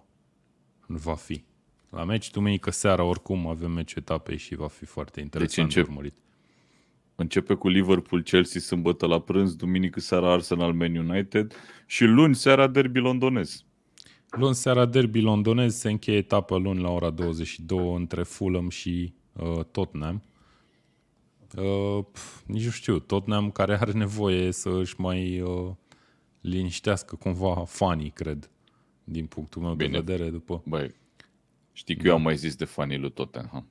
va 0.86 1.14
fi. 1.14 1.44
La 1.90 2.04
meci, 2.04 2.30
duminică 2.30 2.70
seara, 2.70 3.02
oricum, 3.02 3.46
avem 3.46 3.70
meciul 3.70 4.02
etapei 4.02 4.36
și 4.36 4.54
va 4.54 4.68
fi 4.68 4.84
foarte 4.84 5.12
deci 5.14 5.24
interesant 5.24 5.68
deci 5.68 5.76
încep, 5.76 5.84
de 5.84 5.90
urmărit. 5.90 6.16
Începe 7.14 7.54
cu 7.54 7.68
Liverpool-Chelsea 7.68 8.60
sâmbătă 8.60 9.06
la 9.06 9.20
prânz, 9.20 9.54
duminică 9.54 10.00
seara 10.00 10.32
Arsenal-Man 10.32 10.96
United 10.96 11.54
și 11.86 12.04
luni 12.04 12.34
seara 12.34 12.66
derby 12.66 12.98
londonez. 12.98 13.64
Luni 14.36 14.54
seara 14.54 14.86
derby 14.86 15.20
londonez 15.20 15.74
se 15.74 15.90
încheie 15.90 16.18
etapa 16.18 16.56
luni 16.56 16.80
la 16.80 16.90
ora 16.90 17.10
22 17.10 17.94
între 17.94 18.22
Fulham 18.22 18.68
și 18.68 19.14
uh, 19.32 19.64
Tottenham. 19.70 20.22
Uh, 21.56 22.04
pf, 22.12 22.42
nici 22.46 22.64
nu 22.64 22.70
știu, 22.70 22.98
Tottenham 22.98 23.50
care 23.50 23.78
are 23.80 23.92
nevoie 23.92 24.52
să 24.52 24.70
își 24.70 25.00
mai 25.00 25.40
uh, 25.40 25.70
liniștească 26.40 27.16
cumva 27.16 27.64
fanii, 27.64 28.10
cred, 28.10 28.50
din 29.04 29.26
punctul 29.26 29.62
meu 29.62 29.74
Bine. 29.74 29.90
de 29.90 29.98
vedere. 29.98 30.30
După... 30.30 30.62
Băi, 30.66 30.94
știi 31.72 31.96
că 31.96 32.02
da. 32.02 32.08
eu 32.08 32.14
am 32.14 32.22
mai 32.22 32.36
zis 32.36 32.54
de 32.54 32.64
fanii 32.64 32.98
lui 32.98 33.12
Tottenham. 33.12 33.66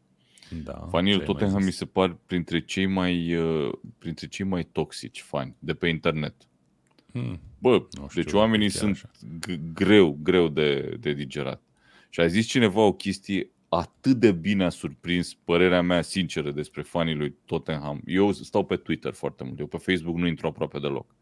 Da, 0.64 0.88
fanii 0.90 1.16
lui 1.16 1.26
Tottenham 1.26 1.64
mi 1.64 1.72
se 1.72 1.86
par 1.86 2.18
printre 2.26 2.66
cei 2.66 2.86
mai, 2.86 3.36
uh, 3.36 3.72
printre 3.98 4.28
cei 4.28 4.46
mai 4.46 4.64
toxici 4.64 5.22
fani 5.22 5.56
de 5.60 5.74
pe 5.74 5.88
internet. 5.88 6.36
Hmm. 7.14 7.40
Bă, 7.60 7.70
nu 7.72 8.08
știu, 8.10 8.22
deci 8.22 8.34
oamenii 8.34 8.70
sunt 8.70 9.10
g- 9.48 9.74
greu, 9.74 10.18
greu 10.24 10.48
de, 10.48 10.98
de 11.00 11.14
digerat. 11.14 11.62
Și 12.10 12.20
a 12.20 12.28
zis 12.28 12.46
cineva 12.46 12.82
o 12.82 12.94
chestie 12.94 13.50
atât 13.70 14.18
de 14.20 14.32
bine 14.32 14.64
a 14.64 14.70
surprins 14.70 15.34
părerea 15.34 15.82
mea 15.82 16.02
sinceră 16.02 16.52
despre 16.52 16.82
fanii 16.82 17.16
lui 17.16 17.36
Tottenham. 17.46 18.02
Eu 18.06 18.32
stau 18.32 18.66
pe 18.66 18.76
Twitter 18.76 19.14
foarte 19.14 19.44
mult, 19.44 19.60
eu 19.60 19.68
pe 19.68 19.78
Facebook 19.78 20.18
nu 20.18 20.28
intru 20.28 20.48
aproape 20.48 20.80
deloc. 20.80 21.16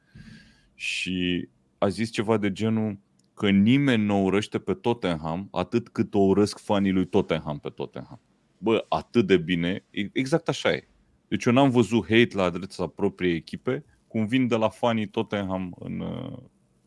Și 0.76 1.48
a 1.78 1.88
zis 1.88 2.12
ceva 2.12 2.38
de 2.38 2.52
genul 2.52 2.98
că 3.34 3.50
nimeni 3.50 4.04
nu 4.04 4.24
urăște 4.24 4.60
pe 4.60 4.74
Tottenham 4.74 5.48
atât 5.52 5.90
cât 5.90 6.14
o 6.14 6.20
urăsc 6.20 6.60
fanii 6.60 6.92
lui 6.92 7.08
Tottenham 7.08 7.60
pe 7.60 7.70
Tottenham. 7.70 8.22
Bă, 8.58 8.86
atât 8.90 9.28
de 9.28 9.38
bine, 9.38 9.86
exact 10.12 10.50
așa 10.50 10.72
e. 10.72 10.88
Deci 11.28 11.46
eu 11.46 11.54
n-am 11.54 11.70
văzut 11.70 12.02
hate 12.02 12.30
la 12.32 12.44
adresa 12.44 12.88
propriei 12.88 13.36
echipe 13.36 13.86
cum 14.10 14.26
vin 14.26 14.48
de 14.48 14.56
la 14.56 14.70
fanii 14.70 15.08
Tottenham 15.08 15.76
în, 15.80 16.04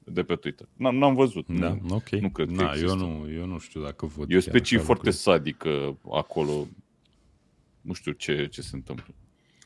de 0.05 0.23
pe 0.23 0.35
Twitter. 0.37 0.69
N-am, 0.77 0.97
n-am 0.97 1.15
văzut. 1.15 1.47
Da, 1.49 1.79
nu, 1.83 1.95
ok. 1.95 2.09
Nu 2.09 2.31
cred 2.31 2.49
Na, 2.51 2.71
că 2.71 2.79
eu 2.79 2.97
nu, 2.97 3.33
eu 3.33 3.47
nu 3.47 3.59
știu 3.59 3.83
dacă 3.83 4.07
văd. 4.07 4.31
E 4.31 4.37
o 4.37 4.41
specie 4.41 4.79
foarte 4.79 5.05
lucruri. 5.05 5.23
sadică 5.23 5.99
acolo. 6.13 6.67
Nu 7.81 7.93
știu 7.93 8.13
ce, 8.13 8.47
ce 8.47 8.63
se 8.63 8.77
întâmplă. 8.77 9.15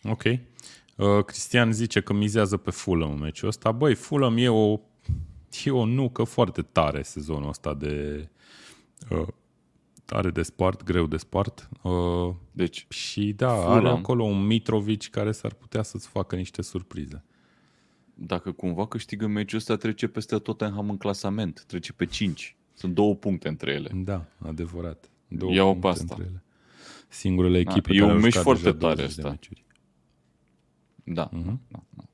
Ok. 0.04 0.22
Uh, 0.24 1.24
Cristian 1.24 1.72
zice 1.72 2.00
că 2.00 2.12
mizează 2.12 2.56
pe 2.56 2.70
Fulham 2.70 3.10
în 3.10 3.18
meciul 3.18 3.48
ăsta. 3.48 3.72
Băi, 3.72 3.94
Fulham 3.94 4.36
e 4.36 4.48
o, 4.48 4.80
e 5.64 5.70
o 5.70 5.84
nucă 5.84 6.24
foarte 6.24 6.62
tare 6.62 7.02
sezonul 7.02 7.48
ăsta 7.48 7.74
de 7.74 8.28
uh, 9.10 9.26
are 10.08 10.30
de 10.30 10.42
spart, 10.42 10.82
greu 10.82 11.06
de 11.06 11.16
spart. 11.16 11.68
Uh, 11.82 12.34
deci, 12.52 12.86
și 12.88 13.32
da, 13.32 13.54
Fulham, 13.54 13.72
are 13.72 13.88
acolo 13.88 14.24
un 14.24 14.46
Mitrovic 14.46 15.10
care 15.10 15.32
s-ar 15.32 15.52
putea 15.52 15.82
să-ți 15.82 16.08
facă 16.08 16.36
niște 16.36 16.62
surprize. 16.62 17.24
Dacă 18.18 18.52
cumva 18.52 18.86
câștigă 18.86 19.26
meciul 19.26 19.58
ăsta, 19.58 19.76
trece 19.76 20.06
peste 20.06 20.38
Tottenham 20.38 20.90
în 20.90 20.96
clasament, 20.96 21.64
trece 21.66 21.92
pe 21.92 22.06
5. 22.06 22.56
Sunt 22.74 22.94
două 22.94 23.14
puncte 23.14 23.48
între 23.48 23.72
ele. 23.72 23.90
Da, 23.94 24.26
adevărat. 24.38 25.10
Două 25.28 25.52
Iau 25.52 25.70
puncte 25.70 25.86
pe 25.86 25.92
asta. 25.92 26.06
Între 26.08 26.28
ele. 26.30 26.42
Singurele 27.08 27.62
da, 27.62 27.70
echipe 27.70 27.92
da, 27.92 27.98
care 27.98 28.10
e 28.10 28.14
un 28.14 28.20
meci 28.20 28.34
foarte 28.34 28.72
tare 28.72 29.02
asta. 29.02 29.38
Da, 31.04 31.28
uh-huh. 31.28 31.56
da, 31.68 31.82
da. 31.90 32.04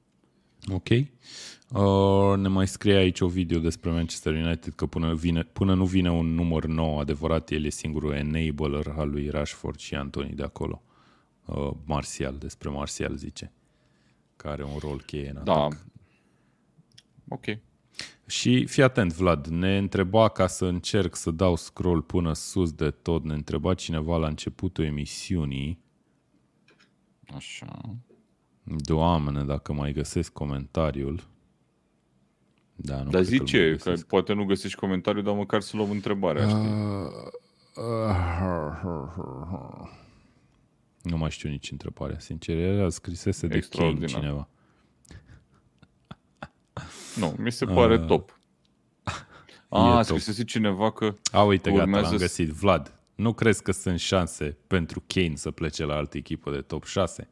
Ok. 0.75 0.89
Uh, 0.89 2.39
ne 2.39 2.49
mai 2.49 2.69
scrie 2.69 2.95
aici 2.95 3.21
o 3.21 3.27
video 3.27 3.59
despre 3.59 3.91
Manchester 3.91 4.35
United 4.35 4.75
că 4.75 4.87
până, 4.87 5.15
vine, 5.15 5.43
până 5.43 5.75
nu 5.75 5.85
vine 5.85 6.11
un 6.11 6.35
număr 6.35 6.67
nou 6.67 6.99
adevărat, 6.99 7.51
el 7.51 7.65
e 7.65 7.69
singurul 7.69 8.13
enabler 8.13 8.95
al 8.97 9.11
lui 9.11 9.29
Rashford 9.29 9.79
și 9.79 9.95
Antony 9.95 10.35
de 10.35 10.43
acolo. 10.43 10.83
Uh, 11.45 11.71
Martial, 11.85 12.37
despre 12.39 12.69
Martial 12.69 13.15
zice, 13.15 13.53
care 14.37 14.53
are 14.53 14.65
un 14.65 14.79
rol 14.79 15.03
cheie 15.07 15.29
în 15.29 15.45
da. 15.45 15.53
atac. 15.53 15.87
Ok. 17.33 17.59
Și 18.27 18.67
fii 18.67 18.83
atent, 18.83 19.13
Vlad, 19.13 19.47
ne 19.47 19.77
întreba 19.77 20.29
ca 20.29 20.47
să 20.47 20.65
încerc 20.65 21.17
să 21.17 21.31
dau 21.31 21.57
scroll 21.57 22.03
până 22.03 22.33
sus 22.33 22.73
de 22.73 22.91
tot, 22.91 23.25
ne 23.25 23.35
întreba 23.35 23.75
cineva 23.75 24.17
la 24.17 24.27
începutul 24.27 24.85
emisiunii. 24.85 25.79
Așa. 27.35 27.81
Doamne, 28.65 29.45
dacă 29.45 29.73
mai 29.73 29.93
găsesc 29.93 30.33
comentariul. 30.33 31.25
Da, 32.77 33.03
nu 33.03 33.11
dar 33.11 33.23
zice, 33.23 33.77
că 33.77 33.95
poate 34.07 34.33
nu 34.33 34.45
găsești 34.45 34.79
comentariul, 34.79 35.25
dar 35.25 35.35
măcar 35.35 35.61
să 35.61 35.77
luăm 35.77 35.91
întrebarea, 35.91 36.49
știi? 36.49 36.71
Nu 41.03 41.17
mai 41.17 41.31
știu 41.31 41.49
nici 41.49 41.71
întrebarea, 41.71 42.19
sincer. 42.19 42.57
Era 42.57 42.89
scrisese 42.89 43.47
de 43.47 43.59
Kane 43.59 44.05
cineva. 44.05 44.49
Nu, 47.17 47.35
mi 47.39 47.53
se 47.53 47.65
pare 47.65 47.95
uh, 47.95 48.07
top. 48.07 48.39
A, 49.69 49.97
ah, 49.99 50.05
scrisese 50.05 50.45
cineva 50.45 50.93
că 50.93 51.15
A, 51.33 51.43
uite, 51.43 51.71
urmează... 51.71 51.91
gata, 51.91 52.09
l-am 52.09 52.17
găsit. 52.17 52.49
Vlad, 52.49 53.01
nu 53.15 53.33
crezi 53.33 53.63
că 53.63 53.73
sunt 53.73 53.99
șanse 53.99 54.57
pentru 54.67 55.03
Kane 55.07 55.35
să 55.35 55.51
plece 55.51 55.85
la 55.85 55.95
altă 55.95 56.17
echipă 56.17 56.51
de 56.51 56.61
top 56.61 56.85
6? 56.85 57.29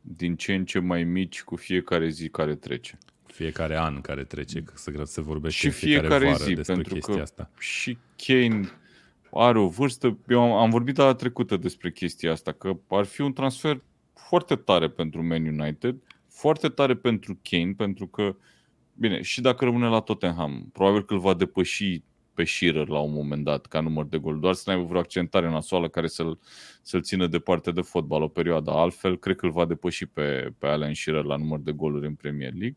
Din 0.00 0.36
ce 0.36 0.54
în 0.54 0.64
ce 0.64 0.78
mai 0.78 1.04
mici 1.04 1.42
cu 1.42 1.56
fiecare 1.56 2.08
zi 2.08 2.28
care 2.28 2.54
trece. 2.54 2.98
Fiecare 3.26 3.76
an 3.76 4.00
care 4.00 4.24
trece, 4.24 4.62
că 4.62 4.72
să 4.76 5.02
se 5.04 5.20
vorbește 5.20 5.68
și 5.68 5.70
fiecare, 5.70 6.06
fiecare 6.06 6.30
vară 6.30 6.44
zi, 6.44 6.54
despre 6.54 6.74
pentru 6.74 6.94
chestia 6.94 7.14
că 7.14 7.20
asta. 7.20 7.50
Și 7.58 7.98
Kane 8.16 8.70
are 9.32 9.58
o 9.58 9.68
vârstă, 9.68 10.18
eu 10.28 10.40
am, 10.40 10.52
am 10.52 10.70
vorbit 10.70 10.94
data 10.94 11.14
trecută 11.14 11.56
despre 11.56 11.90
chestia 11.90 12.32
asta, 12.32 12.52
că 12.52 12.76
ar 12.88 13.04
fi 13.04 13.20
un 13.20 13.32
transfer 13.32 13.82
foarte 14.14 14.54
tare 14.56 14.88
pentru 14.88 15.22
Man 15.22 15.46
United, 15.46 15.96
foarte 16.28 16.68
tare 16.68 16.96
pentru 16.96 17.38
Kane, 17.42 17.72
pentru 17.76 18.06
că, 18.06 18.36
bine, 19.00 19.22
și 19.22 19.40
dacă 19.40 19.64
rămâne 19.64 19.86
la 19.86 20.00
Tottenham, 20.00 20.70
probabil 20.72 21.04
că 21.04 21.14
îl 21.14 21.20
va 21.20 21.34
depăși 21.34 22.02
pe 22.34 22.44
Shearer 22.44 22.88
la 22.88 22.98
un 22.98 23.12
moment 23.12 23.44
dat 23.44 23.66
ca 23.66 23.80
număr 23.80 24.06
de 24.06 24.18
gol, 24.18 24.40
doar 24.40 24.54
să 24.54 24.62
nu 24.66 24.72
aibă 24.72 24.86
vreo 24.88 25.00
accentare 25.00 25.50
nasoală 25.50 25.88
care 25.88 26.06
să-l, 26.06 26.38
să-l 26.82 27.02
țină 27.02 27.26
departe 27.26 27.70
de 27.70 27.80
fotbal 27.80 28.22
o 28.22 28.28
perioadă. 28.28 28.70
Altfel, 28.70 29.18
cred 29.18 29.36
că 29.36 29.46
îl 29.46 29.52
va 29.52 29.64
depăși 29.64 30.06
pe, 30.06 30.52
pe 30.58 30.66
Alan 30.66 30.94
Shearer 30.94 31.24
la 31.24 31.36
număr 31.36 31.58
de 31.58 31.72
goluri 31.72 32.06
în 32.06 32.14
Premier 32.14 32.52
League. 32.52 32.76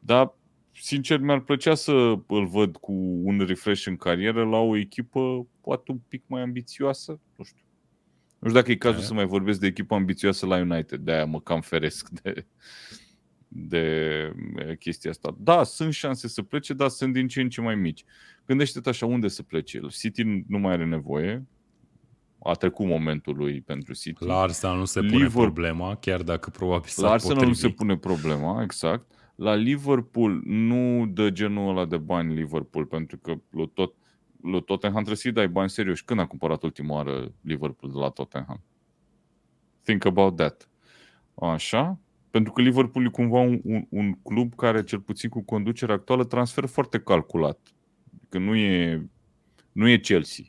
Dar, 0.00 0.34
sincer, 0.72 1.20
mi-ar 1.20 1.40
plăcea 1.40 1.74
să 1.74 1.92
îl 2.26 2.46
văd 2.46 2.76
cu 2.76 2.92
un 3.22 3.38
refresh 3.46 3.86
în 3.86 3.96
carieră 3.96 4.44
la 4.44 4.56
o 4.56 4.76
echipă 4.76 5.46
poate 5.60 5.90
un 5.90 5.98
pic 6.08 6.22
mai 6.26 6.42
ambițioasă, 6.42 7.20
nu 7.36 7.44
știu. 7.44 7.64
Nu 8.38 8.48
știu 8.48 8.60
dacă 8.60 8.70
e 8.70 8.76
cazul 8.76 8.98
Aia. 8.98 9.06
să 9.06 9.14
mai 9.14 9.26
vorbesc 9.26 9.60
de 9.60 9.66
echipă 9.66 9.94
ambițioasă 9.94 10.46
la 10.46 10.56
United, 10.56 11.00
de-aia 11.00 11.24
mă 11.24 11.40
cam 11.40 11.60
feresc 11.60 12.08
de, 12.08 12.46
de 13.52 14.32
chestia 14.78 15.10
asta. 15.10 15.36
Da, 15.38 15.62
sunt 15.62 15.92
șanse 15.92 16.28
să 16.28 16.42
plece, 16.42 16.74
dar 16.74 16.88
sunt 16.88 17.12
din 17.12 17.28
ce 17.28 17.40
în 17.40 17.48
ce 17.48 17.60
mai 17.60 17.74
mici. 17.74 18.04
Gândește-te 18.46 18.88
așa, 18.88 19.06
unde 19.06 19.28
să 19.28 19.42
plece? 19.42 19.80
City 19.88 20.44
nu 20.46 20.58
mai 20.58 20.72
are 20.72 20.84
nevoie, 20.84 21.46
a 22.42 22.52
trecut 22.52 22.86
momentul 22.86 23.36
lui 23.36 23.60
pentru 23.60 23.94
City. 23.94 24.24
La 24.24 24.40
Arsenal 24.40 24.78
nu 24.78 24.84
se 24.84 25.00
pune 25.00 25.12
Liverpool, 25.12 25.44
problema, 25.44 25.96
chiar 25.96 26.22
dacă 26.22 26.50
probabil 26.50 26.88
s-ar 26.88 27.04
La 27.04 27.12
Arsenal 27.12 27.36
potrivi. 27.36 27.62
nu 27.62 27.68
se 27.68 27.74
pune 27.74 27.96
problema, 27.96 28.62
exact. 28.62 29.12
La 29.34 29.54
Liverpool 29.54 30.40
nu 30.44 31.06
dă 31.06 31.30
genul 31.30 31.68
ăla 31.68 31.84
de 31.84 31.96
bani 31.96 32.34
Liverpool, 32.34 32.86
pentru 32.86 33.18
că 33.18 33.34
lui 33.50 33.70
tot, 33.74 33.94
lui 34.42 34.62
Tottenham 34.62 34.96
trebuie 34.96 35.16
să-i 35.16 35.32
dai 35.32 35.48
bani 35.48 35.70
serioși. 35.70 36.04
Când 36.04 36.20
a 36.20 36.26
cumpărat 36.26 36.62
ultima 36.62 36.94
oară 36.94 37.32
Liverpool 37.40 37.92
de 37.92 37.98
la 37.98 38.08
Tottenham? 38.08 38.62
Think 39.82 40.04
about 40.04 40.36
that. 40.36 40.68
Așa? 41.34 41.98
Pentru 42.30 42.52
că 42.52 42.62
Liverpool 42.62 43.04
e 43.04 43.08
cumva 43.08 43.38
un, 43.38 43.60
un, 43.64 43.86
un 43.88 44.12
club 44.12 44.54
care, 44.54 44.84
cel 44.84 45.00
puțin 45.00 45.28
cu 45.28 45.42
conducerea 45.42 45.94
actuală, 45.94 46.24
transfer 46.24 46.66
foarte 46.66 47.00
calculat. 47.00 47.58
Că 48.28 48.38
nu 48.38 48.54
e, 48.54 49.08
nu 49.72 49.88
e 49.88 49.98
Chelsea. 49.98 50.44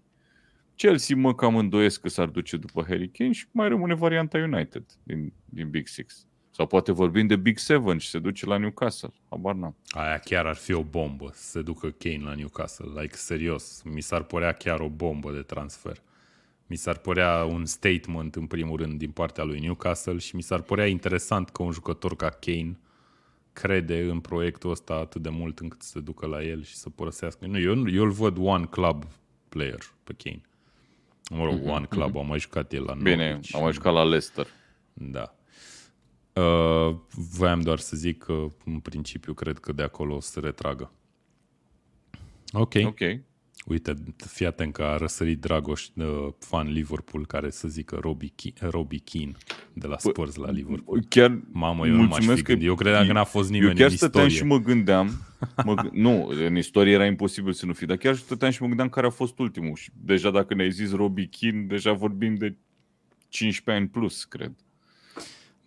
Chelsea 0.75 1.15
mă 1.15 1.35
cam 1.35 1.55
îndoiesc 1.55 2.01
că 2.01 2.09
s-ar 2.09 2.27
duce 2.27 2.57
după 2.57 2.83
Harry 2.87 3.09
Kane 3.09 3.31
și 3.31 3.45
mai 3.51 3.67
rămâne 3.67 3.93
varianta 3.93 4.37
United 4.37 4.85
din, 5.03 5.33
din 5.45 5.69
Big 5.69 5.87
Six. 5.87 6.25
Sau 6.51 6.67
poate 6.67 6.91
vorbim 6.91 7.27
de 7.27 7.35
Big 7.35 7.57
Seven 7.57 7.97
și 7.97 8.09
se 8.09 8.19
duce 8.19 8.45
la 8.45 8.57
Newcastle. 8.57 9.13
Habar 9.29 9.55
n-am. 9.55 9.75
Aia 9.89 10.17
chiar 10.17 10.45
ar 10.45 10.55
fi 10.55 10.73
o 10.73 10.83
bombă, 10.83 11.29
să 11.33 11.49
se 11.49 11.61
ducă 11.61 11.89
Kane 11.89 12.23
la 12.23 12.33
Newcastle. 12.33 13.01
Like, 13.01 13.15
serios, 13.15 13.81
mi 13.83 14.01
s-ar 14.01 14.23
părea 14.23 14.51
chiar 14.51 14.79
o 14.79 14.89
bombă 14.89 15.31
de 15.31 15.41
transfer. 15.41 16.01
Mi 16.71 16.77
s-ar 16.77 16.97
părea 16.97 17.43
un 17.43 17.65
statement, 17.65 18.35
în 18.35 18.47
primul 18.47 18.77
rând, 18.77 18.97
din 18.97 19.11
partea 19.11 19.43
lui 19.43 19.59
Newcastle 19.59 20.17
și 20.17 20.35
mi 20.35 20.41
s-ar 20.41 20.61
părea 20.61 20.85
interesant 20.87 21.49
că 21.49 21.63
un 21.63 21.71
jucător 21.71 22.15
ca 22.15 22.29
Kane 22.29 22.79
crede 23.53 24.01
în 24.01 24.19
proiectul 24.19 24.71
ăsta 24.71 24.93
atât 24.93 25.21
de 25.21 25.29
mult 25.29 25.59
încât 25.59 25.81
să 25.81 25.89
se 25.89 25.99
ducă 25.99 26.25
la 26.25 26.43
el 26.43 26.63
și 26.63 26.75
să 26.75 26.89
părăsească. 26.89 27.45
Nu, 27.45 27.59
eu, 27.59 27.87
eu 27.87 28.03
îl 28.03 28.11
văd 28.11 28.37
one 28.39 28.65
club 28.65 29.05
player 29.49 29.79
pe 30.03 30.13
Kane. 30.17 30.41
Mă 31.29 31.43
rog, 31.43 31.59
mm-hmm, 31.59 31.75
one 31.75 31.85
club, 31.85 32.11
mm-hmm. 32.11 32.19
am 32.19 32.27
mai 32.27 32.39
jucat 32.39 32.73
el 32.73 32.83
la 32.83 32.93
Bine, 32.93 33.29
Norwich. 33.29 33.55
am 33.55 33.61
mai 33.61 33.73
jucat 33.73 33.93
la 33.93 34.03
Leicester. 34.03 34.47
Da. 34.93 35.35
Uh, 36.41 36.95
voiam 37.09 37.61
doar 37.61 37.79
să 37.79 37.95
zic 37.95 38.23
că, 38.23 38.45
în 38.65 38.79
principiu, 38.79 39.33
cred 39.33 39.59
că 39.59 39.71
de 39.71 39.83
acolo 39.83 40.15
o 40.15 40.19
să 40.19 40.31
se 40.31 40.39
retragă. 40.39 40.91
Ok. 42.51 42.73
Ok. 42.85 42.99
Uite, 43.65 43.93
fii 44.27 44.45
atent 44.45 44.73
că 44.73 44.83
a 44.83 44.97
răsărit 44.97 45.39
Dragoș, 45.39 45.87
uh, 45.95 46.27
fan 46.39 46.67
Liverpool, 46.71 47.25
care 47.25 47.49
să 47.49 47.67
zică 47.67 47.95
Robbie, 48.01 48.31
Ke- 48.35 48.53
Robbie 48.59 48.99
Keane 49.03 49.31
de 49.73 49.87
la 49.87 49.97
Spurs 49.97 50.35
la 50.35 50.51
Liverpool. 50.51 51.03
Chiar 51.09 51.39
Mamă, 51.51 51.87
eu 51.87 51.93
nu 51.95 52.01
m-aș 52.07 52.25
fi 52.35 52.41
gândit. 52.43 52.65
Eu 52.67 52.75
credeam 52.75 53.05
că 53.07 53.13
n-a 53.13 53.23
fost 53.23 53.49
nimeni 53.49 53.69
eu 53.69 53.75
chiar 53.75 53.87
în 53.87 53.93
istorie. 53.93 54.27
și 54.29 54.43
mă 54.43 54.57
gândeam, 54.57 55.09
mă 55.65 55.75
g- 55.83 55.91
nu, 55.91 56.25
în 56.27 56.55
istorie 56.57 56.93
era 56.93 57.05
imposibil 57.05 57.53
să 57.53 57.65
nu 57.65 57.73
fi, 57.73 57.85
dar 57.85 57.97
chiar 57.97 58.15
stăteam 58.15 58.51
și 58.51 58.61
mă 58.61 58.67
gândeam 58.67 58.89
care 58.89 59.07
a 59.07 59.09
fost 59.09 59.39
ultimul. 59.39 59.75
Și 59.75 59.89
deja 59.95 60.31
dacă 60.31 60.53
ne-ai 60.53 60.71
zis 60.71 60.91
Robbie 60.93 61.29
Keane, 61.39 61.61
deja 61.61 61.91
vorbim 61.93 62.35
de 62.35 62.55
15 63.27 63.83
ani 63.83 63.87
plus, 63.91 64.23
cred. 64.23 64.53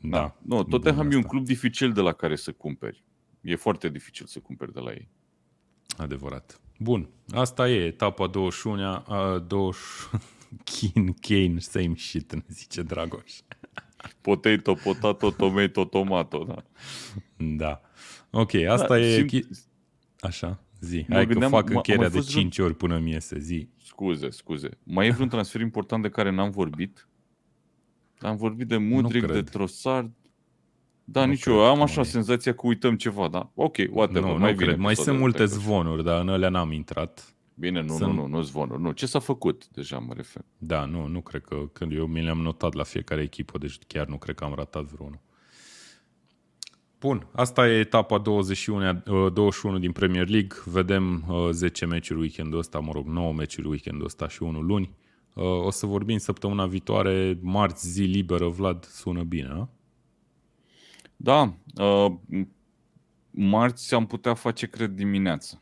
Da. 0.01 0.09
da. 0.19 0.37
Nu, 0.43 0.62
Tottenham 0.65 1.11
e 1.11 1.16
un 1.16 1.23
club 1.23 1.45
dificil 1.45 1.93
de 1.93 2.01
la 2.01 2.12
care 2.12 2.37
să 2.37 2.53
cumperi. 2.53 3.05
E 3.41 3.57
foarte 3.57 3.89
dificil 3.89 4.27
să 4.27 4.39
cumperi 4.39 4.73
de 4.73 4.81
la 4.81 4.91
ei. 4.91 5.09
Adevărat. 5.97 6.61
Bun, 6.79 7.09
asta 7.31 7.69
e 7.69 7.85
etapa 7.85 8.27
21 8.27 8.83
a 8.83 9.45
20 9.47 9.81
Kane, 10.65 11.15
Kane, 11.29 11.59
same 11.59 11.95
shit, 11.97 12.33
ne 12.33 12.43
zice 12.49 12.83
Dragoș. 12.83 13.33
Potato, 14.21 14.75
potato, 14.75 15.31
tomato, 15.31 15.85
tomato, 15.85 16.45
da. 16.45 16.65
Da. 17.37 17.81
Ok, 18.31 18.55
asta 18.55 18.87
da, 18.87 18.99
e... 18.99 19.27
Simt... 19.29 19.47
Așa, 20.21 20.65
zi. 20.81 21.05
Mă 21.09 21.15
Hai 21.15 21.27
gândeam, 21.27 21.51
că 21.51 21.57
fac 21.57 21.71
încheierea 21.71 22.09
de 22.09 22.21
5 22.21 22.55
vreun... 22.55 22.69
ori 22.69 22.77
până 22.79 22.99
mi 22.99 23.11
iese, 23.11 23.39
zi. 23.39 23.69
Scuze, 23.83 24.31
scuze. 24.31 24.69
Mai 24.83 25.07
e 25.07 25.11
vreun 25.11 25.29
transfer 25.29 25.61
important 25.61 26.03
de 26.03 26.09
care 26.09 26.31
n-am 26.31 26.51
vorbit? 26.51 27.09
Am 28.19 28.37
vorbit 28.37 28.69
de 28.69 28.77
Mudric, 28.77 29.27
de 29.27 29.43
Trossard. 29.43 30.13
Da, 31.05 31.24
nu 31.24 31.31
nici 31.31 31.44
eu. 31.44 31.64
Am 31.64 31.82
așa 31.82 32.01
mai... 32.01 32.05
senzația 32.05 32.55
că 32.55 32.66
uităm 32.66 32.97
ceva, 32.97 33.28
da? 33.28 33.51
Ok, 33.55 33.76
whatever. 33.90 34.31
Nu, 34.31 34.39
mai 34.39 34.51
nu 34.51 34.56
cred. 34.56 34.76
Mai 34.76 34.97
sunt 34.97 35.18
multe 35.18 35.44
zvonuri, 35.44 36.05
dar 36.05 36.20
în 36.20 36.28
alea 36.28 36.48
n-am 36.48 36.72
intrat. 36.72 37.35
Bine, 37.55 37.82
nu, 37.82 37.97
sunt... 37.97 38.14
nu, 38.14 38.20
nu, 38.20 38.26
nu 38.26 38.43
zvonuri. 38.43 38.82
Nu. 38.82 38.93
Ce 38.93 39.06
s-a 39.06 39.18
făcut 39.18 39.68
deja, 39.68 39.98
mă 39.98 40.12
refer. 40.16 40.43
Da, 40.59 40.85
nu, 40.85 41.06
nu 41.06 41.20
cred 41.20 41.43
că... 41.43 41.56
Când 41.72 41.93
eu 41.93 42.06
mi 42.06 42.22
le-am 42.22 42.40
notat 42.40 42.74
la 42.74 42.82
fiecare 42.82 43.22
echipă, 43.22 43.59
deci 43.59 43.78
chiar 43.86 44.06
nu 44.06 44.16
cred 44.16 44.35
că 44.35 44.44
am 44.44 44.55
ratat 44.55 44.85
vreunul. 44.85 45.20
Bun, 47.05 47.26
asta 47.32 47.68
e 47.68 47.78
etapa 47.78 48.18
21, 48.18 49.02
21 49.31 49.74
uh, 49.74 49.81
din 49.81 49.93
Premier 49.93 50.28
League. 50.28 50.56
Vedem 50.64 51.24
10 51.51 51.85
uh, 51.85 51.90
meciuri 51.90 52.20
weekendul 52.20 52.59
ăsta, 52.59 52.78
mă 52.78 52.93
rog, 52.93 53.06
9 53.06 53.32
meciuri 53.32 53.68
weekendul 53.68 54.05
ăsta 54.05 54.28
și 54.28 54.43
unul 54.43 54.66
luni. 54.66 54.94
Uh, 55.35 55.44
o 55.44 55.70
să 55.70 55.86
vorbim 55.86 56.18
săptămâna 56.18 56.66
viitoare, 56.66 57.39
marți, 57.40 57.89
zi 57.89 58.02
liberă, 58.02 58.48
Vlad, 58.48 58.85
sună 58.85 59.22
bine, 59.22 59.48
a? 59.48 59.68
Da, 61.16 61.55
uh, 61.77 62.12
marți 63.31 63.95
am 63.95 64.07
putea 64.07 64.35
face, 64.35 64.66
cred, 64.66 64.91
dimineața. 64.91 65.61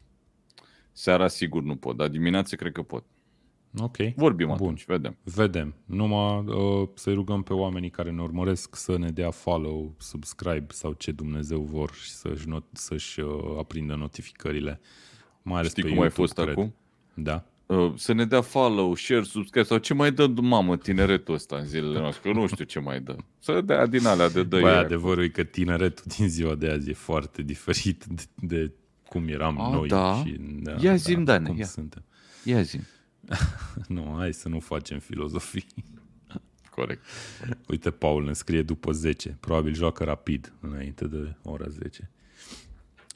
Seara 0.93 1.29
sigur 1.29 1.62
nu 1.62 1.77
pot, 1.77 1.97
dar 1.97 2.09
dimineața 2.09 2.57
cred 2.57 2.73
că 2.73 2.83
pot. 2.83 3.05
Ok. 3.79 3.97
Vorbim 4.16 4.47
Bun. 4.47 4.55
atunci, 4.57 4.85
vedem. 4.85 5.16
Vedem. 5.23 5.74
Numai 5.85 6.45
uh, 6.47 6.89
să-i 6.95 7.15
rugăm 7.15 7.43
pe 7.43 7.53
oamenii 7.53 7.91
care 7.91 8.11
ne 8.11 8.23
urmăresc 8.23 8.77
să 8.77 8.99
ne 8.99 9.11
dea 9.11 9.31
follow, 9.31 9.95
subscribe 9.99 10.66
sau 10.69 10.93
ce 10.93 11.12
Dumnezeu 11.12 11.61
vor 11.61 11.93
și 11.95 12.11
să-și, 12.11 12.47
not- 12.49 12.73
să-și 12.73 13.20
uh, 13.20 13.57
aprindă 13.59 13.95
notificările. 13.95 14.81
Mai 15.43 15.59
ales 15.59 15.70
Știi 15.70 15.83
pe 15.83 15.89
cum 15.89 15.97
YouTube, 15.99 16.20
ai 16.23 16.27
fost 16.27 16.39
cred. 16.39 16.49
acum? 16.49 16.74
Da. 17.15 17.47
Uh, 17.67 17.93
să 17.97 18.13
ne 18.13 18.25
dea 18.25 18.41
follow, 18.41 18.95
share, 18.95 19.23
subscribe 19.23 19.67
sau 19.67 19.79
ce 19.79 19.95
mai 19.95 20.13
dă 20.13 20.27
mamă 20.27 20.77
tineretul 20.77 21.35
ăsta 21.35 21.57
în 21.57 21.65
zilele 21.67 21.99
noastre, 22.05 22.33
că 22.33 22.39
nu 22.39 22.47
știu 22.47 22.65
ce 22.65 22.79
mai 22.79 23.01
dă. 23.01 23.17
Să 23.39 23.61
dea 23.61 23.87
din 23.87 24.07
alea 24.07 24.29
de 24.29 24.43
dă 24.43 24.61
Băi, 24.61 24.73
adevărul 24.73 25.23
e 25.25 25.29
că 25.29 25.43
tineretul 25.43 26.05
din 26.17 26.29
ziua 26.29 26.55
de 26.55 26.69
azi 26.71 26.91
e 26.91 26.95
foarte 26.95 27.43
diferit 27.43 28.05
de, 28.17 28.23
de 28.35 28.73
cum 29.09 29.29
eram 29.29 29.61
A, 29.61 29.71
noi. 29.71 29.89
da? 29.89 30.23
Și, 30.27 30.37
da 30.41 30.75
Ia 30.81 30.95
zi-mi, 30.95 31.25
Dane, 31.25 31.49
cum 31.49 31.59
ia. 31.59 31.65
suntem. 31.67 32.05
Ia 32.45 32.63
zi. 32.63 32.79
Nu, 33.89 34.15
hai 34.19 34.33
să 34.33 34.49
nu 34.49 34.61
facem 34.61 34.99
filozofii. 34.99 35.67
Corect. 36.71 37.05
Uite, 37.69 37.91
Paul 37.91 38.25
ne 38.25 38.33
scrie 38.33 38.63
după 38.63 38.93
10. 38.93 39.37
Probabil 39.41 39.75
joacă 39.75 40.05
rapid 40.05 40.53
înainte 40.61 41.07
de 41.07 41.37
ora 41.43 41.67
10. 41.69 42.11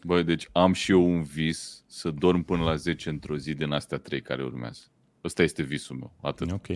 Băi, 0.07 0.25
deci 0.25 0.49
am 0.53 0.73
și 0.73 0.91
eu 0.91 1.05
un 1.07 1.23
vis 1.23 1.85
să 1.87 2.11
dorm 2.11 2.43
până 2.43 2.63
la 2.63 2.75
10 2.75 3.09
într-o 3.09 3.37
zi 3.37 3.55
din 3.55 3.71
astea 3.73 3.99
trei 3.99 4.23
care 4.23 4.43
urmează. 4.43 4.81
Ăsta 5.25 5.43
este 5.43 5.63
visul 5.63 5.97
meu. 5.97 6.13
Atât. 6.23 6.51
Ok. 6.51 6.67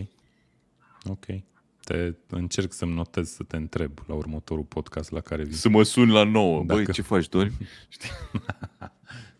Ok. 1.03 1.25
Te 1.83 2.13
încerc 2.27 2.73
să-mi 2.73 2.93
notez 2.93 3.29
să 3.29 3.43
te 3.43 3.55
întreb 3.55 3.91
la 4.07 4.13
următorul 4.13 4.63
podcast 4.63 5.11
la 5.11 5.19
care 5.19 5.43
vin. 5.43 5.53
Să 5.53 5.69
mă 5.69 5.83
suni 5.83 6.11
la 6.11 6.23
9. 6.23 6.51
Dacă... 6.51 6.65
Dacă- 6.65 6.81
Băi, 6.83 6.93
ce 6.93 7.01
faci, 7.01 7.29
dormi? 7.29 7.57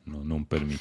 Nu, 0.03 0.21
nu-mi 0.23 0.45
permit. 0.45 0.79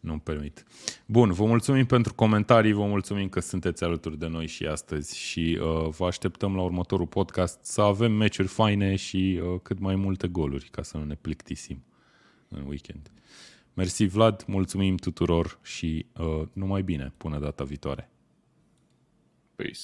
Nu-mi 0.00 0.20
permit. 0.20 0.64
Bun, 1.06 1.32
vă 1.32 1.44
mulțumim 1.44 1.86
pentru 1.86 2.14
comentarii, 2.14 2.72
vă 2.72 2.84
mulțumim 2.86 3.28
că 3.28 3.40
sunteți 3.40 3.84
alături 3.84 4.18
de 4.18 4.26
noi 4.26 4.46
și 4.46 4.64
astăzi 4.66 5.18
și 5.18 5.58
uh, 5.60 5.88
vă 5.88 6.06
așteptăm 6.06 6.54
la 6.56 6.62
următorul 6.62 7.06
podcast 7.06 7.64
să 7.64 7.80
avem 7.80 8.12
meciuri 8.12 8.48
faine 8.48 8.96
și 8.96 9.40
uh, 9.42 9.60
cât 9.62 9.78
mai 9.78 9.94
multe 9.96 10.28
goluri 10.28 10.68
ca 10.70 10.82
să 10.82 10.96
nu 10.96 11.04
ne 11.04 11.14
plictisim 11.14 11.84
în 12.54 12.66
weekend. 12.66 13.10
Mersi 13.74 14.04
Vlad, 14.04 14.44
mulțumim 14.46 14.96
tuturor 14.96 15.58
și 15.62 16.06
uh, 16.18 16.42
numai 16.52 16.82
bine 16.82 17.12
până 17.16 17.38
data 17.38 17.64
viitoare. 17.64 18.10
Peace. 19.54 19.80